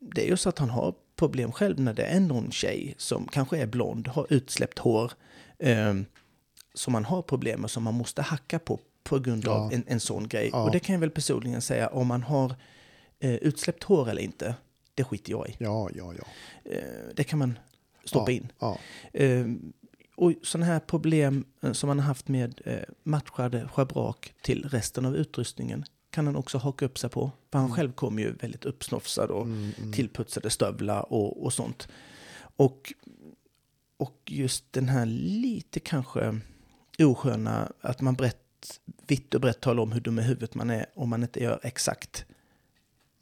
det 0.00 0.22
är 0.26 0.28
ju 0.30 0.36
så 0.36 0.48
att 0.48 0.58
han 0.58 0.70
har 0.70 0.94
problem 1.16 1.52
själv 1.52 1.80
när 1.80 1.94
det 1.94 2.02
är 2.04 2.20
någon 2.20 2.50
tjej 2.50 2.94
som 2.98 3.26
kanske 3.32 3.58
är 3.58 3.66
blond, 3.66 4.08
har 4.08 4.26
utsläppt 4.30 4.78
hår, 4.78 5.12
eh, 5.58 5.94
som 6.74 6.92
man 6.92 7.04
har 7.04 7.22
problem 7.22 7.60
med, 7.60 7.70
som 7.70 7.82
man 7.82 7.94
måste 7.94 8.22
hacka 8.22 8.58
på 8.58 8.80
på 9.04 9.18
grund 9.18 9.48
av 9.48 9.72
Ja. 9.72 9.76
en, 9.76 9.84
en 9.86 10.00
sån 10.00 10.28
grej. 10.28 10.48
Ja. 10.52 10.62
Och 10.64 10.70
det 10.72 10.78
kan 10.80 10.92
jag 10.92 11.00
väl 11.00 11.10
personligen 11.10 11.62
säga, 11.62 11.88
om 11.88 12.06
man 12.06 12.22
har 12.22 12.54
eh, 13.20 13.34
utsläppt 13.34 13.82
hår 13.84 14.10
eller 14.10 14.22
inte, 14.22 14.54
det 14.94 15.04
skiter 15.04 15.30
jag 15.30 15.48
i. 15.48 15.56
Ja, 15.58 15.90
ja, 15.94 16.12
ja. 16.18 16.24
Eh, 16.72 16.78
det 17.16 17.24
kan 17.24 17.38
man 17.38 17.58
stoppa 18.04 18.32
in. 18.32 18.52
Ja. 18.58 18.78
Eh, 19.12 19.46
och 20.16 20.32
sådana 20.42 20.66
här 20.66 20.80
problem 20.80 21.44
eh, 21.62 21.72
som 21.72 21.86
man 21.88 21.98
har 21.98 22.06
haft 22.06 22.28
med 22.28 22.60
eh, 22.64 22.78
matchade 23.02 23.68
schabrak 23.68 24.32
till 24.42 24.68
resten 24.68 25.04
av 25.04 25.16
utrustningen 25.16 25.84
kan 26.10 26.26
han 26.26 26.36
också 26.36 26.58
haka 26.58 26.84
upp 26.84 26.98
sig 26.98 27.10
på. 27.10 27.30
För 27.52 27.58
han 27.58 27.72
själv 27.72 27.92
kom 27.92 28.18
ju 28.18 28.32
väldigt 28.32 28.64
uppsnofsad 28.64 29.30
och 29.30 29.42
Mm, 29.42 29.70
mm. 29.78 29.92
tillputsade 29.92 30.50
stövlar 30.50 31.12
och, 31.12 31.44
och 31.44 31.52
sånt. 31.52 31.88
Och, 32.56 32.92
och 33.96 34.22
just 34.26 34.72
den 34.72 34.88
här 34.88 35.06
lite 35.06 35.80
kanske 35.80 36.40
osköna 36.98 37.72
att 37.80 38.00
man 38.00 38.14
brett, 38.14 38.80
vitt 39.06 39.34
och 39.34 39.40
brett 39.40 39.60
talar 39.60 39.82
om 39.82 39.92
hur 39.92 40.00
dum 40.00 40.18
i 40.18 40.22
huvudet 40.22 40.54
man 40.54 40.70
är 40.70 40.86
om 40.94 41.08
man 41.08 41.22
inte 41.22 41.42
gör 41.42 41.60
exakt 41.62 42.24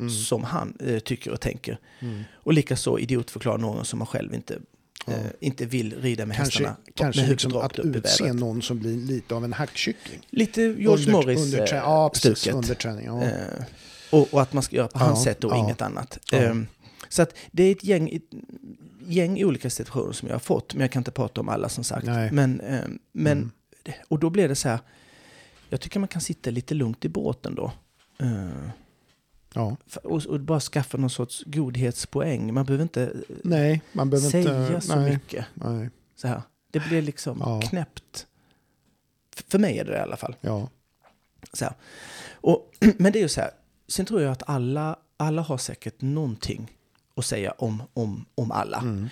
Mm. 0.01 0.11
som 0.11 0.45
han 0.45 0.77
eh, 0.81 0.99
tycker 0.99 1.31
och 1.31 1.41
tänker. 1.41 1.79
Mm. 2.01 2.23
Och 2.33 2.53
likaså 2.53 2.99
idiotförklara 2.99 3.57
någon 3.57 3.85
som 3.85 3.99
man 3.99 4.07
själv 4.07 4.35
inte 4.35 4.59
eh, 5.07 5.15
inte 5.41 5.67
vill 5.67 6.01
rida 6.01 6.27
med 6.27 6.37
Kanske, 6.37 6.59
hästarna. 6.59 6.77
kanske 6.95 7.21
med 7.21 7.31
liksom 7.31 7.57
att 7.57 7.79
utse 7.79 8.33
någon 8.33 8.63
som 8.63 8.79
blir 8.79 8.97
lite 8.97 9.35
av 9.35 9.45
en 9.45 9.53
hackkyckling. 9.53 10.21
Lite 10.31 10.63
George 10.63 11.13
Morris 11.13 11.41
underträ- 11.55 11.73
eh, 11.73 11.77
ja, 11.79 12.11
precis, 12.15 12.47
underträning. 12.47 13.07
Ja. 13.07 13.23
Eh, 13.23 13.65
och, 14.11 14.35
och 14.35 14.43
att 14.43 14.53
man 14.53 14.63
ska 14.63 14.77
göra 14.77 14.89
på 14.89 14.99
Ja, 14.99 15.05
hans 15.05 15.25
sätt 15.25 15.45
och 15.45 15.53
ja. 15.53 15.57
inget 15.57 15.83
annat. 15.83 16.19
Ja. 16.33 16.39
Ehm, 16.39 16.67
så 17.09 17.23
att 17.23 17.35
det 17.51 17.63
är 17.63 17.73
ett 17.73 17.85
gäng, 17.85 18.21
gäng 19.07 19.45
olika 19.45 19.71
situationer 19.71 20.13
som 20.13 20.29
jag 20.29 20.35
har 20.35 20.41
fått, 20.41 20.75
men 20.75 20.81
jag 20.81 20.91
kan 20.93 21.01
inte 21.01 21.11
prata 21.11 21.41
om 21.41 21.49
alla 21.49 21.69
som 21.69 21.85
sagt. 21.85 22.07
Nej. 22.07 22.31
Men, 22.33 22.61
men, 23.13 23.39
Mm. 23.39 23.51
och 24.09 24.19
då 24.19 24.31
blir 24.31 24.49
det 24.49 24.55
så 24.55 24.69
här, 24.69 24.79
jag 25.69 25.81
tycker 25.81 26.01
man 26.01 26.09
kan 26.09 26.21
sitta 26.21 26.51
lite 26.51 26.75
lugnt 26.75 27.05
i 27.05 27.09
båten 27.09 27.55
då. 27.55 27.73
Ja. 29.55 29.77
och, 30.05 30.27
och 30.27 30.41
bara 30.41 30.61
skaffa 30.61 30.99
någon 30.99 31.11
sorts 31.11 31.43
godhetspoäng. 31.47 32.55
Man 32.55 32.65
behöver 32.65 32.83
inte 32.83 33.03
eh, 33.03 33.11
Nej, 33.45 33.83
man 33.93 34.11
behöver 34.11 34.31
säga 34.31 34.67
inte... 34.69 34.81
så 34.81 34.97
nej, 34.97 35.13
mycket. 35.13 35.47
Nej, 35.55 35.91
Så 36.17 36.29
här. 36.29 36.43
Det 36.71 36.81
blir 36.81 37.03
liksom 37.03 37.39
Ja. 37.41 37.61
knäppt. 37.61 38.27
För 39.49 39.59
mig 39.59 39.79
är 39.79 39.85
det 39.85 39.91
det 39.91 39.99
i 39.99 40.01
alla 40.01 40.17
fall. 40.17 40.37
ja. 40.41 40.69
Så 41.53 41.65
här. 41.65 41.75
Och, 42.33 42.71
men 42.99 43.13
det 43.13 43.19
är 43.19 43.23
ju 43.23 43.29
så 43.29 43.41
här, 43.41 43.51
sen 43.89 44.07
tror 44.07 44.23
jag 44.23 44.33
att 44.33 44.43
alla, 44.49 44.97
alla 45.17 45.43
har 45.43 45.59
säkert 45.59 46.01
någonting 46.01 46.73
att 47.17 47.25
säga 47.25 47.51
om, 47.51 47.83
om, 47.95 48.25
om 48.35 48.51
alla. 48.53 48.79
Mm. 48.79 49.09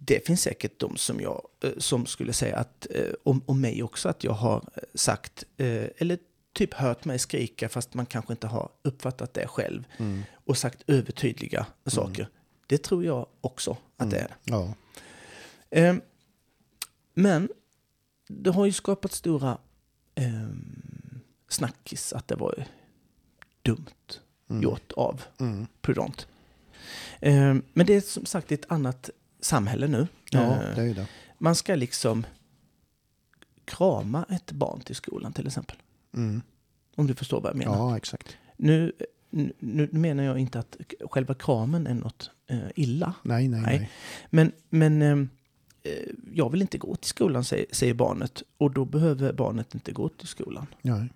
Det 0.00 0.26
finns 0.26 0.42
säkert 0.42 0.78
de 0.78 0.96
som, 0.96 1.20
jag, 1.20 1.42
eh, 1.64 1.70
som 1.78 2.06
skulle 2.06 2.32
säga 2.32 2.56
att, 2.56 2.86
eh, 2.90 3.12
om, 3.24 3.42
om 3.46 3.60
mig 3.60 3.82
också 3.82 4.08
att 4.08 4.24
jag 4.24 4.32
har 4.32 4.64
sagt, 4.94 5.44
eller 5.56 6.18
typ 6.54 6.74
hört 6.74 7.04
mig 7.04 7.18
skrika 7.18 7.68
fast 7.68 7.94
man 7.94 8.06
kanske 8.06 8.32
inte 8.32 8.46
har 8.46 8.68
uppfattat 8.82 9.34
det 9.34 9.46
själv 9.46 9.84
Mm. 9.96 10.22
och 10.44 10.58
sagt 10.58 10.82
övertydliga 10.86 11.66
saker. 11.86 12.28
Det 12.66 12.78
tror 12.82 13.04
jag 13.04 13.26
också 13.40 13.76
att 13.96 14.10
det 14.10 14.18
är. 14.18 14.36
Ja. 14.44 14.74
Eh, 15.70 15.94
men 17.14 17.48
det 18.28 18.50
har 18.50 18.66
ju 18.66 18.72
skapat 18.72 19.12
stora 19.12 19.58
eh, 20.14 20.48
snackis 21.48 22.12
att 22.12 22.28
det 22.28 22.34
var 22.36 22.64
dumt 23.62 24.20
gjort 24.48 24.92
av 24.92 25.22
Mm. 25.40 25.66
Prudent. 25.80 26.26
Eh, 27.20 27.54
men 27.72 27.86
det 27.86 27.94
är 27.94 28.00
som 28.00 28.26
sagt 28.26 28.52
ett 28.52 28.64
annat 28.72 29.10
samhälle 29.40 29.86
nu. 29.88 30.06
Ja, 30.30 30.40
Eh, 30.40 30.74
det 30.76 30.82
är 30.82 30.94
det. 30.94 31.06
Man 31.38 31.54
ska 31.54 31.74
liksom 31.74 32.26
krama 33.64 34.26
ett 34.30 34.52
barn 34.52 34.80
till 34.80 34.96
skolan 34.96 35.32
till 35.32 35.46
exempel. 35.46 35.76
Mm. 36.14 36.42
Om 36.96 37.06
du 37.06 37.14
förstår 37.14 37.40
vad 37.40 37.50
jag 37.50 37.56
menar. 37.58 37.74
Ja, 37.76 37.96
exakt. 37.96 38.36
Nu, 38.56 38.92
nu, 39.58 39.88
menar 39.92 40.24
jag 40.24 40.38
inte 40.38 40.58
att 40.58 40.76
själva 41.10 41.34
kramen 41.34 41.86
är 41.86 41.94
något 41.94 42.30
eh, 42.50 42.58
illa. 42.74 43.14
Nej, 43.22 43.48
nej, 43.48 43.60
Nej. 43.60 43.78
nej. 43.78 43.90
Men, 44.30 44.52
men 44.70 45.02
ehm, 45.02 45.28
eh, 45.82 45.92
jag 46.32 46.50
vill 46.50 46.62
inte 46.62 46.78
gå 46.78 46.96
till 46.96 47.08
skolan, 47.08 47.44
säger, 47.44 47.66
säger 47.70 47.94
barnet. 47.94 48.42
Och 48.58 48.70
då 48.70 48.84
behöver 48.84 49.32
barnet 49.32 49.74
inte 49.74 49.92
gå 49.92 50.08
till 50.08 50.28
skolan. 50.28 50.66
nej. 50.82 51.08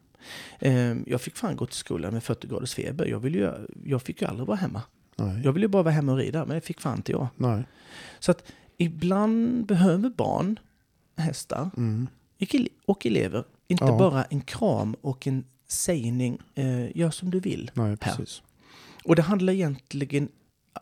Eh, 0.60 0.96
jag 1.06 1.20
fick 1.20 1.36
fan 1.36 1.56
gå 1.56 1.66
till 1.66 1.76
skolan 1.76 2.12
med 2.12 2.22
40 2.22 2.46
graders 2.48 2.74
feber. 2.74 3.06
Jag, 3.06 3.20
vill 3.20 3.34
ju, 3.34 3.52
jag 3.84 4.02
fick 4.02 4.22
ju 4.22 4.28
aldrig 4.28 4.46
vara 4.46 4.56
hemma. 4.56 4.82
nej. 5.16 5.40
Jag 5.44 5.52
ville 5.52 5.68
bara 5.68 5.82
vara 5.82 5.94
hemma 5.94 6.12
och 6.12 6.18
rida, 6.18 6.44
men 6.44 6.54
det 6.54 6.60
fick 6.60 6.80
fan 6.80 6.96
inte 6.96 7.12
jag. 7.12 7.26
nej. 7.36 7.62
Så 8.18 8.30
att 8.30 8.52
ibland 8.76 9.66
behöver 9.66 10.10
barn, 10.10 10.58
hästar 11.16 11.70
Mm. 11.76 12.06
och 12.86 13.06
elever 13.06 13.44
inte 13.68 13.84
Ja. 13.84 13.98
bara 13.98 14.24
en 14.24 14.40
kram 14.40 14.94
och 15.00 15.26
en 15.26 15.44
sägning, 15.68 16.38
eh, 16.54 16.96
gör 16.96 17.10
som 17.10 17.30
du 17.30 17.40
vill. 17.40 17.70
Nej, 17.74 17.96
precis. 17.96 18.42
Och 19.04 19.16
det 19.16 19.22
handlar 19.22 19.52
egentligen, 19.52 20.28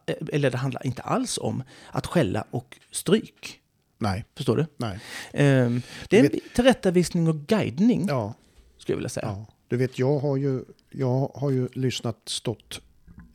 eh, 0.07 0.14
eller 0.32 0.51
det 0.51 0.57
handlar 0.57 0.87
inte 0.87 1.03
alls 1.03 1.39
om 1.39 1.62
att 1.91 2.07
skälla 2.07 2.45
och 2.51 2.78
stryk. 2.91 3.61
Nej, 3.99 4.24
Förstår 4.37 4.57
du? 4.57 4.66
nej. 4.76 4.99
Ehm, 5.32 5.82
det 6.09 6.16
är 6.18 6.24
en 6.24 6.30
vet- 6.32 6.55
tillrättavisning 6.55 7.28
och 7.28 7.37
guidning, 7.47 8.07
Ja, 8.09 8.34
skulle 8.78 8.93
jag 8.95 8.97
vilja 8.97 9.09
säga. 9.09 9.26
ja. 9.26 9.47
Du 9.68 9.76
vet, 9.76 9.99
jag 9.99 10.18
har 10.18 10.37
ju, 10.37 10.64
jag 10.91 11.30
har 11.34 11.51
ju 11.51 11.68
lyssnat, 11.72 12.16
stått... 12.24 12.80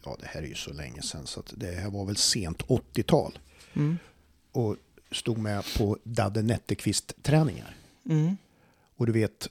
Ja, 0.05 0.17
det 0.19 0.27
här 0.27 0.41
är 0.41 0.47
ju 0.47 0.55
så 0.55 0.73
länge 0.73 1.01
sedan 1.01 1.27
så 1.27 1.39
att 1.39 1.53
det 1.57 1.71
här 1.71 1.89
var 1.89 2.05
väl 2.05 2.15
sent 2.17 2.61
80-tal. 2.67 3.39
Mm. 3.73 3.97
Och 4.51 4.75
stod 5.11 5.37
med 5.37 5.63
på 5.77 5.97
Dadde 6.03 6.41
Netterqvist-träningar. 6.41 7.75
Mm. 8.09 8.37
Och 9.01 9.07
du 9.07 9.13
vet, 9.13 9.47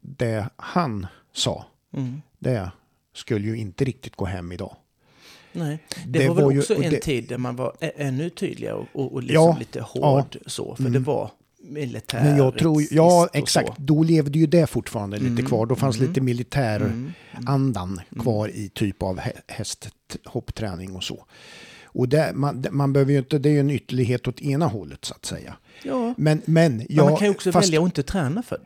det 0.00 0.48
han 0.56 1.06
sa, 1.32 1.64
Mm. 1.96 2.22
det 2.38 2.70
skulle 3.14 3.46
ju 3.46 3.56
inte 3.56 3.84
riktigt 3.84 4.16
gå 4.16 4.24
hem 4.24 4.52
idag. 4.52 4.76
Nej. 5.52 5.78
Det, 6.06 6.18
Det 6.18 6.28
var 6.28 6.34
väl 6.34 6.44
var 6.44 6.52
ju- 6.52 6.58
också 6.58 6.74
och 6.74 6.84
en 6.84 6.90
det- 6.90 7.00
tid 7.00 7.28
där 7.28 7.38
man 7.38 7.56
var 7.56 7.76
ännu 7.80 8.30
tydligare 8.30 8.74
och, 8.74 8.86
och, 8.92 9.12
och 9.12 9.22
liksom 9.22 9.34
Ja, 9.44 9.56
lite 9.58 9.80
hård 9.80 10.36
så. 10.46 10.74
För 10.76 10.82
Mm. 10.82 10.92
det 10.92 10.98
var 10.98 11.30
militär. 11.62 12.24
Men 12.24 12.36
jag 12.36 12.58
tror, 12.58 12.82
ja 12.90 13.28
exakt, 13.32 13.68
så. 13.68 13.74
då 13.78 14.02
levde 14.02 14.38
ju 14.38 14.46
det 14.46 14.66
fortfarande 14.66 15.16
lite 15.18 15.28
Mm, 15.30 15.46
kvar. 15.46 15.66
Då 15.66 15.76
fanns 15.76 15.96
mm. 15.96 16.08
lite 16.08 16.20
militärandan 16.20 18.00
Mm. 18.12 18.22
kvar 18.24 18.48
i 18.48 18.68
typ 18.68 19.02
av 19.02 19.18
hä- 19.18 19.40
hästhoppträning 19.48 20.96
och 20.96 21.04
så. 21.04 21.24
Och 21.84 22.08
det, 22.08 22.32
man, 22.34 22.66
man 22.70 22.92
behöver 22.92 23.12
ju 23.12 23.18
inte, 23.18 23.38
det 23.38 23.48
är 23.48 23.52
ju 23.52 23.60
en 23.60 23.70
ytterlighet 23.70 24.28
åt 24.28 24.40
ena 24.40 24.66
hållet 24.66 25.04
så 25.04 25.14
att 25.14 25.24
säga. 25.24 25.56
Ja. 25.82 26.14
Men, 26.16 26.42
men, 26.44 26.76
Men 26.76 26.86
ja, 26.88 27.04
man 27.04 27.16
kan 27.16 27.26
ju 27.28 27.30
också 27.34 27.52
fast- 27.52 27.68
välja 27.68 27.80
att 27.80 27.84
inte 27.86 28.02
träna 28.02 28.42
för 28.42 28.58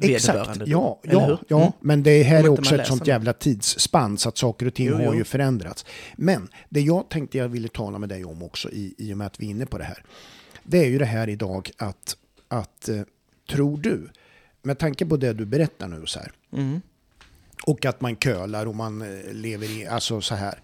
Exakt, 0.00 0.50
ja, 0.66 1.00
ja, 1.02 1.38
ja. 1.48 1.60
Mm. 1.60 1.72
men 1.80 2.02
det 2.02 2.22
här 2.22 2.44
är 2.44 2.48
också 2.48 2.74
ett 2.74 2.86
sånt 2.86 3.00
läser 3.00 3.12
jävla 3.12 3.32
tidsspann 3.32 4.18
så 4.18 4.28
att 4.28 4.38
saker 4.38 4.66
och 4.66 4.74
ting 4.74 4.86
Jo, 4.86 4.94
har 4.96 5.02
jo. 5.04 5.14
ju 5.14 5.24
förändrats. 5.24 5.84
Men 6.16 6.48
det 6.68 6.80
jag 6.80 7.08
tänkte 7.08 7.38
jag 7.38 7.48
ville 7.48 7.68
tala 7.68 7.98
med 7.98 8.08
dig 8.08 8.24
om 8.24 8.42
också 8.42 8.70
i, 8.70 8.94
i 8.98 9.12
och 9.12 9.18
med 9.18 9.26
att 9.26 9.40
vi 9.40 9.46
är 9.46 9.50
inne 9.50 9.66
på 9.66 9.78
det 9.78 9.84
här. 9.84 10.04
Det 10.62 10.78
är 10.78 10.86
ju 10.88 10.98
det 10.98 11.04
här 11.04 11.28
idag 11.28 11.70
att, 11.78 12.16
att 12.48 12.88
eh, 12.88 13.00
tror 13.50 13.78
du, 13.78 14.08
med 14.62 14.78
tanke 14.78 15.06
på 15.06 15.16
det 15.16 15.32
du 15.32 15.44
berättar 15.46 15.88
nu 15.88 16.06
så 16.06 16.18
här, 16.18 16.32
Mm. 16.52 16.80
och 17.66 17.84
att 17.86 18.00
man 18.00 18.16
kölar 18.16 18.66
och 18.66 18.76
man 18.76 19.02
eh, 19.02 19.32
lever 19.32 19.80
i, 19.80 19.86
alltså 19.86 20.20
så 20.20 20.34
här, 20.34 20.58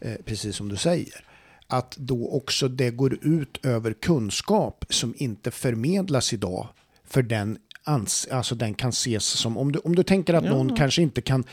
eh, 0.00 0.14
precis 0.24 0.56
som 0.56 0.68
du 0.68 0.76
säger. 0.76 1.24
Att 1.72 1.96
då 1.96 2.28
också 2.28 2.68
det 2.68 2.90
går 2.90 3.18
ut 3.26 3.66
över 3.66 3.92
kunskap 3.92 4.84
som 4.88 5.14
inte 5.16 5.50
förmedlas 5.50 6.32
idag. 6.32 6.68
För 7.04 7.22
den, 7.22 7.58
ans, 7.84 8.28
alltså 8.30 8.54
den 8.54 8.74
kan 8.74 8.90
ses 8.90 9.24
som, 9.24 9.56
om 9.58 9.72
du, 9.72 9.78
om 9.78 9.94
du 9.96 10.02
tänker 10.02 10.34
att 10.34 10.44
Ja. 10.44 10.50
någon 10.50 10.76
kanske 10.76 11.02
inte 11.02 11.20
kan 11.22 11.44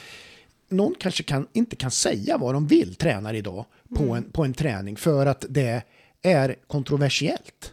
någon 0.70 0.96
kanske 1.00 1.24
kan, 1.24 1.48
inte 1.54 1.76
kan 1.76 1.92
säga 1.92 2.38
vad 2.38 2.54
de 2.56 2.68
vill 2.68 2.96
tränar 2.96 3.34
idag 3.34 3.66
på, 3.96 4.04
Mm. 4.04 4.16
en, 4.16 4.32
på 4.32 4.44
en 4.46 4.54
träning 4.54 4.96
för 4.98 5.26
att 5.26 5.46
det 5.50 5.84
är 6.22 6.56
kontroversiellt. 6.68 7.72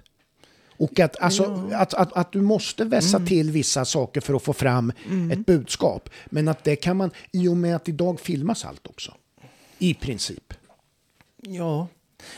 Och 0.79 1.01
att, 1.01 1.17
alltså, 1.21 1.69
att, 1.73 1.95
att, 1.95 2.13
att 2.13 2.33
du 2.33 2.41
måste 2.41 2.85
vässa 2.85 3.17
Mm. 3.17 3.29
till 3.29 3.51
vissa 3.51 3.85
saker 3.85 4.21
för 4.21 4.35
att 4.35 4.43
få 4.43 4.53
fram 4.53 4.93
ett 5.33 5.47
budskap. 5.47 6.09
Men 6.27 6.49
att 6.49 6.65
det 6.65 6.77
kan 6.77 6.97
man, 6.97 7.11
i 7.33 7.49
och 7.49 7.57
med 7.57 7.77
att 7.77 7.89
idag 7.89 8.21
filmas 8.21 8.65
allt 8.65 8.87
också. 8.87 9.15
I 9.79 9.95
princip. 9.95 10.55
Ja, 11.43 11.89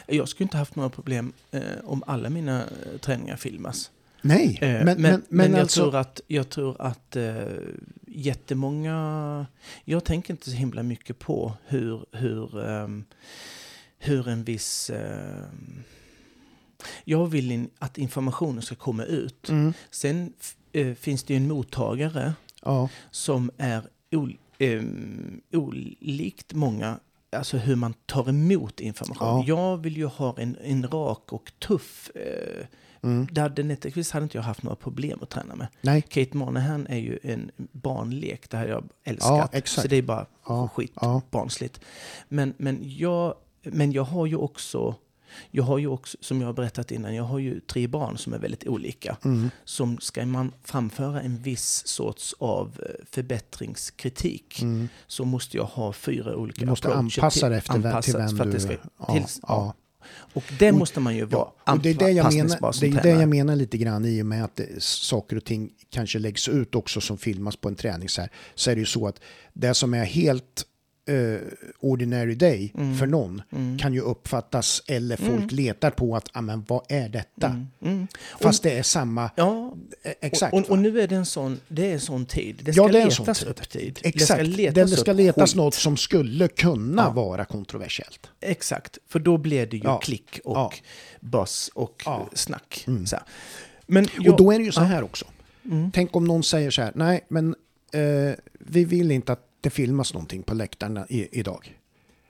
jag 0.06 0.28
skulle 0.28 0.44
inte 0.44 0.56
haft 0.56 0.76
några 0.76 0.90
problem 0.90 1.32
eh, 1.50 1.62
om 1.84 2.02
alla 2.06 2.30
mina 2.30 2.62
eh, 2.62 2.98
träningar 3.00 3.36
filmas. 3.36 3.90
Nej, 4.22 4.58
Eh, 4.62 4.68
men, 4.68 4.84
men, 4.84 5.02
men, 5.02 5.22
men, 5.28 5.50
jag, 5.50 5.60
alltså... 5.60 5.80
tror 5.80 5.96
att, 5.96 6.20
jag 6.26 6.48
tror 6.48 6.76
att 6.82 7.16
eh, 7.16 7.34
jättemånga... 8.06 9.46
Jag 9.84 10.04
tänker 10.04 10.32
inte 10.34 10.50
så 10.50 10.56
himla 10.56 10.82
mycket 10.82 11.18
på 11.18 11.52
hur, 11.66 12.04
hur, 12.12 12.68
ehm, 12.68 13.04
hur 13.98 14.28
en 14.28 14.44
viss... 14.44 14.90
ehm, 14.90 15.82
jag 17.04 17.26
vill 17.26 17.50
in, 17.50 17.70
att 17.78 17.98
informationen 17.98 18.62
ska 18.62 18.74
komma 18.74 19.04
ut. 19.04 19.48
Mm, 19.48 19.72
Sen 19.90 20.32
eh, 20.72 20.94
finns 20.94 21.24
det 21.24 21.34
ju 21.34 21.36
en 21.36 21.48
mottagare 21.48 22.32
ja, 22.62 22.88
som 23.10 23.50
är 23.56 23.82
ol, 24.10 24.38
ehm, 24.58 25.40
olikt 25.52 26.54
många, 26.54 26.98
alltså 27.32 27.56
hur 27.56 27.76
man 27.76 27.94
tar 28.06 28.28
emot 28.28 28.80
information. 28.80 29.26
Ja. 29.28 29.44
Jag 29.46 29.76
vill 29.76 29.96
ju 29.96 30.06
ha 30.06 30.38
en, 30.38 30.56
en 30.62 30.88
rak 30.88 31.32
och 31.32 31.52
tuff... 31.58 32.10
Eh, 32.14 32.66
mm, 33.02 33.28
Netterqvist 33.56 34.10
hade 34.10 34.22
inte 34.22 34.38
jag 34.38 34.42
haft 34.42 34.62
några 34.62 34.76
problem 34.76 35.18
att 35.22 35.30
träna 35.30 35.56
med. 35.56 35.66
nej, 35.80 36.02
Kate 36.02 36.36
Monahan 36.36 36.86
är 36.86 36.98
ju 36.98 37.18
en 37.22 37.50
barnlek, 37.72 38.50
det 38.50 38.56
har 38.56 38.66
jag 38.66 38.88
älskat. 39.04 39.50
Ja. 39.52 39.60
Så 39.64 39.88
det 39.88 39.96
är 39.96 40.02
bara 40.02 40.26
Ja, 40.46 40.68
skit, 40.68 40.94
barnsligt. 41.30 41.80
Men, 42.28 42.54
men, 42.58 42.78
jag, 42.82 43.34
men 43.62 43.92
jag 43.92 44.02
har 44.04 44.26
ju 44.26 44.36
också, 44.36 44.94
jag 45.50 45.64
har 45.64 45.78
ju 45.78 45.86
också, 45.86 46.18
som 46.20 46.40
jag 46.40 46.48
har 46.48 46.52
berättat 46.52 46.90
innan, 46.90 47.14
jag 47.14 47.24
har 47.24 47.38
ju 47.38 47.60
tre 47.60 47.86
barn 47.86 48.18
som 48.18 48.32
är 48.32 48.38
väldigt 48.38 48.66
olika. 48.66 49.16
mm, 49.24 49.50
Som 49.64 49.98
ska 49.98 50.26
man 50.26 50.52
framföra 50.64 51.22
en 51.22 51.42
viss 51.42 51.86
sorts 51.86 52.34
av 52.38 52.80
eh, 52.82 53.04
förbättringskritik 53.10 54.62
mm. 54.62 54.88
så 55.06 55.24
måste 55.24 55.56
jag 55.56 55.64
ha 55.64 55.92
fyra 55.92 56.36
olika 56.36 56.60
Du 56.60 56.66
måste 56.66 56.94
anpassa 56.94 57.48
dig 57.48 57.58
efter 57.58 57.78
vem, 57.78 58.02
till 58.02 58.16
vem 58.16 58.36
för 58.36 58.44
att 58.44 58.50
du... 58.50 58.56
det 58.56 58.60
ska, 58.60 58.72
ja, 58.98 59.14
tills, 59.14 59.40
ja. 59.42 59.48
ja. 59.48 59.74
Och 60.32 60.44
det 60.58 60.72
måste 60.72 61.00
man 61.00 61.16
ju 61.16 61.24
vara 61.24 61.48
Ja, 61.64 61.72
och 61.72 61.78
det 61.78 61.90
är 61.90 61.94
det 61.94 62.10
jag 62.10 62.34
menar, 62.34 62.80
det 62.80 62.86
är 62.86 63.02
det 63.02 63.20
jag 63.20 63.28
menar 63.28 63.56
lite 63.56 63.78
grann 63.78 64.04
i 64.04 64.22
och 64.22 64.26
med 64.26 64.44
att 64.44 64.56
det, 64.56 64.82
saker 64.82 65.36
och 65.36 65.44
ting 65.44 65.70
kanske 65.90 66.18
läggs 66.18 66.48
ut 66.48 66.74
också 66.74 67.00
som 67.00 67.18
filmas 67.18 67.56
på 67.56 67.68
en 67.68 67.74
träning 67.74 68.08
så 68.08 68.20
här, 68.20 68.30
så 68.54 68.70
är 68.70 68.74
det 68.74 68.80
ju 68.80 68.86
så 68.86 69.06
att 69.08 69.20
det 69.52 69.74
som 69.74 69.94
är 69.94 70.04
helt 70.04 70.64
eh, 71.08 71.40
ordinary 71.80 72.34
day 72.34 72.72
Mm. 72.74 72.96
för 72.98 73.06
någon 73.06 73.42
kan 73.80 73.94
ju 73.94 74.00
uppfattas 74.00 74.82
eller 74.86 75.16
folk 75.16 75.52
letar 75.52 75.90
på 75.90 76.16
att, 76.16 76.28
ah, 76.32 76.40
men 76.40 76.64
vad 76.68 76.82
är 76.88 77.08
detta? 77.08 77.64
Mm. 77.82 78.06
Fast 78.40 78.62
det 78.62 78.78
är 78.78 78.82
samma, 78.82 79.30
Ja, 79.36 79.74
eh, 80.02 80.12
exakt. 80.20 80.52
och, 80.54 80.60
och, 80.60 80.70
och 80.70 80.78
nu 80.78 81.00
är 81.00 81.08
det 81.08 81.16
en 81.16 81.26
sån, 81.26 81.60
det 81.68 81.86
är 81.86 81.92
en 81.92 82.00
sån 82.00 82.26
tid. 82.26 82.60
Det 82.62 82.72
ska 82.72 82.82
Ja, 82.82 82.88
det 82.88 82.98
är 83.00 83.04
en 83.04 83.10
sån 83.10 83.24
letas 83.24 83.38
tid. 83.40 83.48
upp 83.48 83.68
tid. 83.68 83.98
Exakt, 84.02 84.40
Det 84.40 84.46
ska 84.50 84.56
letas, 84.56 84.90
det 84.90 84.96
ska 84.96 85.12
letas 85.12 85.54
något 85.54 85.74
som 85.74 85.96
skulle 85.96 86.48
kunna 86.48 87.02
Ja. 87.02 87.10
vara 87.10 87.44
kontroversiellt. 87.44 88.30
Exakt, 88.40 88.98
för 89.08 89.18
då 89.18 89.36
blir 89.38 89.66
det 89.66 89.76
ju 89.76 89.82
Ja. 89.84 89.98
klick 89.98 90.40
och 90.44 90.56
Ja. 90.56 90.72
buzz 91.20 91.70
och 91.74 92.02
Ja. 92.06 92.16
Mm. 92.16 92.28
snack. 92.34 92.84
Så 93.04 93.16
här. 93.16 93.24
Men 93.86 94.08
Och 94.28 94.36
då 94.36 94.52
är 94.52 94.58
det 94.58 94.64
ju 94.64 94.72
så 94.72 94.80
här 94.80 95.02
också. 95.02 95.24
Mm. 95.64 95.90
Tänk 95.94 96.16
om 96.16 96.24
någon 96.24 96.42
säger 96.42 96.70
så 96.70 96.82
här, 96.82 96.92
nej 96.94 97.24
men 97.28 97.54
eh, 97.92 98.34
vi 98.58 98.84
vill 98.84 99.10
inte 99.10 99.32
att 99.32 99.44
det 99.60 99.70
filmas 99.70 100.14
någonting 100.14 100.42
på 100.42 100.54
läktarna 100.54 101.06
i, 101.08 101.38
idag. 101.40 101.78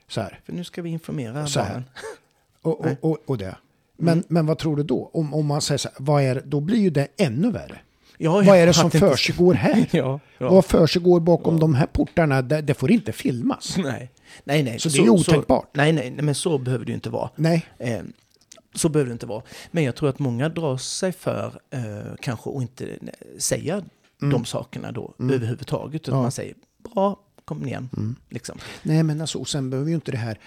Så 0.08 0.20
här. 0.20 0.40
För 0.44 0.52
nu 0.52 0.64
ska 0.64 0.82
vi 0.82 0.90
informera 0.90 1.46
Så 1.46 1.60
här. 1.60 1.68
barnen. 1.70 1.84
Och, 2.62 2.80
och, 2.80 2.96
och, 3.00 3.18
och 3.26 3.38
det. 3.38 3.56
Men, 3.96 4.12
Mm. 4.12 4.24
men 4.28 4.46
vad 4.46 4.58
tror 4.58 4.76
du 4.76 4.82
då? 4.82 5.10
Om, 5.12 5.34
om 5.34 5.46
man 5.46 5.60
säger 5.62 5.78
så 5.78 5.88
här, 5.88 5.96
vad 6.00 6.22
är, 6.22 6.42
då 6.44 6.60
blir 6.60 6.78
ju 6.78 6.90
det 6.90 7.08
ännu 7.16 7.50
värre. 7.50 7.78
Ja, 8.18 8.32
Vad 8.32 8.48
är 8.58 8.66
det 8.66 8.72
som 8.74 8.84
inte- 8.84 8.98
försiggår 8.98 9.54
här? 9.54 9.86
Ja, 9.92 10.20
ja. 10.38 10.50
Vad 10.50 10.64
försiggår 10.64 11.20
bakom 11.20 11.60
de 11.60 11.74
här 11.74 11.86
portarna? 11.86 12.42
Det, 12.42 12.60
det 12.62 12.74
får 12.74 12.90
inte 12.90 13.12
filmas. 13.12 13.76
Nej, 13.78 14.10
nej, 14.44 14.62
nej. 14.62 14.78
Så 14.78 14.88
det 14.88 14.98
är 14.98 15.08
otänkbart. 15.10 15.68
nej, 15.72 15.92
nej, 15.92 16.10
nej, 16.10 16.24
men 16.24 16.34
så 16.34 16.58
behöver 16.58 16.84
det 16.84 16.90
ju 16.90 16.94
inte 16.94 17.10
vara. 17.10 17.30
Nej, 17.36 17.66
Eh, 17.78 18.00
så 18.74 18.88
behöver 18.88 19.08
det 19.08 19.12
inte 19.12 19.26
vara. 19.26 19.42
Men 19.70 19.84
jag 19.84 19.94
tror 19.96 20.08
att 20.08 20.18
många 20.18 20.48
drar 20.48 20.76
sig 20.76 21.12
för 21.12 21.60
eh, 21.70 21.80
kanske 22.20 22.50
att 22.50 22.62
inte 22.62 22.86
eh, 22.86 22.98
säga 23.38 23.82
de 24.20 24.44
sakerna 24.44 24.92
då 24.92 25.14
överhuvudtaget. 25.18 26.02
Utan 26.08 26.14
Mm. 26.14 26.16
Ja. 26.16 26.18
Mm. 26.18 26.22
man 26.22 26.32
säger 26.32 26.54
bra, 26.78 27.20
kom 27.44 27.66
igen. 27.66 28.16
Liksom. 28.28 28.58
nej 28.82 29.02
men 29.02 29.20
alltså, 29.20 29.38
och 29.38 29.48
sen 29.48 29.70
behöver 29.70 29.88
ju 29.88 29.94
inte 29.94 30.10
det 30.10 30.18
här 30.18 30.38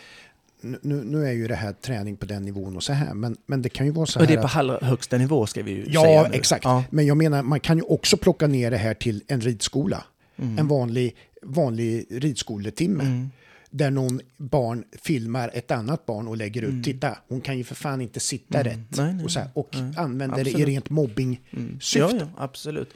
nu, 0.62 1.04
nu 1.06 1.28
är 1.28 1.32
ju 1.32 1.48
det 1.48 1.56
här 1.56 1.74
träning 1.74 2.18
på 2.18 2.26
den 2.26 2.44
nivån 2.44 2.76
och 2.76 2.84
så 2.84 2.94
här, 2.94 3.14
men, 3.14 3.38
men 3.46 3.62
det 3.62 3.70
kan 3.70 3.86
ju 3.86 3.92
vara 3.92 4.06
så 4.06 4.20
Och 4.20 4.28
det 4.28 4.34
här 4.34 4.38
är 4.38 4.42
på 4.42 4.48
att, 4.48 4.56
allra 4.56 4.80
högsta 4.82 5.18
nivå 5.18 5.46
ska 5.46 5.64
vi 5.64 5.72
ju 5.72 5.86
Ja, 5.88 6.02
säga 6.02 6.28
nu. 6.28 6.36
exakt. 6.36 6.64
Ja. 6.66 6.84
Men 6.90 7.06
jag 7.06 7.18
menar, 7.18 7.44
man 7.44 7.60
kan 7.60 7.78
ju 7.78 7.84
också 7.84 8.18
plocka 8.18 8.48
ner 8.48 8.72
det 8.72 8.78
här 8.78 8.94
till 8.94 9.24
en 9.28 9.42
ridskola. 9.42 10.04
Mm. 10.38 10.60
En 10.60 10.68
vanlig, 10.68 11.16
vanlig 11.42 12.06
ridskolettimme. 12.10 13.28
Där 13.70 13.92
någon 13.92 14.22
barn 14.38 14.84
filmar 15.02 15.52
ett 15.54 15.72
annat 15.72 16.06
barn 16.06 16.28
och 16.28 16.38
lägger 16.38 16.62
ut, 16.62 16.84
titta, 16.86 17.18
hon 17.28 17.42
kan 17.42 17.58
ju 17.58 17.64
för 17.64 17.76
fan 17.76 18.02
inte 18.02 18.20
sitta 18.20 18.64
rätt. 18.64 18.74
Mm. 18.74 18.86
Nej, 18.90 19.14
nej, 19.14 19.26
och 19.26 19.32
så 19.32 19.40
här, 19.40 19.50
och 19.54 19.70
nej. 19.74 19.94
använder 19.98 20.44
det 20.44 20.50
i 20.50 20.54
Absolut. 20.54 20.68
rent 20.68 20.90
mobbing-syfte. 20.90 22.00
Ja, 22.00 22.12
ja, 22.20 22.28
absolut. 22.38 22.90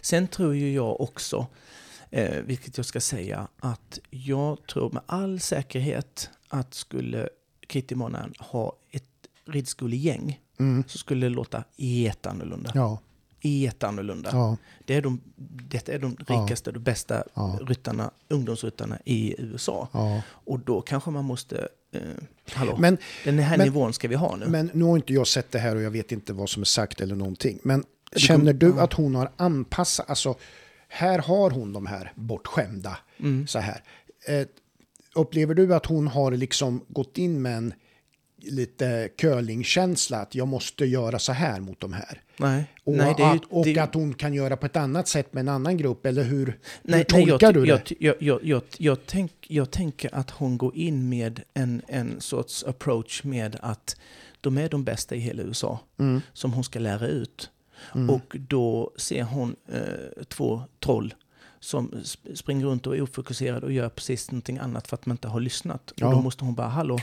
Sen 0.00 0.28
tror 0.28 0.54
ju 0.54 0.72
jag 0.72 1.00
också, 1.00 1.46
eh, 2.10 2.42
vilket 2.42 2.76
jag 2.76 2.86
ska 2.86 3.00
säga, 3.00 3.48
att 3.60 3.98
jag 4.10 4.66
tror 4.66 4.90
med 4.90 5.02
all 5.06 5.40
säkerhet 5.40 6.30
att 6.48 6.74
skulle 6.74 7.28
Kitty 7.68 7.94
Monahan 7.94 8.32
ha 8.38 8.76
ett 8.90 9.04
ridskolegäng 9.46 10.40
Mm. 10.58 10.84
så 10.86 10.98
skulle 10.98 11.26
det 11.26 11.30
låta 11.30 11.64
jätteannorlunda. 11.76 12.70
Ja, 12.74 12.98
Jätteannorlunda. 13.42 14.30
ja, 14.32 14.56
Det 14.84 14.94
är 14.94 15.02
de, 15.02 15.20
det 15.70 15.88
är 15.88 15.98
de 15.98 16.16
Ja. 16.28 16.34
rikaste 16.34 16.70
och 16.70 16.80
bästa 16.80 17.24
Ja. 17.34 17.58
ryttarna, 17.62 18.10
ungdomsryttarna 18.28 18.98
i 19.04 19.34
USA. 19.38 19.88
ja. 19.92 20.22
Och 20.28 20.58
då 20.60 20.80
kanske 20.80 21.10
man 21.10 21.24
måste... 21.24 21.68
Eh, 21.92 22.00
hallå, 22.52 22.76
Men, 22.78 22.98
den 23.24 23.38
här 23.38 23.58
men- 23.58 23.66
nivån 23.66 23.92
ska 23.92 24.08
vi 24.08 24.14
ha 24.14 24.36
nu. 24.36 24.46
men 24.46 24.70
nu 24.74 24.84
har 24.84 24.96
inte 24.96 25.12
jag 25.12 25.26
sett 25.26 25.50
det 25.50 25.58
här 25.58 25.76
och 25.76 25.82
jag 25.82 25.90
vet 25.90 26.12
inte 26.12 26.32
vad 26.32 26.48
som 26.50 26.62
är 26.62 26.66
sagt 26.66 27.00
eller 27.00 27.14
någonting. 27.16 27.58
Men 27.62 27.84
känner 28.16 28.52
du 28.52 28.68
ja. 28.76 28.82
att 28.82 28.92
hon 28.92 29.14
har 29.14 29.30
anpassat, 29.36 30.10
alltså 30.10 30.34
här 30.90 31.18
har 31.18 31.50
hon 31.50 31.72
de 31.72 31.86
här 31.86 32.12
bortskämda, 32.14 32.98
Mm. 33.20 33.46
så 33.46 33.58
här. 33.58 33.82
Eh, 34.28 34.46
upplever 35.14 35.54
du 35.54 35.74
att 35.74 35.86
hon 35.86 36.08
har 36.08 36.30
liksom 36.32 36.84
gått 36.88 37.18
in 37.18 37.42
med 37.42 37.56
en 37.56 37.74
lite 38.42 39.08
curlingkänsla 39.18 40.18
att 40.18 40.34
jag 40.34 40.48
måste 40.48 40.84
göra 40.84 41.18
så 41.18 41.32
här 41.32 41.60
mot 41.60 41.80
de 41.80 41.92
här? 41.92 42.22
nej, 42.36 42.64
Och, 42.84 42.92
nej, 42.96 43.14
det 43.16 43.24
att, 43.26 43.44
och 43.50 43.64
det, 43.64 43.78
att 43.78 43.94
hon 43.94 44.14
kan 44.14 44.34
göra 44.34 44.56
på 44.56 44.66
ett 44.66 44.76
annat 44.76 45.08
sätt 45.08 45.32
med 45.32 45.40
en 45.40 45.48
annan 45.48 45.76
grupp, 45.76 46.06
eller 46.06 46.22
hur, 46.24 46.46
hur 46.46 46.58
nej, 46.82 47.04
tolkar 47.04 47.26
nej, 47.26 47.38
jag, 47.40 47.54
du 47.54 47.60
det? 47.60 47.66
jag, 47.68 47.82
jag, 47.98 48.16
jag, 48.22 48.44
jag, 48.44 48.62
jag, 48.78 48.98
tänk, 49.06 49.32
jag 49.48 49.70
tänker 49.70 50.14
att 50.14 50.30
hon 50.30 50.58
går 50.58 50.76
in 50.76 51.08
med 51.08 51.42
en, 51.54 51.82
en 51.88 52.20
sorts 52.20 52.64
approach 52.64 53.24
med 53.24 53.56
att 53.62 53.96
de 54.40 54.58
är 54.58 54.68
de 54.68 54.84
bästa 54.84 55.14
i 55.14 55.18
hela 55.18 55.42
USA 55.42 55.80
Mm. 55.98 56.20
som 56.32 56.52
hon 56.52 56.64
ska 56.64 56.78
lära 56.78 57.06
ut. 57.06 57.50
Och 58.10 58.36
då 58.48 58.90
ser 58.96 59.22
hon 59.22 59.56
eh, 59.72 60.24
två 60.28 60.62
troll 60.84 61.14
som 61.60 61.90
sp- 61.90 62.34
springer 62.34 62.66
runt 62.66 62.86
och 62.86 62.96
är 62.96 63.02
ofokuserade 63.02 63.66
och 63.66 63.72
gör 63.72 63.88
precis 63.88 64.30
någonting 64.30 64.58
annat 64.58 64.88
för 64.88 64.94
att 64.96 65.06
man 65.06 65.14
inte 65.14 65.28
har 65.28 65.40
lyssnat. 65.40 65.92
Ja. 65.96 66.06
Och 66.06 66.12
då 66.12 66.20
måste 66.20 66.44
hon 66.44 66.54
bara, 66.54 66.68
hallå, 66.68 66.98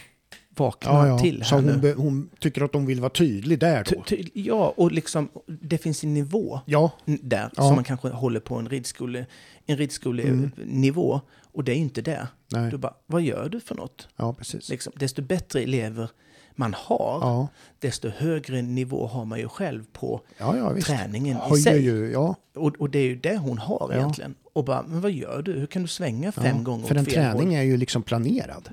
vakna 0.50 0.92
Ja, 0.92 1.08
ja. 1.08 1.20
till 1.20 1.44
Så 1.46 1.56
här 1.56 1.64
hon, 1.74 1.82
nu. 1.82 1.94
hon 1.94 2.30
tycker 2.40 2.62
att 2.62 2.74
hon 2.74 2.86
vill 2.86 3.00
vara 3.00 3.10
tydlig 3.10 3.60
där 3.60 3.86
då? 3.90 4.04
Ty- 4.08 4.24
ty- 4.24 4.30
Ja, 4.34 4.74
och 4.78 4.92
liksom, 4.92 5.30
det 5.48 5.78
finns 5.78 6.04
en 6.04 6.14
nivå 6.14 6.60
Ja, 6.66 6.92
där 7.06 7.50
som 7.56 7.76
man 7.76 7.84
kanske 7.84 8.10
håller 8.10 8.40
på 8.40 8.56
en 8.56 8.70
ridskole, 8.70 9.26
en 9.66 9.78
ridskolenivå 9.78 11.22
och 11.52 11.64
det 11.64 11.72
är 11.72 11.76
inte 11.76 12.02
där. 12.02 12.16
Mm. 12.16 12.28
nej. 12.64 12.72
Du 12.72 12.78
bara, 12.78 12.94
vad 13.06 13.22
gör 13.22 13.50
du 13.50 13.60
för 13.60 13.76
något? 13.76 14.08
Ja, 14.16 14.34
precis. 14.34 14.70
Liksom, 14.70 14.94
desto 14.96 15.22
bättre 15.22 15.62
elever 15.62 16.10
man 16.58 16.74
har, 16.74 17.20
Ja, 17.22 17.48
desto 17.80 18.10
högre 18.10 18.62
nivå 18.62 19.08
har 19.08 19.26
man 19.26 19.40
ju 19.40 19.48
själv 19.48 19.86
på 19.94 20.22
ja, 20.38 20.58
ja 20.58 20.82
träningen 20.82 21.38
i 21.54 21.58
sig. 21.58 21.84
ju. 21.84 22.16
Och, 22.16 22.76
och 22.80 22.90
det 22.90 23.00
är 23.00 23.04
ju 23.04 23.16
det 23.16 23.38
hon 23.38 23.58
har 23.58 23.94
egentligen. 23.94 24.36
Och 24.54 24.64
bara, 24.64 24.84
men 24.88 25.02
vad 25.02 25.12
gör 25.12 25.42
du? 25.42 25.54
Hur 25.54 25.68
kan 25.68 25.82
du 25.82 25.88
svänga 25.88 26.32
fem 26.32 26.64
gånger 26.64 26.88
För 26.88 26.96
åt 26.96 27.00
en 27.00 27.06
fel 27.06 27.14
träning 27.14 27.54
är 27.54 27.64
ju 27.64 27.78
liksom 27.78 28.04
planerad. 28.04 28.70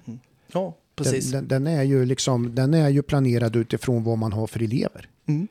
Ja, 0.53 0.75
precis. 0.97 1.31
Den, 1.33 1.49
den, 1.49 1.65
den, 1.65 1.75
är 1.75 1.83
ju 1.83 2.05
liksom, 2.05 2.55
den 2.55 2.75
är 2.75 2.89
ju 2.89 3.03
planerad 3.03 3.57
utifrån 3.57 4.05
vad 4.05 4.19
man 4.19 4.33
har 4.33 4.47
för 4.47 4.63
elever. 4.63 5.09
Mm. 5.27 5.49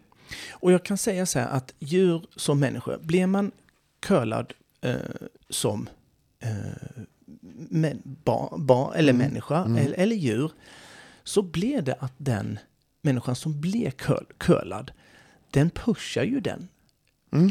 Och 0.51 0.71
jag 0.71 0.83
kan 0.83 0.97
säga 0.97 1.25
så 1.25 1.39
här 1.39 1.47
att 1.47 1.73
djur 1.79 2.25
som 2.35 2.59
människor, 2.59 2.99
blir 3.01 3.27
man 3.27 3.51
curlad 3.99 4.53
eh, 4.81 4.95
som 5.49 5.89
eh, 6.39 6.49
men, 7.69 8.01
ba, 8.03 8.57
ba, 8.57 8.93
eller 8.93 9.13
människa 9.13 9.65
eller, 9.65 9.93
eller 9.93 10.15
djur, 10.15 10.51
så 11.23 11.41
blir 11.41 11.81
det 11.81 11.95
att 11.99 12.13
den 12.17 12.59
människan 13.01 13.35
som 13.35 13.61
blir 13.61 13.91
curl, 13.91 14.25
curlad, 14.37 14.91
den 15.51 15.69
pushar 15.69 16.23
ju 16.23 16.39
den 16.39 16.67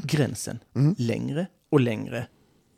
gränsen 0.02 0.58
längre 0.98 1.46
och 1.70 1.80
längre 1.80 2.26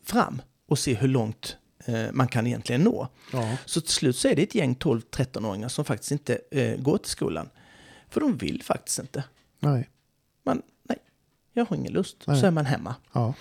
fram 0.02 0.42
och 0.66 0.78
ser 0.78 0.94
hur 0.94 1.08
långt 1.08 1.56
eh, 1.84 2.06
man 2.12 2.28
kan 2.28 2.46
egentligen 2.46 2.80
nå. 2.82 3.08
Ja. 3.32 3.56
Så 3.64 3.80
till 3.80 3.90
slut 3.90 4.16
så 4.16 4.28
är 4.28 4.36
det 4.36 4.42
ett 4.42 4.54
gäng 4.54 4.74
12-13-åringar 4.74 5.68
som 5.68 5.84
faktiskt 5.84 6.12
inte 6.12 6.40
eh, 6.50 6.76
går 6.76 6.98
till 6.98 7.10
skolan. 7.10 7.48
För 8.08 8.20
de 8.20 8.36
vill 8.36 8.62
faktiskt 8.62 8.98
inte. 8.98 9.24
Nej. 9.60 9.90
Man, 10.44 10.62
nej, 10.82 10.98
jag 11.52 11.64
har 11.64 11.76
ingen 11.76 11.92
lust. 11.92 12.16
Nej. 12.26 12.40
Så 12.40 12.46
är 12.46 12.50
man 12.50 12.66
hemma. 12.66 12.94
Ja. 13.12 13.34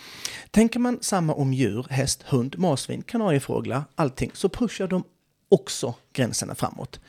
Tänker 0.51 0.79
man 0.79 0.97
samma 1.01 1.33
om 1.33 1.53
djur, 1.53 1.87
häst, 1.89 2.23
hund, 2.23 2.59
marsvin, 2.59 3.01
kanariefåglar, 3.01 3.83
allting, 3.95 4.31
så 4.33 4.49
pushar 4.49 4.87
de 4.87 5.03
också 5.49 5.95
gränserna 6.13 6.55
framåt. 6.55 6.99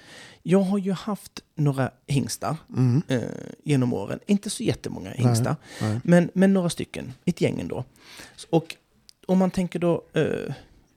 Jag 0.46 0.60
har 0.60 0.78
ju 0.78 0.92
haft 0.92 1.40
några 1.54 1.90
hingstar 2.06 2.56
eh, 3.08 3.20
genom 3.64 3.92
åren. 3.92 4.20
Inte 4.26 4.50
så 4.50 4.62
jättemånga 4.62 5.10
hingstar, 5.10 5.56
nej. 5.80 6.00
Men, 6.04 6.30
men 6.34 6.52
några 6.52 6.70
stycken. 6.70 7.12
Ett 7.24 7.40
gäng 7.40 7.60
ändå. 7.60 7.84
Och 8.50 8.76
om 9.26 9.38
man 9.38 9.50
tänker 9.50 9.78
då, 9.78 10.04
eh, 10.12 10.54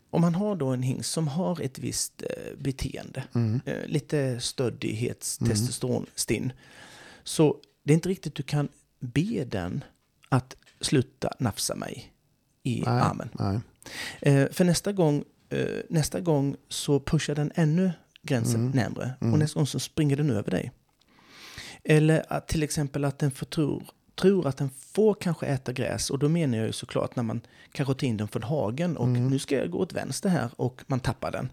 om 0.10 0.22
man 0.22 0.36
har 0.36 0.56
då 0.56 0.68
en 0.68 0.84
hingst 0.84 1.12
som 1.12 1.28
har 1.28 1.62
ett 1.62 1.80
visst 1.80 2.22
eh, 2.22 2.58
beteende, 2.58 3.24
eh, 3.66 3.86
lite 3.86 4.40
stöddighets, 4.40 5.38
testosteronstinn, 5.38 6.54
så 7.24 7.58
det 7.84 7.94
är 7.94 7.96
inte 7.96 8.10
riktigt 8.10 8.36
du 8.36 8.44
kan 8.44 8.68
be 9.00 9.46
den 9.46 9.84
att 10.30 10.56
sluta 10.82 11.34
nafsa 11.40 11.76
mig 11.76 12.14
i 12.64 12.84
Nej. 12.86 13.02
armen. 13.02 13.30
Nej. 13.34 13.60
Eh, 14.22 14.50
för 14.52 14.64
nästa 14.64 14.92
gång, 14.92 15.24
eh, 15.50 15.68
nästa 15.90 16.20
gång 16.20 16.56
så 16.70 17.00
pushar 17.00 17.36
den 17.36 17.52
ännu 17.56 17.92
gränsen 18.22 18.72
närmre 18.76 19.14
och 19.20 19.40
nästa 19.40 19.60
gång 19.60 19.68
så 19.68 19.80
springer 19.80 20.18
den 20.18 20.30
över 20.30 20.52
dig. 20.52 20.72
Eller 21.84 22.34
att 22.34 22.48
till 22.48 22.64
exempel 22.64 23.06
att 23.06 23.20
den 23.20 23.32
förtror, 23.32 23.84
tror 24.16 24.48
att 24.48 24.58
den 24.58 24.70
får 24.92 25.14
kanske 25.14 25.46
äta 25.46 25.74
gräs 25.74 26.10
och 26.10 26.20
då 26.20 26.30
menar 26.30 26.58
jag 26.58 26.68
ju 26.68 26.74
såklart 26.74 27.16
när 27.16 27.24
man 27.24 27.42
kanske 27.72 27.94
tar 27.94 28.08
in 28.08 28.18
den 28.18 28.28
från 28.28 28.44
hagen 28.44 28.98
och 28.98 29.08
nu 29.10 29.40
ska 29.40 29.56
jag 29.56 29.70
gå 29.70 29.78
åt 29.78 29.94
vänster 29.94 30.30
här 30.30 30.50
och 30.56 30.84
man 30.88 31.00
tappar 31.00 31.32
den. 31.32 31.50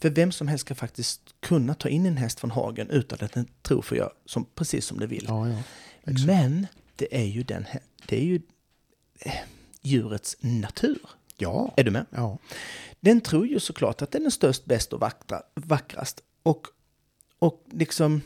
För 0.00 0.10
vem 0.10 0.32
som 0.32 0.48
helst 0.48 0.64
ska 0.66 0.74
faktiskt 0.74 1.20
kunna 1.40 1.74
ta 1.74 1.88
in 1.88 2.06
en 2.06 2.16
häst 2.16 2.40
från 2.40 2.50
hagen 2.50 2.90
utan 2.90 3.18
att 3.22 3.32
den 3.32 3.46
tror 3.62 3.82
för 3.82 3.96
jag 3.96 4.10
som, 4.26 4.46
precis 4.54 4.86
som 4.86 4.98
det 4.98 5.06
vill. 5.06 5.24
Ja, 5.28 5.48
ja. 5.48 5.62
Men 6.26 6.66
det 6.96 7.16
är 7.20 7.24
ju, 7.24 7.42
den, 7.42 7.64
det 8.06 8.16
är 8.16 8.24
ju 8.24 8.40
eh, 9.20 9.32
djurets 9.82 10.36
natur. 10.40 10.98
Ja. 11.42 11.70
Är 11.76 11.84
du 11.84 11.90
med? 11.90 12.06
Ja. 12.10 12.38
Den 13.00 13.20
tror 13.20 13.46
ju 13.46 13.60
såklart 13.60 14.02
att 14.02 14.10
den 14.10 14.26
är 14.26 14.30
störst, 14.30 14.64
bäst 14.64 14.92
och 14.92 15.00
vackra, 15.00 15.42
vackrast. 15.54 16.22
Och, 16.42 16.66
och 17.38 17.64
liksom... 17.70 18.20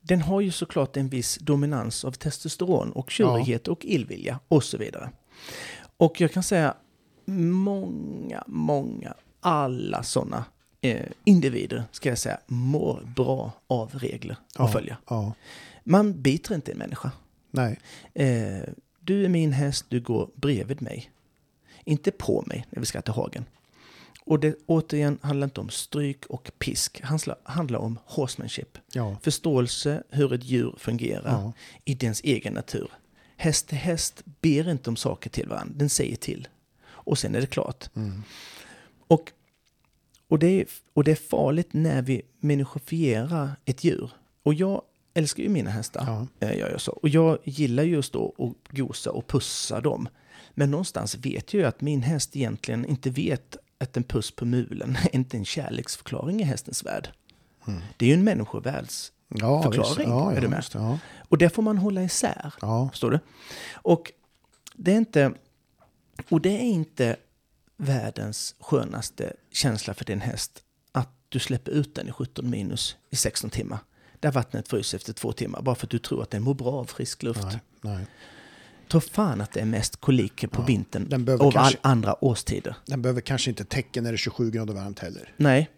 Den 0.00 0.20
har 0.20 0.40
ju 0.40 0.50
såklart 0.50 0.96
en 0.96 1.08
viss 1.08 1.38
dominans 1.40 2.04
av 2.04 2.12
testosteron 2.12 2.92
och 2.92 3.10
tjurighet 3.10 3.68
och 3.68 3.84
illvilja 3.84 4.40
och 4.48 4.64
så 4.64 4.78
vidare. 4.78 5.10
Och 5.96 6.20
jag 6.20 6.32
kan 6.32 6.42
säga 6.42 6.74
många, 7.24 8.44
många 8.46 9.14
alla 9.40 10.02
sådana 10.02 10.44
eh, 10.80 11.06
individer, 11.24 11.84
ska 11.90 12.08
jag 12.08 12.18
säga, 12.18 12.40
mår 12.46 13.02
bra 13.16 13.52
av 13.66 13.90
regler 13.98 14.36
att 14.54 14.72
följa. 14.72 14.96
Ja, 15.08 15.32
Man 15.84 16.22
biter 16.22 16.54
inte 16.54 16.72
en 16.72 16.78
människa. 16.78 17.10
nej. 17.50 17.80
Eh, 18.14 18.68
du 19.00 19.24
är 19.24 19.28
min 19.28 19.52
häst, 19.52 19.86
du 19.88 20.00
går 20.00 20.30
bredvid 20.34 20.82
mig. 20.82 21.10
Inte 21.84 22.10
på 22.10 22.44
mig 22.46 22.66
när 22.70 22.80
vi 22.80 22.86
ska 22.86 23.02
till 23.02 23.12
hagen. 23.14 23.44
Och 24.24 24.40
det 24.40 24.56
återigen 24.66 25.18
handlar 25.22 25.44
inte 25.44 25.60
om 25.60 25.68
stryk 25.68 26.26
och 26.26 26.50
pisk. 26.58 27.00
Det 27.00 27.06
handlar, 27.06 27.36
handlar 27.42 27.78
om 27.78 27.98
horsemanship. 28.06 28.78
Ja, 28.92 29.16
Förståelse 29.22 30.02
hur 30.10 30.32
ett 30.32 30.44
djur 30.44 30.74
fungerar 30.78 31.30
Ja. 31.32 31.52
i 31.84 31.94
dens 31.94 32.20
egen 32.24 32.54
natur. 32.54 32.90
Häst 33.36 33.68
till 33.68 33.78
häst 33.78 34.22
ber 34.40 34.68
inte 34.70 34.90
om 34.90 34.96
saker 34.96 35.30
till 35.30 35.48
varandra, 35.48 35.74
den 35.76 35.88
säger 35.88 36.16
till. 36.16 36.48
Och 36.84 37.18
sen 37.18 37.34
är 37.34 37.40
det 37.40 37.46
klart. 37.46 37.90
Mm. 37.96 38.22
Och, 39.06 39.32
och, 40.28 40.38
det 40.38 40.46
är, 40.60 40.66
och 40.92 41.04
det 41.04 41.10
är 41.10 41.14
farligt 41.16 41.68
när 41.72 42.02
vi 42.02 42.22
människorifierar 42.40 43.50
ett 43.64 43.84
djur. 43.84 44.10
Och 44.42 44.54
jag 44.54 44.82
älskar 45.14 45.42
ju 45.42 45.48
mina 45.48 45.70
hästar. 45.70 46.04
Ja. 46.06 46.46
Eh, 46.46 46.52
Jag 46.58 46.70
gör 46.70 46.78
så. 46.78 46.92
Och 46.92 47.08
jag 47.08 47.38
gillar 47.44 47.82
just 47.82 48.12
då 48.12 48.34
att 48.38 48.76
gosa 48.76 49.10
och 49.12 49.26
pussa 49.26 49.80
dem. 49.80 50.08
Men 50.54 50.70
någonstans 50.70 51.14
vet 51.14 51.54
jag 51.54 51.60
ju 51.60 51.66
att 51.66 51.80
min 51.80 52.02
häst 52.02 52.36
egentligen 52.36 52.84
inte 52.84 53.10
vet 53.10 53.56
att 53.78 53.96
en 53.96 54.04
puss 54.04 54.30
på 54.36 54.44
mulen 54.44 54.96
är 55.04 55.14
inte 55.14 55.36
en 55.36 55.44
kärleksförklaring 55.44 56.40
i 56.40 56.44
hästens 56.44 56.84
värld. 56.84 57.08
Det 57.96 58.04
är 58.04 58.08
ju 58.08 58.14
en 58.14 58.24
människovärlds 58.24 59.12
ja 59.28 59.62
förklaring. 59.62 60.08
Ja, 60.08 60.30
är 60.30 60.34
ja, 60.34 60.40
du 60.40 60.48
med? 60.48 60.58
visst, 60.58 60.74
ja. 60.74 60.98
Och 61.28 61.38
det 61.38 61.50
får 61.50 61.62
man 61.62 61.78
hålla 61.78 62.02
isär. 62.02 62.54
Ja. 62.60 62.88
Förstår 62.90 63.10
du? 63.10 63.18
Och 63.74 64.12
det 64.74 64.92
är 64.92 64.96
inte... 64.96 65.32
Och 66.28 66.40
det 66.40 66.50
är 66.50 66.62
inte 66.62 67.16
världens 67.76 68.54
skönaste 68.60 69.32
känsla 69.52 69.94
för 69.94 70.04
din 70.04 70.20
häst 70.20 70.62
att 70.92 71.08
du 71.28 71.38
släpper 71.38 71.72
ut 71.72 71.94
den 71.94 72.08
i 72.08 72.12
17 72.12 72.50
minus 72.50 72.96
i 73.10 73.16
16 73.16 73.50
timmar. 73.50 73.78
Där 74.20 74.32
vattnet 74.32 74.68
fryser 74.68 74.98
efter 74.98 75.12
två 75.12 75.32
timmar 75.32 75.62
bara 75.62 75.74
för 75.74 75.86
att 75.86 75.90
du 75.90 75.98
tror 75.98 76.22
att 76.22 76.30
den 76.30 76.42
mår 76.42 76.54
bra 76.54 76.72
av 76.72 76.84
frisk 76.84 77.22
luft. 77.22 77.42
Nej, 77.42 77.60
nej. 77.80 78.06
Tror 78.92 79.00
fan 79.00 79.40
att 79.40 79.52
det 79.52 79.60
är 79.60 79.64
mest 79.64 79.96
koliker 80.00 80.48
på 80.48 80.62
vintern 80.62 81.06
den 81.08 81.24
behöver 81.24 81.44
av 81.44 81.50
kanske- 81.52 81.78
all 81.82 81.90
andra 81.92 82.24
årstider. 82.24 82.74
Den 82.86 83.02
behöver 83.02 83.20
kanske 83.20 83.50
inte 83.50 83.64
täcka 83.64 84.02
när 84.02 84.12
det 84.12 84.14
är 84.14 84.18
27 84.18 84.50
grader 84.50 84.74
varmt 84.74 84.98
heller. 84.98 85.32
Nej, 85.36 85.70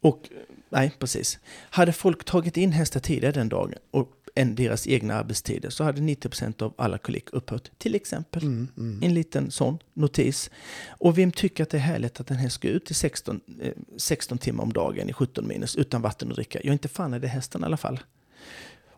och 0.00 0.28
nej, 0.70 0.92
precis. 0.98 1.38
Hade 1.70 1.92
folk 1.92 2.24
tagit 2.24 2.56
in 2.56 2.72
hästar 2.72 3.00
tidigare 3.00 3.32
den 3.32 3.48
dagen 3.48 3.74
och 3.90 4.08
än 4.36 4.54
deras 4.54 4.86
egna 4.86 5.14
arbetstider 5.14 5.70
så 5.70 5.84
hade 5.84 6.00
90% 6.00 6.62
av 6.62 6.74
alla 6.78 6.98
kolik 6.98 7.28
upphört. 7.32 7.70
Till 7.78 7.94
exempel. 7.94 8.42
Mm, 8.42 9.00
En 9.02 9.14
liten 9.14 9.50
sån 9.50 9.78
notis. 9.94 10.50
Och 10.88 11.18
vem 11.18 11.32
tycker 11.32 11.62
att 11.62 11.70
det 11.70 11.76
är 11.76 11.80
härligt 11.80 12.20
att 12.20 12.30
en 12.30 12.36
häst 12.36 12.54
ska 12.54 12.68
ut 12.68 12.90
i 12.90 12.94
16, 12.94 13.40
eh, 13.62 13.72
16 13.96 14.38
timmar 14.38 14.64
om 14.64 14.72
dagen 14.72 15.10
i 15.10 15.12
17 15.12 15.46
minus 15.48 15.76
utan 15.76 16.02
vatten 16.02 16.28
att 16.28 16.34
dricka? 16.34 16.60
Ja, 16.64 16.72
inte 16.72 16.88
fan 16.88 17.14
är 17.14 17.18
det 17.18 17.28
hästen 17.28 17.62
i 17.62 17.64
alla 17.64 17.76
fall. 17.76 18.00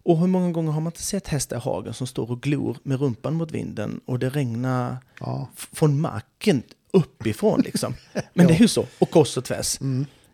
Och 0.07 0.19
hur 0.19 0.27
många 0.27 0.51
gånger 0.53 0.73
har 0.73 0.81
man 0.81 0.91
inte 0.91 1.03
sett 1.03 1.29
hästar 1.29 1.57
i 1.57 1.61
hagen 1.61 1.95
som 1.95 2.07
står 2.07 2.31
och 2.31 2.41
glor 2.43 2.77
med 2.83 3.01
rumpan 3.01 3.35
mot 3.35 3.51
vinden 3.53 4.01
och 4.05 4.19
det 4.19 4.29
regnar 4.31 4.97
Ja. 5.21 5.49
från 5.57 6.01
marken 6.01 6.63
uppifrån 6.93 7.61
liksom. 7.61 7.95
Men 8.35 8.47
det 8.47 8.55
är 8.55 8.59
ju 8.59 8.69
så, 8.69 8.87
och 8.99 9.11
kors 9.11 9.37
och 9.37 9.45
tvärs. 9.45 9.79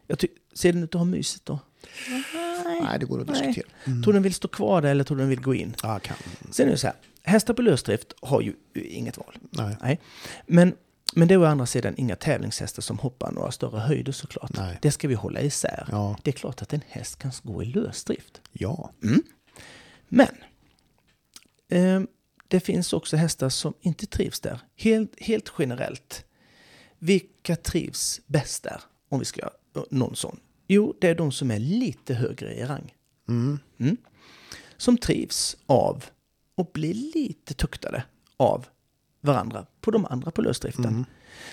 Jag 0.07 0.19
ty- 0.19 0.29
ser 0.55 0.73
den 0.73 0.83
ut 0.83 0.95
att 0.95 0.99
ha 0.99 1.05
mysigt 1.05 1.47
då? 1.47 1.59
Nej, 2.83 2.99
det 2.99 3.07
går 3.07 3.21
att 3.21 3.27
Nej. 3.29 3.37
diskutera. 3.47 3.67
Mm. 3.85 4.03
Tror 4.03 4.13
den 4.15 4.23
vill 4.23 4.35
stå 4.35 4.49
kvar 4.49 4.83
där 4.83 4.91
eller 4.91 5.05
tror 5.05 5.19
den 5.19 5.29
vill 5.29 5.41
gå 5.41 5.55
in? 5.55 5.75
Ja, 5.83 5.99
kan. 5.99 6.17
Sen 6.51 6.67
är 6.67 6.71
det 6.71 6.79
så 6.79 6.87
här, 6.87 6.97
hästar 7.23 7.55
på 7.55 7.63
lösdrift 7.63 8.13
har 8.23 8.41
ju 8.41 8.55
inget 8.75 9.17
val. 9.17 9.35
Nej. 9.51 9.77
Nej. 9.81 10.01
Men, 10.47 10.75
men 11.15 11.29
det 11.29 11.35
är 11.35 11.39
å 11.39 11.45
andra 11.45 11.67
sidan 11.67 11.95
inga 11.97 12.17
tävlingshästar 12.17 12.83
som 12.83 12.99
hoppar 12.99 13.33
några 13.33 13.51
större 13.53 13.81
höjder 13.81 14.13
såklart. 14.13 14.57
Nej. 14.57 14.79
Det 14.83 14.91
ska 14.91 15.09
vi 15.09 15.15
hålla 15.15 15.41
isär. 15.41 15.89
Ja. 15.91 16.17
Det 16.23 16.31
är 16.31 16.33
klart 16.33 16.63
att 16.63 16.73
en 16.73 16.83
häst 16.89 17.19
kan 17.19 17.33
gå 17.43 17.63
i 17.63 17.67
lösdrift. 17.67 18.41
Ja. 18.53 18.91
Men 20.15 20.29
eh, 21.69 22.03
det 22.49 22.61
finns 22.61 22.93
också 22.93 23.17
hästar 23.17 23.49
som 23.49 23.75
inte 23.81 24.07
trivs 24.07 24.41
där. 24.41 24.61
Helt, 24.77 25.21
helt 25.21 25.53
generellt. 25.59 26.25
Vilka 26.99 27.57
trivs 27.57 28.21
bäst 28.27 28.63
där? 28.63 28.81
Om 29.09 29.19
vi 29.19 29.25
ska 29.25 29.41
göra 29.41 29.87
någon 29.91 30.17
sån. 30.17 30.41
Jo, 30.69 30.95
det 31.01 31.09
är 31.09 31.15
de 31.15 31.33
som 31.33 31.51
är 31.51 31.59
lite 31.59 32.15
högre 32.15 32.55
i 32.55 32.65
rang. 32.65 32.95
Mm. 33.29 33.59
Mm. 33.79 33.97
Som 34.77 34.99
trivs 34.99 35.57
av 35.67 36.05
och 36.55 36.71
blir 36.73 36.95
lite 36.95 37.55
tuktade 37.55 38.05
av 38.37 38.67
varandra 39.21 39.67
på 39.81 39.91
de 39.91 40.07
andra 40.07 40.31
på 40.31 40.43
lösdriften. 40.43 40.85
Mm. 40.85 41.05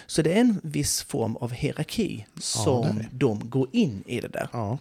Så 0.08 0.22
det 0.22 0.34
är 0.34 0.42
en 0.42 0.60
viss 0.64 1.04
form 1.04 1.36
av 1.36 1.52
hierarki 1.52 2.26
som 2.40 2.98
det. 2.98 3.08
de 3.12 3.50
går 3.50 3.68
in 3.72 4.04
i 4.06 4.20
det 4.20 4.28
där. 4.28 4.50
Ja. 4.54 4.78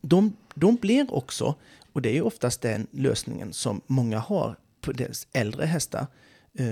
De, 0.00 0.36
de 0.54 0.76
blir 0.76 1.14
också, 1.14 1.54
och 1.92 2.02
det 2.02 2.08
är 2.08 2.14
ju 2.14 2.22
oftast 2.22 2.60
den 2.60 2.86
lösningen 2.90 3.52
som 3.52 3.80
många 3.86 4.18
har 4.18 4.56
på 4.80 4.92
deras 4.92 5.26
äldre 5.32 5.66
hästar, 5.66 6.06
eh, 6.58 6.66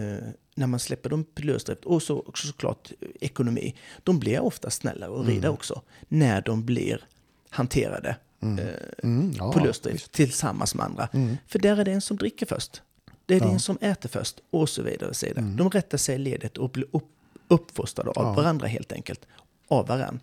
när 0.54 0.66
man 0.66 0.80
släpper 0.80 1.10
dem 1.10 1.24
på 1.34 1.42
lösdrift, 1.42 1.84
och 1.84 2.02
så 2.02 2.18
också 2.18 2.46
såklart 2.46 2.92
eh, 3.00 3.08
ekonomi, 3.20 3.74
de 4.04 4.18
blir 4.18 4.40
ofta 4.40 4.70
snällare 4.70 5.20
att 5.20 5.26
rida 5.26 5.50
också, 5.50 5.82
när 6.08 6.42
de 6.42 6.64
blir 6.64 7.04
hanterade 7.50 8.16
eh, 8.42 8.58
Mm. 9.02 9.32
Ja, 9.38 9.52
på 9.52 9.58
lösdrift 9.64 10.12
tillsammans 10.12 10.74
med 10.74 10.86
andra. 10.86 11.08
För 11.46 11.58
där 11.58 11.76
är 11.76 11.84
det 11.84 11.92
en 11.92 12.00
som 12.00 12.16
dricker 12.16 12.46
först. 12.46 12.82
Det 13.26 13.34
är 13.36 13.40
det 13.40 13.46
en 13.46 13.60
som 13.60 13.78
äter 13.80 14.08
först 14.08 14.40
och 14.50 14.68
så 14.68 14.82
vidare. 14.82 15.08
Och 15.10 15.16
så 15.16 15.26
vidare. 15.26 15.44
De 15.44 15.70
rättar 15.70 15.98
sig 15.98 16.14
i 16.14 16.18
ledet 16.18 16.58
och 16.58 16.70
blir 16.70 16.86
upp, 16.92 17.08
uppfostrade 17.48 18.10
av 18.10 18.24
Ja. 18.26 18.32
varandra 18.32 18.66
helt 18.66 18.92
enkelt. 18.92 19.26
Av 19.68 19.86
varandra. 19.86 20.20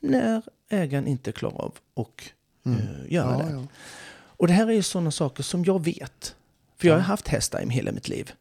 När 0.00 0.42
ägaren 0.68 1.06
inte 1.06 1.32
klarar 1.32 1.54
av 1.60 1.74
att 1.94 2.06
eh, 2.66 3.12
göra 3.12 3.36
Ja, 3.40 3.44
det. 3.46 3.66
Och 4.38 4.46
det 4.46 4.52
här 4.52 4.66
är 4.66 4.72
ju 4.72 4.82
sådana 4.82 5.10
saker 5.10 5.42
som 5.42 5.64
jag 5.64 5.84
vet. 5.84 6.34
För 6.76 6.88
jag 6.88 6.94
har 6.94 7.00
haft 7.00 7.28
hästar 7.28 7.62
i 7.62 7.70
hela 7.70 7.92
mitt 7.92 8.08
liv. 8.08 8.32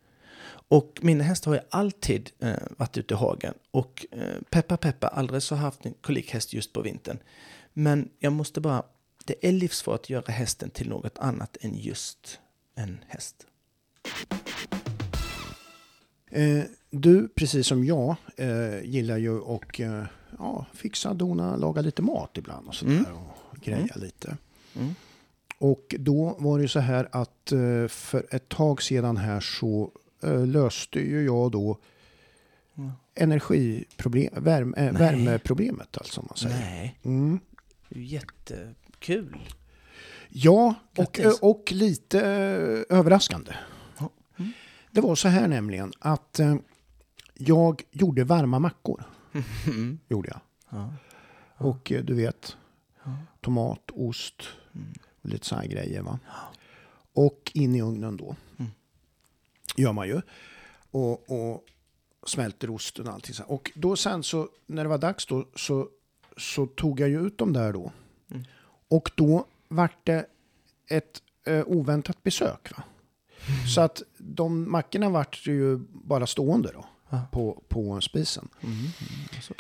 Och 0.69 0.99
mina 1.01 1.23
hästar 1.23 1.51
har 1.51 1.55
ju 1.55 1.63
alltid 1.69 2.31
eh, 2.39 2.53
varit 2.77 2.97
ute 2.97 3.13
i 3.13 3.17
hagen. 3.17 3.53
Och 3.71 4.05
eh, 4.11 4.41
peppa 4.49 4.77
peppa, 4.77 5.07
aldrig 5.07 5.43
så 5.43 5.55
haft 5.55 5.85
en 5.85 5.93
kolikhäst 6.01 6.53
just 6.53 6.73
på 6.73 6.81
vintern. 6.81 7.17
Men 7.73 8.09
jag 8.19 8.33
måste 8.33 8.61
bara, 8.61 8.83
det 9.25 9.47
är 9.47 9.51
livsfarligt 9.51 10.03
att 10.03 10.09
göra 10.09 10.31
hästen 10.31 10.69
till 10.69 10.89
något 10.89 11.17
annat 11.17 11.57
än 11.61 11.77
just 11.77 12.39
en 12.75 12.99
häst. 13.07 13.35
Eh, 16.31 16.63
du, 16.89 17.27
precis 17.27 17.67
som 17.67 17.85
jag, 17.85 18.15
eh, 18.35 18.81
gillar 18.83 19.17
ju 19.17 19.43
att 19.43 19.79
eh, 19.79 20.03
ja, 20.37 20.65
fixa, 20.73 21.13
dona, 21.13 21.55
laga 21.55 21.81
lite 21.81 22.01
mat 22.01 22.37
ibland 22.37 22.67
och 22.67 22.75
sådär. 22.75 22.93
Mm. 22.93 23.13
Och 23.51 23.57
greja 23.57 23.95
lite. 23.95 24.37
Mm. 24.75 24.95
Och 25.59 25.95
då 25.99 26.35
var 26.39 26.59
det 26.59 26.67
så 26.67 26.79
här 26.79 27.09
att 27.11 27.51
eh, 27.51 27.87
för 27.87 28.35
ett 28.35 28.49
tag 28.49 28.81
sedan 28.81 29.17
här 29.17 29.39
så 29.39 29.91
eh, 30.23 30.47
löste 30.47 30.99
ju 30.99 31.25
jag 31.25 31.51
då 31.51 31.77
Ja. 32.79 32.91
energiproblem, 33.15 34.43
värme, 34.43 34.77
eh, 34.77 34.93
värmeproblemet 34.93 35.97
alltså. 35.97 36.21
Man 36.21 36.37
säger. 36.37 36.55
Nej, 36.59 36.99
Mm. 37.03 37.39
jättekul. 37.89 39.37
Ja, 40.29 40.75
och, 40.97 41.19
och 41.41 41.71
lite 41.71 42.19
överraskande. 42.89 43.51
Mm. 44.39 44.51
Det 44.91 45.01
var 45.01 45.15
så 45.15 45.27
här 45.27 45.47
nämligen 45.47 45.91
att 45.99 46.39
jag 47.33 47.81
gjorde 47.91 48.23
varma 48.23 48.59
mackor. 48.59 49.03
Gjorde 50.07 50.29
jag. 50.29 50.39
Ja. 50.69 50.93
Och 51.57 51.91
du 52.03 52.13
vet, 52.13 52.57
tomat, 53.41 53.91
ost 53.93 54.43
Mm. 54.75 54.87
Lite 55.27 55.45
sådana 55.45 55.65
grejer. 55.65 56.01
Va? 56.01 56.19
Och 57.13 57.51
in 57.53 57.75
i 57.75 57.81
ugnen 57.81 58.17
då. 58.17 58.35
Mm. 58.57 58.71
Gör 59.75 59.93
man 59.93 60.07
ju. 60.07 60.21
Och, 60.91 61.31
och 61.31 61.63
smälter 62.25 62.69
osten 62.69 63.07
och 63.07 63.13
allting. 63.13 63.33
så. 63.33 63.43
Och 63.43 63.71
då 63.75 63.95
sen 63.95 64.23
så, 64.23 64.49
när 64.65 64.83
det 64.83 64.89
var 64.89 64.97
dags 64.97 65.25
då, 65.25 65.47
så, 65.55 65.87
så 66.37 66.65
tog 66.65 66.99
jag 66.99 67.09
ju 67.09 67.27
ut 67.27 67.37
dem 67.37 67.53
där 67.53 67.73
då. 67.73 67.91
Mm. 68.31 68.43
Och 68.87 69.11
då 69.15 69.45
vart 69.67 70.05
det 70.05 70.25
ett 70.87 71.21
eh, 71.43 71.63
oväntat 71.67 72.23
besök. 72.23 72.71
Va? 72.77 72.83
Mm. 73.47 73.67
Så 73.67 73.81
att 73.81 74.01
de 74.17 74.71
mackorna 74.71 75.09
vart 75.09 75.47
ju 75.47 75.77
bara 75.89 76.27
stående 76.27 76.71
då. 76.73 76.85
Ja. 77.09 77.21
På, 77.31 77.63
på 77.67 78.01
spisen. 78.01 78.47
Mm. 78.61 78.75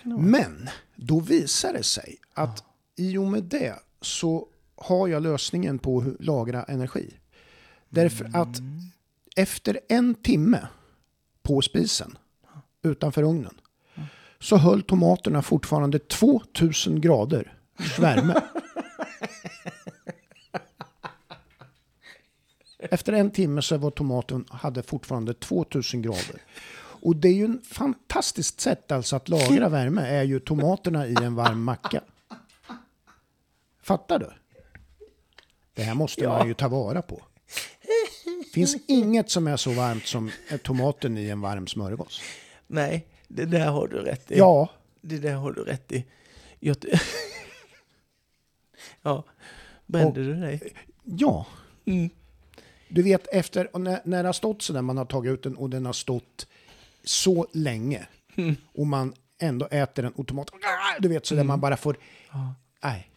Mm. 0.05 0.31
Men 0.31 0.69
då 0.95 1.19
visar 1.19 1.73
det 1.73 1.83
sig 1.83 2.17
att 2.33 2.63
i 2.95 3.17
och 3.17 3.27
med 3.27 3.43
det 3.43 3.79
så 4.01 4.47
har 4.77 5.07
jag 5.07 5.23
lösningen 5.23 5.79
på 5.79 6.01
hur 6.01 6.17
lagra 6.19 6.63
energi. 6.63 7.13
Därför 7.89 8.29
att 8.33 8.57
efter 9.35 9.79
en 9.89 10.15
timme 10.15 10.67
på 11.43 11.61
spisen 11.61 12.17
utanför 12.81 13.23
ugnen 13.23 13.53
så 14.39 14.57
höll 14.57 14.81
tomaterna 14.81 15.41
fortfarande 15.41 15.99
2000 15.99 17.01
grader 17.01 17.53
värme. 17.99 18.41
Efter 22.79 23.13
en 23.13 23.31
timme 23.31 23.61
så 23.61 23.77
var 23.77 23.91
tomaten 23.91 24.45
hade 24.49 24.83
fortfarande 24.83 25.33
2000 25.33 26.01
grader. 26.01 26.41
Och 27.01 27.15
det 27.15 27.27
är 27.27 27.33
ju 27.33 27.45
en 27.45 27.61
fantastiskt 27.61 28.61
sätt 28.61 28.91
alltså 28.91 29.15
att 29.15 29.29
lagra 29.29 29.69
värme, 29.69 30.01
är 30.01 30.23
ju 30.23 30.39
tomaterna 30.39 31.07
i 31.07 31.15
en 31.15 31.35
varm 31.35 31.63
macka. 31.63 32.01
Fattar 33.81 34.19
du? 34.19 34.29
Det 35.77 35.83
här 35.83 35.95
måste 35.95 36.23
Ja. 36.23 36.29
man 36.37 36.47
ju 36.47 36.53
ta 36.53 36.67
vara 36.67 37.01
på. 37.01 37.21
finns 38.53 38.75
inget 38.87 39.29
som 39.29 39.47
är 39.47 39.57
så 39.57 39.71
varmt 39.71 40.05
som 40.05 40.31
tomaten 40.63 41.17
i 41.17 41.29
en 41.29 41.41
varm 41.41 41.67
smörgås. 41.67 42.21
Nej, 42.67 43.07
det 43.27 43.45
där 43.45 43.65
har 43.71 43.87
du 43.87 43.97
rätt 43.97 44.31
i. 44.31 44.37
Ja, 44.37 44.69
Det 45.01 45.17
där 45.17 45.33
har 45.35 45.51
du 45.51 45.63
rätt 45.63 45.91
i. 45.91 46.05
Jag 46.59 46.77
ja, 49.01 49.23
brände 49.85 50.23
du 50.23 50.33
dig? 50.35 50.73
ja. 51.03 51.45
Mm. 51.85 52.09
Du 52.89 53.01
vet 53.03 53.27
efter, 53.27 53.69
när, 53.79 54.01
när 54.03 54.23
det 54.23 54.27
har 54.29 54.33
stått 54.33 54.61
så 54.61 54.73
där, 54.73 54.81
man 54.81 54.97
har 54.97 55.05
tagit 55.05 55.31
ut 55.31 55.43
den 55.43 55.55
och 55.55 55.69
den 55.69 55.85
har 55.85 55.93
stått 55.93 56.47
så 57.03 57.47
länge. 57.53 58.07
Mm. 58.35 58.55
Och 58.73 58.87
man 58.87 59.13
ändå 59.39 59.67
äter 59.71 60.03
den 60.03 60.11
och 60.13 60.27
tomat, 60.27 60.49
du 60.99 61.07
vet 61.07 61.25
så 61.25 61.35
där 61.35 61.43
man 61.43 61.59
bara 61.59 61.77
får, 61.77 61.97
nej. 62.83 63.11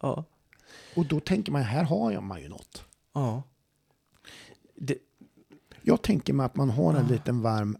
Ja. 0.00 0.24
Och 0.94 1.06
då 1.06 1.20
tänker 1.20 1.52
man, 1.52 1.62
här 1.62 1.84
har 1.84 2.20
man 2.20 2.40
ju 2.42 2.48
något. 2.48 2.84
ja. 3.14 3.42
Det, 4.74 4.98
Jag 5.82 6.02
tänker 6.02 6.32
mig 6.32 6.46
att 6.46 6.56
man 6.56 6.70
har 6.70 6.94
en 6.94 7.06
liten 7.06 7.42
varm, 7.42 7.76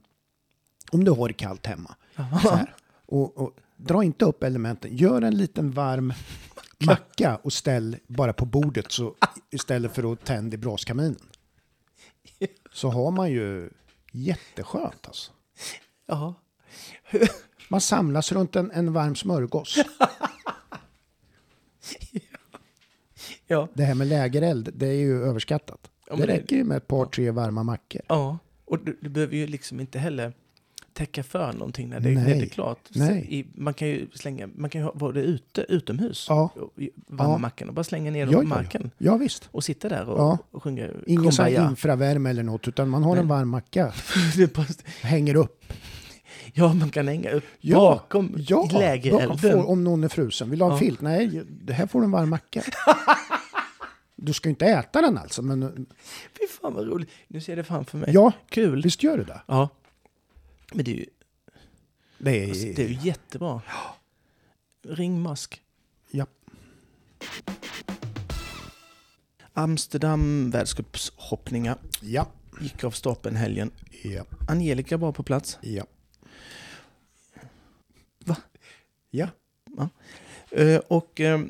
om 0.93 1.05
du 1.05 1.11
har 1.11 1.29
det 1.29 1.35
kallt 1.35 1.67
hemma, 1.67 1.95
här, 2.15 2.75
och, 3.07 3.37
och 3.37 3.57
dra 3.77 4.05
inte 4.05 4.25
upp 4.25 4.43
elementen, 4.43 4.97
gör 4.97 5.23
en 5.23 5.37
liten 5.37 5.71
varm 5.71 6.13
macka 6.79 7.37
och 7.37 7.53
ställ 7.53 7.97
bara 8.07 8.33
på 8.33 8.45
bordet 8.45 8.93
så, 8.93 9.15
istället 9.51 9.95
för 9.95 10.13
att 10.13 10.25
tända 10.25 10.55
i 10.55 10.59
braskaminen. 10.59 11.19
Så 12.73 12.89
har 12.89 13.11
man 13.11 13.31
ju 13.31 13.71
jätteskönt 14.13 15.07
alltså. 15.07 15.33
ja. 16.07 16.35
Man 17.69 17.81
samlas 17.81 18.33
runt 18.33 18.57
en, 18.57 18.71
en 18.71 18.93
varm 18.93 19.17
smörgås. 19.17 19.79
Ja. 23.51 23.69
Det 23.75 23.85
här 23.85 23.95
med 23.95 24.07
lägereld, 24.07 24.71
det 24.75 24.87
är 24.87 24.93
ju 24.93 25.23
överskattat. 25.25 25.91
Ja, 26.11 26.17
det 26.17 26.27
räcker 26.27 26.57
ju 26.57 26.65
med 26.65 26.77
ett 26.77 26.87
par, 26.89 27.05
tre 27.07 27.31
varma 27.31 27.63
mackor. 27.63 28.03
ja. 28.09 28.39
Och 28.65 28.79
du, 28.85 28.99
du 29.01 29.09
behöver 29.09 29.37
ju 29.37 29.47
liksom 29.47 29.81
inte 29.81 29.99
heller 29.99 30.33
täcka 30.93 31.23
för 31.23 31.53
någonting 31.53 31.89
när 31.89 32.01
det, 32.01 32.11
när 32.11 32.25
det 32.25 32.33
är 32.33 32.47
klart. 32.47 32.79
I, 32.97 33.47
man 33.55 33.75
kan 33.75 33.89
ju 33.89 34.07
slänga, 34.15 34.49
man 34.55 34.71
kan 34.71 34.81
ju 34.81 34.85
ha, 34.85 34.93
vara 34.95 35.13
det 35.13 35.23
ute, 35.23 35.65
utomhus, 35.69 36.27
Ja. 36.29 36.51
varma 37.07 37.33
Ja. 37.33 37.39
mackan 37.39 37.69
och 37.69 37.75
bara 37.75 37.85
slänga 37.85 38.11
ner 38.11 38.27
dem 38.27 38.35
på 38.35 38.39
ja, 38.41 38.43
ja. 38.43 38.49
marken. 38.49 38.91
Ja 38.99 39.17
visst. 39.17 39.49
Och 39.53 39.65
sitta 39.65 39.89
där 39.89 40.09
och, 40.09 40.19
Ja. 40.21 40.39
och 40.51 40.63
sjunga 40.63 40.89
Ingen 41.07 41.33
sån 41.33 41.49
infravärme 41.49 42.31
eller 42.31 42.43
något, 42.43 42.69
utan 42.69 42.89
man 42.89 43.03
har 43.05 43.17
en 43.17 43.27
Nej. 43.27 43.37
varm 43.37 43.49
macka. 43.49 43.93
Hänger 45.03 45.35
upp. 45.35 45.73
ja, 46.53 46.73
man 46.75 46.91
kan 46.91 47.09
hänga 47.09 47.31
upp 47.31 47.45
Ja, 47.61 47.79
bakom 47.79 48.35
Ja, 48.39 48.69
lägerelden. 48.73 49.59
om 49.65 49.85
någon 49.85 50.05
är 50.05 50.09
frusen. 50.09 50.51
Vill 50.51 50.59
du 50.59 50.65
ha 50.65 50.73
en 50.73 50.79
filt? 50.79 51.01
Nej, 51.01 51.43
det 51.65 51.73
här 51.73 51.87
får 51.87 52.01
du 52.01 52.05
en 52.05 52.11
varm 52.11 52.31
macka. 52.31 52.63
Du 54.23 54.33
ska 54.33 54.49
ju 54.49 54.51
inte 54.51 54.67
äta 54.67 55.01
den 55.01 55.19
alltså, 55.19 55.43
men 55.43 55.87
Fy 56.41 56.47
fan 56.61 56.75
vad 56.75 56.87
roligt. 56.87 57.11
Nu 57.29 57.41
ser 57.41 57.53
jag 57.53 57.59
det 57.59 57.65
framför 57.65 57.99
mig. 57.99 58.11
ja, 58.13 58.33
Kul. 58.49 58.83
visst 58.83 59.03
gör 59.03 59.19
du 59.19 59.25
det? 59.25 59.41
Ja. 59.47 59.69
Men 60.73 60.85
det 60.85 60.91
är 60.91 60.97
ju, 60.97 61.07
Det 62.19 62.45
alltså, 62.49 62.67
är, 62.67 62.75
det 62.75 62.85
är 62.85 62.89
ju 62.89 62.99
jättebra. 63.09 63.63
Ringmask. 64.83 65.63
ja. 66.11 66.27
Amsterdam 69.53 70.51
världscupshoppningar 70.51 71.79
Ja, 72.01 72.27
gick 72.61 72.85
av 72.85 72.91
stapeln 72.91 73.37
helgen. 73.37 73.71
ja, 74.03 74.25
Angelica 74.49 74.97
var 74.97 75.13
på 75.13 75.23
plats. 75.23 75.59
ja. 75.63 75.85
Va? 78.25 78.37
Ja, 79.11 79.29
Eh, 80.53 80.79
och 80.79 81.21
eh, 81.21 81.41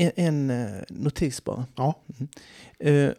en, 0.00 0.12
en 0.16 0.50
eh, 0.50 0.82
notis 0.90 1.44
bara. 1.44 1.66
ja. 1.76 1.94
Eh, 2.78 3.10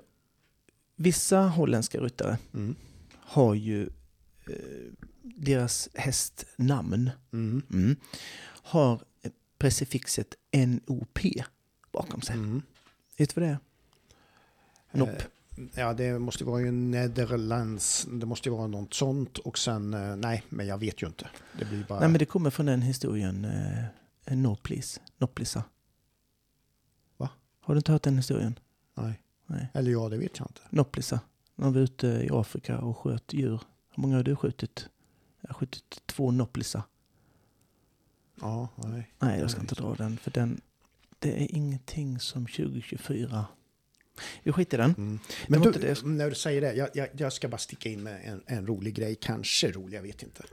vissa 0.96 1.40
holländska 1.42 2.00
ryttare 2.00 2.38
Mm. 2.54 2.76
har 3.20 3.54
ju 3.56 3.84
eh, 4.48 5.10
deras 5.24 5.90
hästnamn 5.94 7.10
Mm. 7.34 7.62
mm, 7.74 7.96
har 8.64 9.02
precifixet 9.58 10.36
NOP 10.52 11.20
bakom 11.92 12.22
sig. 12.22 12.36
Mm. 12.36 12.62
Vet 13.18 13.36
du 13.36 13.42
vad 13.42 13.50
det 13.50 13.54
är? 13.54 13.60
Nopp. 14.98 15.10
Eh, 15.10 15.26
Ja, 15.76 15.94
det 15.94 16.20
måste 16.20 16.44
vara 16.44 16.62
ju 16.62 16.72
Nederlands, 16.72 18.08
det 18.12 18.26
måste 18.26 18.50
ju 18.50 18.56
vara 18.56 18.68
något 18.68 18.94
sånt 18.94 19.38
och 19.38 19.58
sen, 19.58 19.92
nej, 20.22 20.44
men 20.50 20.68
jag 20.68 20.78
vet 20.78 21.02
ju 21.04 21.08
inte. 21.08 21.30
Det 21.60 21.66
blir 21.66 21.86
bara... 21.90 22.00
Nej, 22.00 22.10
men 22.10 22.20
det 22.20 22.26
kommer 22.26 22.50
från 22.50 22.66
den 22.66 22.82
historien 22.82 23.48
No 24.30 24.56
Please, 24.56 25.00
Nopplisa. 25.18 25.60
Va? 25.60 25.66
Har 27.62 27.74
du 27.74 27.78
inte 27.78 27.92
hört 27.92 28.04
den 28.04 28.18
historien? 28.18 28.60
nej. 28.96 29.20
Nej. 29.46 29.68
Eller 29.74 29.92
ja, 29.92 30.10
det 30.10 30.18
vet 30.18 30.40
jag 30.40 30.48
inte. 30.50 30.62
Nopplisa. 30.70 31.20
När 31.56 31.66
de 31.66 31.74
var 31.74 31.82
ute 31.82 32.08
i 32.08 32.30
Afrika 32.32 32.80
och 32.80 32.98
sköt 32.98 33.34
djur. 33.34 33.62
Hur 33.96 34.02
många 34.02 34.16
har 34.16 34.24
du 34.24 34.36
skjutit? 34.36 34.88
Jag 35.42 35.50
har 35.50 35.54
skjutit 35.54 36.02
två 36.06 36.32
Nopplisa. 36.32 36.84
Ja, 38.42 38.70
nej. 38.76 39.12
Nej, 39.20 39.40
jag 39.40 39.52
ska 39.52 39.62
inte 39.62 39.76
dra 39.76 39.96
den. 39.96 40.18
För 40.18 40.32
den, 40.32 40.62
det 41.20 41.44
är 41.44 41.56
ingenting 41.56 42.20
som 42.20 42.46
2024. 42.46 43.46
Vi 44.44 44.52
skiter 44.52 44.78
i 44.78 44.82
den. 44.82 44.94
Mm. 44.98 45.20
Men 45.48 45.62
du, 45.62 45.72
det. 45.72 46.06
när 46.06 46.30
du 46.30 46.36
säger 46.36 46.62
det, 46.62 46.74
jag, 46.74 46.90
jag, 46.94 47.08
jag 47.14 47.34
ska 47.34 47.48
bara 47.48 47.58
sticka 47.58 47.90
in 47.90 48.04
med 48.04 48.22
en, 48.26 48.44
en 48.46 48.68
rolig 48.68 48.96
grej, 48.96 49.16
kanske 49.16 49.72
rolig, 49.72 49.98
jag 49.98 50.02
vet 50.02 50.24
inte. 50.24 50.44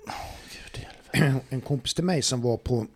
Gud, 0.52 0.82
i 0.82 0.86
helvete. 1.12 1.44
En 1.54 1.60
kompis 1.60 1.94
till 1.94 2.04
mig 2.04 2.22
som 2.22 2.42
var 2.42 2.56
på, 2.56 2.86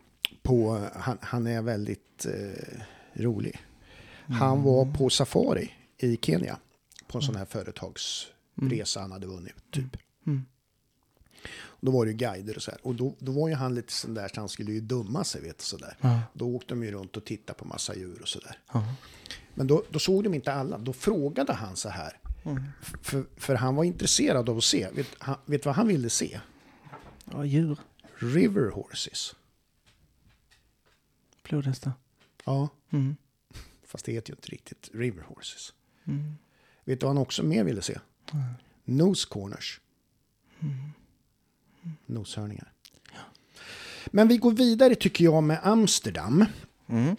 på 0.42 0.88
han, 0.94 1.18
han 1.20 1.46
är 1.46 1.62
väldigt 1.62 2.26
eh, 2.26 2.80
rolig. 3.12 3.60
Han 4.28 4.62
var 4.62 4.92
på 4.92 5.10
safari 5.10 5.72
i 5.98 6.18
Kenya 6.22 6.58
på 7.06 7.18
en 7.18 7.22
sån 7.22 7.36
här 7.36 7.44
företagsresa 7.44 9.00
han 9.00 9.12
hade 9.12 9.26
vunnit, 9.26 9.54
typ. 9.70 9.96
Mm. 10.26 10.44
Då 11.80 11.92
var 11.92 12.04
det 12.04 12.10
ju 12.10 12.16
guider 12.16 12.56
och 12.56 12.62
så 12.62 12.70
här. 12.70 12.80
Och 12.82 12.94
då, 12.94 13.14
då 13.18 13.32
var 13.32 13.48
ju 13.48 13.54
han 13.54 13.74
lite 13.74 13.92
sån 13.92 14.14
där 14.14 14.28
så 14.28 14.40
han 14.40 14.48
skulle 14.48 14.72
ju 14.72 14.80
dumma 14.80 15.24
sig, 15.24 15.42
vet 15.42 15.60
så 15.60 15.76
där. 15.76 15.96
Ja. 16.00 16.20
Då 16.34 16.54
åkte 16.56 16.74
de 16.74 16.84
ju 16.84 16.90
runt 16.90 17.16
och 17.16 17.24
tittade 17.24 17.58
på 17.58 17.64
massa 17.64 17.96
djur 17.96 18.22
och 18.22 18.28
så 18.28 18.38
där. 18.40 18.58
Ja. 18.72 18.94
Men 19.54 19.66
då, 19.66 19.84
då 19.90 19.98
såg 19.98 20.24
de 20.24 20.34
inte 20.34 20.52
alla. 20.52 20.78
Då 20.78 20.92
frågade 20.92 21.52
han 21.52 21.76
så 21.76 21.88
här. 21.88 22.18
Mm. 22.44 22.62
För, 23.02 23.24
för 23.36 23.54
han 23.54 23.74
var 23.74 23.84
intresserad 23.84 24.48
av 24.48 24.56
att 24.56 24.64
se. 24.64 24.88
Vet, 24.94 25.06
han, 25.18 25.36
vet 25.46 25.66
vad 25.66 25.74
han 25.74 25.88
ville 25.88 26.10
se? 26.10 26.40
ja, 27.32 27.44
djur. 27.44 27.78
River 28.16 28.70
horses. 28.70 29.34
Flodhästar. 31.44 31.92
Ja, 32.44 32.68
Mm. 32.90 33.16
Fast 33.92 34.04
det 34.04 34.12
heter 34.12 34.30
ju 34.30 34.34
inte 34.36 34.48
riktigt 34.48 34.90
river 34.94 35.22
horses. 35.22 35.72
Mm. 36.06 36.34
Vet 36.84 37.00
du 37.00 37.06
vad 37.06 37.14
han 37.16 37.22
också 37.22 37.42
mer 37.42 37.64
ville 37.64 37.82
se? 37.82 37.98
Nose 38.84 39.28
corners. 39.30 39.80
Noshörningar. 42.06 42.72
Men 44.06 44.28
vi 44.28 44.36
går 44.36 44.52
vidare 44.52 44.94
tycker 44.94 45.24
jag 45.24 45.42
med 45.42 45.58
Amsterdam. 45.62 46.44
Mm. 46.88 47.16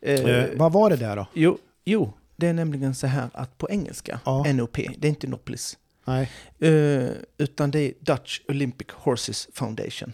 Eh, 0.00 0.20
Eh, 0.20 0.50
vad 0.56 0.72
var 0.72 0.90
det 0.90 0.96
där 0.96 1.16
då? 1.16 1.26
jo, 1.34 1.58
jo, 1.84 2.12
det 2.36 2.46
är 2.46 2.52
nämligen 2.52 2.94
så 2.94 3.06
här 3.06 3.30
att 3.32 3.58
på 3.58 3.70
engelska, 3.70 4.20
Ja. 4.24 4.52
NOP, 4.52 4.76
det 4.76 5.06
är 5.06 5.10
inte 5.10 5.26
Noplis. 5.26 5.78
Nej. 6.04 6.30
Eh, 6.58 7.10
utan 7.38 7.70
det 7.70 7.78
är 7.80 7.92
Dutch 8.00 8.40
Olympic 8.48 8.88
Horses 8.92 9.48
Foundation. 9.52 10.12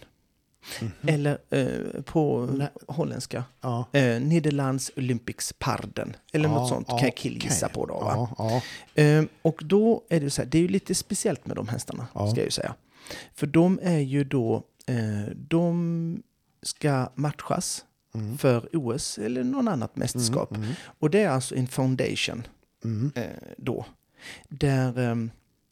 Eller 1.07 1.37
eh, 1.49 2.01
på 2.01 2.45
Nej. 2.45 2.67
holländska, 2.87 3.43
Ja. 3.61 3.85
eh, 3.91 4.21
Nederlands 4.21 4.91
Olympics 4.97 5.53
Parden. 5.59 6.15
Eller 6.33 6.49
Ja, 6.49 6.55
något 6.55 6.69
sånt 6.69 6.87
ja, 6.89 6.97
kan 6.97 7.07
jag 7.07 7.15
killgissa 7.17 7.65
okej. 7.65 7.73
på 7.75 7.85
då. 7.85 7.99
Va? 7.99 8.61
Eh, 9.03 9.23
och 9.41 9.61
då 9.65 10.03
är 10.09 10.19
det 10.19 10.29
så 10.29 10.41
här, 10.41 10.49
det 10.49 10.57
är 10.57 10.61
ju 10.61 10.67
lite 10.67 10.95
speciellt 10.95 11.45
med 11.45 11.55
de 11.55 11.67
hästarna, 11.67 12.07
ska 12.13 12.23
jag 12.27 12.45
ju 12.45 12.51
säga. 12.51 12.75
För 13.33 13.47
de 13.47 13.79
är 13.83 13.99
ju 13.99 14.23
då, 14.23 14.63
eh, 14.87 15.33
de 15.35 16.23
ska 16.61 17.09
matchas 17.15 17.85
Mm. 18.15 18.37
för 18.37 18.69
OS 18.73 19.17
eller 19.17 19.43
någon 19.43 19.67
annat 19.67 19.95
mästerskap. 19.95 20.51
Mm, 20.51 20.63
mm, 20.63 20.75
Och 20.99 21.09
det 21.09 21.19
är 21.23 21.29
alltså 21.29 21.55
en 21.55 21.67
foundation 21.67 22.47
mm. 22.83 23.11
eh, 23.15 23.23
då. 23.57 23.85
Där, 24.49 24.99
eh, 25.09 25.15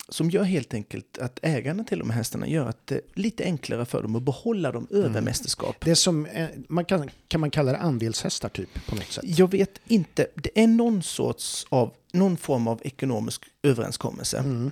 som 0.10 0.30
gör 0.30 0.44
helt 0.44 0.74
enkelt 0.74 1.18
att 1.18 1.40
ägarna 1.42 1.84
till 1.84 2.00
de 2.00 2.10
här 2.10 2.18
hästarna 2.18 2.48
gör 2.48 2.66
att 2.66 2.88
det 2.88 2.96
är 2.96 3.02
lite 3.14 3.44
enklare 3.44 3.86
för 3.86 4.02
dem 4.02 4.16
att 4.16 4.24
behålla 4.24 4.72
dem 4.72 4.88
över 4.92 5.10
Mm. 5.10 5.24
mästerskap. 5.24 5.76
Det 5.86 5.92
är 5.92 5.96
som, 5.96 6.28
man 6.68 6.86
kan, 6.86 7.10
kan 7.28 7.42
man 7.42 7.52
kalla 7.52 7.72
det 7.72 7.78
andelshästar 7.78 8.50
typ 8.50 8.86
på 8.88 8.96
något 8.96 9.12
sätt? 9.12 9.24
Jag 9.28 9.52
vet 9.52 9.80
inte, 9.88 10.28
det 10.36 10.64
är 10.64 10.68
någon 10.68 11.04
sorts 11.04 11.66
av, 11.70 11.94
någon 12.14 12.38
form 12.38 12.68
av 12.68 12.82
ekonomisk 12.84 13.46
överenskommelse. 13.64 14.38
Mm. 14.38 14.72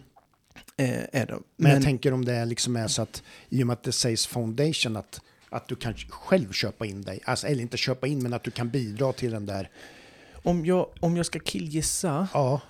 Eh, 0.78 1.04
är 1.22 1.26
det. 1.26 1.38
Men, 1.56 1.72
jag 1.72 1.84
tänker 1.84 2.14
om 2.14 2.26
det 2.26 2.46
liksom 2.46 2.76
är 2.76 2.88
så 2.88 3.02
att 3.02 3.24
i 3.50 3.64
och 3.64 3.68
med 3.68 3.74
att 3.74 3.84
det 3.84 3.92
sägs 3.92 4.28
foundation 4.28 4.98
att, 4.98 5.22
att 5.50 5.68
du 5.68 5.76
kan 5.76 5.94
själv 6.10 6.52
köpa 6.52 6.86
in 6.86 7.02
dig, 7.02 7.20
alltså, 7.26 7.48
eller 7.48 7.62
inte 7.62 7.78
köpa 7.78 8.08
in 8.08 8.24
men 8.24 8.34
att 8.34 8.44
du 8.44 8.52
kan 8.52 8.70
bidra 8.70 9.14
till 9.14 9.32
den 9.32 9.46
där, 9.46 9.70
om, 10.44 10.66
jag, 10.66 10.90
om 11.00 11.18
jag 11.18 11.26
ska 11.26 11.40
killgissa 11.40 12.28
ja, 12.34 12.62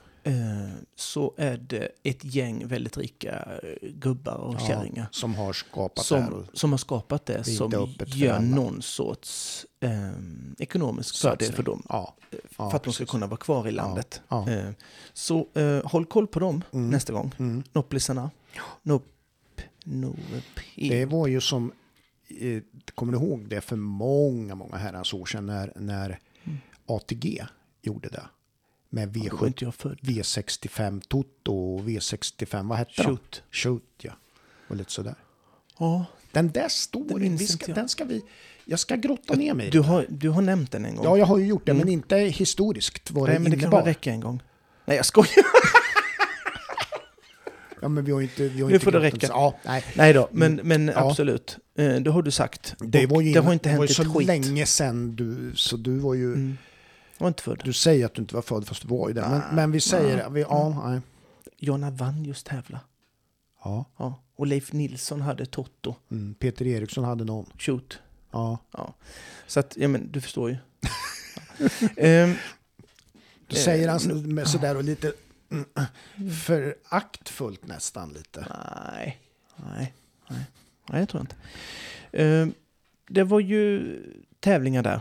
så 0.96 1.34
är 1.38 1.58
det 1.58 1.90
ett 2.04 2.24
gäng 2.24 2.68
väldigt 2.68 2.98
rika 2.98 3.60
eh, 3.64 3.90
gubbar 3.90 4.36
och 4.36 4.60
kärringar 4.60 5.08
som 5.12 5.36
har 5.36 5.54
skapat 5.54 6.10
det 6.10 6.16
här. 6.20 6.26
som, 6.26 6.34
Och, 6.34 6.46
som 6.54 6.72
har 6.72 6.78
skapat 6.78 7.26
det, 7.26 7.44
som 7.44 7.96
gör 8.08 8.40
någon 8.40 8.82
sorts 8.82 9.66
eh, 9.80 9.92
ekonomisk 10.60 11.16
fördel 11.22 11.38
satsning. 11.40 11.56
för 11.56 11.64
dem. 11.64 11.84
Ja, 11.90 12.16
ja, 12.30 12.38
för 12.70 12.76
att 12.78 12.84
de 12.84 12.94
ska 12.94 13.06
kunna 13.06 13.28
vara 13.28 13.38
kvar 13.38 13.68
i 13.68 13.72
landet. 13.72 14.22
Ja. 14.28 14.50
Eh, 14.50 14.70
så 15.14 15.48
eh, 15.54 15.86
håll 15.86 16.06
koll 16.06 16.28
på 16.28 16.40
dem 16.40 16.64
Mm. 16.74 16.90
nästa 16.90 17.14
gång. 17.14 17.32
Mm. 17.40 17.64
Nopplisarna. 17.74 18.32
Nop, 18.84 19.06
nop, 19.84 20.18
Det 20.76 21.06
var 21.06 21.28
ju 21.28 21.42
som, 21.42 21.72
eh, 22.40 22.62
kommer 22.96 23.12
du 23.14 23.18
ihåg 23.20 23.50
det 23.50 23.62
för 23.62 23.76
många, 23.76 24.56
många 24.56 24.78
herrans 24.78 25.14
år 25.14 25.26
sedan 25.26 25.46
när, 25.46 25.74
när 25.76 26.20
Mm. 26.44 26.58
ATG 26.86 27.46
gjorde 27.82 28.10
det? 28.10 28.24
Med 28.90 29.10
Då 29.10 29.20
var 29.20 29.28
V7, 29.30 29.48
inte 29.48 29.66
jag 29.66 29.76
född. 29.76 30.00
V65 30.02 31.02
Toto 31.08 31.54
och 31.76 31.82
V65, 31.82 32.68
vad 32.70 32.78
hette 32.78 32.92
de? 32.96 33.04
Shoot. 33.04 33.44
Shoot, 33.52 33.84
ja. 34.02 34.12
Och 34.68 34.76
lite 34.76 34.92
sådär. 34.92 35.16
Ja, 35.80 36.06
Den 36.32 36.52
där 36.52 36.68
storyn, 36.70 37.18
minns 37.22 37.42
vi 37.42 37.48
ska, 37.48 37.74
den 37.74 37.90
ska 37.90 38.06
vi, 38.06 38.22
jag 38.66 38.80
ska 38.80 38.96
grotta 38.96 39.34
ner 39.36 39.54
mig 39.54 39.70
du 39.70 39.80
har, 39.80 40.06
du 40.10 40.30
har 40.30 40.42
nämnt 40.42 40.72
den 40.72 40.86
en 40.86 40.96
gång. 40.96 41.06
Ja, 41.06 41.18
jag 41.18 41.26
har 41.26 41.38
ju 41.38 41.46
gjort 41.48 41.66
det, 41.66 41.72
Mm. 41.72 41.80
men 41.86 41.94
inte 41.94 42.18
historiskt 42.18 43.12
vad 43.12 43.24
Nej, 43.24 43.34
det 43.34 43.40
men 43.40 43.52
det 43.52 43.58
kan 43.58 43.62
innebar. 43.64 43.80
bara 43.82 43.90
räcka 43.90 44.12
en 44.12 44.20
gång. 44.20 44.44
Nej, 44.86 44.98
jag 44.98 45.06
skojar. 45.06 45.30
Ja, 47.82 47.88
men 47.88 48.06
vi 48.06 48.12
har 48.12 48.20
ju 48.20 48.26
inte... 48.26 48.44
Vi 48.50 48.62
har 48.62 48.68
Nu 48.70 48.74
inte 48.76 48.84
får 48.84 48.92
det 48.92 49.00
räcka. 49.00 49.28
Ja, 49.30 49.56
nej. 49.66 49.84
Nej 49.96 50.14
då, 50.14 50.30
men, 50.32 50.56
men 50.56 50.82
Mm. 50.82 50.96
Ja. 50.96 51.10
absolut. 51.10 51.58
Eh, 51.78 51.96
Det 51.96 52.12
har 52.12 52.22
du 52.22 52.32
sagt. 52.32 52.76
Det 52.80 53.06
var 53.06 53.22
ju 53.22 53.34
det 53.34 53.40
har 53.40 53.54
inte 53.54 53.70
det 53.70 53.78
var 53.78 53.86
hänt 53.88 53.90
ju 54.00 54.04
ett 54.04 54.08
så 54.08 54.14
skit. 54.20 54.28
länge 54.28 54.66
sedan 54.66 55.16
du... 55.16 55.52
Så 55.56 55.78
du 55.78 55.98
var 56.00 56.14
ju... 56.14 56.26
Mm. 56.34 56.58
Jag 57.18 57.24
var 57.24 57.28
inte 57.28 57.44
född. 57.44 57.62
Du 57.64 57.74
säger 57.74 58.06
att 58.06 58.14
du 58.14 58.22
inte 58.22 58.36
var 58.36 58.42
född 58.42 58.68
fast 58.68 58.82
du 58.82 58.88
var 58.88 59.08
ju 59.08 59.14
det. 59.14 59.22
Men, 59.22 59.42
Ah, 59.42 59.52
men 59.54 59.72
vi 59.72 59.82
säger... 59.82 60.26
ah, 60.26 60.30
Vi, 60.30 60.42
ja, 60.42 60.84
nej. 60.90 61.02
Jonna 61.58 61.92
vann 61.92 62.24
just 62.26 62.46
tävla. 62.46 62.80
Ja. 63.64 63.86
Ja. 63.98 64.22
Och 64.36 64.48
Leif 64.48 64.74
Nilsson 64.74 65.22
hade 65.22 65.46
Toto. 65.46 65.96
Mm. 66.12 66.34
Peter 66.34 66.68
Eriksson 66.68 67.04
hade 67.04 67.24
någon. 67.24 67.46
Shoot. 67.58 68.00
Ja. 68.32 68.58
Ja. 68.72 68.94
Så 69.48 69.60
att, 69.60 69.78
ja 69.78 69.88
men 69.88 70.12
du 70.12 70.22
förstår 70.22 70.50
ju. 70.50 70.58
Ehm, 71.98 72.34
Du 73.48 73.56
Eh, 73.58 73.62
säger 73.64 73.90
han 73.90 74.00
så- 74.00 74.46
sådär 74.46 74.76
och 74.78 74.84
lite 74.84 75.14
mm, 75.52 75.66
föraktfullt 76.42 77.68
nästan 77.68 78.10
lite. 78.14 78.48
nej, 78.94 79.22
nej, 79.56 79.94
nej. 80.30 80.42
Nej, 80.90 81.00
jag 81.00 81.10
tror 81.10 81.22
inte. 81.22 81.36
Ehm, 82.12 82.54
det 83.08 83.24
var 83.24 83.40
ju 83.40 83.96
tävlingar 84.40 84.84
där. 84.84 85.00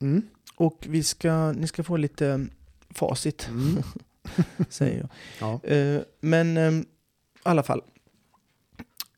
Mm. 0.00 0.22
Och 0.58 0.86
vi 0.88 1.02
ska, 1.02 1.52
ni 1.52 1.66
ska 1.66 1.84
få 1.84 1.96
lite 1.96 2.46
facit, 2.90 3.48
Mm. 3.48 3.82
säger 4.68 4.98
jag. 5.00 5.08
Ja. 5.40 5.68
Eh, 5.70 6.02
men 6.20 6.56
ehm, 6.56 6.80
i 6.80 6.84
alla 7.42 7.62
fall. 7.62 7.82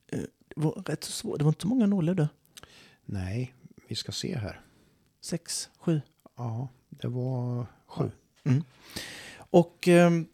Eh, 0.09 0.19
det 0.49 0.55
var 0.61 0.71
rätt 0.73 1.05
så 1.05 1.13
svårt. 1.13 1.39
Det 1.39 1.45
var 1.45 1.51
inte 1.51 1.63
så 1.63 1.69
många 1.69 1.87
nollor 1.87 2.15
då. 2.15 2.29
Nej, 3.05 3.55
vi 3.89 3.95
ska 3.97 4.13
se 4.13 4.39
här. 4.39 4.61
Sex, 5.21 5.71
sju. 5.79 6.01
Ja, 6.37 6.69
det 6.89 7.09
var 7.09 7.67
sju. 7.87 8.11
Och 9.37 9.89
ehm, 9.89 10.27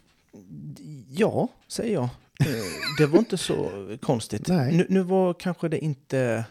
ja, 1.10 1.48
säger 1.68 1.94
jag. 1.94 2.08
Eh, 2.40 2.64
det 2.98 3.06
var 3.06 3.18
inte 3.18 3.38
så 3.38 3.70
konstigt. 4.02 4.48
Nej. 4.48 4.76
Nu, 4.76 4.86
nu 4.88 5.02
var 5.02 5.34
kanske 5.34 5.68
det 5.68 5.78
inte... 5.78 6.44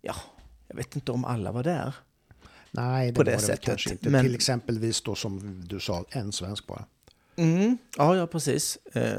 Ja, 0.00 0.14
jag 0.68 0.76
vet 0.76 0.96
inte 0.96 1.12
om 1.12 1.24
alla 1.24 1.52
var 1.52 1.62
där. 1.62 1.94
Nej, 2.74 3.06
det 3.06 3.14
På 3.14 3.22
det 3.22 3.30
var 3.30 3.38
det 3.38 3.46
sättet, 3.46 3.64
kanske 3.64 3.90
inte. 3.90 4.10
men- 4.10 4.24
Till 4.24 4.34
exempelvis 4.34 5.00
då 5.00 5.14
som 5.14 5.64
du 5.66 5.80
sa, 5.80 6.04
en 6.10 6.32
svensk 6.32 6.66
bara. 6.66 6.84
Mm, 7.36 7.78
ja, 7.98 8.16
ja, 8.16 8.26
precis. 8.26 8.78
Eh, 8.92 9.12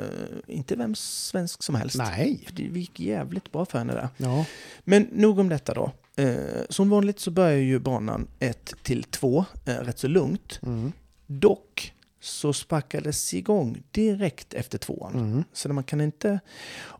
inte 0.47 0.75
vem 0.75 0.95
svensk 0.95 1.63
som 1.63 1.75
helst. 1.75 1.97
Nej. 1.97 2.43
För 2.45 2.53
det 2.53 2.63
gick 2.63 2.99
jävligt 2.99 3.51
bra 3.51 3.65
för 3.65 3.77
henne 3.77 3.93
där. 3.93 4.09
Ja. 4.17 4.45
Men 4.83 5.07
nog 5.11 5.39
om 5.39 5.49
detta 5.49 5.73
då. 5.73 5.91
Eh, 6.15 6.35
som 6.69 6.89
vanligt 6.89 7.19
så 7.19 7.31
börjar 7.31 7.57
ju 7.57 7.79
banan 7.79 8.27
1 8.39 8.73
till 8.83 9.03
2 9.03 9.45
eh, 9.65 9.73
rätt 9.75 9.99
så 9.99 10.07
lugnt. 10.07 10.59
Mm. 10.63 10.91
Dock 11.27 11.93
så 12.19 12.53
sparkades 12.53 13.33
igång 13.33 13.83
direkt 13.91 14.53
efter 14.53 14.77
tvåan. 14.77 15.15
Mm. 15.15 15.43
Så 15.53 15.73
man 15.73 15.83
kan 15.83 16.01
inte... 16.01 16.39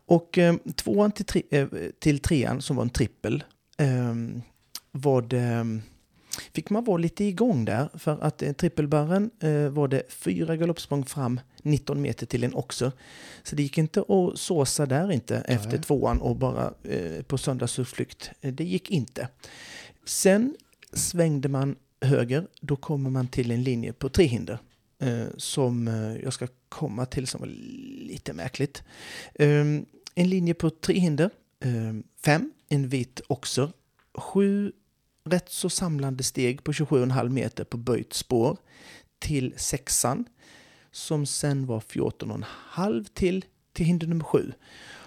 Och 0.06 0.38
eh, 0.38 0.54
tvåan 0.74 1.12
till, 1.12 1.24
tre, 1.24 1.42
eh, 1.50 1.66
till 1.98 2.18
trean 2.18 2.62
som 2.62 2.76
var 2.76 2.82
en 2.82 2.90
trippel 2.90 3.44
eh, 3.78 4.14
var 4.90 5.22
det, 5.22 5.80
fick 6.52 6.70
man 6.70 6.84
vara 6.84 6.96
lite 6.96 7.24
igång 7.24 7.64
där. 7.64 7.88
För 7.94 8.18
att 8.24 8.42
eh, 8.42 8.52
trippelbarren 8.52 9.30
eh, 9.40 9.68
var 9.68 9.88
det 9.88 10.02
fyra 10.08 10.56
galoppsprång 10.56 11.04
fram 11.04 11.40
19 11.62 12.02
meter 12.02 12.26
till 12.26 12.44
en 12.44 12.54
oxer. 12.54 12.92
Så 13.42 13.56
det 13.56 13.62
gick 13.62 13.78
inte 13.78 14.00
att 14.00 14.38
såsa 14.38 14.86
där 14.86 15.12
inte 15.12 15.36
efter 15.36 15.68
Nej. 15.70 15.82
tvåan 15.82 16.20
och 16.20 16.36
bara 16.36 16.74
eh, 16.82 17.22
på 17.22 17.38
söndagsutflykt. 17.38 18.30
Eh, 18.40 18.52
Det 18.52 18.64
gick 18.64 18.90
inte. 18.90 19.28
Sen 20.04 20.54
svängde 20.92 21.48
man 21.48 21.76
höger, 22.00 22.46
då 22.60 22.76
kommer 22.76 23.10
man 23.10 23.28
till 23.28 23.50
en 23.50 23.62
linje 23.62 23.92
på 23.92 24.08
tre 24.08 24.24
hinder 24.26 24.58
eh, 24.98 25.24
som 25.36 25.88
eh, 25.88 26.16
jag 26.24 26.32
ska 26.32 26.46
komma 26.68 27.06
till 27.06 27.26
som 27.26 27.40
var 27.40 27.48
lite 28.08 28.32
märkligt. 28.32 28.82
Eh, 29.34 29.64
en 30.14 30.28
linje 30.28 30.54
på 30.54 30.70
tre 30.70 30.98
hinder, 30.98 31.30
eh, 31.64 31.70
fem, 32.24 32.52
en 32.68 32.88
vit 32.88 33.20
oxer, 33.28 33.72
sju 34.14 34.72
rätt 35.24 35.48
så 35.48 35.68
samlande 35.70 36.22
steg 36.22 36.64
på 36.64 36.72
27,5 36.72 37.28
meter 37.28 37.64
på 37.64 37.76
böjt 37.76 38.12
spår 38.12 38.56
till 39.18 39.54
sexan 39.56 40.24
som 40.90 41.26
sen 41.26 41.66
var 41.66 41.80
14,5 41.80 43.04
till, 43.14 43.44
till 43.72 43.86
hinder 43.86 44.06
nummer 44.06 44.24
sju. 44.24 44.52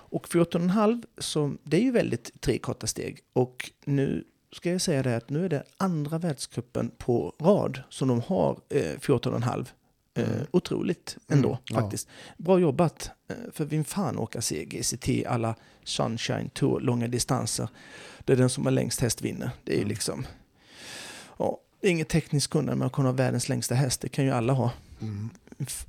Och 0.10 0.28
14,5 0.28 1.04
som, 1.18 1.58
det 1.64 1.78
är 1.78 1.82
ju 1.82 1.92
väldigt 1.92 2.42
tre 2.42 2.58
korta 2.58 2.88
steg 2.88 3.20
och 3.34 3.72
nu 3.86 4.24
ska 4.52 4.72
jag 4.72 4.82
säga 4.82 5.04
det 5.04 5.18
att 5.18 5.30
nu 5.30 5.46
är 5.46 5.50
det 5.50 5.64
andra 5.78 6.18
världscupen 6.18 6.92
på 6.98 7.34
rad 7.40 7.82
som 7.90 8.08
de 8.08 8.22
har 8.22 8.60
eh, 8.70 8.80
14,5. 8.82 9.60
Eh, 9.60 9.64
Mm. 10.18 10.46
otroligt 10.52 11.18
ändå 11.28 11.50
Mm, 11.50 11.60
ja. 11.70 11.82
faktiskt. 11.82 12.08
Bra 12.38 12.60
jobbat. 12.60 13.10
Eh, 13.30 13.36
för 13.54 13.66
vem 13.66 13.84
fan 13.84 14.18
åka 14.18 14.42
se 14.42 14.66
GCT 14.66 15.26
alla 15.28 15.56
Sunshine 15.84 16.50
Tour 16.50 16.80
långa 16.80 17.08
distanser. 17.08 17.70
Det 18.28 18.34
är 18.34 18.38
den 18.38 18.50
som 18.50 18.66
har 18.66 18.72
längst 18.72 19.00
häst 19.00 19.22
vinner. 19.22 19.50
Det 19.64 19.72
är 19.72 19.76
ju 19.76 19.82
Mm. 19.82 19.90
liksom... 19.90 20.26
Ja, 21.38 21.58
inget 21.82 22.10
tekniskt 22.10 22.48
kunnande 22.50 22.76
med 22.76 22.86
att 22.86 22.92
kunna 22.92 23.08
ha 23.08 23.14
världens 23.14 23.50
längsta 23.50 23.76
häst. 23.76 24.02
Det 24.02 24.10
kan 24.10 24.26
ju 24.26 24.32
alla 24.32 24.54
ha. 24.54 24.72
Mm. 25.02 25.30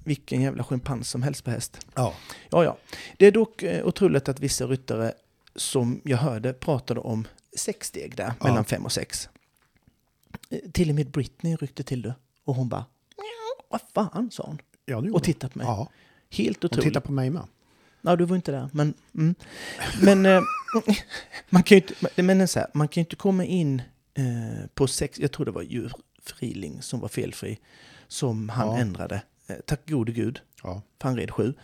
Vilken 0.05 0.43
jävla 0.43 0.64
schimpans 0.64 1.11
som 1.11 1.22
helst 1.22 1.45
på 1.45 1.51
häst. 1.51 1.86
Ja. 1.95 2.14
Ja, 2.51 2.64
ja. 2.64 2.78
Det 3.16 3.26
är 3.26 3.32
dock 3.32 3.62
eh, 3.62 3.86
otroligt 3.86 4.28
att 4.28 4.41
vissa 4.41 4.66
ryttare 4.66 5.12
som 5.57 6.01
jag 6.05 6.18
hörde 6.18 6.53
pratade 6.53 7.01
om 7.01 7.26
sex 7.57 7.86
steg 7.89 8.16
där, 8.16 8.32
Ja. 8.40 8.47
mellan 8.47 8.65
fem 8.65 8.85
och 8.85 8.93
sex. 8.93 9.28
Eh, 10.51 10.59
Till 10.73 10.89
och 10.89 10.94
med 10.94 11.10
Britney 11.10 11.56
ryckte 11.56 11.82
till 11.82 12.02
det. 12.02 12.15
Och 12.44 12.55
hon 12.55 12.69
bara, 12.69 12.85
"Mjau, 13.16 13.66
vad 13.69 13.81
fan, 13.94 14.31
sa 14.31 14.43
hon. 14.47 14.59
ja, 14.85 15.02
Och 15.12 15.23
tittade 15.24 15.52
på 15.52 15.59
mig. 15.59 15.66
Ja, 15.66 15.89
Helt 16.31 16.65
otroligt. 16.65 16.85
titta 16.85 17.01
på 17.01 17.12
mig 17.12 17.31
med. 17.31 17.43
Ja, 18.03 18.16
du 18.16 18.25
var 18.25 18.37
inte 18.37 18.53
där, 18.53 18.69
men... 18.73 18.95
Mm. 19.15 19.35
Men 20.03 20.27
eh, 20.27 20.41
man 21.51 21.62
kan 21.62 21.79
ju 21.79 21.83
inte, 21.83 22.23
men 22.23 22.49
så 22.49 22.59
här, 22.59 22.69
man 22.75 22.89
kan 22.89 23.01
inte 23.01 23.16
komma 23.16 23.45
in 23.45 23.83
eh, 24.15 24.66
på 24.75 24.87
sex... 24.87 25.19
Jag 25.19 25.33
tror 25.33 25.47
det 25.47 25.53
var 25.53 25.62
djurfriling 25.62 26.83
som 26.83 27.01
var 27.01 27.09
felfri, 27.09 27.59
som 28.09 28.49
han 28.49 28.66
Ja. 28.69 28.79
ändrade. 28.79 29.23
Eh, 29.47 29.57
tack 29.66 29.89
gode 29.89 30.12
gud, 30.12 30.41
Ja. 30.62 30.83
för 31.01 31.09
han 31.09 31.16
red 31.16 31.31
sju. 31.31 31.55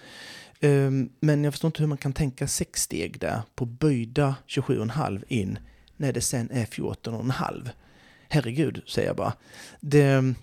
Ehm, 0.60 1.08
men 1.20 1.44
jag 1.44 1.52
förstår 1.52 1.68
inte 1.68 1.80
hur 1.82 1.88
man 1.88 1.98
kan 1.98 2.12
tänka 2.12 2.48
sex 2.48 2.82
steg 2.82 3.20
där 3.20 3.42
på 3.54 3.64
böjda 3.66 4.34
27,5 4.46 5.24
in 5.28 5.58
när 5.96 6.12
det 6.12 6.20
sen 6.20 6.50
är 6.50 6.64
14,5. 6.66 7.68
Herregud, 8.28 8.82
säger 8.86 9.08
jag 9.08 9.16
bara. 9.16 9.32
Det, 9.80 10.34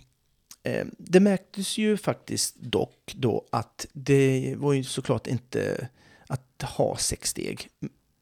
det 0.98 1.20
märktes 1.20 1.78
ju 1.78 1.98
faktiskt 1.98 2.56
dock 2.60 3.14
då 3.16 3.46
att 3.50 3.86
det 3.94 4.56
var 4.58 4.74
ju 4.74 4.84
såklart 4.84 5.28
inte 5.28 5.90
att 6.28 6.62
ha 6.62 6.98
sex 6.98 7.30
steg. 7.30 7.70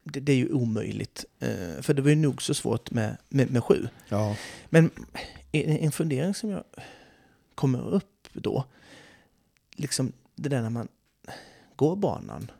Det, 0.04 0.20
det 0.20 0.32
är 0.32 0.36
ju 0.36 0.52
omöjligt, 0.52 1.24
eh, 1.38 1.80
för 1.80 1.94
det 1.94 2.02
var 2.02 2.10
ju 2.10 2.16
nog 2.16 2.42
så 2.42 2.54
svårt 2.54 2.90
med, 2.90 3.16
med, 3.28 3.50
med 3.50 3.64
sju. 3.64 3.88
Ja. 4.08 4.36
Men 4.68 4.90
en 5.52 5.70
en 5.70 5.92
fundering 5.92 6.34
som 6.34 6.50
jag 6.50 6.64
kommer 7.54 7.88
upp 7.88 8.28
då, 8.32 8.64
liksom 9.72 10.12
det 10.34 10.48
där 10.48 10.62
när 10.62 10.70
man 10.70 10.88
går 11.76 11.96
banan. 11.96 12.50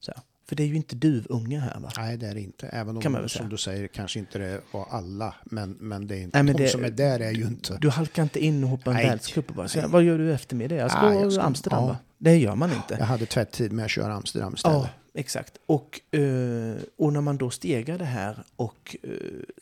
Så 0.00 0.12
här. 0.16 0.22
För 0.48 0.56
det 0.56 0.62
är 0.62 0.66
ju 0.66 0.74
inte 0.76 0.96
duvungar 0.96 1.60
här 1.60 1.80
va? 1.80 1.90
Nej, 1.96 2.16
det 2.16 2.26
är 2.26 2.34
det 2.34 2.40
inte. 2.40 2.66
Även 2.68 2.96
om, 2.96 3.02
Kan 3.02 3.12
man 3.12 3.20
väl 3.20 3.30
som 3.30 3.48
du 3.48 3.56
säger, 3.56 3.86
kanske 3.88 4.18
inte 4.18 4.38
det 4.38 4.60
var 4.72 4.86
alla. 4.90 5.34
Men, 5.44 5.76
men 5.80 6.06
det 6.06 6.16
är 6.16 6.20
inte, 6.22 6.42
Nej, 6.42 6.54
de 6.54 6.62
det- 6.62 6.68
som 6.68 6.84
är 6.84 6.90
där 6.90 7.20
är 7.20 7.30
ju 7.30 7.42
inte... 7.46 7.78
Du 7.80 7.88
halkar 7.90 8.22
inte 8.22 8.44
in 8.44 8.64
och 8.64 8.70
hoppar 8.70 8.90
en 8.90 8.96
världscup 8.96 9.48
och 9.50 9.54
bara 9.56 9.68
så 9.68 9.88
vad 9.88 10.02
gör 10.02 10.18
du 10.18 10.34
efter 10.34 10.56
med 10.56 10.70
det? 10.70 10.76
Jag 10.76 10.90
ska 10.90 11.08
gå 11.08 11.20
jag 11.20 11.32
ska- 11.32 11.42
Amsterdam 11.42 11.80
ja. 11.82 11.86
va? 11.88 11.96
Det 12.18 12.36
gör 12.36 12.54
man 12.54 12.72
inte. 12.72 12.96
Jag 12.98 13.06
hade 13.06 13.26
tvätttid 13.26 13.72
med 13.72 13.84
att 13.84 13.90
köra 13.90 14.14
Amsterdam 14.14 14.54
istället. 14.54 14.76
Ja, 14.76 14.88
exakt. 15.14 15.52
Och, 15.66 16.00
eh, 16.14 16.76
och 16.96 17.12
när 17.12 17.20
man 17.20 17.36
då 17.38 17.50
stegar 17.50 17.98
det 17.98 18.04
här 18.04 18.44
och 18.56 18.96
eh, 19.02 19.10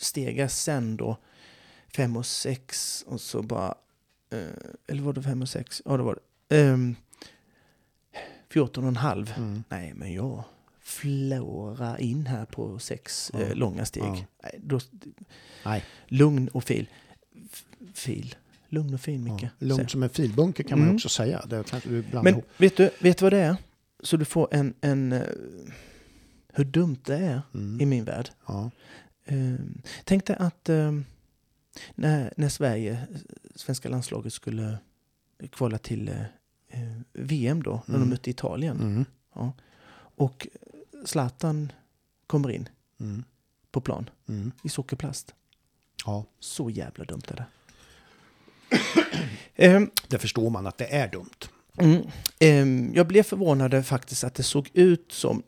stegar 0.00 0.48
sen 0.48 0.96
då 0.96 1.16
fem 1.96 2.16
och 2.16 2.26
sex 2.26 3.02
och 3.08 3.20
så 3.20 3.42
bara... 3.42 3.74
Eh, 4.32 4.38
eller 4.86 5.02
var 5.02 5.12
det 5.12 5.22
fem 5.22 5.42
och 5.42 5.48
sex? 5.48 5.82
Ja, 5.84 5.96
det 5.96 6.02
var 6.02 6.18
det. 6.48 6.56
Ehm, 6.60 6.96
14,5. 8.52 9.28
Mm. 9.36 9.64
Nej, 9.68 9.92
men 9.94 10.12
jag 10.12 10.44
flårar 10.84 12.00
in 12.00 12.26
här 12.26 12.44
på 12.44 12.78
sex 12.78 13.30
Ja. 13.34 13.40
eh, 13.40 13.54
långa 13.54 13.84
steg. 13.84 14.02
Ja. 14.04 14.16
Nej, 14.42 14.60
då, 14.62 14.80
Nej. 15.64 15.84
lugn 16.08 16.48
och 16.48 16.64
fil. 16.64 16.88
F- 17.52 17.64
fil. 17.94 18.34
Lugn 18.68 18.94
och 18.94 19.00
fin, 19.00 19.24
Micke. 19.24 19.42
Ja. 19.42 19.48
Lugnt 19.58 19.90
som 19.90 20.02
en 20.02 20.08
filbunker 20.08 20.64
kan 20.64 20.78
man 20.78 20.86
Mm. 20.88 20.94
också 20.96 21.08
säga. 21.08 21.44
Det 21.46 21.64
kanske 21.70 21.88
du 21.88 22.04
Men 22.12 22.26
ihop. 22.26 22.44
vet 22.56 22.76
du, 22.76 22.90
vet 23.00 23.18
du 23.18 23.24
vad 23.24 23.32
det 23.32 23.38
är? 23.40 23.56
Så 24.02 24.16
du 24.16 24.24
får 24.24 24.48
en, 24.54 24.74
en 24.80 25.12
eh, 25.12 25.22
hur 26.52 26.64
dumt 26.64 26.96
det 27.04 27.16
är 27.16 27.42
Mm. 27.54 27.80
i 27.80 27.86
min 27.86 28.04
värld. 28.04 28.30
Ja. 28.46 28.70
Eh, 29.24 29.54
tänk 30.04 30.26
dig 30.26 30.36
att 30.38 30.68
eh, 30.68 30.92
när, 31.94 32.32
när 32.36 32.48
Sverige, 32.48 33.06
svenska 33.54 33.88
landslaget 33.88 34.32
skulle 34.32 34.78
kvala 35.50 35.78
till 35.78 36.08
eh, 36.68 36.80
VM 37.12 37.62
då, 37.62 37.72
när 37.86 37.94
de 37.94 37.96
Mm. 37.96 38.08
mötte 38.08 38.30
Italien. 38.30 38.76
Mm. 38.80 39.04
Och 40.16 40.48
Zlatan 41.04 41.72
kommer 42.26 42.50
in 42.50 42.68
Mm. 43.00 43.24
på 43.70 43.80
plan 43.80 44.10
Mm. 44.28 44.52
i 44.64 44.68
sockerplast. 44.68 45.34
Ja, 46.06 46.24
Så 46.40 46.70
jävla 46.70 47.04
dumt 47.04 47.22
är 47.28 47.36
det. 47.36 47.46
Ehm, 49.56 49.90
det 50.08 50.18
förstår 50.18 50.50
man 50.50 50.66
att 50.66 50.78
det 50.78 50.86
är 50.94 51.08
dumt. 51.08 51.30
Mm. 51.78 52.02
Ehm, 52.38 52.92
jag 52.94 53.06
blev 53.06 53.22
förvånad 53.22 53.86
faktiskt 53.86 54.24
att 54.24 54.34
det 54.34 54.42
såg 54.42 54.70
ut 54.74 55.12
som, 55.12 55.42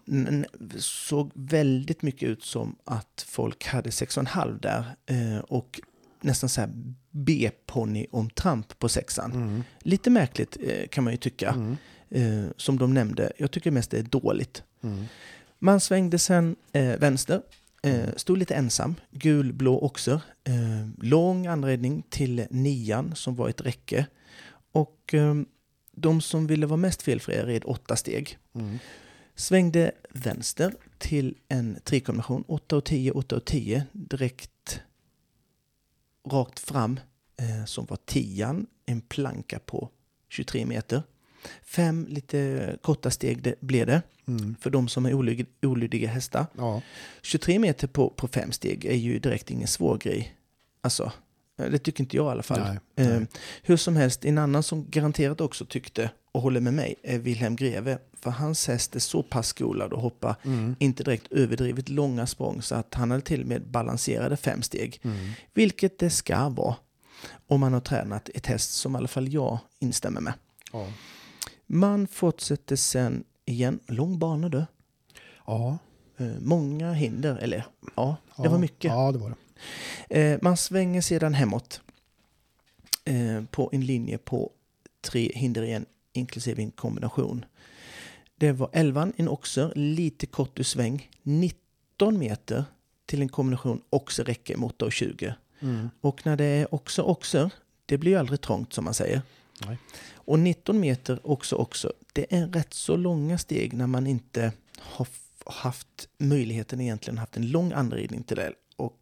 såg 0.78 1.30
väldigt 1.34 2.02
mycket 2.02 2.28
ut 2.28 2.42
som 2.44 2.76
att 2.84 3.24
folk 3.28 3.66
hade 3.66 3.90
6,5 3.90 4.60
där 4.60 4.84
eh, 5.06 5.38
och 5.38 5.80
nästan 6.20 6.48
så 6.48 6.60
här 6.60 6.70
B-ponny 7.10 8.06
om 8.10 8.30
tramp 8.30 8.78
på 8.78 8.88
sexan. 8.88 9.32
Mm. 9.32 9.62
Lite 9.80 10.10
märkligt 10.10 10.56
eh, 10.62 10.86
kan 10.88 11.04
man 11.04 11.12
ju 11.12 11.16
tycka, 11.16 11.48
Mm. 11.50 11.76
eh, 12.44 12.50
som 12.56 12.78
de 12.78 12.94
nämnde. 12.94 13.32
Jag 13.38 13.50
tycker 13.50 13.70
mest 13.70 13.90
det 13.90 13.98
är 13.98 14.02
dåligt. 14.02 14.62
Man 15.58 15.80
svängde 15.80 16.18
sen 16.18 16.56
eh, 16.72 16.96
vänster, 16.98 17.42
eh, 17.82 18.14
stod 18.16 18.38
lite 18.38 18.54
ensam, 18.54 18.94
gul, 19.10 19.52
blå 19.52 19.78
oxer, 19.78 20.20
eh, 20.44 20.88
lång 21.02 21.46
anredning 21.46 22.02
till 22.10 22.46
nian 22.50 23.14
som 23.14 23.34
var 23.34 23.48
ett 23.48 23.60
räcke. 23.60 24.06
Och 24.72 25.14
eh, 25.14 25.34
de 25.92 26.20
som 26.20 26.46
ville 26.46 26.66
vara 26.66 26.76
mest 26.76 27.02
felfria 27.02 27.46
red 27.46 27.62
åtta 27.64 27.96
steg. 27.96 28.38
Mm. 28.54 28.78
Svängde 29.34 29.92
vänster 30.10 30.74
till 30.98 31.36
en 31.48 31.78
trikombination, 31.84 32.44
8 32.48 32.76
och 32.76 32.84
10, 32.84 33.12
8 33.12 33.36
och 33.36 33.44
10, 33.44 33.86
direkt 33.92 34.80
rakt 36.28 36.60
fram 36.60 37.00
eh, 37.36 37.64
som 37.64 37.86
var 37.86 37.98
tian, 38.04 38.66
en 38.86 39.00
planka 39.00 39.58
på 39.58 39.90
23 40.28 40.66
meter. 40.66 41.02
Fem 41.64 42.06
lite 42.09 42.77
korta 42.82 43.10
steg 43.10 43.43
det 43.43 43.60
blev 43.60 43.86
det 43.86 44.02
Mm. 44.28 44.56
för 44.60 44.70
de 44.70 44.89
som 44.89 45.06
är 45.06 45.14
olydiga 45.62 46.09
hästar. 46.09 46.47
Ja. 46.56 46.82
23 47.23 47.59
meter 47.59 47.86
på, 47.86 48.10
på 48.10 48.28
fem 48.28 48.52
steg 48.52 48.85
är 48.85 48.94
ju 48.97 49.18
direkt 49.18 49.51
ingen 49.51 49.68
svår 49.68 49.98
grej. 49.98 50.35
Alltså, 50.81 51.12
eh, 51.59 51.70
det 51.70 51.78
tycker 51.78 52.01
inte 52.05 52.16
jag 52.16 52.27
i 52.27 52.31
alla 52.31 52.43
fall. 52.43 52.60
Nej, 52.60 53.06
Eh, 53.06 53.18
nej. 53.18 53.27
hur 53.62 53.77
som 53.77 53.97
helst, 53.97 54.24
en 54.24 54.39
annan 54.39 54.62
som 54.62 54.86
garanterat 54.90 55.40
också 55.40 55.64
tyckte 55.64 56.10
och 56.32 56.43
håller 56.43 56.60
med 56.60 56.74
mig 56.74 56.94
är 57.02 57.18
Wilhelm 57.18 57.56
Greve. 57.56 57.98
För 58.20 58.31
hans 58.31 58.68
häst 58.68 58.97
är 58.97 59.01
så 59.01 59.23
pass 59.23 59.47
skolad 59.48 59.93
och 59.93 60.01
hoppar 60.01 60.35
Mm. 60.44 60.77
inte 60.78 61.05
direkt 61.05 61.32
överdrivet 61.32 61.89
långa 61.89 62.27
språng 62.27 62.62
så 62.62 62.74
att 62.74 62.94
han 62.94 63.10
hade 63.10 63.23
till 63.23 63.40
och 63.40 63.47
med 63.48 63.62
balanserade 63.66 64.36
fem 64.36 64.62
steg. 64.62 65.01
Mm. 65.02 65.31
Vilket 65.55 65.98
det 65.98 66.10
ska 66.10 66.48
vara 66.48 66.77
om 67.47 67.60
man 67.60 67.73
har 67.73 67.81
tränat 67.81 68.28
ett 68.35 68.47
häst 68.47 68.73
som 68.73 68.94
i 68.94 68.98
alla 68.98 69.09
fall 69.09 69.32
jag 69.32 69.59
instämmer 69.78 70.20
med. 70.20 70.32
Ja. 70.73 70.86
Man 71.66 72.06
fortsätter 72.06 72.76
sen 72.76 73.24
igen, 73.44 73.80
lång 73.86 74.18
bana 74.18 74.48
du. 74.48 74.64
Ja. 75.47 75.78
Eh, 76.16 76.26
många 76.40 76.93
hinder, 76.93 77.36
eller 77.36 77.66
ja, 77.97 78.16
det 78.36 78.44
ja. 78.44 78.51
var 78.51 78.59
mycket. 78.59 78.90
Ja, 78.90 79.12
det 79.12 79.18
var 79.18 79.30
det. 79.30 79.36
Eh, 80.20 80.38
man 80.43 80.56
svänger 80.56 81.01
sedan 81.01 81.34
hemåt 81.34 81.80
eh, 83.05 83.44
på 83.51 83.70
en 83.72 83.86
linje 83.86 84.18
på 84.18 84.51
tre 85.01 85.32
hinder 85.34 85.62
igen, 85.62 85.86
inklusive 86.12 86.62
en 86.62 86.70
kombination. 86.70 87.44
Det 88.36 88.52
var 88.52 88.70
11 88.72 89.12
en 89.16 89.28
oxer, 89.28 89.72
lite 89.74 90.26
kort 90.26 90.59
ur 90.59 90.64
sväng, 90.64 91.10
19 91.22 92.18
meter 92.18 92.64
till 93.06 93.22
en 93.22 93.28
kombination 93.28 93.82
oxer 93.90 94.24
räcke 94.24 94.56
mot 94.56 94.72
8 94.72 94.84
och 94.84 94.93
20. 94.93 95.34
Mm. 95.60 95.90
Och 96.01 96.26
när 96.26 96.36
det 96.36 96.44
är 96.44 96.74
också 96.74 97.02
oxer, 97.02 97.51
det 97.86 97.98
blir 97.98 98.12
ju 98.12 98.18
aldrig 98.18 98.40
trångt 98.40 98.72
som 98.72 98.84
man 98.84 98.94
säger. 98.94 99.22
Nej. 99.66 99.78
Och 100.14 100.38
19 100.38 100.80
meter 100.80 101.20
också 101.22 101.56
också, 101.56 101.92
det 102.12 102.34
är 102.36 102.46
rätt 102.46 102.74
så 102.74 102.96
långa 102.96 103.38
steg 103.38 103.72
när 103.72 103.86
man 103.86 104.06
inte 104.06 104.52
har 104.78 105.06
haft 105.46 106.08
möjligheten 106.18 106.80
egentligen 106.80 107.18
haft 107.18 107.36
en 107.36 107.50
lång 107.50 107.72
anridning 107.72 108.22
till 108.22 108.36
det. 108.36 108.52
Och, 108.76 108.96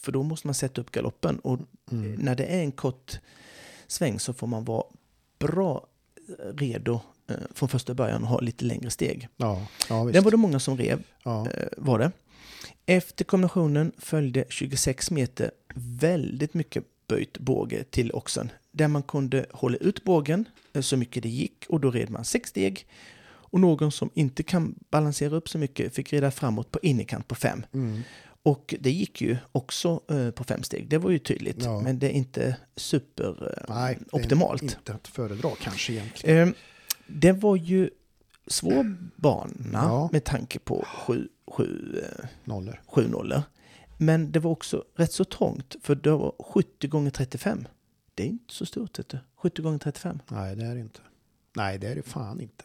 för 0.00 0.12
då 0.12 0.22
måste 0.22 0.46
man 0.46 0.54
sätta 0.54 0.80
upp 0.80 0.90
galoppen 0.90 1.38
och 1.38 1.58
Mm. 1.92 2.12
när 2.12 2.34
det 2.34 2.44
är 2.44 2.60
en 2.60 2.72
kort 2.72 3.20
sväng 3.86 4.18
så 4.20 4.32
får 4.32 4.46
man 4.46 4.64
vara 4.64 4.84
bra 5.38 5.86
redo 6.54 7.00
eh, 7.28 7.36
från 7.54 7.68
första 7.68 7.94
början 7.94 8.22
och 8.22 8.28
ha 8.28 8.40
lite 8.40 8.64
längre 8.64 8.90
steg. 8.90 9.28
Ja, 9.36 9.66
ja. 9.88 10.04
Det 10.04 10.20
var 10.20 10.30
det 10.30 10.36
många 10.36 10.60
som 10.60 10.76
rev, 10.76 11.02
Ja. 11.22 11.50
eh, 11.50 11.68
var 11.76 11.98
det. 11.98 12.12
Efter 12.86 13.24
kombinationen 13.24 13.92
följde 13.98 14.44
26 14.48 15.10
meter 15.10 15.50
väldigt 15.74 16.54
mycket 16.54 16.84
böjt 17.08 17.38
båge 17.38 17.84
till 17.84 18.12
oxen. 18.12 18.50
Där 18.76 18.88
man 18.88 19.02
kunde 19.02 19.46
hålla 19.52 19.76
ut 19.76 20.04
bågen 20.04 20.48
eh, 20.72 20.80
så 20.82 20.96
mycket 20.96 21.22
det 21.22 21.28
gick 21.28 21.64
och 21.68 21.80
då 21.80 21.90
red 21.90 22.10
man 22.10 22.24
sex 22.24 22.50
steg. 22.50 22.86
Och 23.48 23.60
någon 23.60 23.92
som 23.92 24.10
inte 24.14 24.42
kan 24.42 24.74
balansera 24.90 25.36
upp 25.36 25.48
så 25.48 25.58
mycket 25.58 25.94
fick 25.94 26.12
rida 26.12 26.30
framåt 26.30 26.70
på 26.70 26.78
innerkant 26.82 27.28
på 27.28 27.34
fem. 27.34 27.66
Mm. 27.72 28.00
Och 28.42 28.74
det 28.80 28.90
gick 28.90 29.20
ju 29.20 29.36
också 29.52 30.00
eh, 30.10 30.30
på 30.30 30.44
fem 30.44 30.62
steg, 30.62 30.88
det 30.88 30.98
var 30.98 31.10
ju 31.10 31.18
tydligt. 31.18 31.64
Ja. 31.64 31.80
Men 31.80 31.98
det 31.98 32.06
är 32.06 32.10
inte 32.10 32.56
super 32.76 33.54
eh. 33.58 33.74
Inte 34.62 34.94
att 34.94 35.08
föredra 35.08 35.50
kanske 35.60 35.92
egentligen. 35.92 36.48
Eh, 36.48 36.54
det 37.06 37.32
var 37.32 37.56
ju 37.56 37.90
svår 38.46 38.96
bana 39.16 39.52
Ja. 39.72 40.08
med 40.12 40.24
tanke 40.24 40.58
på 40.58 40.84
sju, 41.06 41.28
sju, 41.50 42.00
eh, 42.04 42.26
Nollor. 42.44 42.80
sju 42.86 43.08
nollor. 43.08 43.42
Men 43.98 44.32
det 44.32 44.38
var 44.40 44.50
också 44.50 44.84
rätt 44.96 45.12
så 45.12 45.24
trångt, 45.24 45.76
för 45.82 45.94
det 45.94 46.10
var 46.10 46.34
70 46.38 46.88
gånger 46.88 47.10
35. 47.10 47.66
Det 48.16 48.22
är 48.22 48.26
inte 48.26 48.54
så 48.54 48.66
stort, 48.66 48.98
vet 48.98 49.08
du. 49.08 49.18
70 49.36 49.62
gånger 49.62 49.78
35. 49.78 50.18
Nej, 50.28 50.56
det 50.56 50.64
är 50.66 50.74
det 50.74 50.80
inte. 50.80 51.00
Nej, 51.56 51.78
det 51.78 51.86
är 51.88 51.94
det 51.96 52.02
fan 52.02 52.40
inte. 52.40 52.64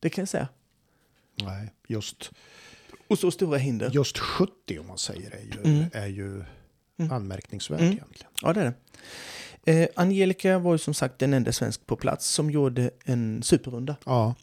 Det 0.00 0.10
kan 0.10 0.22
jag 0.22 0.28
säga. 0.28 0.48
Nej, 1.42 1.72
just, 1.88 2.30
Och 3.08 3.18
så 3.18 3.30
stora 3.30 3.58
hinder. 3.58 3.90
just 3.90 4.18
70 4.18 4.78
om 4.78 4.86
man 4.86 4.98
säger 4.98 5.30
är 5.34 5.40
ju, 5.42 5.72
Mm. 5.74 5.84
är 5.92 6.06
ju 6.06 6.44
Mm. 6.98 7.12
anmärkningsvärt 7.12 7.80
Mm. 7.80 7.92
egentligen. 7.92 8.30
Ja, 8.42 8.52
det 8.52 8.60
är 8.60 8.64
det. 8.64 8.74
Eh, 9.82 9.88
Angelica 9.96 10.58
var 10.58 10.72
ju 10.74 10.78
som 10.78 10.94
sagt 10.94 11.18
den 11.18 11.34
enda 11.34 11.52
svensk 11.52 11.86
på 11.86 11.96
plats 11.96 12.26
som 12.28 12.50
gjorde 12.50 12.90
en 13.04 13.42
superrunda. 13.42 13.96
Ja, 14.06 14.34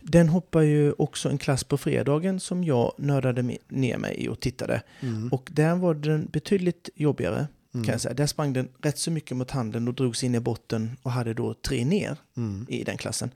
Den 0.00 0.28
hoppar 0.28 0.60
ju 0.60 0.92
också 0.92 1.28
en 1.30 1.38
klass 1.38 1.64
på 1.64 1.78
fredagen 1.78 2.40
som 2.40 2.64
jag 2.64 2.94
nördade 2.98 3.42
ner 3.68 3.98
mig 3.98 4.14
i 4.24 4.28
och 4.28 4.40
tittade. 4.40 4.82
mm. 5.00 5.28
Och 5.32 5.48
där 5.52 5.74
var 5.76 5.94
den 5.94 6.26
betydligt 6.32 6.88
jobbigare 6.94 7.46
mm. 7.74 7.84
kan 7.84 7.92
jag 7.92 8.00
säga. 8.00 8.14
Där 8.14 8.26
sprang 8.26 8.52
den 8.52 8.68
rätt 8.82 8.98
så 8.98 9.10
mycket 9.10 9.36
mot 9.36 9.50
handen 9.50 9.88
och 9.88 9.94
drogs 9.94 10.24
in 10.24 10.34
i 10.34 10.40
botten 10.40 10.96
och 11.02 11.10
hade 11.10 11.34
då 11.34 11.54
tre 11.54 11.84
ner 11.84 12.16
Mm. 12.36 12.66
i 12.68 12.84
den 12.84 12.96
klassen. 12.96 13.30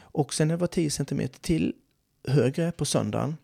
Och 0.00 0.34
sen 0.34 0.48
det 0.48 0.56
var 0.56 0.66
10 0.66 0.90
cm 0.90 1.28
till 1.40 1.74
högre 2.28 2.72
på 2.72 2.84
söndagen. 2.84 3.36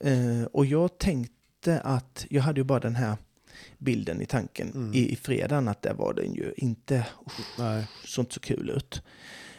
Eh, 0.00 0.42
och 0.52 0.66
jag 0.66 0.98
tänkte 0.98 1.80
att, 1.80 2.26
jag 2.30 2.42
hade 2.42 2.60
ju 2.60 2.64
bara 2.64 2.80
den 2.80 2.96
här 2.96 3.16
bilden 3.78 4.20
i 4.22 4.26
tanken 4.26 4.70
Mm. 4.74 4.94
i, 4.94 5.12
i 5.12 5.16
fredagen 5.16 5.68
att 5.68 5.82
där 5.82 5.94
var 5.94 6.14
den 6.14 6.34
ju 6.34 6.52
inte, 6.56 7.06
Nej. 7.58 7.86
såg 8.04 8.22
inte 8.22 8.34
så 8.34 8.40
kul 8.40 8.70
ut. 8.70 9.02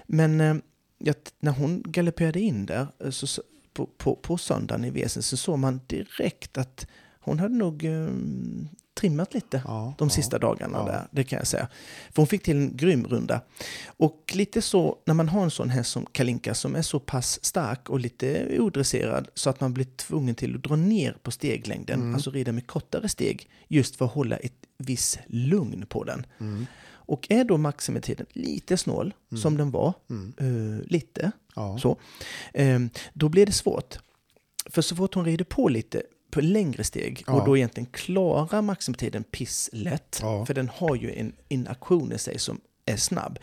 Men 0.05 0.41
eh, 0.41 0.55
jag, 0.97 1.15
när 1.39 1.51
hon 1.51 1.83
galopperade 1.85 2.39
in 2.39 2.65
där 2.65 2.87
eh, 2.99 3.09
så, 3.09 3.41
på, 3.73 3.85
på, 3.97 4.15
på 4.15 4.37
söndagen 4.37 4.85
i 4.85 4.89
Vesen 4.89 5.23
så 5.23 5.37
såg 5.37 5.59
man 5.59 5.81
direkt 5.87 6.57
att 6.57 6.87
hon 7.19 7.39
hade 7.39 7.55
nog 7.55 7.83
eh, 7.85 8.09
trimmat 8.97 9.33
lite 9.33 9.61
Ja, 9.65 9.93
de 9.97 10.05
ja. 10.07 10.09
sista 10.09 10.39
dagarna 10.39 10.77
Ja. 10.77 10.85
där, 10.85 11.07
det 11.11 11.23
kan 11.23 11.37
jag 11.37 11.47
säga. 11.47 11.67
För 12.11 12.15
hon 12.21 12.27
fick 12.27 12.43
till 12.43 12.57
en 12.57 12.77
grym 12.77 13.07
runda. 13.07 13.41
Och 13.87 14.31
lite 14.35 14.61
så, 14.61 14.97
när 15.05 15.13
man 15.13 15.29
har 15.29 15.43
en 15.43 15.51
sån 15.51 15.69
häst 15.69 15.91
som 15.91 16.05
Kalinka 16.05 16.53
som 16.53 16.75
är 16.75 16.81
så 16.81 16.99
pass 16.99 17.39
stark 17.45 17.89
och 17.89 17.99
lite 17.99 18.59
odresserad 18.59 19.27
så 19.33 19.49
att 19.49 19.61
man 19.61 19.73
blir 19.73 19.85
tvungen 19.85 20.35
till 20.35 20.55
att 20.55 20.63
dra 20.63 20.75
ner 20.75 21.17
på 21.23 21.31
steglängden, 21.31 21.99
Mm. 22.01 22.13
alltså 22.15 22.31
rida 22.31 22.51
med 22.51 22.67
kortare 22.67 23.09
steg, 23.09 23.49
just 23.67 23.95
för 23.95 24.05
att 24.05 24.11
hålla 24.11 24.37
ett 24.37 24.53
viss 24.77 25.19
lugn 25.27 25.85
på 25.89 26.03
den. 26.03 26.25
Mm. 26.39 26.65
Och 27.09 27.27
är 27.31 27.43
då 27.43 27.57
maximitiden 27.57 28.25
lite 28.33 28.77
snål, 28.77 29.13
Mm. 29.31 29.41
som 29.41 29.57
den 29.57 29.71
var, 29.71 29.93
eh, 30.37 30.85
lite, 30.85 31.31
Ja. 31.55 31.77
så, 31.77 31.97
eh, 32.53 32.79
då 33.13 33.29
blir 33.29 33.45
det 33.45 33.51
svårt. 33.51 33.97
För 34.69 34.81
så 34.81 34.95
fort 34.95 35.13
hon 35.13 35.25
rider 35.25 35.45
på 35.45 35.69
lite 35.69 36.01
på 36.37 36.41
längre 36.41 36.83
steg 36.83 37.23
Ja. 37.27 37.33
och 37.33 37.45
då 37.45 37.57
egentligen 37.57 37.89
klarar 37.91 38.61
maximitiden 38.61 39.23
pisslätt, 39.23 40.19
Ja. 40.21 40.45
för 40.45 40.53
den 40.53 40.69
har 40.69 40.95
ju 40.95 41.13
en, 41.13 41.33
en 41.49 41.67
aktion 41.67 42.11
i 42.11 42.17
sig 42.17 42.39
som 42.39 42.61
är 42.85 42.97
snabb. 42.97 43.39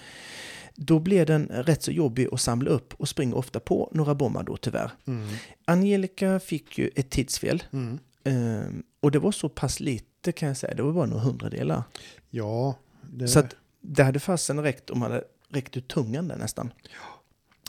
då 0.77 0.99
blir 0.99 1.27
den 1.27 1.47
rätt 1.47 1.83
så 1.83 1.91
jobbig 1.93 2.29
att 2.33 2.41
samla 2.41 2.71
upp 2.71 2.95
och 2.95 3.09
springer 3.09 3.37
ofta 3.37 3.61
på 3.61 3.91
några 3.93 4.15
bommar 4.15 4.43
då 4.43 4.57
tyvärr. 4.57 4.91
Mm. 5.07 5.29
Angelica 5.65 6.41
fick 6.41 6.79
ju 6.79 6.91
ett 6.97 7.11
tidsfel 7.11 7.63
Mm. 7.73 7.99
eh, 8.25 8.67
och 9.01 9.11
det 9.11 9.19
var 9.19 9.33
så 9.33 9.49
pass 9.49 9.81
lite 9.81 10.33
kan 10.33 10.49
jag 10.49 10.57
säga, 10.57 10.75
det 10.75 10.83
var 10.83 10.93
bara 10.93 11.07
några 11.07 11.23
hundradelar. 11.23 11.83
Ja, 12.31 12.75
det, 13.13 13.29
Så 13.29 13.39
att 13.39 13.55
det 13.81 14.03
hade 14.05 14.21
fasen 14.21 14.63
räckt 14.63 14.91
om 14.91 14.99
man 14.99 15.11
hade 15.11 15.25
räckt 15.49 15.77
ut 15.77 15.89
tungan 15.89 16.29
där 16.29 16.37
nästan. 16.37 16.73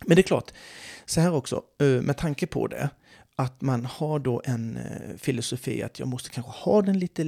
Men 0.05 0.15
det 0.15 0.21
är 0.21 0.23
klart, 0.23 0.51
så 1.05 1.21
här 1.21 1.33
också, 1.33 1.61
eh, 1.81 1.87
med 1.87 2.17
tanke 2.17 2.47
på 2.47 2.67
det, 2.67 2.89
att 3.35 3.61
man 3.61 3.85
har 3.85 4.19
då 4.19 4.41
en 4.45 4.77
eh, 4.77 5.17
filosofi 5.17 5.83
att 5.83 5.99
jag 5.99 6.07
måste 6.07 6.29
kanske 6.29 6.51
ha 6.51 6.81
den 6.81 6.99
lite 6.99 7.23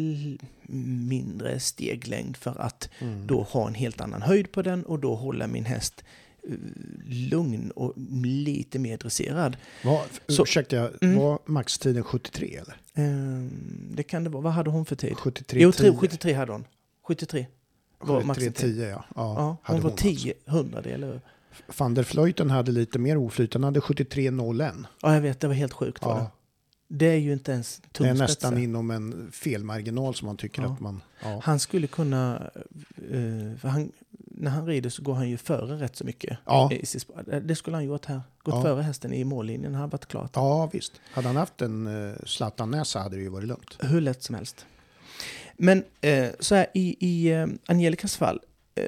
mindre 1.08 1.60
steglängd 1.60 2.38
för 2.38 2.62
att 2.62 2.90
mm. 3.00 3.28
då 3.28 3.42
ha 3.42 3.68
en 3.68 3.74
helt 3.74 4.02
annan 4.02 4.22
höjd 4.22 4.52
på 4.52 4.62
den 4.62 4.84
och 4.86 5.00
då 5.00 5.16
hålla 5.16 5.48
min 5.48 5.66
häst 5.66 6.04
eh, 6.50 6.54
lugn 7.06 7.72
och 7.72 7.94
lite 8.24 8.80
mer 8.80 8.98
dresserad. 8.98 9.58
var, 9.84 10.02
Så- 10.28 10.44
ursäkta, 10.44 10.90
Mm. 11.02 11.20
var 11.20 11.40
maxtiden 11.46 12.04
73 12.04 12.56
eller? 12.58 12.76
Eh, 12.94 13.48
Det 13.96 14.04
kan 14.04 14.24
det 14.24 14.30
vara, 14.30 14.42
vad 14.44 14.54
hade 14.54 14.70
hon 14.70 14.86
för 14.86 14.96
tid? 14.96 15.14
73 15.18 15.62
Jo, 15.62 15.72
10. 15.72 15.96
73 15.98 16.34
hade 16.34 16.52
hon. 16.52 16.66
73 17.08 17.46
var 18.00 18.22
73 18.22 18.28
maxtid. 18.28 18.56
10 18.56 18.90
ja. 18.90 19.04
ja. 19.16 19.34
Ja, 19.38 19.58
hon 19.64 19.82
var 19.82 19.92
alltså. 19.92 20.04
10 20.08 20.34
hundradelar. 20.46 21.22
Van 21.78 21.94
der 21.94 22.04
Vleuten 22.04 22.50
hade 22.50 22.72
lite 22.72 23.00
mer 23.00 23.18
oflyt, 23.18 23.54
han 23.54 23.64
hade 23.64 23.82
73 23.82 24.28
01. 24.32 24.74
Ja, 25.02 25.14
jag 25.14 25.22
vet, 25.22 25.40
det 25.40 25.48
var 25.48 25.54
helt 25.56 25.74
sjukt. 25.74 26.06
Var 26.06 26.16
det. 26.16 26.20
Ja, 26.22 26.32
det 26.88 27.06
är 27.06 27.16
ju 27.18 27.34
inte 27.34 27.52
ens 27.52 27.82
det 27.92 28.04
är 28.04 28.14
nästan 28.14 28.18
tungspetsar. 28.28 28.58
inom 28.58 28.92
en 28.92 29.32
felmarginal 29.32 30.16
som 30.16 30.26
man 30.26 30.38
tycker 30.38 30.62
Ja. 30.62 30.70
att 30.74 30.80
man... 30.80 31.02
Ja. 31.24 31.40
Han 31.44 31.60
skulle 31.60 31.88
kunna... 31.88 32.50
eh, 33.12 33.70
han, 33.70 33.92
när 34.16 34.52
han 34.52 34.66
rider 34.68 34.90
så 34.90 35.02
går 35.02 35.14
han 35.14 35.30
ju 35.30 35.38
före 35.38 35.76
rätt 35.80 35.96
så 35.96 36.04
mycket. 36.06 36.38
Ja. 36.46 36.72
Det 37.44 37.56
skulle 37.56 37.76
han 37.78 37.86
gjort 37.86 38.06
här. 38.06 38.22
Gått 38.44 38.56
Ja. 38.56 38.62
före 38.62 38.82
hästen 38.82 39.14
i 39.14 39.24
mållinjen. 39.24 39.76
Har 39.76 39.88
varit 39.88 40.06
klart. 40.06 40.32
ja, 40.34 40.70
visst. 40.74 41.02
Hade 41.12 41.28
han 41.28 41.36
haft 41.36 41.62
en 41.62 41.88
uh, 41.88 42.16
Zlatan-näsa 42.26 43.00
hade 43.00 43.16
det 43.16 43.22
ju 43.22 43.30
varit 43.30 43.48
lugnt. 43.48 43.78
Hur 43.80 44.02
lätt 44.02 44.24
som 44.24 44.36
helst. 44.36 44.66
Men 45.58 45.84
eh, 46.02 46.30
så 46.40 46.56
här 46.56 46.68
i, 46.74 46.96
i 47.08 47.32
eh, 47.32 47.48
Angelicas 47.66 48.18
fall. 48.18 48.40
Eh, 48.76 48.84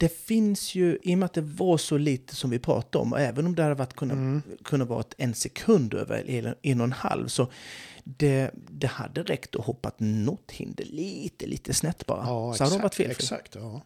det 0.00 0.08
finns 0.08 0.74
ju, 0.74 0.98
i 1.02 1.14
och 1.14 1.18
med 1.18 1.26
att 1.26 1.32
det 1.34 1.40
var 1.40 1.78
så 1.78 1.98
lite 1.98 2.36
som 2.36 2.50
vi 2.50 2.58
pratade 2.58 3.02
om, 3.02 3.12
och 3.12 3.20
även 3.20 3.46
om 3.46 3.54
det 3.54 3.62
hade 3.62 3.74
varit 3.74 3.94
kunnat, 3.96 4.16
Mm. 4.16 4.42
kunnat 4.64 4.88
vara 4.88 5.04
en 5.18 5.34
sekund 5.34 5.94
över 5.94 6.24
eller 6.28 6.54
en 6.62 6.80
och 6.80 6.84
en 6.84 6.92
halv, 6.92 7.28
så 7.28 7.48
det, 8.04 8.50
det 8.54 8.86
hade 8.86 9.22
räckt 9.22 9.56
att 9.56 9.64
hoppat 9.64 9.94
något 9.98 10.50
hinder 10.50 10.84
lite, 10.84 11.46
lite 11.46 11.74
snett 11.74 12.06
bara. 12.06 12.24
Ja, 12.26 12.54
så 12.54 12.64
hade 12.64 12.76
de 12.76 12.82
varit 12.82 12.94
felfri. 12.94 13.12
Exakt, 13.12 13.54
ja. 13.54 13.82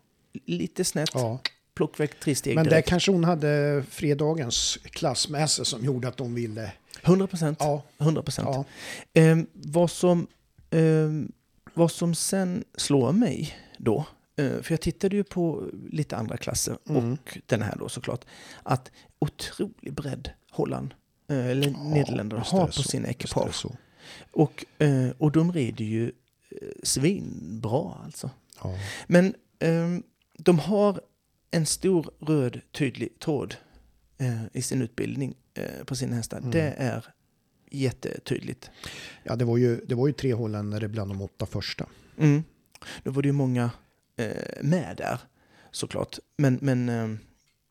Lite 0.46 0.84
snett, 0.84 1.10
ja. 1.14 1.38
plock 1.74 2.00
väck 2.00 2.20
tre 2.20 2.34
steg 2.34 2.54
Men 2.54 2.64
direkt. 2.64 2.88
kanske 2.88 3.12
hon 3.12 3.24
hade 3.24 3.84
fredagens 3.90 4.78
klass 4.84 5.28
med 5.28 5.50
sig 5.50 5.64
som 5.66 5.84
gjorde 5.84 6.08
att 6.08 6.16
de 6.16 6.34
ville... 6.34 6.72
100 7.02 7.26
procent. 7.26 7.58
Ja, 7.60 7.82
100 7.98 8.22
procent. 8.22 8.48
ja. 8.52 8.64
Ehm, 9.14 9.46
vad, 9.52 9.90
som, 9.90 10.26
ehm, 10.70 11.32
vad 11.74 11.90
som 11.92 12.14
sen 12.14 12.64
slår 12.76 13.12
mig 13.12 13.56
då, 13.78 14.06
för 14.36 14.72
jag 14.72 14.80
tittade 14.80 15.16
ju 15.16 15.24
på 15.24 15.70
lite 15.90 16.16
andra 16.16 16.36
klasser 16.36 16.78
Mm. 16.88 17.12
och 17.12 17.38
den 17.46 17.62
här 17.62 17.76
då 17.78 17.88
såklart, 17.88 18.24
att 18.62 18.90
otrolig 19.18 19.92
bredd 19.94 20.30
Holland, 20.50 20.94
eh, 21.28 21.46
eller 21.46 21.70
Ja, 21.70 21.78
Nederländerna 21.84 22.42
har 22.46 22.66
på 22.66 22.72
så. 22.72 22.82
sina 22.82 23.08
ekipage. 23.08 23.66
Och, 24.32 24.64
eh, 24.78 25.08
och 25.18 25.32
de 25.32 25.52
rider 25.52 25.84
ju 25.84 26.06
eh, 26.50 26.68
svinbra 26.82 27.94
alltså. 28.04 28.30
Ja. 28.62 28.78
Men 29.06 29.34
ehm, 29.58 30.02
de 30.38 30.58
har 30.58 31.00
en 31.50 31.66
stor 31.66 32.10
röd 32.20 32.60
tydlig 32.72 33.18
tråd 33.18 33.56
eh, 34.18 34.42
i 34.52 34.62
sin 34.62 34.82
utbildning 34.82 35.34
eh, 35.54 35.84
på 35.84 35.96
sina 35.96 36.16
hästar. 36.16 36.38
Mm. 36.38 36.50
Det 36.50 36.74
är 36.76 37.04
jättetydligt. 37.70 38.70
ja, 39.22 39.36
det 39.36 39.44
var 39.44 39.56
ju, 39.56 39.76
det 39.86 39.94
var 39.94 40.06
ju 40.06 40.12
tre 40.12 40.34
holländare 40.34 40.88
bland 40.88 41.10
de 41.10 41.22
åtta 41.22 41.46
första. 41.46 41.86
Mm. 42.18 42.42
Då 43.04 43.10
var 43.10 43.22
det 43.22 43.28
ju 43.28 43.32
många 43.32 43.64
eh, 43.64 43.70
med 44.62 44.94
där 44.96 45.18
såklart. 45.70 46.18
Men, 46.36 46.58
men 46.62 46.88
eh, 46.88 47.18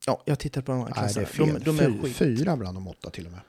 ja, 0.07 0.21
jag 0.25 0.39
tittar 0.39 0.61
på 0.61 0.71
de 0.71 0.81
andra 0.81 0.93
Nej, 1.01 1.13
det 1.13 1.21
är 1.21 1.25
klasserna. 1.25 1.53
fel. 1.53 1.63
De, 1.63 1.77
de 1.77 1.83
är 1.97 2.01
skit. 2.03 2.15
fyra 2.15 2.57
bland 2.57 2.77
de 2.77 2.87
åtta 2.87 3.09
till 3.09 3.25
och 3.25 3.31
med. 3.31 3.41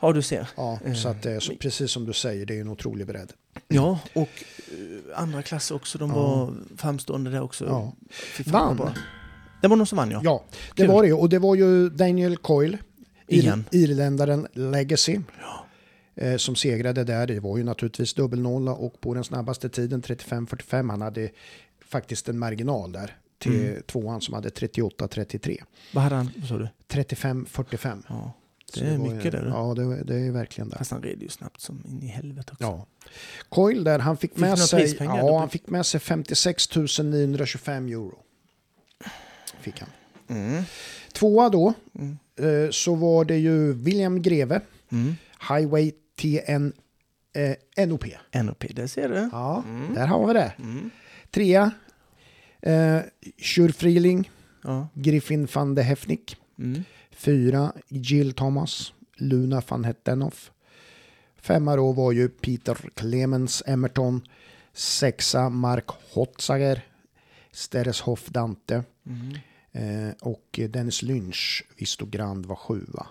Ja, 0.00 0.12
du 0.12 0.22
ser. 0.22 0.48
Ja, 0.56 0.78
Eh, 0.84 0.94
så 0.94 1.08
att 1.08 1.22
det 1.22 1.32
är 1.32 1.40
så, 1.40 1.52
precis 1.56 1.90
som 1.90 2.04
du 2.06 2.12
säger, 2.12 2.46
det 2.46 2.56
är 2.56 2.60
en 2.60 2.68
otrolig 2.68 3.06
bredd. 3.06 3.32
Ja, 3.68 3.98
och 4.14 4.20
eh, 4.22 5.18
andra 5.20 5.42
klasser 5.42 5.74
också. 5.74 5.98
De 5.98 6.10
Ja. 6.10 6.16
var 6.16 6.54
framstående 6.76 7.30
där 7.30 7.40
också. 7.42 7.64
Ja. 7.64 7.92
Vann. 8.46 8.76
bra. 8.76 8.94
Det 9.62 9.68
var 9.68 9.76
någon 9.76 9.86
som 9.86 9.96
vann, 9.96 10.10
ja. 10.10 10.20
Ja, 10.24 10.44
det 10.76 10.82
Kul. 10.82 10.90
var 10.90 11.02
det. 11.02 11.12
Och 11.12 11.28
det 11.28 11.38
var 11.38 11.54
ju 11.54 11.88
Daniel 11.90 12.36
Coyle, 12.36 12.78
Igen. 13.26 13.64
ir, 13.70 13.90
irländaren 13.90 14.46
Legacy, 14.52 15.18
eh, 16.14 16.36
som 16.36 16.56
segrade 16.56 17.04
där. 17.04 17.26
Det 17.26 17.40
var 17.40 17.58
ju 17.58 17.64
naturligtvis 17.64 18.14
dubbelnolla 18.14 18.72
och 18.72 19.00
på 19.00 19.14
den 19.14 19.24
snabbaste 19.24 19.68
tiden, 19.68 20.02
35-45, 20.02 20.90
han 20.90 21.00
hade 21.02 21.30
faktiskt 21.92 22.28
en 22.28 22.38
marginal 22.38 22.92
där 22.92 23.16
till 23.38 23.68
Mm. 23.68 23.82
tvåan 23.82 24.20
som 24.20 24.34
hade 24.34 24.48
38-33. 24.48 25.62
Vad 25.92 26.04
hade 26.04 26.16
han, 26.16 26.30
vad 26.36 26.48
sa 26.48 26.58
du? 26.58 26.68
35-45. 26.88 28.02
Ja, 28.08 28.32
det 28.74 28.80
är 28.80 28.98
var 28.98 29.08
mycket 29.14 29.32
där. 29.32 29.46
Ja, 29.46 29.74
det, 29.76 30.02
det 30.04 30.14
är 30.16 30.30
verkligen 30.30 30.68
där. 30.68 30.78
Fast 30.78 30.90
han 30.90 31.02
red 31.02 31.22
ju 31.22 31.28
snabbt 31.28 31.60
som 31.60 31.82
in 31.86 32.02
i 32.02 32.06
helvete 32.06 32.50
också. 32.52 32.64
Ja. 32.64 32.86
Coyle 33.48 33.84
där, 33.84 33.98
han 33.98 34.16
fick, 34.16 34.30
Fick 34.32 34.40
med 34.40 34.58
sig, 34.58 34.96
ja, 35.00 35.20
då? 35.20 35.38
han 35.38 35.48
fick 35.50 35.68
med 35.68 35.86
sig 35.86 36.00
56 36.00 36.68
925 36.98 37.88
euro. 37.88 38.18
Fick 39.60 39.80
han. 39.80 39.88
Mm. 40.28 40.62
Tvåa 41.12 41.48
då, 41.48 41.74
Mm. 41.94 42.18
eh, 42.64 42.70
så 42.70 42.94
var 42.94 43.24
det 43.24 43.36
ju 43.38 43.72
William 43.72 44.22
Greve, 44.22 44.60
Mm. 44.92 45.14
Highway 45.48 45.92
TN 46.20 46.72
eh, 47.76 47.86
NOP. 47.86 48.04
NOP, 48.34 48.64
det 48.74 48.88
ser 48.88 49.08
du. 49.08 49.28
Ja, 49.32 49.62
Mm. 49.68 49.94
där 49.94 50.06
har 50.06 50.26
vi 50.26 50.32
det. 50.32 50.52
Trea, 51.32 51.70
eh, 52.60 53.00
Schurfriling, 53.38 54.30
Ja. 54.62 54.88
Griffin 54.94 55.48
van 55.54 55.74
de 55.74 55.82
Hefnik. 55.82 56.36
Mm. 56.58 56.84
Fyra, 57.10 57.72
Jill 57.88 58.32
Thomas, 58.32 58.94
Luna 59.16 59.62
van 59.68 59.84
Hettenhoff. 59.84 60.50
Femma 61.36 61.76
då 61.76 61.92
var 61.92 62.12
ju 62.12 62.28
Peter 62.28 62.78
Clemens 62.94 63.62
Emerton. 63.66 64.22
Sexa, 64.72 65.48
Mark 65.48 65.90
Hotzager, 66.14 66.84
Stereshoff 67.52 68.28
Dante. 68.28 68.82
Mm. 69.06 69.36
Eh, 69.72 70.14
och 70.20 70.60
Dennis 70.70 71.02
Lynch, 71.02 71.64
Vistogrand 71.76 72.46
var 72.46 72.56
sjua. 72.56 73.06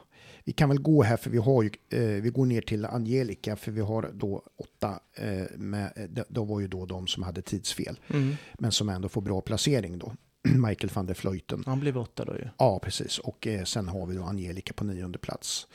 Vi 0.52 0.56
kan 0.56 0.70
väl 0.70 0.82
gå 0.82 1.04
här 1.04 1.18
för 1.18 1.30
vi 1.30 1.38
har 1.38 1.64
ju, 1.64 1.70
eh, 1.90 2.00
vi 2.22 2.30
går 2.30 2.46
ner 2.46 2.62
till 2.62 2.86
Angelica 2.86 3.56
för 3.56 3.72
vi 3.72 3.82
har 3.82 4.12
då 4.14 4.44
åtta, 4.58 5.00
eh, 5.18 5.58
med, 5.58 5.92
eh, 5.96 6.04
de- 6.04 6.24
då 6.30 6.44
var 6.44 6.60
ju 6.60 6.68
då 6.68 6.86
de 6.86 7.08
som 7.08 7.24
hade 7.24 7.42
tidsfel. 7.42 8.00
Mm. 8.10 8.36
Men 8.60 8.72
som 8.72 8.90
ändå 8.90 9.10
får 9.10 9.22
bra 9.22 9.42
placering 9.42 9.98
då. 9.98 10.14
Michael 10.68 10.92
van 10.94 11.06
der 11.06 11.18
Vleuten. 11.22 11.64
Han 11.66 11.80
blev 11.80 11.98
åtta 11.98 12.26
då 12.26 12.34
ju. 12.36 12.48
Ja, 12.58 12.80
precis. 12.84 13.18
Och 13.20 13.48
eh, 13.48 13.64
sen 13.64 13.88
har 13.88 14.06
vi 14.06 14.16
då 14.16 14.24
Angelica 14.24 14.74
på 14.74 14.84
nionde 14.84 15.20
plats 15.20 15.68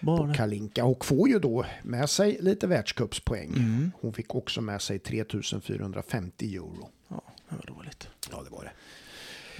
Bara 0.00 0.16
på 0.18 0.26
det. 0.26 0.34
Kalinka. 0.34 0.84
Och 0.84 1.04
får 1.04 1.28
ju 1.28 1.38
då 1.38 1.64
med 1.82 2.10
sig 2.10 2.38
lite 2.40 2.66
världscupspoäng. 2.66 3.48
Mm. 3.56 3.90
Hon 4.00 4.12
fick 4.12 4.34
också 4.34 4.60
med 4.60 4.82
sig 4.82 4.98
3450 4.98 6.54
euro. 6.54 6.88
Ja, 7.08 7.22
det 7.48 7.56
var 7.56 7.76
dåligt. 7.76 8.08
Ja, 8.30 8.42
det 8.44 8.50
var 8.50 8.64
det. 8.64 8.72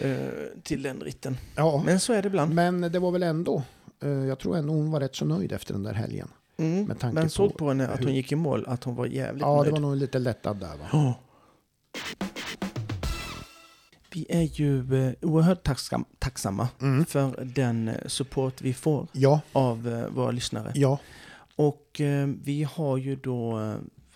Eh, 0.09 0.63
till 0.63 0.83
den 0.83 1.01
ritten. 1.01 1.37
Ja, 1.57 1.83
Men 1.87 2.01
så 2.01 2.13
är 2.13 2.23
det 2.23 2.27
ibland. 2.29 2.55
men 2.55 2.81
det 2.81 2.99
var 2.99 3.11
väl 3.11 3.23
ändå, 3.23 3.63
jag 4.01 4.39
tror 4.39 4.57
ändå 4.57 4.73
hon 4.73 4.91
var 4.91 5.01
rätt 5.01 5.17
så 5.17 5.25
nöjd 5.25 5.53
efter 5.53 5.73
den 5.75 5.83
där 5.83 5.93
helgen. 5.93 6.29
Mm. 6.57 6.85
med 6.85 6.99
tanke 6.99 7.15
Men 7.15 7.31
såg 7.31 7.53
på 7.53 7.59
på 7.59 7.69
henne 7.69 7.89
att 7.89 8.05
hon 8.05 8.15
gick 8.15 8.33
i 8.33 8.37
mål, 8.37 8.65
att 8.69 8.85
hon 8.85 8.95
var 8.95 9.07
jävligt 9.07 9.41
Ja, 9.43 9.55
det 9.57 9.61
nöjd. 9.63 9.73
var 9.73 9.81
nog 9.81 9.97
lite 9.97 10.19
lättad 10.19 10.57
där 10.57 10.77
va? 10.77 10.89
Ja. 10.93 11.15
Vi 14.13 14.27
är 14.29 14.43
ju 14.61 15.07
eh, 15.09 15.13
oerhört 15.23 15.63
tacksam, 15.63 16.05
tacksamma 16.19 16.69
Mm. 16.81 17.05
för 17.05 17.45
den 17.45 17.89
eh, 17.89 17.95
support 18.07 18.63
vi 18.63 18.75
får 18.75 19.07
Ja, 19.13 19.41
av 19.53 19.89
eh, 19.89 20.09
våra 20.09 20.31
lyssnare. 20.31 20.73
ja. 20.75 20.99
Och 21.57 22.01
eh, 22.01 22.29
vi 22.45 22.63
har 22.65 22.97
ju 22.97 23.17
då, 23.17 23.61
eh, 23.61 23.75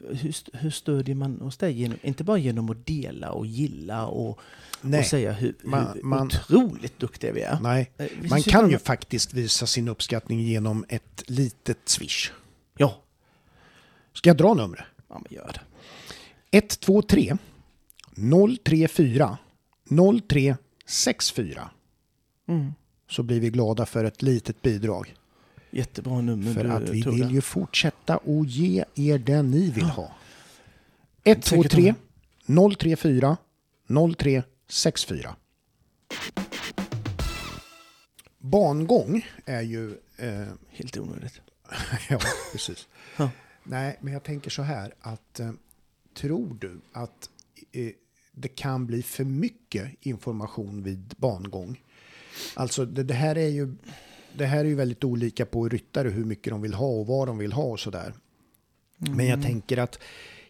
hur, 0.08 0.28
st- 0.30 0.50
hur 0.58 0.70
stödjer 0.70 1.14
man 1.14 1.42
oss 1.42 1.56
där? 1.56 1.68
Genom, 1.68 1.98
inte 2.02 2.24
bara 2.24 2.38
genom 2.38 2.70
att 2.70 2.86
dela 2.86 3.30
och 3.32 3.46
gilla 3.46 4.06
och, 4.06 4.38
Nej, 4.82 5.00
och 5.00 5.06
säga 5.06 5.32
hur, 5.32 5.54
Man- 5.64 5.86
hur 5.94 6.02
man- 6.02 6.26
otroligt 6.26 6.98
duktiga 6.98 7.32
vi 7.32 7.40
är. 7.42 7.58
nej. 7.60 7.90
Eh, 7.98 8.06
vi 8.20 8.28
Man 8.28 8.42
kan 8.42 8.70
ju 8.70 8.78
faktiskt 8.78 9.34
visa 9.34 9.66
sin 9.66 9.88
uppskattning 9.88 10.40
genom 10.40 10.84
ett 10.88 11.22
litet 11.26 11.78
swish. 11.84 12.30
Ja, 12.76 13.02
Ska 14.12 14.28
jag 14.30 14.36
dra 14.36 14.54
numret? 14.54 14.84
ja 15.08 15.14
men 15.18 15.26
gör 15.36 15.52
det. 15.52 15.60
123 16.58 17.36
034 18.64 19.38
0364 20.18 21.70
Mm. 22.48 22.72
så 23.10 23.22
blir 23.22 23.40
vi 23.40 23.50
glada 23.50 23.86
för 23.86 24.04
ett 24.04 24.22
litet 24.22 24.62
bidrag. 24.62 25.14
Jättebra 25.70 26.20
nummer 26.20 26.54
För 26.54 26.64
du 26.64 26.70
att 26.70 26.88
vi 26.88 27.02
vill 27.02 27.30
ju 27.30 27.40
fortsätta 27.40 28.16
och 28.16 28.44
ge 28.46 28.84
er 28.94 29.18
det 29.18 29.42
ni 29.42 29.70
vill 29.70 29.84
ha. 29.84 30.10
123 31.24 31.94
034 32.78 33.36
0364 34.72 35.36
bangång 38.38 39.26
är 39.44 39.62
ju... 39.62 39.90
Eh, 40.16 40.48
Helt 40.68 40.98
onödigt. 40.98 41.40
ja, 42.08 42.20
precis. 42.52 42.88
Ja. 43.16 43.30
Nej, 43.64 43.98
men 44.00 44.12
jag 44.12 44.22
tänker 44.22 44.50
så 44.50 44.62
här 44.62 44.94
att 45.00 45.40
eh, 45.40 45.52
tror 46.14 46.56
du 46.60 46.80
att 46.92 47.30
eh, 47.72 47.90
det 48.32 48.48
kan 48.48 48.86
bli 48.86 49.02
för 49.02 49.24
mycket 49.24 49.90
information 50.00 50.82
vid 50.82 51.14
bangång? 51.16 51.80
Alltså 52.54 52.84
det, 52.84 53.02
det 53.02 53.14
här 53.14 53.38
är 53.38 53.48
ju 53.48 53.74
det 54.36 54.46
här 54.46 54.58
är 54.58 54.68
ju 54.68 54.74
väldigt 54.74 55.04
olika 55.04 55.46
på 55.46 55.68
ryttare 55.68 56.08
hur 56.08 56.24
mycket 56.24 56.50
de 56.50 56.62
vill 56.62 56.74
ha 56.74 56.86
och 56.86 57.06
vad 57.06 57.28
de 57.28 57.38
vill 57.38 57.52
ha 57.52 57.64
och 57.64 57.80
sådär. 57.80 58.14
Men 58.96 59.26
jag 59.26 59.42
tänker 59.42 59.76
att 59.78 59.98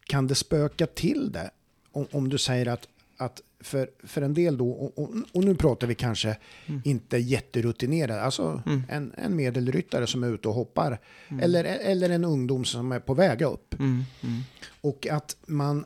kan 0.04 0.26
det 0.26 0.34
spöka 0.34 0.86
till 0.86 1.32
det 1.32 1.50
om, 1.92 2.06
om 2.12 2.28
du 2.28 2.38
säger 2.38 2.66
att, 2.66 2.88
att 3.16 3.40
för, 3.62 3.90
för 4.04 4.22
en 4.22 4.34
del 4.34 4.58
då, 4.58 4.70
och, 4.70 4.98
och, 4.98 5.10
och 5.32 5.44
nu 5.44 5.54
pratar 5.54 5.86
vi 5.86 5.94
kanske 5.94 6.36
inte 6.84 7.18
jätterutinerade, 7.18 8.22
alltså 8.22 8.62
en, 8.88 9.12
en 9.16 9.36
medelryttare 9.36 10.06
som 10.06 10.24
är 10.24 10.28
ute 10.34 10.48
och 10.48 10.54
hoppar, 10.54 10.98
eller, 11.40 11.64
eller 11.64 12.10
en 12.10 12.24
ungdom 12.24 12.64
som 12.64 12.92
är 12.92 13.00
på 13.00 13.14
väg 13.14 13.42
upp. 13.42 13.74
Mm, 13.78 14.02
mm, 14.22 14.40
Och 14.80 15.06
att 15.06 15.36
man, 15.46 15.84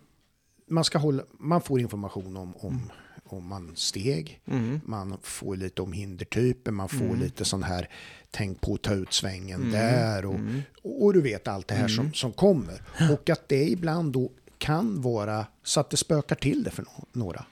man, 0.68 0.84
ska 0.84 0.98
hålla, 0.98 1.22
man 1.38 1.60
får 1.60 1.80
information 1.80 2.36
om, 2.36 2.54
om, 2.56 2.90
om 3.24 3.46
man 3.48 3.72
steg, 3.76 4.40
mm, 4.46 4.80
man 4.84 5.18
får 5.22 5.56
lite 5.56 5.82
om 5.82 5.92
hindertyper, 5.92 6.70
man 6.70 6.88
får 6.88 7.04
Mm. 7.04 7.20
lite 7.20 7.44
sån 7.44 7.62
här 7.62 7.88
tänk 8.30 8.60
på 8.60 8.74
att 8.74 8.82
ta 8.82 8.94
ut 8.94 9.12
svängen 9.12 9.60
Mm. 9.60 9.72
där 9.72 10.24
och, 10.26 10.34
mm. 10.34 10.62
och 10.82 11.12
du 11.12 11.20
vet 11.20 11.48
allt 11.48 11.68
det 11.68 11.74
här 11.74 11.88
som, 11.88 12.12
som 12.12 12.32
kommer. 12.32 12.82
Och 13.12 13.30
att 13.30 13.48
det 13.48 13.68
ibland 13.68 14.12
då 14.12 14.30
kan 14.58 15.02
vara 15.02 15.46
så 15.62 15.80
att 15.80 15.90
det 15.90 15.96
spökar 15.96 16.36
till 16.36 16.62
det 16.62 16.70
för 16.70 16.84
några. 17.12 17.44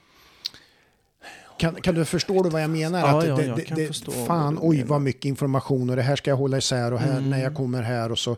Kan, 1.57 1.75
kan 1.81 1.95
du 1.95 2.05
förstå 2.05 2.43
vad 2.49 2.63
jag 2.63 2.69
menar? 2.69 2.99
Ja, 2.99 3.19
att 3.19 3.27
ja, 3.27 3.35
det, 3.35 3.55
det, 3.55 3.75
det, 3.75 3.87
förstå 3.87 4.11
fan, 4.11 4.59
oj 4.61 4.83
vad 4.83 5.01
mycket 5.01 5.25
information 5.25 5.89
och 5.89 5.95
det 5.95 6.01
här 6.01 6.15
ska 6.15 6.29
jag 6.29 6.37
hålla 6.37 6.57
isär 6.57 6.93
och 6.93 6.99
här, 6.99 7.17
Mm. 7.17 7.29
när 7.29 7.43
jag 7.43 7.55
kommer 7.55 7.81
här 7.81 8.11
och 8.11 8.19
så 8.19 8.37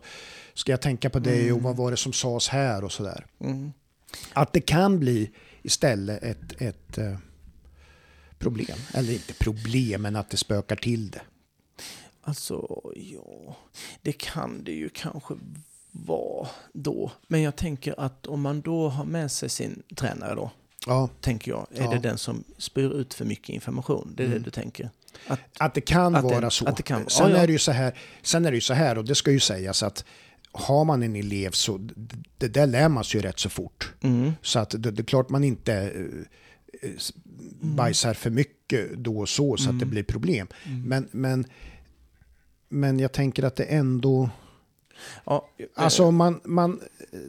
ska 0.53 0.71
jag 0.71 0.81
tänka 0.81 1.09
på 1.09 1.19
det 1.19 1.51
och 1.51 1.61
vad 1.61 1.75
var 1.75 1.91
det 1.91 1.97
som 1.97 2.13
sades 2.13 2.47
här 2.47 2.83
och 2.83 2.91
sådär. 2.91 3.25
Mm. 3.39 3.71
Att 4.33 4.53
det 4.53 4.61
kan 4.61 4.99
bli 4.99 5.31
istället 5.61 6.23
ett, 6.23 6.61
ett 6.61 6.97
eh, 6.97 7.17
problem. 8.39 8.77
Eller 8.93 9.13
inte 9.13 9.33
problem, 9.33 10.01
men 10.01 10.15
att 10.15 10.29
det 10.29 10.37
spökar 10.37 10.75
till 10.75 11.09
det. 11.11 11.21
Alltså, 12.21 12.81
ja, 12.95 13.57
det 14.01 14.11
kan 14.11 14.63
det 14.63 14.71
ju 14.71 14.89
kanske 14.89 15.33
vara 15.91 16.47
då. 16.73 17.11
Men 17.27 17.41
jag 17.41 17.55
tänker 17.55 17.99
att 17.99 18.27
om 18.27 18.41
man 18.41 18.61
då 18.61 18.89
har 18.89 19.05
med 19.05 19.31
sig 19.31 19.49
sin 19.49 19.83
tränare 19.95 20.35
då, 20.35 20.51
Ja, 20.87 21.09
tänker 21.21 21.51
jag, 21.51 21.67
är 21.75 21.83
Ja. 21.83 21.89
det 21.91 21.99
den 21.99 22.17
som 22.17 22.43
spyr 22.57 22.93
ut 22.93 23.13
för 23.13 23.25
mycket 23.25 23.49
information? 23.49 24.13
Det 24.17 24.23
är 24.23 24.27
Mm. 24.27 24.37
det 24.39 24.43
du 24.45 24.51
tänker? 24.51 24.89
Att, 25.27 25.39
att 25.59 25.73
det 25.73 25.81
kan 25.81 26.15
Att 26.15 26.27
det- 26.27 26.35
vara 26.35 26.49
så. 26.49 26.65
att 26.67 26.77
det 26.77 26.83
kan- 26.83 27.09
sen, 27.09 27.31
ja. 27.31 27.37
Är 27.37 27.47
det 27.47 27.53
ju 27.53 27.59
så 27.59 27.71
här, 27.71 27.93
sen 28.21 28.45
är 28.45 28.51
det 28.51 28.57
ju 28.57 28.61
så 28.61 28.73
här, 28.73 28.97
och 28.97 29.05
det 29.05 29.15
ska 29.15 29.31
ju 29.31 29.39
sägas 29.39 29.83
att 29.83 30.05
har 30.51 30.85
man 30.85 31.03
en 31.03 31.15
elev 31.15 31.51
så 31.51 31.77
det, 31.77 32.15
det 32.37 32.47
där 32.47 32.67
lär 32.67 32.89
man 32.89 33.03
sig 33.03 33.21
ju 33.21 33.27
rätt 33.27 33.39
så 33.39 33.49
fort. 33.49 33.93
mm, 34.01 34.31
Så 34.41 34.59
att 34.59 34.69
det, 34.69 34.91
det 34.91 35.01
är 35.01 35.05
klart 35.05 35.29
man 35.29 35.43
inte 35.43 35.73
eh, 35.73 36.89
eh, 36.89 36.95
s- 36.97 37.13
bajsar 37.61 38.13
för 38.13 38.29
mycket 38.29 38.93
då 38.97 39.19
och 39.19 39.29
så 39.29 39.57
så 39.57 39.63
att 39.69 39.79
det 39.79 39.83
Mm. 39.83 39.89
blir 39.89 40.03
problem. 40.03 40.47
mm. 40.65 40.81
Men, 40.83 41.07
men, 41.11 41.45
men 42.69 42.99
jag 42.99 43.11
tänker 43.11 43.43
att 43.43 43.55
det 43.55 43.63
ändå... 43.63 44.29
ja, 45.25 45.49
eh, 45.57 45.65
Alltså 45.75 46.11
man, 46.11 46.41
man 46.43 46.81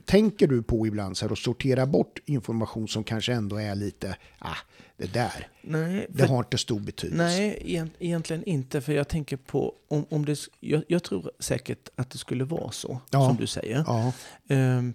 tänker 0.04 0.46
du 0.46 0.62
på 0.62 0.86
ibland 0.86 1.16
så 1.16 1.24
här 1.24 1.32
och 1.32 1.38
sortera 1.38 1.86
bort 1.86 2.18
information 2.26 2.88
som 2.88 3.04
kanske 3.04 3.32
ändå 3.32 3.56
är 3.56 3.74
lite, 3.74 4.16
ah, 4.38 4.56
det 4.96 5.12
där, 5.12 5.48
nej, 5.62 6.06
det 6.10 6.18
för- 6.18 6.26
har 6.26 6.38
inte 6.38 6.58
stor 6.58 6.80
betydelse. 6.80 7.24
Nej, 7.24 7.62
egent- 7.64 7.94
egentligen 7.98 8.44
inte. 8.44 8.80
För 8.80 8.92
jag 8.92 9.08
tänker 9.08 9.36
på, 9.36 9.74
om, 9.88 10.06
om 10.10 10.24
det, 10.24 10.38
jag, 10.60 10.82
jag 10.88 11.02
tror 11.02 11.30
säkert 11.38 11.88
att 11.96 12.10
det 12.10 12.18
skulle 12.18 12.44
vara 12.44 12.70
så, 12.70 13.00
Ja. 13.10 13.28
som 13.28 13.36
du 13.36 13.46
säger. 13.46 13.84
Ja, 13.86 14.12
Ehm, 14.48 14.94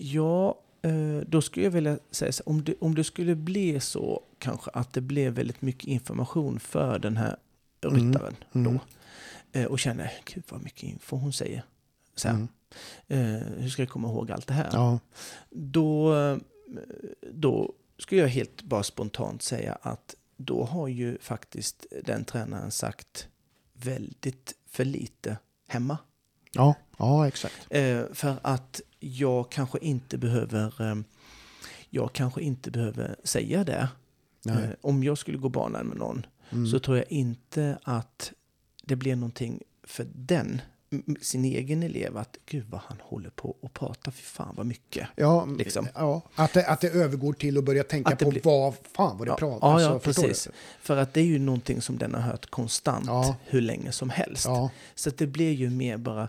ja, 0.00 0.58
eh, 0.82 1.20
då 1.26 1.42
skulle 1.42 1.66
jag 1.66 1.70
vilja 1.70 1.98
säga 2.10 2.32
så, 2.32 2.42
om 2.46 2.64
det, 2.64 2.74
om 2.80 2.94
det 2.94 3.04
skulle 3.04 3.34
bli 3.34 3.80
så 3.80 4.22
kanske 4.38 4.70
att 4.70 4.92
det 4.92 5.00
blev 5.00 5.32
väldigt 5.32 5.62
mycket 5.62 5.84
information 5.88 6.60
för 6.60 6.98
den 6.98 7.16
här 7.16 7.36
ryttaren 7.80 8.36
mm. 8.54 8.74
då. 8.74 8.80
Eh, 9.60 9.64
och 9.66 9.78
känner, 9.78 10.12
gud 10.34 10.44
vad 10.48 10.62
mycket 10.62 10.82
info 10.82 11.16
hon 11.16 11.32
säger. 11.32 11.62
Så 12.18 12.28
Mm. 12.28 12.48
eh, 13.08 13.42
hur 13.58 13.68
ska 13.68 13.82
jag 13.82 13.88
komma 13.88 14.08
ihåg 14.08 14.30
allt 14.30 14.46
det 14.46 14.54
här? 14.54 14.70
ja, 14.72 14.98
Då, 15.50 16.14
då 17.32 17.72
skulle 17.98 18.20
jag 18.20 18.28
helt 18.28 18.62
bara 18.62 18.82
spontant 18.82 19.42
säga 19.42 19.78
att 19.82 20.14
då 20.36 20.64
har 20.64 20.88
ju 20.88 21.18
faktiskt 21.18 21.86
den 22.04 22.24
tränaren 22.24 22.70
sagt 22.70 23.28
väldigt 23.72 24.54
för 24.66 24.84
lite 24.84 25.36
hemma. 25.68 25.98
ja, 26.52 26.74
ja, 26.98 27.28
exakt. 27.28 27.66
Eh, 27.70 28.02
för 28.12 28.36
att 28.42 28.80
jag 29.00 29.50
kanske 29.50 29.78
inte 29.78 30.18
behöver 30.18 30.82
eh, 30.90 30.96
jag 31.90 32.12
kanske 32.12 32.40
inte 32.42 32.70
behöver 32.70 33.16
säga 33.24 33.64
det. 33.64 33.88
Nej. 34.44 34.64
Eh, 34.64 34.70
om 34.80 35.04
jag 35.04 35.18
skulle 35.18 35.38
gå 35.38 35.48
banan 35.48 35.86
med 35.86 35.98
någon 35.98 36.26
Mm. 36.50 36.66
så 36.66 36.78
tror 36.78 36.96
jag 36.96 37.12
inte 37.12 37.78
att 37.82 38.32
det 38.82 38.96
blir 38.96 39.16
någonting 39.16 39.62
för 39.82 40.06
den, 40.14 40.60
sin 41.20 41.44
egen 41.44 41.82
elev, 41.82 42.16
att 42.16 42.36
gud 42.46 42.64
vad 42.70 42.80
han 42.80 42.96
håller 43.02 43.30
på 43.30 43.56
och 43.60 43.72
pratar, 43.72 44.12
för 44.12 44.22
fan 44.22 44.54
vad 44.56 44.66
mycket. 44.66 45.08
Ja, 45.16 45.44
liksom. 45.58 45.88
ja 45.94 46.22
att, 46.34 46.52
det, 46.52 46.66
att 46.66 46.80
det 46.80 46.88
övergår 46.88 47.32
till 47.32 47.58
att 47.58 47.64
börja 47.64 47.84
tänka 47.84 48.12
Att 48.12 48.18
på 48.18 48.30
blir- 48.30 48.42
vad 48.44 48.74
fan 48.96 49.18
var 49.18 49.26
det 49.26 49.30
Ja, 49.32 49.36
prat 49.36 49.58
ja, 49.62 49.72
alltså, 49.72 49.88
ja, 49.90 49.98
förstår 49.98 50.22
precis. 50.22 50.48
För 50.80 50.96
att 50.96 51.14
det 51.14 51.20
är 51.20 51.24
ju 51.24 51.38
någonting 51.38 51.82
som 51.82 51.98
den 51.98 52.14
har 52.14 52.20
hört 52.20 52.50
konstant 52.50 53.06
Ja. 53.06 53.36
hur 53.46 53.60
länge 53.60 53.92
som 53.92 54.10
helst. 54.10 54.46
Så 54.94 55.10
det 55.10 55.26
blir 55.26 55.52
ju 55.52 55.70
mer 55.70 55.96
bara 55.96 56.28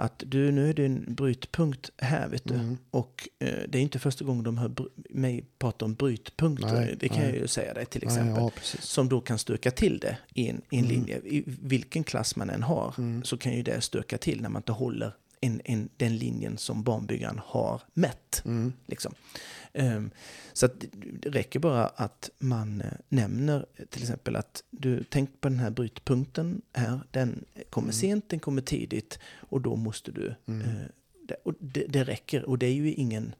att 0.00 0.22
du, 0.26 0.52
nu 0.52 0.68
är 0.70 0.74
det 0.74 0.84
en 0.84 1.14
brytpunkt 1.14 1.90
här, 1.96 2.28
vet 2.28 2.44
du. 2.44 2.54
Mm. 2.54 2.76
Och 2.90 3.28
eh, 3.38 3.48
det 3.68 3.78
är 3.78 3.82
inte 3.82 3.98
första 3.98 4.24
gången 4.24 4.44
de 4.44 4.58
hör 4.58 4.70
mig 5.10 5.44
prata 5.58 5.84
om 5.84 5.94
brytpunkter. 5.94 6.72
Nej, 6.72 6.96
det 7.00 7.08
kan 7.08 7.18
nej. 7.18 7.26
jag 7.30 7.36
ju 7.36 7.46
säga 7.48 7.74
dig 7.74 7.86
till 7.86 8.00
nej, 8.04 8.06
exempel. 8.16 8.42
ja, 8.42 8.50
precis. 8.56 8.82
Som 8.84 9.08
då 9.08 9.20
kan 9.20 9.38
stöka 9.38 9.70
till 9.70 9.98
det 9.98 10.18
i 10.34 10.48
en, 10.48 10.62
i 10.70 10.78
en 10.78 10.84
Mm. 10.84 10.96
linje. 10.96 11.16
I 11.24 11.42
vilken 11.46 12.04
klass 12.04 12.36
man 12.36 12.50
än 12.50 12.62
har 12.62 12.94
Mm. 12.98 13.24
så 13.24 13.36
kan 13.36 13.52
ju 13.56 13.62
det 13.62 13.80
stöka 13.80 14.18
till 14.18 14.42
när 14.42 14.48
man 14.48 14.60
inte 14.62 14.72
håller 14.72 15.12
en, 15.40 15.60
en, 15.64 15.88
den 15.96 16.16
linjen 16.16 16.58
som 16.58 16.82
banbyggaren 16.82 17.40
har 17.44 17.82
mätt. 17.94 18.42
Mm. 18.44 18.72
Liksom. 18.86 19.14
Ehm, 19.72 20.10
så 20.52 20.66
att 20.66 20.80
det- 20.80 21.30
räcker 21.30 21.58
bara 21.60 21.86
att 21.86 22.30
man 22.38 22.80
eh, 22.80 22.86
nämner 23.08 23.66
eh, 23.76 23.84
till 23.86 24.02
exempel 24.02 24.36
att 24.36 24.64
du 24.70 25.04
tänk 25.04 25.40
på 25.40 25.48
den 25.48 25.58
här 25.58 25.70
brytpunkten 25.70 26.62
här. 26.72 27.00
Den 27.10 27.44
kommer 27.70 27.86
Mm. 27.86 27.92
sent, 27.92 28.28
den 28.28 28.40
kommer 28.40 28.62
tidigt 28.62 29.18
och 29.36 29.60
då 29.60 29.76
måste 29.76 30.12
du... 30.12 30.34
Mm. 30.46 30.60
eh, 30.60 30.82
det, 31.28 31.34
och 31.44 31.54
det, 31.60 31.84
det 31.88 32.04
räcker 32.04 32.44
och 32.44 32.58
det 32.58 32.66
är 32.66 32.72
ju 32.74 32.92
ingen... 32.94 33.34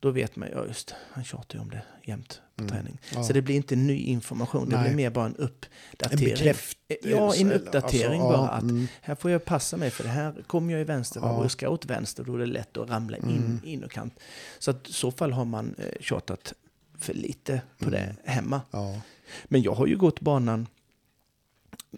Då 0.00 0.10
vet 0.10 0.36
man, 0.36 0.48
ja 0.52 0.66
just 0.66 0.94
han 1.12 1.24
tjatar 1.24 1.54
ju 1.58 1.62
om 1.62 1.70
det 1.70 1.82
jämt 2.04 2.40
på 2.56 2.62
Mm. 2.64 2.72
träning. 2.74 2.98
Ja. 3.14 3.22
Så 3.24 3.32
det 3.32 3.42
blir 3.42 3.56
inte 3.56 3.76
ny 3.76 3.98
information, 3.98 4.68
det 4.68 4.76
Nej. 4.76 4.84
blir 4.84 4.96
mer 4.96 5.10
bara 5.10 5.26
en 5.26 5.34
En 5.38 5.44
uppdatering. 5.44 6.24
bekräftelse. 6.24 7.08
Ja, 7.10 7.34
en 7.34 7.46
eller- 7.46 7.54
uppdatering 7.58 8.20
alltså, 8.20 8.36
bara. 8.38 8.48
Att 8.48 8.62
mm. 8.62 8.88
här 9.02 9.14
får 9.14 9.30
jag 9.30 9.44
passa 9.44 9.76
mig 9.76 9.90
för 9.90 10.04
det 10.04 10.10
här 10.10 10.34
kommer 10.46 10.72
jag 10.72 10.80
i 10.80 10.84
vänstervarv 10.84 11.32
Ja. 11.32 11.44
och 11.44 11.50
ska 11.52 11.68
åt 11.68 11.86
vänster 11.86 12.24
då 12.24 12.34
är 12.34 12.38
det 12.38 12.46
lätt 12.46 12.76
att 12.76 12.90
ramla 12.90 13.16
in, 13.16 13.24
Mm. 13.24 13.60
in 13.64 13.84
och 13.84 13.90
kant. 13.90 14.18
Så 14.58 14.70
att 14.70 14.88
i 14.88 14.92
så 14.92 15.10
fall 15.10 15.32
har 15.32 15.44
man 15.44 15.74
eh, 15.78 15.84
tjatat 16.00 16.54
för 16.98 17.14
lite 17.14 17.62
på 17.78 17.84
Mm. 17.88 17.92
det 18.24 18.30
hemma. 18.30 18.60
Ja. 18.70 19.00
Men 19.44 19.62
jag 19.62 19.74
har 19.74 19.86
ju 19.86 19.96
gått 19.96 20.20
banan, 20.20 20.66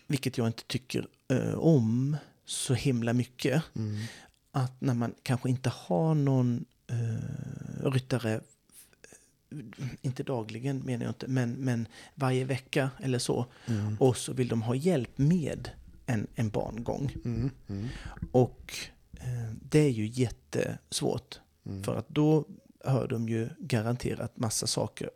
vilket 0.07 0.39
jag 0.39 0.47
inte 0.47 0.65
tycker 0.67 1.07
eh, 1.29 1.55
om 1.55 2.17
så 2.45 2.75
himla 2.75 3.13
mycket, 3.13 3.63
Mm. 3.77 3.97
att 4.53 4.81
när 4.81 4.95
man 4.95 5.15
kanske 5.23 5.49
inte 5.51 5.73
har 5.75 6.15
någon 6.15 6.65
eh, 6.87 6.97
ryttare, 7.91 8.33
eh, 8.35 9.87
inte 10.03 10.23
dagligen 10.23 10.79
menar 10.79 11.05
jag 11.05 11.11
inte, 11.11 11.29
men, 11.29 11.53
men 11.53 11.89
varje 12.15 12.45
vecka 12.45 12.91
eller 13.03 13.19
så, 13.19 13.47
Mm. 13.67 13.97
och 14.01 14.17
så 14.17 14.33
vill 14.33 14.49
de 14.49 14.63
ha 14.63 14.75
hjälp 14.75 15.19
med 15.19 15.71
en, 16.07 16.27
en 16.35 16.49
bangång. 16.51 17.13
Mm. 17.25 17.51
Mm. 17.69 17.89
Och 18.33 18.75
eh, 19.13 19.53
det 19.63 19.79
är 19.79 19.91
ju 19.91 20.07
jättesvårt. 20.07 21.41
Mm. 21.67 21.85
För 21.85 21.97
att 21.97 22.09
då 22.09 22.45
hör 22.85 23.09
de 23.09 23.29
ju 23.29 23.49
garanterat 23.59 24.37
massa 24.37 24.67
saker 24.67 25.11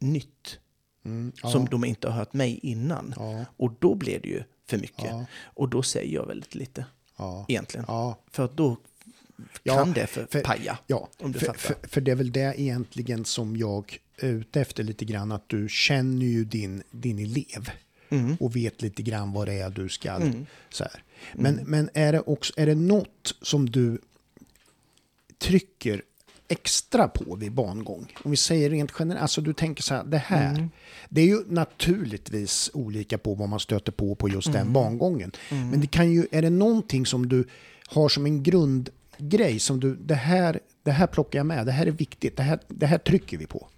nytt 0.00 0.58
Mm. 1.04 1.32
Ja. 1.42 1.50
som 1.50 1.64
de 1.66 1.84
inte 1.84 2.08
har 2.08 2.14
hört 2.18 2.32
mig 2.32 2.60
innan. 2.62 3.14
Ja. 3.16 3.44
Och 3.56 3.72
då 3.78 3.94
blir 3.94 4.20
det 4.20 4.28
ju 4.28 4.42
för 4.66 4.78
mycket. 4.78 5.04
Ja. 5.10 5.24
Och 5.44 5.68
då 5.68 5.82
säger 5.82 6.14
jag 6.14 6.26
väldigt 6.26 6.54
lite 6.54 6.84
egentligen. 7.48 7.86
För 8.30 8.44
att 8.44 8.56
då 8.56 8.76
Ja, 9.62 9.74
kan 9.76 9.92
det 9.92 10.06
för, 10.06 10.26
för- 10.30 10.40
paja. 10.40 10.78
Ja, 10.86 11.08
Om 11.18 11.32
du 11.32 11.38
för, 11.38 11.46
fattar. 11.46 11.58
för, 11.58 11.88
för 11.88 12.00
det 12.00 12.10
är 12.10 12.14
väl 12.14 12.32
det 12.32 12.54
egentligen 12.60 13.24
som 13.24 13.56
jag 13.56 13.98
är 14.18 14.28
ute 14.28 14.60
efter 14.60 14.82
lite 14.84 15.04
grann, 15.04 15.32
att 15.32 15.48
du 15.48 15.68
känner 15.70 16.26
ju 16.26 16.44
din, 16.44 16.82
din 16.90 17.18
elev 17.18 17.70
Mm. 18.08 18.36
och 18.40 18.56
vet 18.56 18.82
lite 18.82 19.02
grann 19.02 19.32
vad 19.32 19.48
det 19.48 19.54
är 19.54 19.70
du 19.70 19.88
ska... 19.88 20.10
Mm. 20.10 20.46
Så 20.70 20.84
här. 20.84 21.02
Men, 21.34 21.54
men 21.66 21.90
är, 21.94 22.12
det 22.12 22.20
också, 22.20 22.52
är 22.56 22.66
det 22.66 22.74
något 22.74 23.34
som 23.42 23.70
du 23.70 23.98
trycker 25.38 26.02
extra 26.48 27.08
på 27.08 27.36
vid 27.36 27.52
bangång? 27.52 28.12
Om 28.24 28.30
vi 28.30 28.36
säger 28.36 28.70
rent 28.70 28.92
generellt, 28.98 29.22
alltså 29.22 29.40
du 29.40 29.52
tänker 29.52 29.82
så 29.82 29.94
här, 29.94 30.04
det 30.04 30.18
här. 30.18 30.54
Mm. 30.54 30.70
Det 31.08 31.20
är 31.20 31.26
ju 31.26 31.44
naturligtvis 31.48 32.70
olika 32.74 33.18
på 33.18 33.34
vad 33.34 33.48
man 33.48 33.60
stöter 33.60 33.92
på 33.92 34.14
på 34.14 34.28
just 34.28 34.48
Mm. 34.48 34.58
den 34.64 34.72
bangången. 34.72 35.32
Men 35.50 35.80
det 35.80 35.86
kan 35.86 36.12
ju, 36.12 36.26
är 36.30 36.42
det 36.42 36.50
någonting 36.50 37.06
som 37.06 37.28
du 37.28 37.44
har 37.86 38.08
som 38.08 38.26
en 38.26 38.42
grundgrej 39.18 39.58
som 39.58 39.80
du, 39.80 39.96
det 39.96 40.14
här, 40.14 40.60
det 40.82 40.90
här 40.90 41.06
plockar 41.06 41.38
jag 41.38 41.46
med, 41.46 41.66
det 41.66 41.72
här 41.72 41.86
är 41.86 41.90
viktigt, 41.90 42.36
det 42.36 42.42
här, 42.42 42.60
det 42.68 42.86
här 42.86 42.98
trycker 42.98 43.38
vi 43.38 43.46
på. 43.46 43.68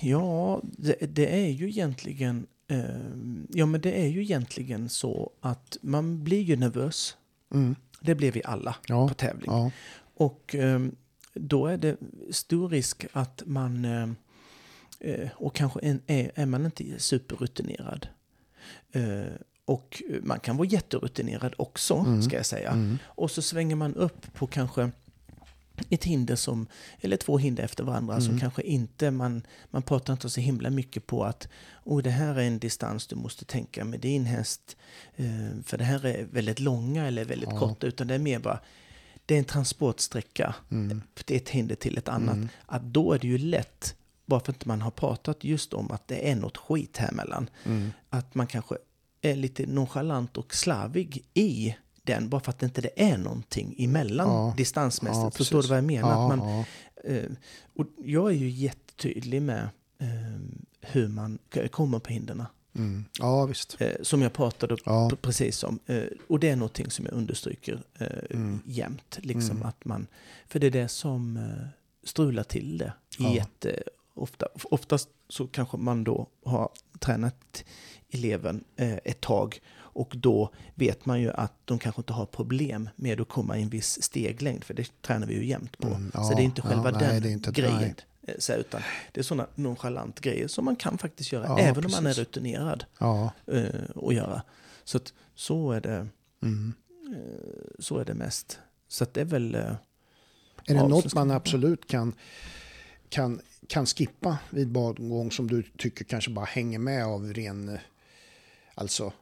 Ja, 0.00 0.60
det, 0.62 0.96
det 1.00 1.26
är 1.26 1.50
ju 1.50 1.68
egentligen 1.68 2.46
eh, 2.68 2.84
Ja, 3.48 3.66
men 3.66 3.80
det 3.80 3.92
är 4.02 4.06
ju 4.06 4.22
egentligen 4.22 4.88
så 4.88 5.30
att 5.40 5.76
man 5.82 6.24
blir 6.24 6.42
ju 6.42 6.56
nervös. 6.56 7.16
Mm. 7.54 7.74
Det 8.00 8.14
blir 8.14 8.32
vi 8.32 8.42
alla 8.44 8.76
Ja, 8.86 9.08
på 9.08 9.14
tävling. 9.14 9.50
Ja, 9.50 9.70
Och 10.14 10.54
eh, 10.54 10.80
då 11.34 11.66
är 11.66 11.76
det 11.76 11.96
stor 12.30 12.68
risk 12.68 13.06
att 13.12 13.42
man, 13.46 13.84
eh, 13.84 14.08
eh, 15.00 15.28
och 15.34 15.54
kanske 15.54 15.80
en, 15.80 16.00
är, 16.06 16.32
är 16.34 16.46
man 16.46 16.64
inte 16.64 16.98
superrutinerad. 16.98 18.08
Eh, 19.68 19.74
och 19.74 20.02
man 20.22 20.40
kan 20.40 20.56
vara 20.56 20.68
jätterutinerad 20.68 21.54
också, 21.58 21.94
Mm. 21.94 22.22
ska 22.22 22.36
jag 22.36 22.46
säga. 22.46 22.70
mm. 22.70 22.98
Och 23.04 23.30
så 23.30 23.42
svänger 23.42 23.76
man 23.76 23.94
upp 23.94 24.34
på 24.34 24.46
kanske 24.46 24.90
ett 25.90 26.04
hinder 26.04 26.36
som, 26.36 26.66
eller 27.00 27.16
två 27.16 27.38
hinder 27.38 27.64
efter 27.64 27.84
varandra 27.84 28.20
som 28.20 28.28
Mm. 28.28 28.40
kanske 28.40 28.62
inte, 28.62 29.10
man, 29.10 29.42
man 29.70 29.82
pratar 29.82 30.12
inte 30.12 30.30
så 30.30 30.40
himla 30.40 30.70
mycket 30.70 31.06
på 31.06 31.24
att 31.24 31.48
oh, 31.84 32.02
det 32.02 32.10
här 32.10 32.34
är 32.34 32.42
en 32.42 32.58
distans 32.58 33.06
du 33.06 33.16
måste 33.16 33.44
tänka 33.44 33.84
med 33.84 34.00
din 34.00 34.24
häst. 34.24 34.76
Eh, 35.16 35.62
för 35.64 35.78
det 35.78 35.84
här 35.84 36.06
är 36.06 36.24
väldigt 36.32 36.60
långa 36.60 37.06
eller 37.06 37.24
väldigt 37.24 37.48
Ja. 37.52 37.58
korta, 37.58 37.86
utan 37.86 38.06
det 38.06 38.14
är 38.14 38.18
mer 38.18 38.38
bara, 38.38 38.60
det 39.26 39.34
är 39.34 39.38
en 39.38 39.44
transportsträcka, 39.44 40.54
Mm. 40.70 41.02
det 41.24 41.34
är 41.34 41.36
ett 41.38 41.48
hinder 41.48 41.74
till 41.74 41.98
ett 41.98 42.08
annat. 42.08 42.36
Mm. 42.36 42.48
Att 42.66 42.82
då 42.82 43.12
är 43.12 43.18
det 43.18 43.26
ju 43.28 43.38
lätt, 43.38 43.94
bara 44.26 44.40
för 44.40 44.52
att 44.52 44.64
man 44.66 44.80
har 44.82 44.90
pratat 44.90 45.44
just 45.44 45.74
om 45.74 45.90
att 45.90 46.08
det 46.08 46.30
är 46.30 46.36
något 46.36 46.56
skit 46.56 46.96
här 46.96 47.12
mellan, 47.12 47.50
Mm. 47.64 47.92
att 48.10 48.34
man 48.34 48.46
kanske 48.46 48.74
är 49.22 49.36
lite 49.36 49.66
nonchalant 49.66 50.36
och 50.36 50.54
slarvig 50.54 51.24
i 51.34 51.76
den, 52.02 52.28
bara 52.28 52.40
för 52.40 52.50
att 52.50 52.58
det 52.58 52.66
inte 52.66 52.80
det 52.80 53.02
är 53.02 53.18
någonting 53.18 53.74
emellan 53.78 54.28
Ja. 54.28 54.54
distansmässigt. 54.56 55.22
Ja, 55.22 55.30
Förstår 55.30 55.56
precis. 55.58 55.68
du 55.68 55.72
vad 55.72 55.78
jag 55.78 55.84
menar? 55.84 56.08
Ja, 56.10 56.32
att 56.32 56.38
man, 56.38 56.64
eh, 57.04 57.30
och 57.76 57.86
jag 58.04 58.30
är 58.30 58.34
ju 58.36 58.48
jättetydlig 58.50 59.42
med 59.42 59.68
eh, 59.98 60.08
hur 60.80 61.08
man 61.08 61.38
kommer 61.70 61.98
på 61.98 62.12
hindren. 62.12 62.44
Mm. 62.74 63.04
ja, 63.18 63.46
visst. 63.46 63.76
Eh, 63.80 63.88
som 64.02 64.22
jag 64.22 64.32
pratade 64.32 64.76
Ja. 64.84 65.10
precis 65.20 65.64
om. 65.64 65.78
Eh, 65.86 66.02
och 66.28 66.40
det 66.40 66.48
är 66.48 66.56
någonting 66.56 66.90
som 66.90 67.04
jag 67.04 67.14
understryker 67.14 67.82
eh, 67.98 68.06
Mm. 68.30 68.60
jämt. 68.64 69.18
Liksom 69.22 69.56
Mm. 69.56 69.68
att 69.68 69.84
man, 69.84 70.06
för 70.48 70.58
det 70.60 70.66
är 70.66 70.70
det 70.70 70.88
som 70.88 71.36
eh, 71.36 71.66
strular 72.04 72.42
till 72.42 72.78
det. 72.78 72.92
Ja. 73.18 73.34
Jätte, 73.34 73.82
ofta, 74.14 74.46
oftast 74.64 75.08
så 75.28 75.46
kanske 75.46 75.76
man 75.76 76.04
då 76.04 76.26
har 76.44 76.70
tränat 76.98 77.64
eleven 78.14 78.64
eh, 78.76 78.92
ett 79.04 79.20
tag 79.20 79.60
och 79.94 80.12
då 80.16 80.50
vet 80.74 81.06
man 81.06 81.20
ju 81.20 81.30
att 81.30 81.52
de 81.64 81.78
kanske 81.78 82.00
inte 82.00 82.12
har 82.12 82.26
problem 82.26 82.88
med 82.96 83.20
att 83.20 83.28
komma 83.28 83.58
i 83.58 83.62
en 83.62 83.68
viss 83.68 84.02
steglängd, 84.02 84.64
för 84.64 84.74
det 84.74 85.02
tränar 85.02 85.26
vi 85.26 85.34
ju 85.34 85.46
jämt 85.46 85.78
på. 85.78 85.86
Mm, 85.88 86.10
så 86.14 86.18
ja, 86.18 86.32
det 86.36 86.42
är 86.42 86.44
inte 86.44 86.60
ja, 86.64 86.68
själva 86.68 86.90
nej, 86.90 87.20
den 87.20 87.24
är 87.30 87.32
inte- 87.32 87.50
grejen. 87.52 87.76
nej. 87.80 87.94
eh, 88.26 88.34
Så, 88.38 88.52
utan 88.52 88.80
det 89.12 89.20
är 89.20 89.24
sådana 89.24 89.46
nonchalant 89.54 90.20
grejer 90.20 90.48
som 90.48 90.64
man 90.64 90.76
kan 90.76 90.98
faktiskt 90.98 91.32
göra, 91.32 91.44
Ja, 91.46 91.58
även 91.58 91.84
om 91.84 91.90
man 91.90 92.06
är 92.06 92.10
precis. 92.10 92.18
rutinerad 92.18 92.84
Ja. 92.98 93.32
eh, 93.46 93.64
att 94.08 94.14
göra. 94.14 94.42
Så 94.84 94.96
att, 94.96 95.12
så 95.34 95.72
är 95.72 95.80
det 95.80 96.06
Mm. 96.42 96.72
eh, 97.12 97.18
så 97.78 97.98
är 97.98 98.04
det 98.04 98.14
mest. 98.14 98.58
Så 98.88 99.06
det 99.12 99.20
är 99.20 99.24
väl... 99.24 99.54
eh, 99.54 99.60
Är 99.60 99.76
Ja, 100.66 100.74
det 100.74 100.80
så 100.80 100.88
något 100.88 101.14
man- 101.14 101.30
absolut 101.30 101.86
kan, 101.88 102.14
kan, 103.08 103.40
kan 103.66 103.86
skippa 103.86 104.38
vid 104.50 104.68
badgång 104.68 105.30
som 105.32 105.48
du 105.48 105.62
tycker 105.62 106.04
kanske 106.04 106.30
bara 106.30 106.44
hänger 106.44 106.78
med 106.78 107.06
av 107.06 107.32
ren... 107.34 107.78
eh, 108.76 108.82
Alltså, 108.82 109.12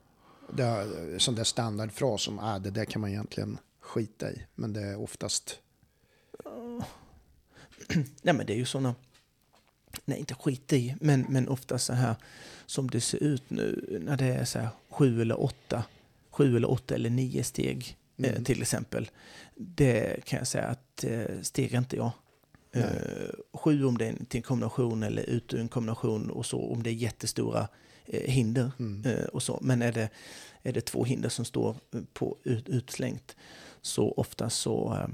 det 0.53 0.63
är, 0.63 1.19
sån 1.19 1.35
där 1.35 1.45
standardfras 1.45 2.23
som 2.23 2.39
ah, 2.39 2.59
det 2.59 2.71
där 2.71 2.85
kan 2.85 3.01
man 3.01 3.11
egentligen 3.11 3.59
skita 3.81 4.31
i. 4.31 4.47
Men 4.55 4.73
det 4.73 4.81
är 4.81 5.01
oftast... 5.03 5.59
Nej 8.23 8.35
men 8.35 8.47
det 8.47 8.53
är 8.53 8.57
ju 8.57 8.65
sådana... 8.65 8.95
Nej, 10.05 10.19
inte 10.19 10.35
skit 10.35 10.73
i, 10.73 10.97
men, 11.01 11.27
men 11.29 11.49
ofta 11.49 11.79
så 11.79 11.93
här 11.93 12.15
som 12.67 12.91
det 12.91 13.01
ser 13.01 13.23
ut 13.23 13.51
nu 13.51 13.99
när 14.05 14.17
det 14.17 14.25
är 14.25 14.45
så 14.45 14.59
här 14.59 14.69
sju 14.91 15.23
eller 15.23 15.41
åtta, 15.41 15.85
sju 16.31 16.57
eller 16.57 16.71
åtta 16.71 16.95
eller 16.95 17.11
nio 17.11 17.45
steg 17.45 17.97
eh, 18.17 18.31
Mm. 18.31 18.45
till 18.45 18.63
exempel. 18.63 19.11
Det 19.55 20.25
kan 20.25 20.39
jag 20.39 20.47
säga 20.47 20.65
att 20.67 21.05
eh, 21.05 21.41
stegar 21.43 21.79
inte 21.79 21.97
jag. 21.97 22.11
Eh, 22.73 23.31
sju 23.53 23.85
om 23.85 23.99
det 23.99 24.07
är 24.07 24.25
till 24.29 24.39
en 24.39 24.43
kombination 24.43 25.03
eller 25.03 25.23
ut 25.23 25.55
ur 25.55 25.61
en 25.61 25.69
kombination 25.69 26.31
och 26.31 26.47
så 26.47 26.73
om 26.73 26.83
det 26.83 26.91
är 26.91 26.95
jättestora 26.95 27.61
eh, 27.61 27.67
hinder 28.13 28.73
Mm. 28.79 29.05
eh, 29.07 29.25
och 29.25 29.43
så. 29.43 29.59
Men 29.63 29.83
är 29.83 29.93
det, 29.93 30.09
är 30.63 30.73
det 30.73 30.81
två 30.81 31.05
hinder 31.05 31.29
som 31.29 31.45
står 31.45 31.77
eh, 31.95 32.01
på 32.13 32.37
ut, 32.45 32.69
utslängt 32.69 33.37
så 33.83 34.13
ofta 34.13 34.51
så 34.51 34.95
eh, 34.95 35.09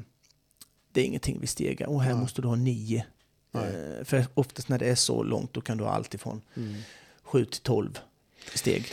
det 0.93 1.01
är 1.01 1.05
ingenting 1.05 1.41
vi 1.41 1.47
stegar. 1.47 1.87
Och 1.87 2.03
här 2.03 2.13
Nej. 2.13 2.21
måste 2.21 2.43
du 2.43 2.49
ha 2.49 2.57
nio. 2.57 3.05
Nej. 3.53 3.65
Eh, 3.99 4.05
för 4.05 4.27
oftast 4.35 4.69
när 4.69 4.79
det 4.79 4.87
är 4.87 4.95
så 4.95 5.23
långt 5.23 5.53
då 5.53 5.61
kan 5.61 5.79
du 5.79 5.85
ha 5.85 5.91
allt 5.91 6.15
ifrån 6.15 6.41
Mm. 6.57 6.75
sju 7.23 7.45
till 7.45 7.61
tolv 7.63 7.99
steg. 8.55 8.87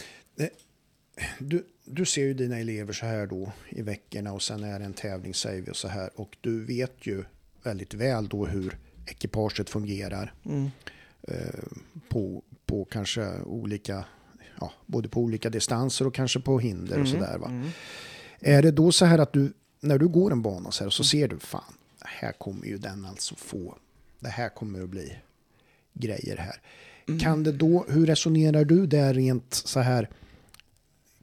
Du, 1.40 1.66
du 1.86 2.06
ser 2.06 2.22
ju 2.22 2.34
dina 2.34 2.60
elever 2.60 2.94
så 2.94 3.06
här 3.06 3.28
då 3.28 3.52
i 3.70 3.82
veckorna 3.82 4.34
och 4.34 4.42
sen 4.42 4.64
är 4.64 4.80
det 4.80 4.86
en 4.86 4.94
tävling 4.94 5.34
säger 5.34 5.62
vi 5.62 5.72
och 5.72 5.76
så 5.78 5.88
här. 5.88 6.10
Och 6.16 6.38
du 6.42 6.66
vet 6.66 6.94
ju 7.08 7.24
väldigt 7.64 7.94
väl 7.94 8.28
då 8.28 8.46
hur 8.46 8.78
ekipaget 9.08 9.70
fungerar. 9.70 10.34
Mm. 10.46 10.72
eh, 11.28 11.64
på, 12.10 12.44
på 12.66 12.86
kanske 12.86 13.42
olika, 13.42 14.06
ja, 14.60 14.72
både 14.86 15.10
på 15.10 15.22
olika 15.22 15.50
distanser 15.50 16.08
och 16.08 16.14
kanske 16.14 16.40
på 16.40 16.60
hinder 16.60 17.02
och 17.02 17.08
sådär. 17.08 17.38
Va? 17.38 17.48
Mm. 17.48 17.70
Är 18.40 18.62
det 18.62 18.72
då 18.72 18.92
så 18.92 19.06
här 19.06 19.20
att 19.20 19.34
du, 19.34 19.54
när 19.80 19.98
du 19.98 20.08
går 20.08 20.32
en 20.32 20.42
bana 20.42 20.72
så 20.72 20.84
här 20.84 20.92
så 20.92 21.04
ser 21.04 21.28
du, 21.28 21.40
fan, 21.40 21.74
här 22.02 22.32
kommer 22.32 22.66
ju 22.66 22.78
den 22.78 23.06
alltså 23.06 23.36
få, 23.36 23.78
det 24.20 24.30
här 24.30 24.50
kommer 24.50 24.84
att 24.84 24.90
bli 24.90 25.16
grejer 25.94 26.38
här. 26.38 26.62
Mm. 27.08 27.20
Kan 27.20 27.44
det 27.44 27.52
då, 27.52 27.86
hur 27.90 28.06
resonerar 28.06 28.66
du 28.66 28.88
där 28.88 29.14
rent 29.14 29.54
så 29.54 29.80
här, 29.80 30.10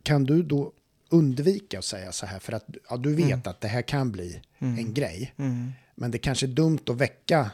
kan 0.02 0.24
du 0.24 0.42
då 0.42 0.72
undvika 1.08 1.78
att 1.78 1.84
säga 1.84 2.12
så 2.12 2.26
här 2.26 2.38
för 2.38 2.52
att 2.52 2.64
ja, 2.90 2.96
du 2.96 3.14
vet 3.14 3.46
att 3.46 3.60
det 3.60 3.68
här 3.68 3.82
kan 3.82 4.12
bli 4.12 4.42
en 4.58 4.94
grej. 4.94 5.34
Mm. 5.36 5.72
Men 5.94 6.10
det 6.10 6.18
kanske 6.18 6.46
är 6.46 6.48
dumt 6.48 6.78
att 6.86 6.96
väcka. 6.96 7.50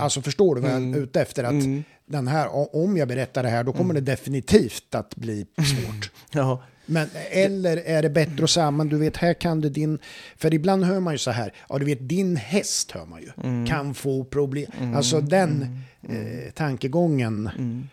Alltså 0.00 0.22
förstår 0.22 0.54
du 0.54 0.60
vad 0.60 0.70
jag 0.70 0.82
är 0.82 0.96
ute 0.98 1.20
efter? 1.22 1.44
Att 1.44 1.50
Mm. 1.52 1.84
den 2.06 2.28
här, 2.28 2.74
om 2.76 2.96
jag 2.96 3.08
berättar 3.08 3.42
det 3.42 3.48
här, 3.48 3.64
då 3.64 3.72
kommer 3.72 3.94
det 3.94 4.00
definitivt 4.00 4.94
att 4.94 5.16
bli 5.16 5.46
svårt. 5.56 6.10
Ja, 6.30 6.62
Men, 6.86 7.08
eller 7.30 7.76
är 7.76 8.02
det 8.02 8.10
bättre 8.10 8.44
att 8.44 8.50
säga, 8.50 8.70
men 8.70 8.88
du 8.88 8.98
vet, 8.98 9.16
här 9.16 9.34
kan 9.34 9.60
du 9.60 9.68
din... 9.68 9.98
För 10.36 10.54
ibland 10.54 10.84
hör 10.84 11.00
man 11.00 11.14
ju 11.14 11.18
så 11.18 11.30
här, 11.30 11.52
ja 11.68 11.78
du 11.78 11.84
vet, 11.84 12.08
din 12.08 12.36
häst 12.36 12.90
hör 12.90 13.06
man 13.06 13.20
ju, 13.22 13.66
kan 13.66 13.94
få 13.94 14.24
problem. 14.24 14.70
Alltså 14.96 15.20
den 15.20 15.78
eh, 16.08 16.50
tankegången. 16.54 17.50
Mm. 17.58 17.88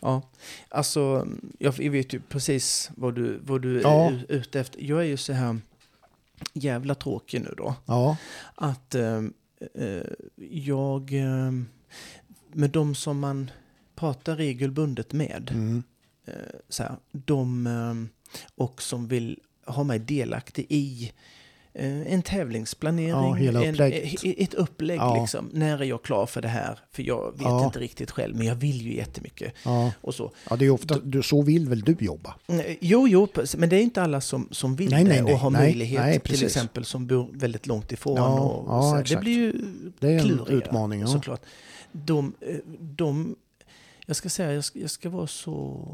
ja. 0.00 0.22
alltså 0.68 1.26
jag 1.58 1.72
vet 1.90 2.12
ju 2.12 2.20
precis 2.20 2.90
vad 2.96 3.14
du, 3.14 3.40
vad 3.42 3.62
du 3.62 3.80
Ja. 3.80 4.06
är 4.10 4.24
ute 4.28 4.60
efter. 4.60 4.80
Jag 4.82 5.00
är 5.00 5.04
ju 5.04 5.16
så 5.16 5.32
här 5.32 5.58
jävla 6.52 6.94
tråkig 6.94 7.40
nu 7.40 7.54
då. 7.56 7.74
Ja, 7.86 8.16
Att 8.54 8.94
eh, 8.94 9.22
jag, 10.50 11.12
eh, 11.12 11.52
med 12.52 12.70
de 12.70 12.94
som 12.94 13.18
man 13.18 13.50
pratar 13.94 14.36
regelbundet 14.36 15.12
med, 15.12 15.50
mm, 15.52 15.82
eh, 16.26 16.34
så 16.68 16.82
här, 16.82 16.96
de 17.12 17.66
eh, 17.66 17.94
och 18.54 18.82
som 18.82 19.08
vill 19.08 19.40
ha 19.66 19.84
mig 19.84 19.98
delaktig 19.98 20.66
i 20.68 21.04
eh, 21.04 21.12
en 21.74 22.22
tävlingsplanering, 22.22 23.44
Ja, 23.52 23.64
en, 23.64 23.80
eh, 23.80 24.14
ett 24.38 24.54
upplägg 24.54 24.98
Ja. 24.98 25.20
liksom. 25.20 25.50
När 25.52 25.78
är 25.80 25.84
jag 25.84 26.02
klar 26.02 26.26
för 26.26 26.42
det 26.42 26.48
här? 26.48 26.78
För 26.92 27.02
jag 27.02 27.32
vet 27.32 27.42
Ja. 27.42 27.64
inte 27.64 27.78
riktigt 27.78 28.10
själv, 28.10 28.36
men 28.36 28.46
jag 28.46 28.54
vill 28.54 28.82
ju 28.82 28.96
jättemycket. 28.96 29.52
ja. 29.64 29.92
Och 30.00 30.14
så. 30.14 30.30
ja, 30.50 30.56
det 30.56 30.64
är 30.66 30.70
ofta, 30.70 30.98
du, 31.04 31.22
så 31.22 31.42
vill 31.42 31.68
väl 31.68 31.80
du 31.80 31.96
jobba? 32.00 32.34
Mm, 32.46 32.76
Jo, 32.80 33.08
jo, 33.08 33.28
men 33.56 33.68
det 33.68 33.76
är 33.76 33.80
inte 33.82 34.02
alla 34.02 34.20
som, 34.20 34.48
som 34.50 34.76
vill 34.76 34.90
Nej, 34.90 35.04
det 35.04 35.10
nej, 35.10 35.22
nej. 35.22 35.32
och 35.34 35.38
har 35.38 35.50
möjlighet, 35.50 36.24
till 36.24 36.44
exempel, 36.44 36.84
som 36.84 37.06
bor 37.06 37.28
väldigt 37.32 37.66
långt 37.66 37.92
ifrån. 37.92 38.18
Och, 38.18 38.64
ja, 38.68 39.04
så 39.06 39.14
det 39.14 39.20
blir 39.20 39.32
ju 39.34 39.52
Det 39.98 40.08
är 40.08 40.12
en 40.18 40.20
klurigare, 40.20 40.52
utmaning, 40.54 41.06
såklart. 41.06 41.40
De, 41.92 42.32
eh, 42.40 42.56
de, 42.80 43.36
jag 44.06 44.16
ska 44.16 44.28
säga, 44.28 44.52
jag 44.54 44.64
ska, 44.64 44.78
jag 44.78 44.90
ska 44.90 45.10
vara 45.10 45.26
så 45.26 45.88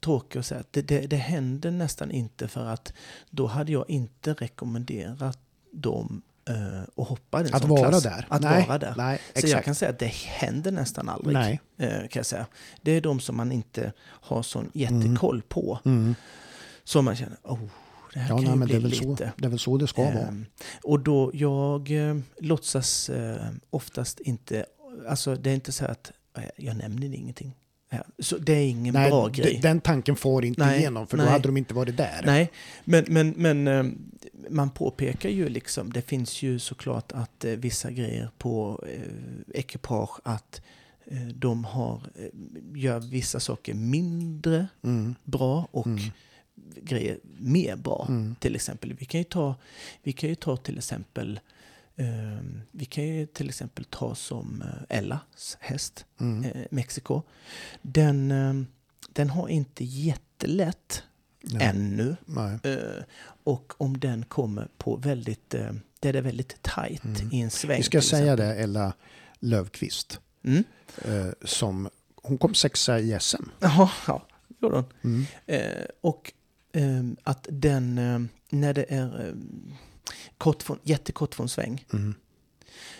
tråkig 0.00 0.38
och 0.38 0.46
säga 0.46 0.60
att 0.60 0.72
det, 0.72 0.82
det, 0.82 1.00
det 1.06 1.16
händer 1.16 1.70
nästan 1.70 2.10
inte 2.10 2.48
för 2.48 2.66
att 2.66 2.92
då 3.30 3.46
hade 3.46 3.72
jag 3.72 3.90
inte 3.90 4.34
rekommenderat 4.34 5.38
dem 5.72 6.22
eh, 6.48 6.82
att 6.96 7.08
hoppa 7.08 7.42
den 7.42 7.54
Att 7.54 7.60
som 7.60 7.70
vara 7.70 7.88
klass. 7.88 8.02
där? 8.02 8.26
Att 8.28 8.42
nej, 8.42 8.66
vara 8.68 8.78
där. 8.78 8.94
Nej, 8.96 9.20
Så 9.34 9.46
jag 9.46 9.64
kan 9.64 9.74
säga 9.74 9.90
att 9.90 9.98
det 9.98 10.12
händer 10.12 10.70
nästan 10.72 11.08
aldrig. 11.08 11.34
Nej. 11.34 11.60
Eh, 11.78 11.98
kan 11.98 12.08
jag 12.14 12.26
säga. 12.26 12.46
Det 12.82 12.90
är 12.92 13.00
de 13.00 13.20
som 13.20 13.36
man 13.36 13.52
inte 13.52 13.92
har 14.02 14.42
sån 14.42 14.70
jättekoll 14.74 15.42
på. 15.42 15.78
Mm. 15.84 16.14
Som 16.84 17.04
man 17.04 17.16
känner, 17.16 17.36
oh, 17.42 17.58
det 18.14 18.18
här 18.20 18.28
Ja, 18.28 18.36
kan 18.36 18.44
nej, 18.44 18.52
ju 18.52 18.58
men 18.58 18.68
det 18.68 18.74
bli 18.74 18.76
är, 18.76 18.80
väl 18.80 18.92
så, 18.92 19.10
lite. 19.10 19.32
det 19.36 19.44
är 19.44 19.48
väl 19.50 19.58
så 19.58 19.76
det 19.76 19.86
ska 19.86 20.02
vara. 20.02 20.12
Ehm, 20.14 20.46
och 20.84 21.00
då, 21.00 21.30
jag 21.34 21.90
eh, 22.08 22.16
låtsas 22.40 23.08
eh, 23.08 23.46
oftast 23.70 24.20
inte, 24.20 24.66
alltså 25.08 25.34
det 25.34 25.50
är 25.50 25.54
inte 25.54 25.72
så 25.72 25.84
att 25.84 26.06
eh, 26.08 26.12
jag 26.56 26.76
nämner 26.76 27.14
ingenting. 27.14 27.54
Så 28.18 28.38
det 28.38 28.52
är 28.52 28.66
ingen 28.68 28.94
Nej, 28.94 29.10
bra 29.10 29.28
grej. 29.28 29.58
den 29.62 29.80
tanken 29.80 30.16
får 30.16 30.44
inte 30.44 30.64
Nej, 30.66 30.78
igenom, 30.78 31.06
för 31.06 31.16
då 31.16 31.22
nej. 31.22 31.32
hade 31.32 31.48
de 31.48 31.56
inte 31.56 31.74
varit 31.74 31.96
där. 31.96 32.20
Nej, 32.24 32.50
men, 32.84 33.04
men, 33.08 33.30
men 33.30 33.68
eh, 33.68 33.84
man 34.50 34.70
påpekar 34.70 35.28
ju 35.30 35.48
liksom, 35.48 35.92
det 35.92 36.02
finns 36.02 36.42
ju 36.42 36.58
såklart 36.58 37.12
att 37.12 37.44
eh, 37.44 37.50
vissa 37.52 37.90
grejer 37.90 38.30
på 38.38 38.84
eh, 38.88 39.58
ekipage 39.60 40.20
att 40.24 40.62
de 41.34 41.64
har, 41.64 42.00
gör 42.74 43.00
vissa 43.00 43.40
saker 43.40 43.74
mindre 43.74 44.66
Mm, 44.82 45.14
bra 45.24 45.68
och 45.70 45.86
Mm. 45.86 46.00
grejer 46.82 47.18
mer 47.38 47.76
bra. 47.76 48.06
mm, 48.08 48.34
Till 48.40 48.54
exempel, 48.54 48.92
vi 48.98 49.04
kan 49.04 49.20
ju 49.20 49.24
ta, 49.24 49.54
vi 50.02 50.12
kan 50.12 50.28
ju 50.28 50.34
ta 50.34 50.56
till 50.56 50.78
exempel 50.78 51.40
vi 52.70 52.84
kan 52.84 53.04
ju 53.04 53.26
till 53.26 53.48
exempel 53.48 53.84
ta 53.84 54.14
som 54.14 54.62
eh, 54.62 54.98
Ellas 54.98 55.56
häst, 55.60 56.06
mm. 56.20 56.44
eh, 56.44 56.66
Mexiko. 56.70 57.22
Den, 57.82 58.30
eh, 58.30 58.54
den 59.12 59.30
har 59.30 59.48
inte 59.48 59.84
jättelätt 59.84 61.02
Nej, 61.44 61.66
ännu. 61.66 62.16
nej. 62.26 62.58
Eh, 62.62 63.02
och 63.44 63.72
om 63.78 64.00
den 64.00 64.24
kommer 64.24 64.68
på 64.78 64.96
väldigt, 64.96 65.50
där 65.50 65.72
det 66.12 66.18
är 66.18 66.22
väldigt 66.22 66.62
tajt 66.62 67.04
Mm. 67.04 67.32
i 67.32 67.40
en 67.40 67.50
sväng. 67.50 67.76
Vi 67.76 67.82
ska 67.82 68.00
säga 68.02 68.22
exempel. 68.32 68.46
det, 68.46 68.54
Ella 68.62 68.92
Lövqvist, 69.38 70.20
Mm. 70.44 70.64
som 71.44 71.88
hon 72.22 72.38
kom 72.38 72.54
sexa 72.54 72.98
i 73.00 73.18
SM. 73.20 73.42
Jaha, 73.60 73.90
ja, 74.06 74.26
gjorde 74.60 74.76
hon. 74.76 74.84
Mm. 75.02 75.26
Och 76.00 76.32
ehm, 76.72 77.16
att 77.22 77.46
den, 77.50 77.94
när 78.50 78.74
det 78.74 78.84
är 78.88 79.34
kort 80.38 80.62
från, 80.62 80.78
jättekort 80.82 81.34
från 81.34 81.48
sväng, 81.48 81.84
Mm. 81.92 82.14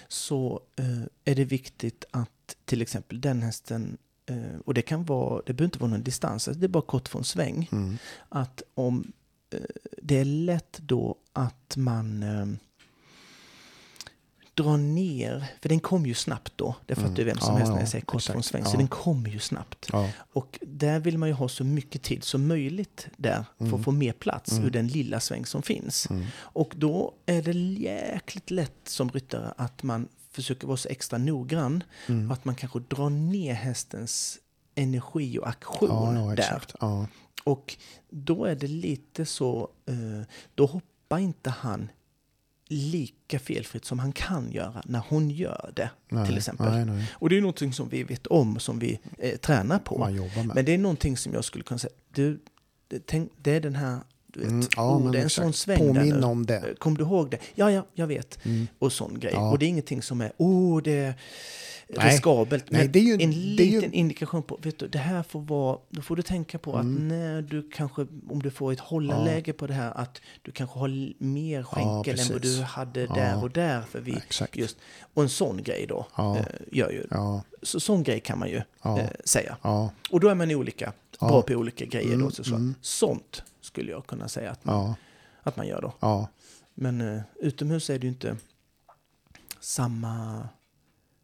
så 0.09 0.61
eh, 0.77 1.03
är 1.25 1.35
det 1.35 1.45
viktigt 1.45 2.05
att 2.11 2.57
till 2.65 2.83
exempel 2.83 3.21
den 3.21 3.43
hästen, 3.43 3.99
eh, 4.27 4.59
och 4.65 4.75
det 4.75 4.83
kan 4.83 5.05
vara, 5.05 5.43
det 5.47 5.53
behöver 5.53 5.65
inte 5.65 5.79
vara 5.79 5.91
någon 5.91 6.03
distans, 6.03 6.49
alltså 6.49 6.61
det 6.61 6.67
är 6.67 6.69
bara 6.69 6.83
kort 6.83 7.09
från 7.09 7.25
sväng, 7.25 7.69
Mm. 7.73 7.99
att 8.29 8.63
om 8.75 9.13
eh, 9.51 9.61
det 10.03 10.19
är 10.19 10.25
lätt 10.25 10.79
då 10.79 11.17
att 11.33 11.77
man 11.77 12.23
drar 14.55 14.77
ner, 14.77 15.47
för 15.63 15.69
den 15.69 15.81
kommer 15.81 16.07
ju 16.09 16.15
snabbt 16.15 16.53
då, 16.57 16.75
det 16.87 16.95
fattar 16.95 17.09
Mm. 17.09 17.19
ju 17.19 17.25
vem 17.25 17.39
som 17.39 17.49
Ja, 17.53 17.57
helst 17.59 17.71
när 17.71 17.77
ja, 17.79 17.83
jag 17.83 17.89
säger 17.89 18.05
kort 18.05 18.21
exakt. 18.21 18.33
från 18.33 18.43
sväng, 18.43 18.65
så 18.65 18.77
den 18.77 18.89
kommer 18.89 19.31
ju 19.31 19.39
snabbt. 19.39 19.89
Ja. 19.93 20.11
Och 20.33 20.59
där 20.63 21.01
vill 21.01 21.19
man 21.19 21.29
ju 21.29 21.35
ha 21.35 21.49
så 21.49 21.65
mycket 21.65 22.03
tid 22.03 22.25
som 22.25 22.47
möjligt 22.47 23.07
där 23.17 23.45
för 23.59 23.65
Mm. 23.65 23.75
att 23.79 23.85
få 23.85 23.91
mer 23.91 24.13
plats 24.13 24.53
Mm. 24.53 24.65
ur 24.65 24.71
den 24.71 24.89
lilla 24.89 25.21
sväng 25.21 25.47
som 25.47 25.63
finns. 25.63 26.11
Mm. 26.11 26.27
Och 26.39 26.75
då 26.77 27.15
är 27.27 27.43
det 27.43 27.53
jäkligt 27.53 28.51
lätt 28.51 28.75
som 28.89 29.11
ryttare 29.11 29.55
att 29.57 29.83
man 29.83 30.09
försöker 30.31 30.67
vara 30.67 30.77
så 30.77 30.89
extra 30.89 31.19
noggrann 31.19 31.85
Mm. 32.09 32.31
att 32.31 32.45
man 32.45 32.55
kanske 32.55 32.79
drar 32.79 33.11
ner 33.11 33.55
hästens 33.55 34.39
energi 34.75 35.39
och 35.39 35.49
aktion 35.49 36.17
Ja, 36.17 36.35
där. 36.35 36.63
Och 37.45 37.77
då 38.11 38.45
är 38.45 38.55
det 38.55 38.67
lite 38.67 39.27
så, 39.27 39.69
eh, 39.87 40.27
då 40.55 40.67
hoppar 40.67 41.19
inte 41.19 41.51
han 41.51 41.89
lika 42.73 43.39
felfritt 43.39 43.85
som 43.85 43.99
han 43.99 44.13
kan 44.13 44.53
göra 44.53 44.83
när 44.85 45.03
hon 45.09 45.31
gör 45.31 45.73
det, 45.77 45.91
Nej, 46.09 46.27
till 46.27 46.37
exempel. 46.37 46.71
Nej, 46.71 46.85
nej. 46.85 47.13
Och 47.15 47.29
det 47.29 47.37
är 47.37 47.41
någonting 47.41 47.73
som 47.73 47.89
vi 47.89 48.03
vet 48.03 48.27
om, 48.27 48.59
som 48.59 48.79
vi 48.79 49.01
eh, 49.19 49.37
tränar 49.37 49.79
på. 49.79 49.99
Men 50.55 50.65
det 50.65 50.75
är 50.75 50.79
någonting 50.79 51.17
som 51.17 51.33
jag 51.33 51.45
skulle 51.45 51.65
kunna 51.65 51.79
säga, 51.79 51.93
du, 52.15 52.41
tänk, 53.07 53.33
det 53.37 53.51
är 53.51 53.61
den 53.61 53.75
här, 53.75 54.01
du 54.33 54.41
vet, 54.41 54.49
Mm, 54.49 54.67
ja, 54.77 54.97
oh, 54.97 55.11
det 55.11 55.19
är 55.19 55.23
en 55.23 55.31
sån 55.31 55.53
sväng 55.53 55.95
där 55.95 56.05
nu. 56.05 56.23
om 56.23 56.47
det. 56.47 56.57
Eh, 56.57 56.75
Kommer 56.75 56.97
du 56.99 57.05
ihåg 57.05 57.31
det? 57.31 57.39
Ja, 57.55 57.71
ja, 57.71 57.87
jag 57.95 58.07
vet. 58.07 58.45
Mm. 58.45 58.67
Och 58.79 58.93
sån 58.93 59.21
grej. 59.21 59.33
Ja. 59.35 59.51
Och 59.51 59.59
det 59.59 59.67
är 59.67 59.69
ingenting 59.69 60.03
som 60.03 60.21
är, 60.21 60.33
oh, 60.37 60.83
det 60.83 60.93
är 60.93 61.15
Nej. 61.97 62.07
riskabelt. 62.13 62.71
Nej, 62.71 62.83
Men 62.83 62.93
det 62.93 62.99
är 62.99 63.03
ju- 63.03 63.15
en 63.15 63.21
är 63.21 63.33
ju- 63.35 63.57
liten 63.75 63.93
indikation 63.93 64.43
på, 64.43 64.59
vet 64.63 64.79
du, 64.79 64.89
det 64.89 64.99
här 64.99 65.23
får 65.23 65.41
vara, 65.41 65.79
då 65.91 66.03
får 66.03 66.17
du 66.17 66.23
tänka 66.23 66.59
på 66.59 66.77
att 66.77 66.83
Mm. 66.85 67.09
när 67.09 67.43
du 67.43 67.71
kanske, 67.75 68.07
om 68.31 68.43
du 68.43 68.51
får 68.51 68.73
ett 68.73 68.81
hållarläge 68.81 69.53
på 69.53 69.67
det 69.67 69.75
här, 69.75 69.93
att 69.97 70.21
du 70.43 70.53
kanske 70.53 70.79
har 70.79 71.23
mer 71.23 71.63
skänkel 71.63 72.21
än 72.21 72.27
vad 72.33 72.43
du 72.43 72.63
hade 72.63 73.01
Ja. 73.01 73.15
där 73.15 73.43
och 73.43 73.51
där. 73.51 73.83
För 73.83 74.01
vi, 74.01 74.13
Exakt. 74.17 74.57
just, 74.57 74.77
och 75.15 75.23
en 75.23 75.29
sån 75.29 75.63
grej 75.63 75.87
då, 75.89 76.07
Ja. 76.17 76.37
eh, 76.39 76.45
gör 76.73 76.91
ju, 76.91 77.07
Ja, 77.11 77.43
så, 77.63 77.81
sån 77.81 78.03
grej 78.03 78.21
kan 78.21 78.39
man 78.39 78.49
ju 78.49 78.63
Ja. 78.83 78.99
eh, 79.01 79.07
säga. 79.25 79.57
ja, 79.63 79.91
Och 80.11 80.21
då 80.21 80.29
är 80.29 80.35
man 80.35 80.51
olika, 80.51 80.93
Ja. 81.21 81.29
bra 81.29 81.43
på 81.43 81.53
olika 81.55 81.85
grejer 81.85 82.09
Mm, 82.15 82.21
då. 82.25 82.31
Så, 82.31 82.45
så. 82.45 82.55
mm. 82.55 82.75
Sånt 82.81 83.43
skulle 83.63 83.91
jag 83.91 84.07
kunna 84.07 84.29
säga 84.29 84.51
att 84.51 84.65
man, 84.65 84.75
ja, 84.75 84.95
att 85.43 85.57
man 85.57 85.67
gör 85.67 85.81
då. 85.83 85.93
ja. 86.01 86.29
Men 86.75 87.01
eh, 87.01 87.23
utomhus 87.41 87.91
är 87.91 87.99
det 87.99 88.07
ju 88.07 88.13
inte 88.13 88.37
samma... 89.61 90.49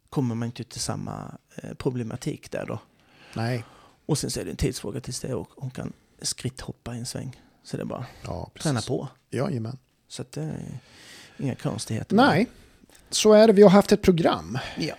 Kommer 0.09 0.35
man 0.35 0.45
inte 0.45 0.63
till 0.63 0.79
samma 0.81 1.37
eh, 1.55 1.73
problematik 1.73 2.51
där 2.51 2.65
då. 2.65 2.79
Nej. 3.35 3.63
Och 4.05 4.17
sen 4.17 4.29
så 4.31 4.39
är 4.39 4.45
det 4.45 4.51
en 4.51 4.57
tidsfråga 4.57 4.99
tills 5.01 5.19
det 5.19 5.33
och 5.33 5.49
hon 5.55 5.71
kan 5.71 5.93
skritthoppa 6.21 6.95
i 6.95 6.99
en 6.99 7.05
sväng. 7.05 7.41
Så 7.63 7.77
det 7.77 7.83
är 7.83 7.85
bara 7.85 8.05
Ja, 8.23 8.49
precis. 8.53 8.63
träna 8.63 8.81
på. 8.81 9.07
Jajamän. 9.29 9.77
Så 10.07 10.23
det 10.29 10.41
är 10.41 10.79
inga 11.37 11.55
konstigheter. 11.55 12.15
Nej, 12.15 12.47
så 13.09 13.33
är 13.33 13.47
det. 13.47 13.53
Vi 13.53 13.61
har 13.61 13.69
haft 13.69 13.91
ett 13.91 14.01
program. 14.01 14.57
Ja, 14.77 14.95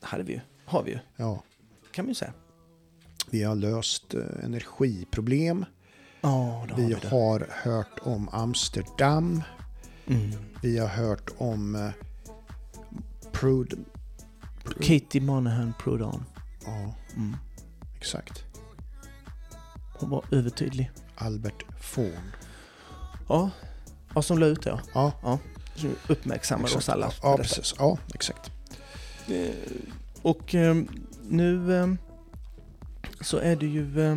det 0.00 0.06
hade 0.06 0.22
vi 0.24 0.32
ju. 0.32 0.40
Har 0.64 0.82
vi 0.82 0.90
ju. 0.90 0.98
Ja, 1.16 1.42
Kan 1.92 2.04
man 2.04 2.10
ju 2.10 2.14
säga. 2.14 2.32
vi 3.30 3.42
har 3.42 3.54
löst 3.54 4.14
eh, 4.14 4.20
energiproblem. 4.44 5.64
Ja, 6.26 6.64
det 6.66 6.72
har 6.72 6.78
Vi 6.78 6.86
vi 6.86 6.94
har 6.94 7.46
hört 7.62 7.98
om 8.02 8.28
Amsterdam. 8.32 9.42
Mm. 10.06 10.30
Vi 10.62 10.78
har 10.78 10.88
hört 10.88 11.30
om 11.38 11.74
eh, 11.74 11.90
Prud... 13.32 13.84
Katie 14.80 15.20
Monahan 15.20 15.74
Prodan. 15.78 16.24
Ja, 16.64 16.94
Mm. 17.16 17.36
exakt. 17.96 18.44
Hon 19.98 20.10
var 20.10 20.24
övertydlig. 20.30 20.90
Albert 21.16 21.64
Forn. 21.80 22.32
Ja, 23.28 23.50
ja 24.14 24.22
som 24.22 24.38
la 24.38 24.46
ut 24.46 24.62
det 24.62 24.80
ja. 24.94 25.12
Ja. 25.22 25.38
Så 25.76 25.86
uppmärksammar 26.08 26.64
exakt. 26.64 26.78
oss 26.82 26.88
alla 26.88 27.12
Ja, 27.22 27.36
precis. 27.36 27.74
Ja, 27.78 27.98
exakt. 28.14 28.50
Eh, 29.28 29.54
Och 30.22 30.54
eh, 30.54 30.76
nu 31.28 31.80
eh, 31.80 31.86
så 33.20 33.38
är 33.38 33.56
det 33.56 33.66
ju 33.66 34.00
eh, 34.10 34.16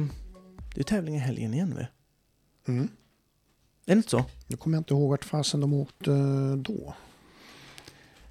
det 0.76 0.80
är 0.82 0.84
tävling 0.84 1.16
i 1.16 1.20
helgen 1.20 1.54
igen. 1.54 1.76
Va? 1.76 1.86
Mm. 2.70 2.88
Är 3.86 3.96
det 3.96 3.98
inte 3.98 4.10
så? 4.10 4.26
Nu 4.48 4.58
kommer 4.58 4.78
jag 4.78 4.80
inte 4.82 4.94
ihåg 4.94 5.10
vart 5.10 5.26
fasen 5.26 5.60
de 5.62 5.74
åkte 5.74 6.12
eh, 6.14 6.56
då. 6.56 6.94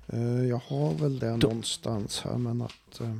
Eh, 0.06 0.44
Jag 0.44 0.60
har 0.68 0.94
väl 0.94 1.18
det 1.18 1.30
Då- 1.36 1.48
någonstans 1.48 2.20
här, 2.24 2.36
men 2.38 2.62
att... 2.62 3.00
eh, 3.00 3.16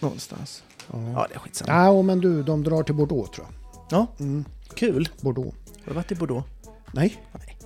Någonstans. 0.00 0.62
Ja, 0.92 1.10
Ja, 1.12 1.26
det 1.28 1.34
är 1.34 1.38
skitsamma. 1.38 1.72
ja 1.72 2.02
men 2.02 2.20
du, 2.20 2.42
de 2.42 2.62
drar 2.64 2.82
till 2.82 2.94
Bordeaux 2.94 3.30
tror 3.30 3.46
jag. 3.46 3.54
Ja, 3.90 4.06
Mm, 4.20 4.44
kul. 4.74 5.08
Bordeaux. 5.20 5.56
Har 5.78 5.86
du 5.86 5.92
varit 5.94 6.12
i 6.12 6.14
Bordeaux? 6.14 6.48
Nej, 6.92 7.22
Nej. 7.32 7.58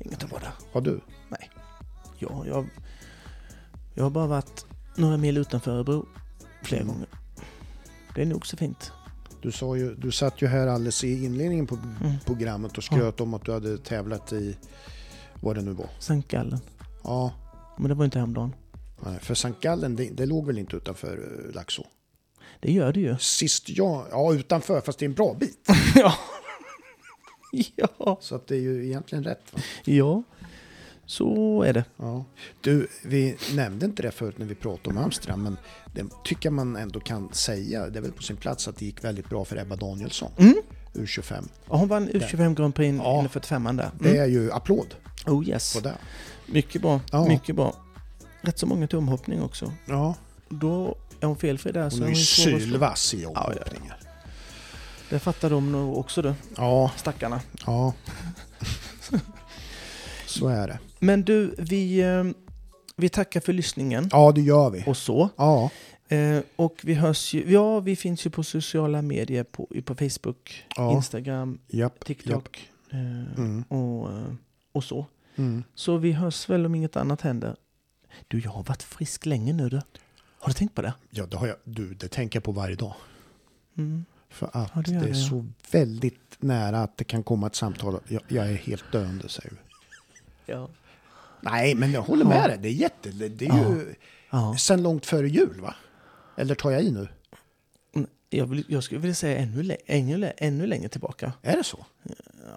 Inget 0.00 0.30
vara 0.30 0.40
där. 0.42 0.52
har 0.72 0.80
du? 0.80 1.00
Ja, 2.18 2.44
jag, 2.46 2.66
jag 3.94 4.02
har 4.04 4.10
bara 4.10 4.26
varit 4.26 4.66
några 4.96 5.16
mil 5.16 5.36
utanför 5.36 5.70
Örebro 5.70 6.06
flera 6.62 6.82
Mm. 6.82 6.94
gånger. 6.94 7.08
Det 8.14 8.22
är 8.22 8.26
nog 8.26 8.46
så 8.46 8.56
fint. 8.56 8.92
Du, 9.46 9.52
sa 9.52 9.76
ju, 9.76 9.94
du 9.94 10.12
satt 10.12 10.42
ju 10.42 10.46
här 10.46 10.66
alldeles 10.66 11.04
i 11.04 11.24
inledningen 11.24 11.66
på 11.66 11.74
Mm. 11.74 12.12
programmet 12.24 12.78
och 12.78 12.84
skröt 12.84 13.20
om 13.20 13.34
att 13.34 13.44
du 13.44 13.52
hade 13.52 13.78
tävlat 13.78 14.32
i 14.32 14.56
vad 15.40 15.56
det 15.56 15.62
nu 15.62 15.72
var. 15.72 15.88
Sankt 15.98 16.28
Gallen. 16.30 16.58
Ja, 17.04 17.32
Men 17.78 17.88
det 17.88 17.94
var 17.94 18.04
inte 18.04 18.18
häromdagen. 18.18 18.54
nej, 19.04 19.18
för 19.20 19.34
Sankt 19.34 19.60
Gallen, 19.60 19.96
det, 19.96 20.10
det 20.10 20.26
låg 20.26 20.46
väl 20.46 20.58
inte 20.58 20.76
utanför 20.76 21.46
eh, 21.48 21.54
Laxå? 21.54 21.86
Det 22.60 22.72
gör 22.72 22.92
det 22.92 23.00
ju. 23.00 23.16
Sist 23.18 23.68
jag, 23.68 24.06
ja 24.10 24.34
utanför, 24.34 24.80
fast 24.80 24.98
det 24.98 25.04
är 25.04 25.08
en 25.08 25.14
bra 25.14 25.34
bit. 25.40 25.68
ja. 25.94 26.14
ja. 27.98 28.18
Så 28.20 28.34
att 28.34 28.46
det 28.46 28.56
är 28.56 28.60
ju 28.60 28.86
egentligen 28.86 29.24
rätt. 29.24 29.42
Va? 29.52 29.60
Ja. 29.84 30.22
Så 31.06 31.62
är 31.62 31.72
det. 31.72 31.84
Ja. 31.96 32.24
Du, 32.60 32.88
vi 33.04 33.36
nämnde 33.54 33.86
inte 33.86 34.02
det 34.02 34.10
förut 34.10 34.38
när 34.38 34.46
vi 34.46 34.54
pratade 34.54 34.98
om 34.98 35.04
Amsterdam, 35.04 35.42
men 35.42 35.56
det 35.94 36.04
tycker 36.24 36.50
man 36.50 36.76
ändå 36.76 37.00
kan 37.00 37.32
säga, 37.32 37.90
det 37.90 37.98
är 37.98 38.02
väl 38.02 38.12
på 38.12 38.22
sin 38.22 38.36
plats 38.36 38.68
att 38.68 38.76
det 38.76 38.84
gick 38.84 39.04
väldigt 39.04 39.28
bra 39.28 39.44
för 39.44 39.56
Ebba 39.58 39.76
Danielsson, 39.76 40.30
Mm. 40.38 40.54
U25. 40.94 41.48
Ja, 41.68 41.76
hon 41.76 41.88
vann 41.88 42.08
U25 42.08 42.54
Grand 42.54 42.74
Prix 42.74 42.96
Ja. 43.04 43.22
ja. 43.22 43.28
45 43.28 43.76
där. 43.76 43.90
Det 44.00 44.08
Mm. 44.08 44.22
är 44.22 44.26
ju 44.26 44.52
applåd 44.52 44.94
Oh 45.26 45.48
yes. 45.48 45.74
på 45.74 45.80
det. 45.80 45.94
Mycket 46.46 46.82
bra. 46.82 47.00
Ja. 47.12 47.28
Mycket 47.28 47.56
bra. 47.56 47.74
Rätt 48.40 48.58
så 48.58 48.66
många 48.66 48.86
till 48.88 48.98
omhoppning 48.98 49.42
också. 49.42 49.72
Ja, 49.86 50.14
Då 50.48 50.96
är 51.20 51.26
hon 51.26 51.36
felfri 51.36 51.72
där. 51.72 51.90
så 51.90 51.96
hon 51.96 52.04
är 52.06 52.08
ju 52.10 52.14
sylvass 52.16 53.14
i 53.14 53.22
Ja, 53.22 53.30
ja, 53.34 53.40
omhoppningar. 53.46 53.98
Det 55.10 55.18
fattar 55.18 55.50
de 55.50 55.72
nog 55.72 55.98
också 55.98 56.22
då, 56.22 56.34
Ja, 56.56 56.90
stackarna. 56.96 57.40
ja. 57.66 57.92
Så 60.26 60.48
är 60.48 60.68
det. 60.68 60.78
Men 60.98 61.22
du, 61.22 61.54
vi, 61.58 62.00
eh, 62.00 62.24
vi 62.96 63.08
tackar 63.08 63.40
för 63.40 63.52
lyssningen 63.52 64.08
Ja, 64.12 64.32
det 64.32 64.40
gör 64.40 64.70
vi. 64.70 64.84
och 64.86 64.96
så. 64.96 65.28
Ja, 65.36 65.70
Eh, 66.08 66.40
och 66.56 66.80
vi 66.84 66.94
hörs 66.94 67.34
ju, 67.34 67.52
ja 67.52 67.80
vi 67.80 67.96
finns 67.96 68.26
ju 68.26 68.30
på 68.30 68.42
sociala 68.42 69.02
medier 69.02 69.44
på, 69.44 69.68
på 69.84 69.94
Facebook, 69.94 70.64
Ja. 70.76 70.92
Instagram, 70.92 71.58
Japp, 71.68 71.92
japp. 71.92 72.04
TikTok 72.04 72.70
eh, 72.90 72.98
Mm. 73.38 73.62
och, 73.62 74.10
eh, 74.12 74.24
och 74.72 74.84
så. 74.84 75.06
Mm. 75.36 75.64
Så 75.74 75.96
vi 75.96 76.12
hörs 76.12 76.48
väl 76.48 76.66
om 76.66 76.74
inget 76.74 76.96
annat 76.96 77.20
händer. 77.20 77.56
Du, 78.28 78.40
jag 78.40 78.50
har 78.50 78.62
varit 78.62 78.82
frisk 78.82 79.26
länge 79.26 79.52
nu 79.52 79.68
du. 79.68 79.76
Har 80.38 80.48
du 80.48 80.52
tänkt 80.52 80.74
på 80.74 80.82
det? 80.82 80.94
Ja, 81.10 81.26
det 81.26 81.36
har 81.36 81.46
jag. 81.46 81.56
Du, 81.64 81.94
det 81.94 82.08
tänker 82.08 82.36
jag 82.36 82.44
på 82.44 82.52
varje 82.52 82.76
dag. 82.76 82.94
Mm. 83.78 84.04
För 84.30 84.46
att 84.52 84.70
Ja, 84.74 84.82
det 84.86 84.90
det 84.92 84.96
är 84.96 85.00
det, 85.00 85.08
ja. 85.18 85.28
så 85.28 85.46
väldigt 85.70 86.36
nära 86.38 86.82
att 86.82 86.96
det 86.96 87.04
kan 87.04 87.22
komma 87.22 87.46
ett 87.46 87.54
samtal. 87.54 87.98
Jag, 88.08 88.22
jag 88.28 88.48
är 88.50 88.54
helt 88.54 88.92
döende, 88.92 89.28
säger 89.28 89.50
du. 89.50 89.56
Ja. 90.52 90.68
Nej, 91.40 91.74
men 91.74 91.92
jag 91.92 92.02
håller 92.02 92.24
med 92.24 92.50
dig. 92.50 92.58
Det 92.58 92.68
är 92.68 92.72
jätte... 92.72 93.10
Det 93.10 93.28
det 93.28 93.46
är 93.46 93.54
ju 93.58 93.94
ja. 94.30 94.56
sen 94.58 94.82
långt 94.82 95.06
före 95.06 95.28
jul, 95.28 95.60
va? 95.60 95.74
Eller 96.36 96.54
tar 96.54 96.70
jag 96.70 96.82
i 96.82 96.90
nu? 96.90 97.08
Mm, 97.94 98.08
Jag, 98.30 98.46
vill, 98.46 98.64
jag 98.68 98.84
skulle 98.84 99.00
vilja 99.00 99.14
säga 99.14 99.38
ännu, 99.38 99.76
ännu, 99.86 100.32
ännu 100.36 100.66
längre 100.66 100.88
tillbaka. 100.88 101.32
Är 101.42 101.56
det 101.56 101.64
så? 101.64 101.86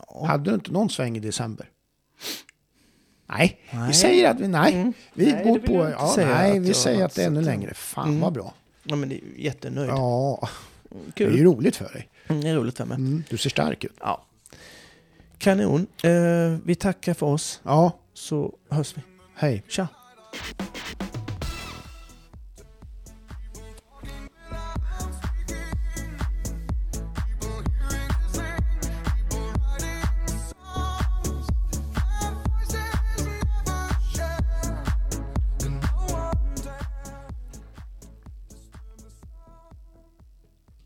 Ja. 0.07 0.25
Hade 0.25 0.49
du 0.49 0.53
inte 0.55 0.71
någon 0.71 0.89
sväng 0.89 1.17
i 1.17 1.19
december? 1.19 1.69
Nej, 3.29 3.59
Nej. 3.71 3.87
vi 3.87 3.93
säger 3.93 4.29
att 4.31 4.39
vi... 4.39 4.47
Nej, 4.47 4.73
Mm. 4.73 4.93
vi 5.13 5.31
Nej, 5.31 5.43
går 5.43 5.59
på... 5.59 5.89
Ja, 5.99 6.11
säga 6.15 6.27
nej, 6.27 6.59
vi 6.59 6.67
jag 6.67 6.75
säger 6.75 7.05
att 7.05 7.15
det 7.15 7.23
är 7.23 7.27
ännu 7.27 7.41
längre. 7.41 7.73
Fan, 7.73 8.07
Mm. 8.09 8.19
vad 8.21 8.33
bra. 8.33 8.53
ja 8.83 8.95
men 8.95 9.09
det 9.09 9.15
är 9.15 9.21
jättenöjd. 9.37 9.89
Ja, 9.89 10.49
det 11.15 11.23
är 11.23 11.27
ju 11.29 11.33
Kul. 11.37 11.43
roligt 11.43 11.75
för 11.75 11.93
dig. 11.93 12.09
Mm, 12.27 12.41
Det 12.41 12.49
är 12.49 12.55
roligt 12.55 12.77
för 12.77 12.85
mig. 12.85 12.95
Mm, 12.95 13.23
du 13.29 13.37
ser 13.37 13.49
stark 13.49 13.83
ut. 13.83 13.97
Ja. 13.99 14.25
Kanon. 15.37 15.87
Eh, 16.03 16.57
vi 16.65 16.75
tackar 16.75 17.13
för 17.13 17.25
oss 17.25 17.61
Ja, 17.63 17.99
så 18.19 18.55
hörs 18.69 18.97
vi. 18.97 19.01
hej. 19.35 19.63
Tja! 19.67 19.87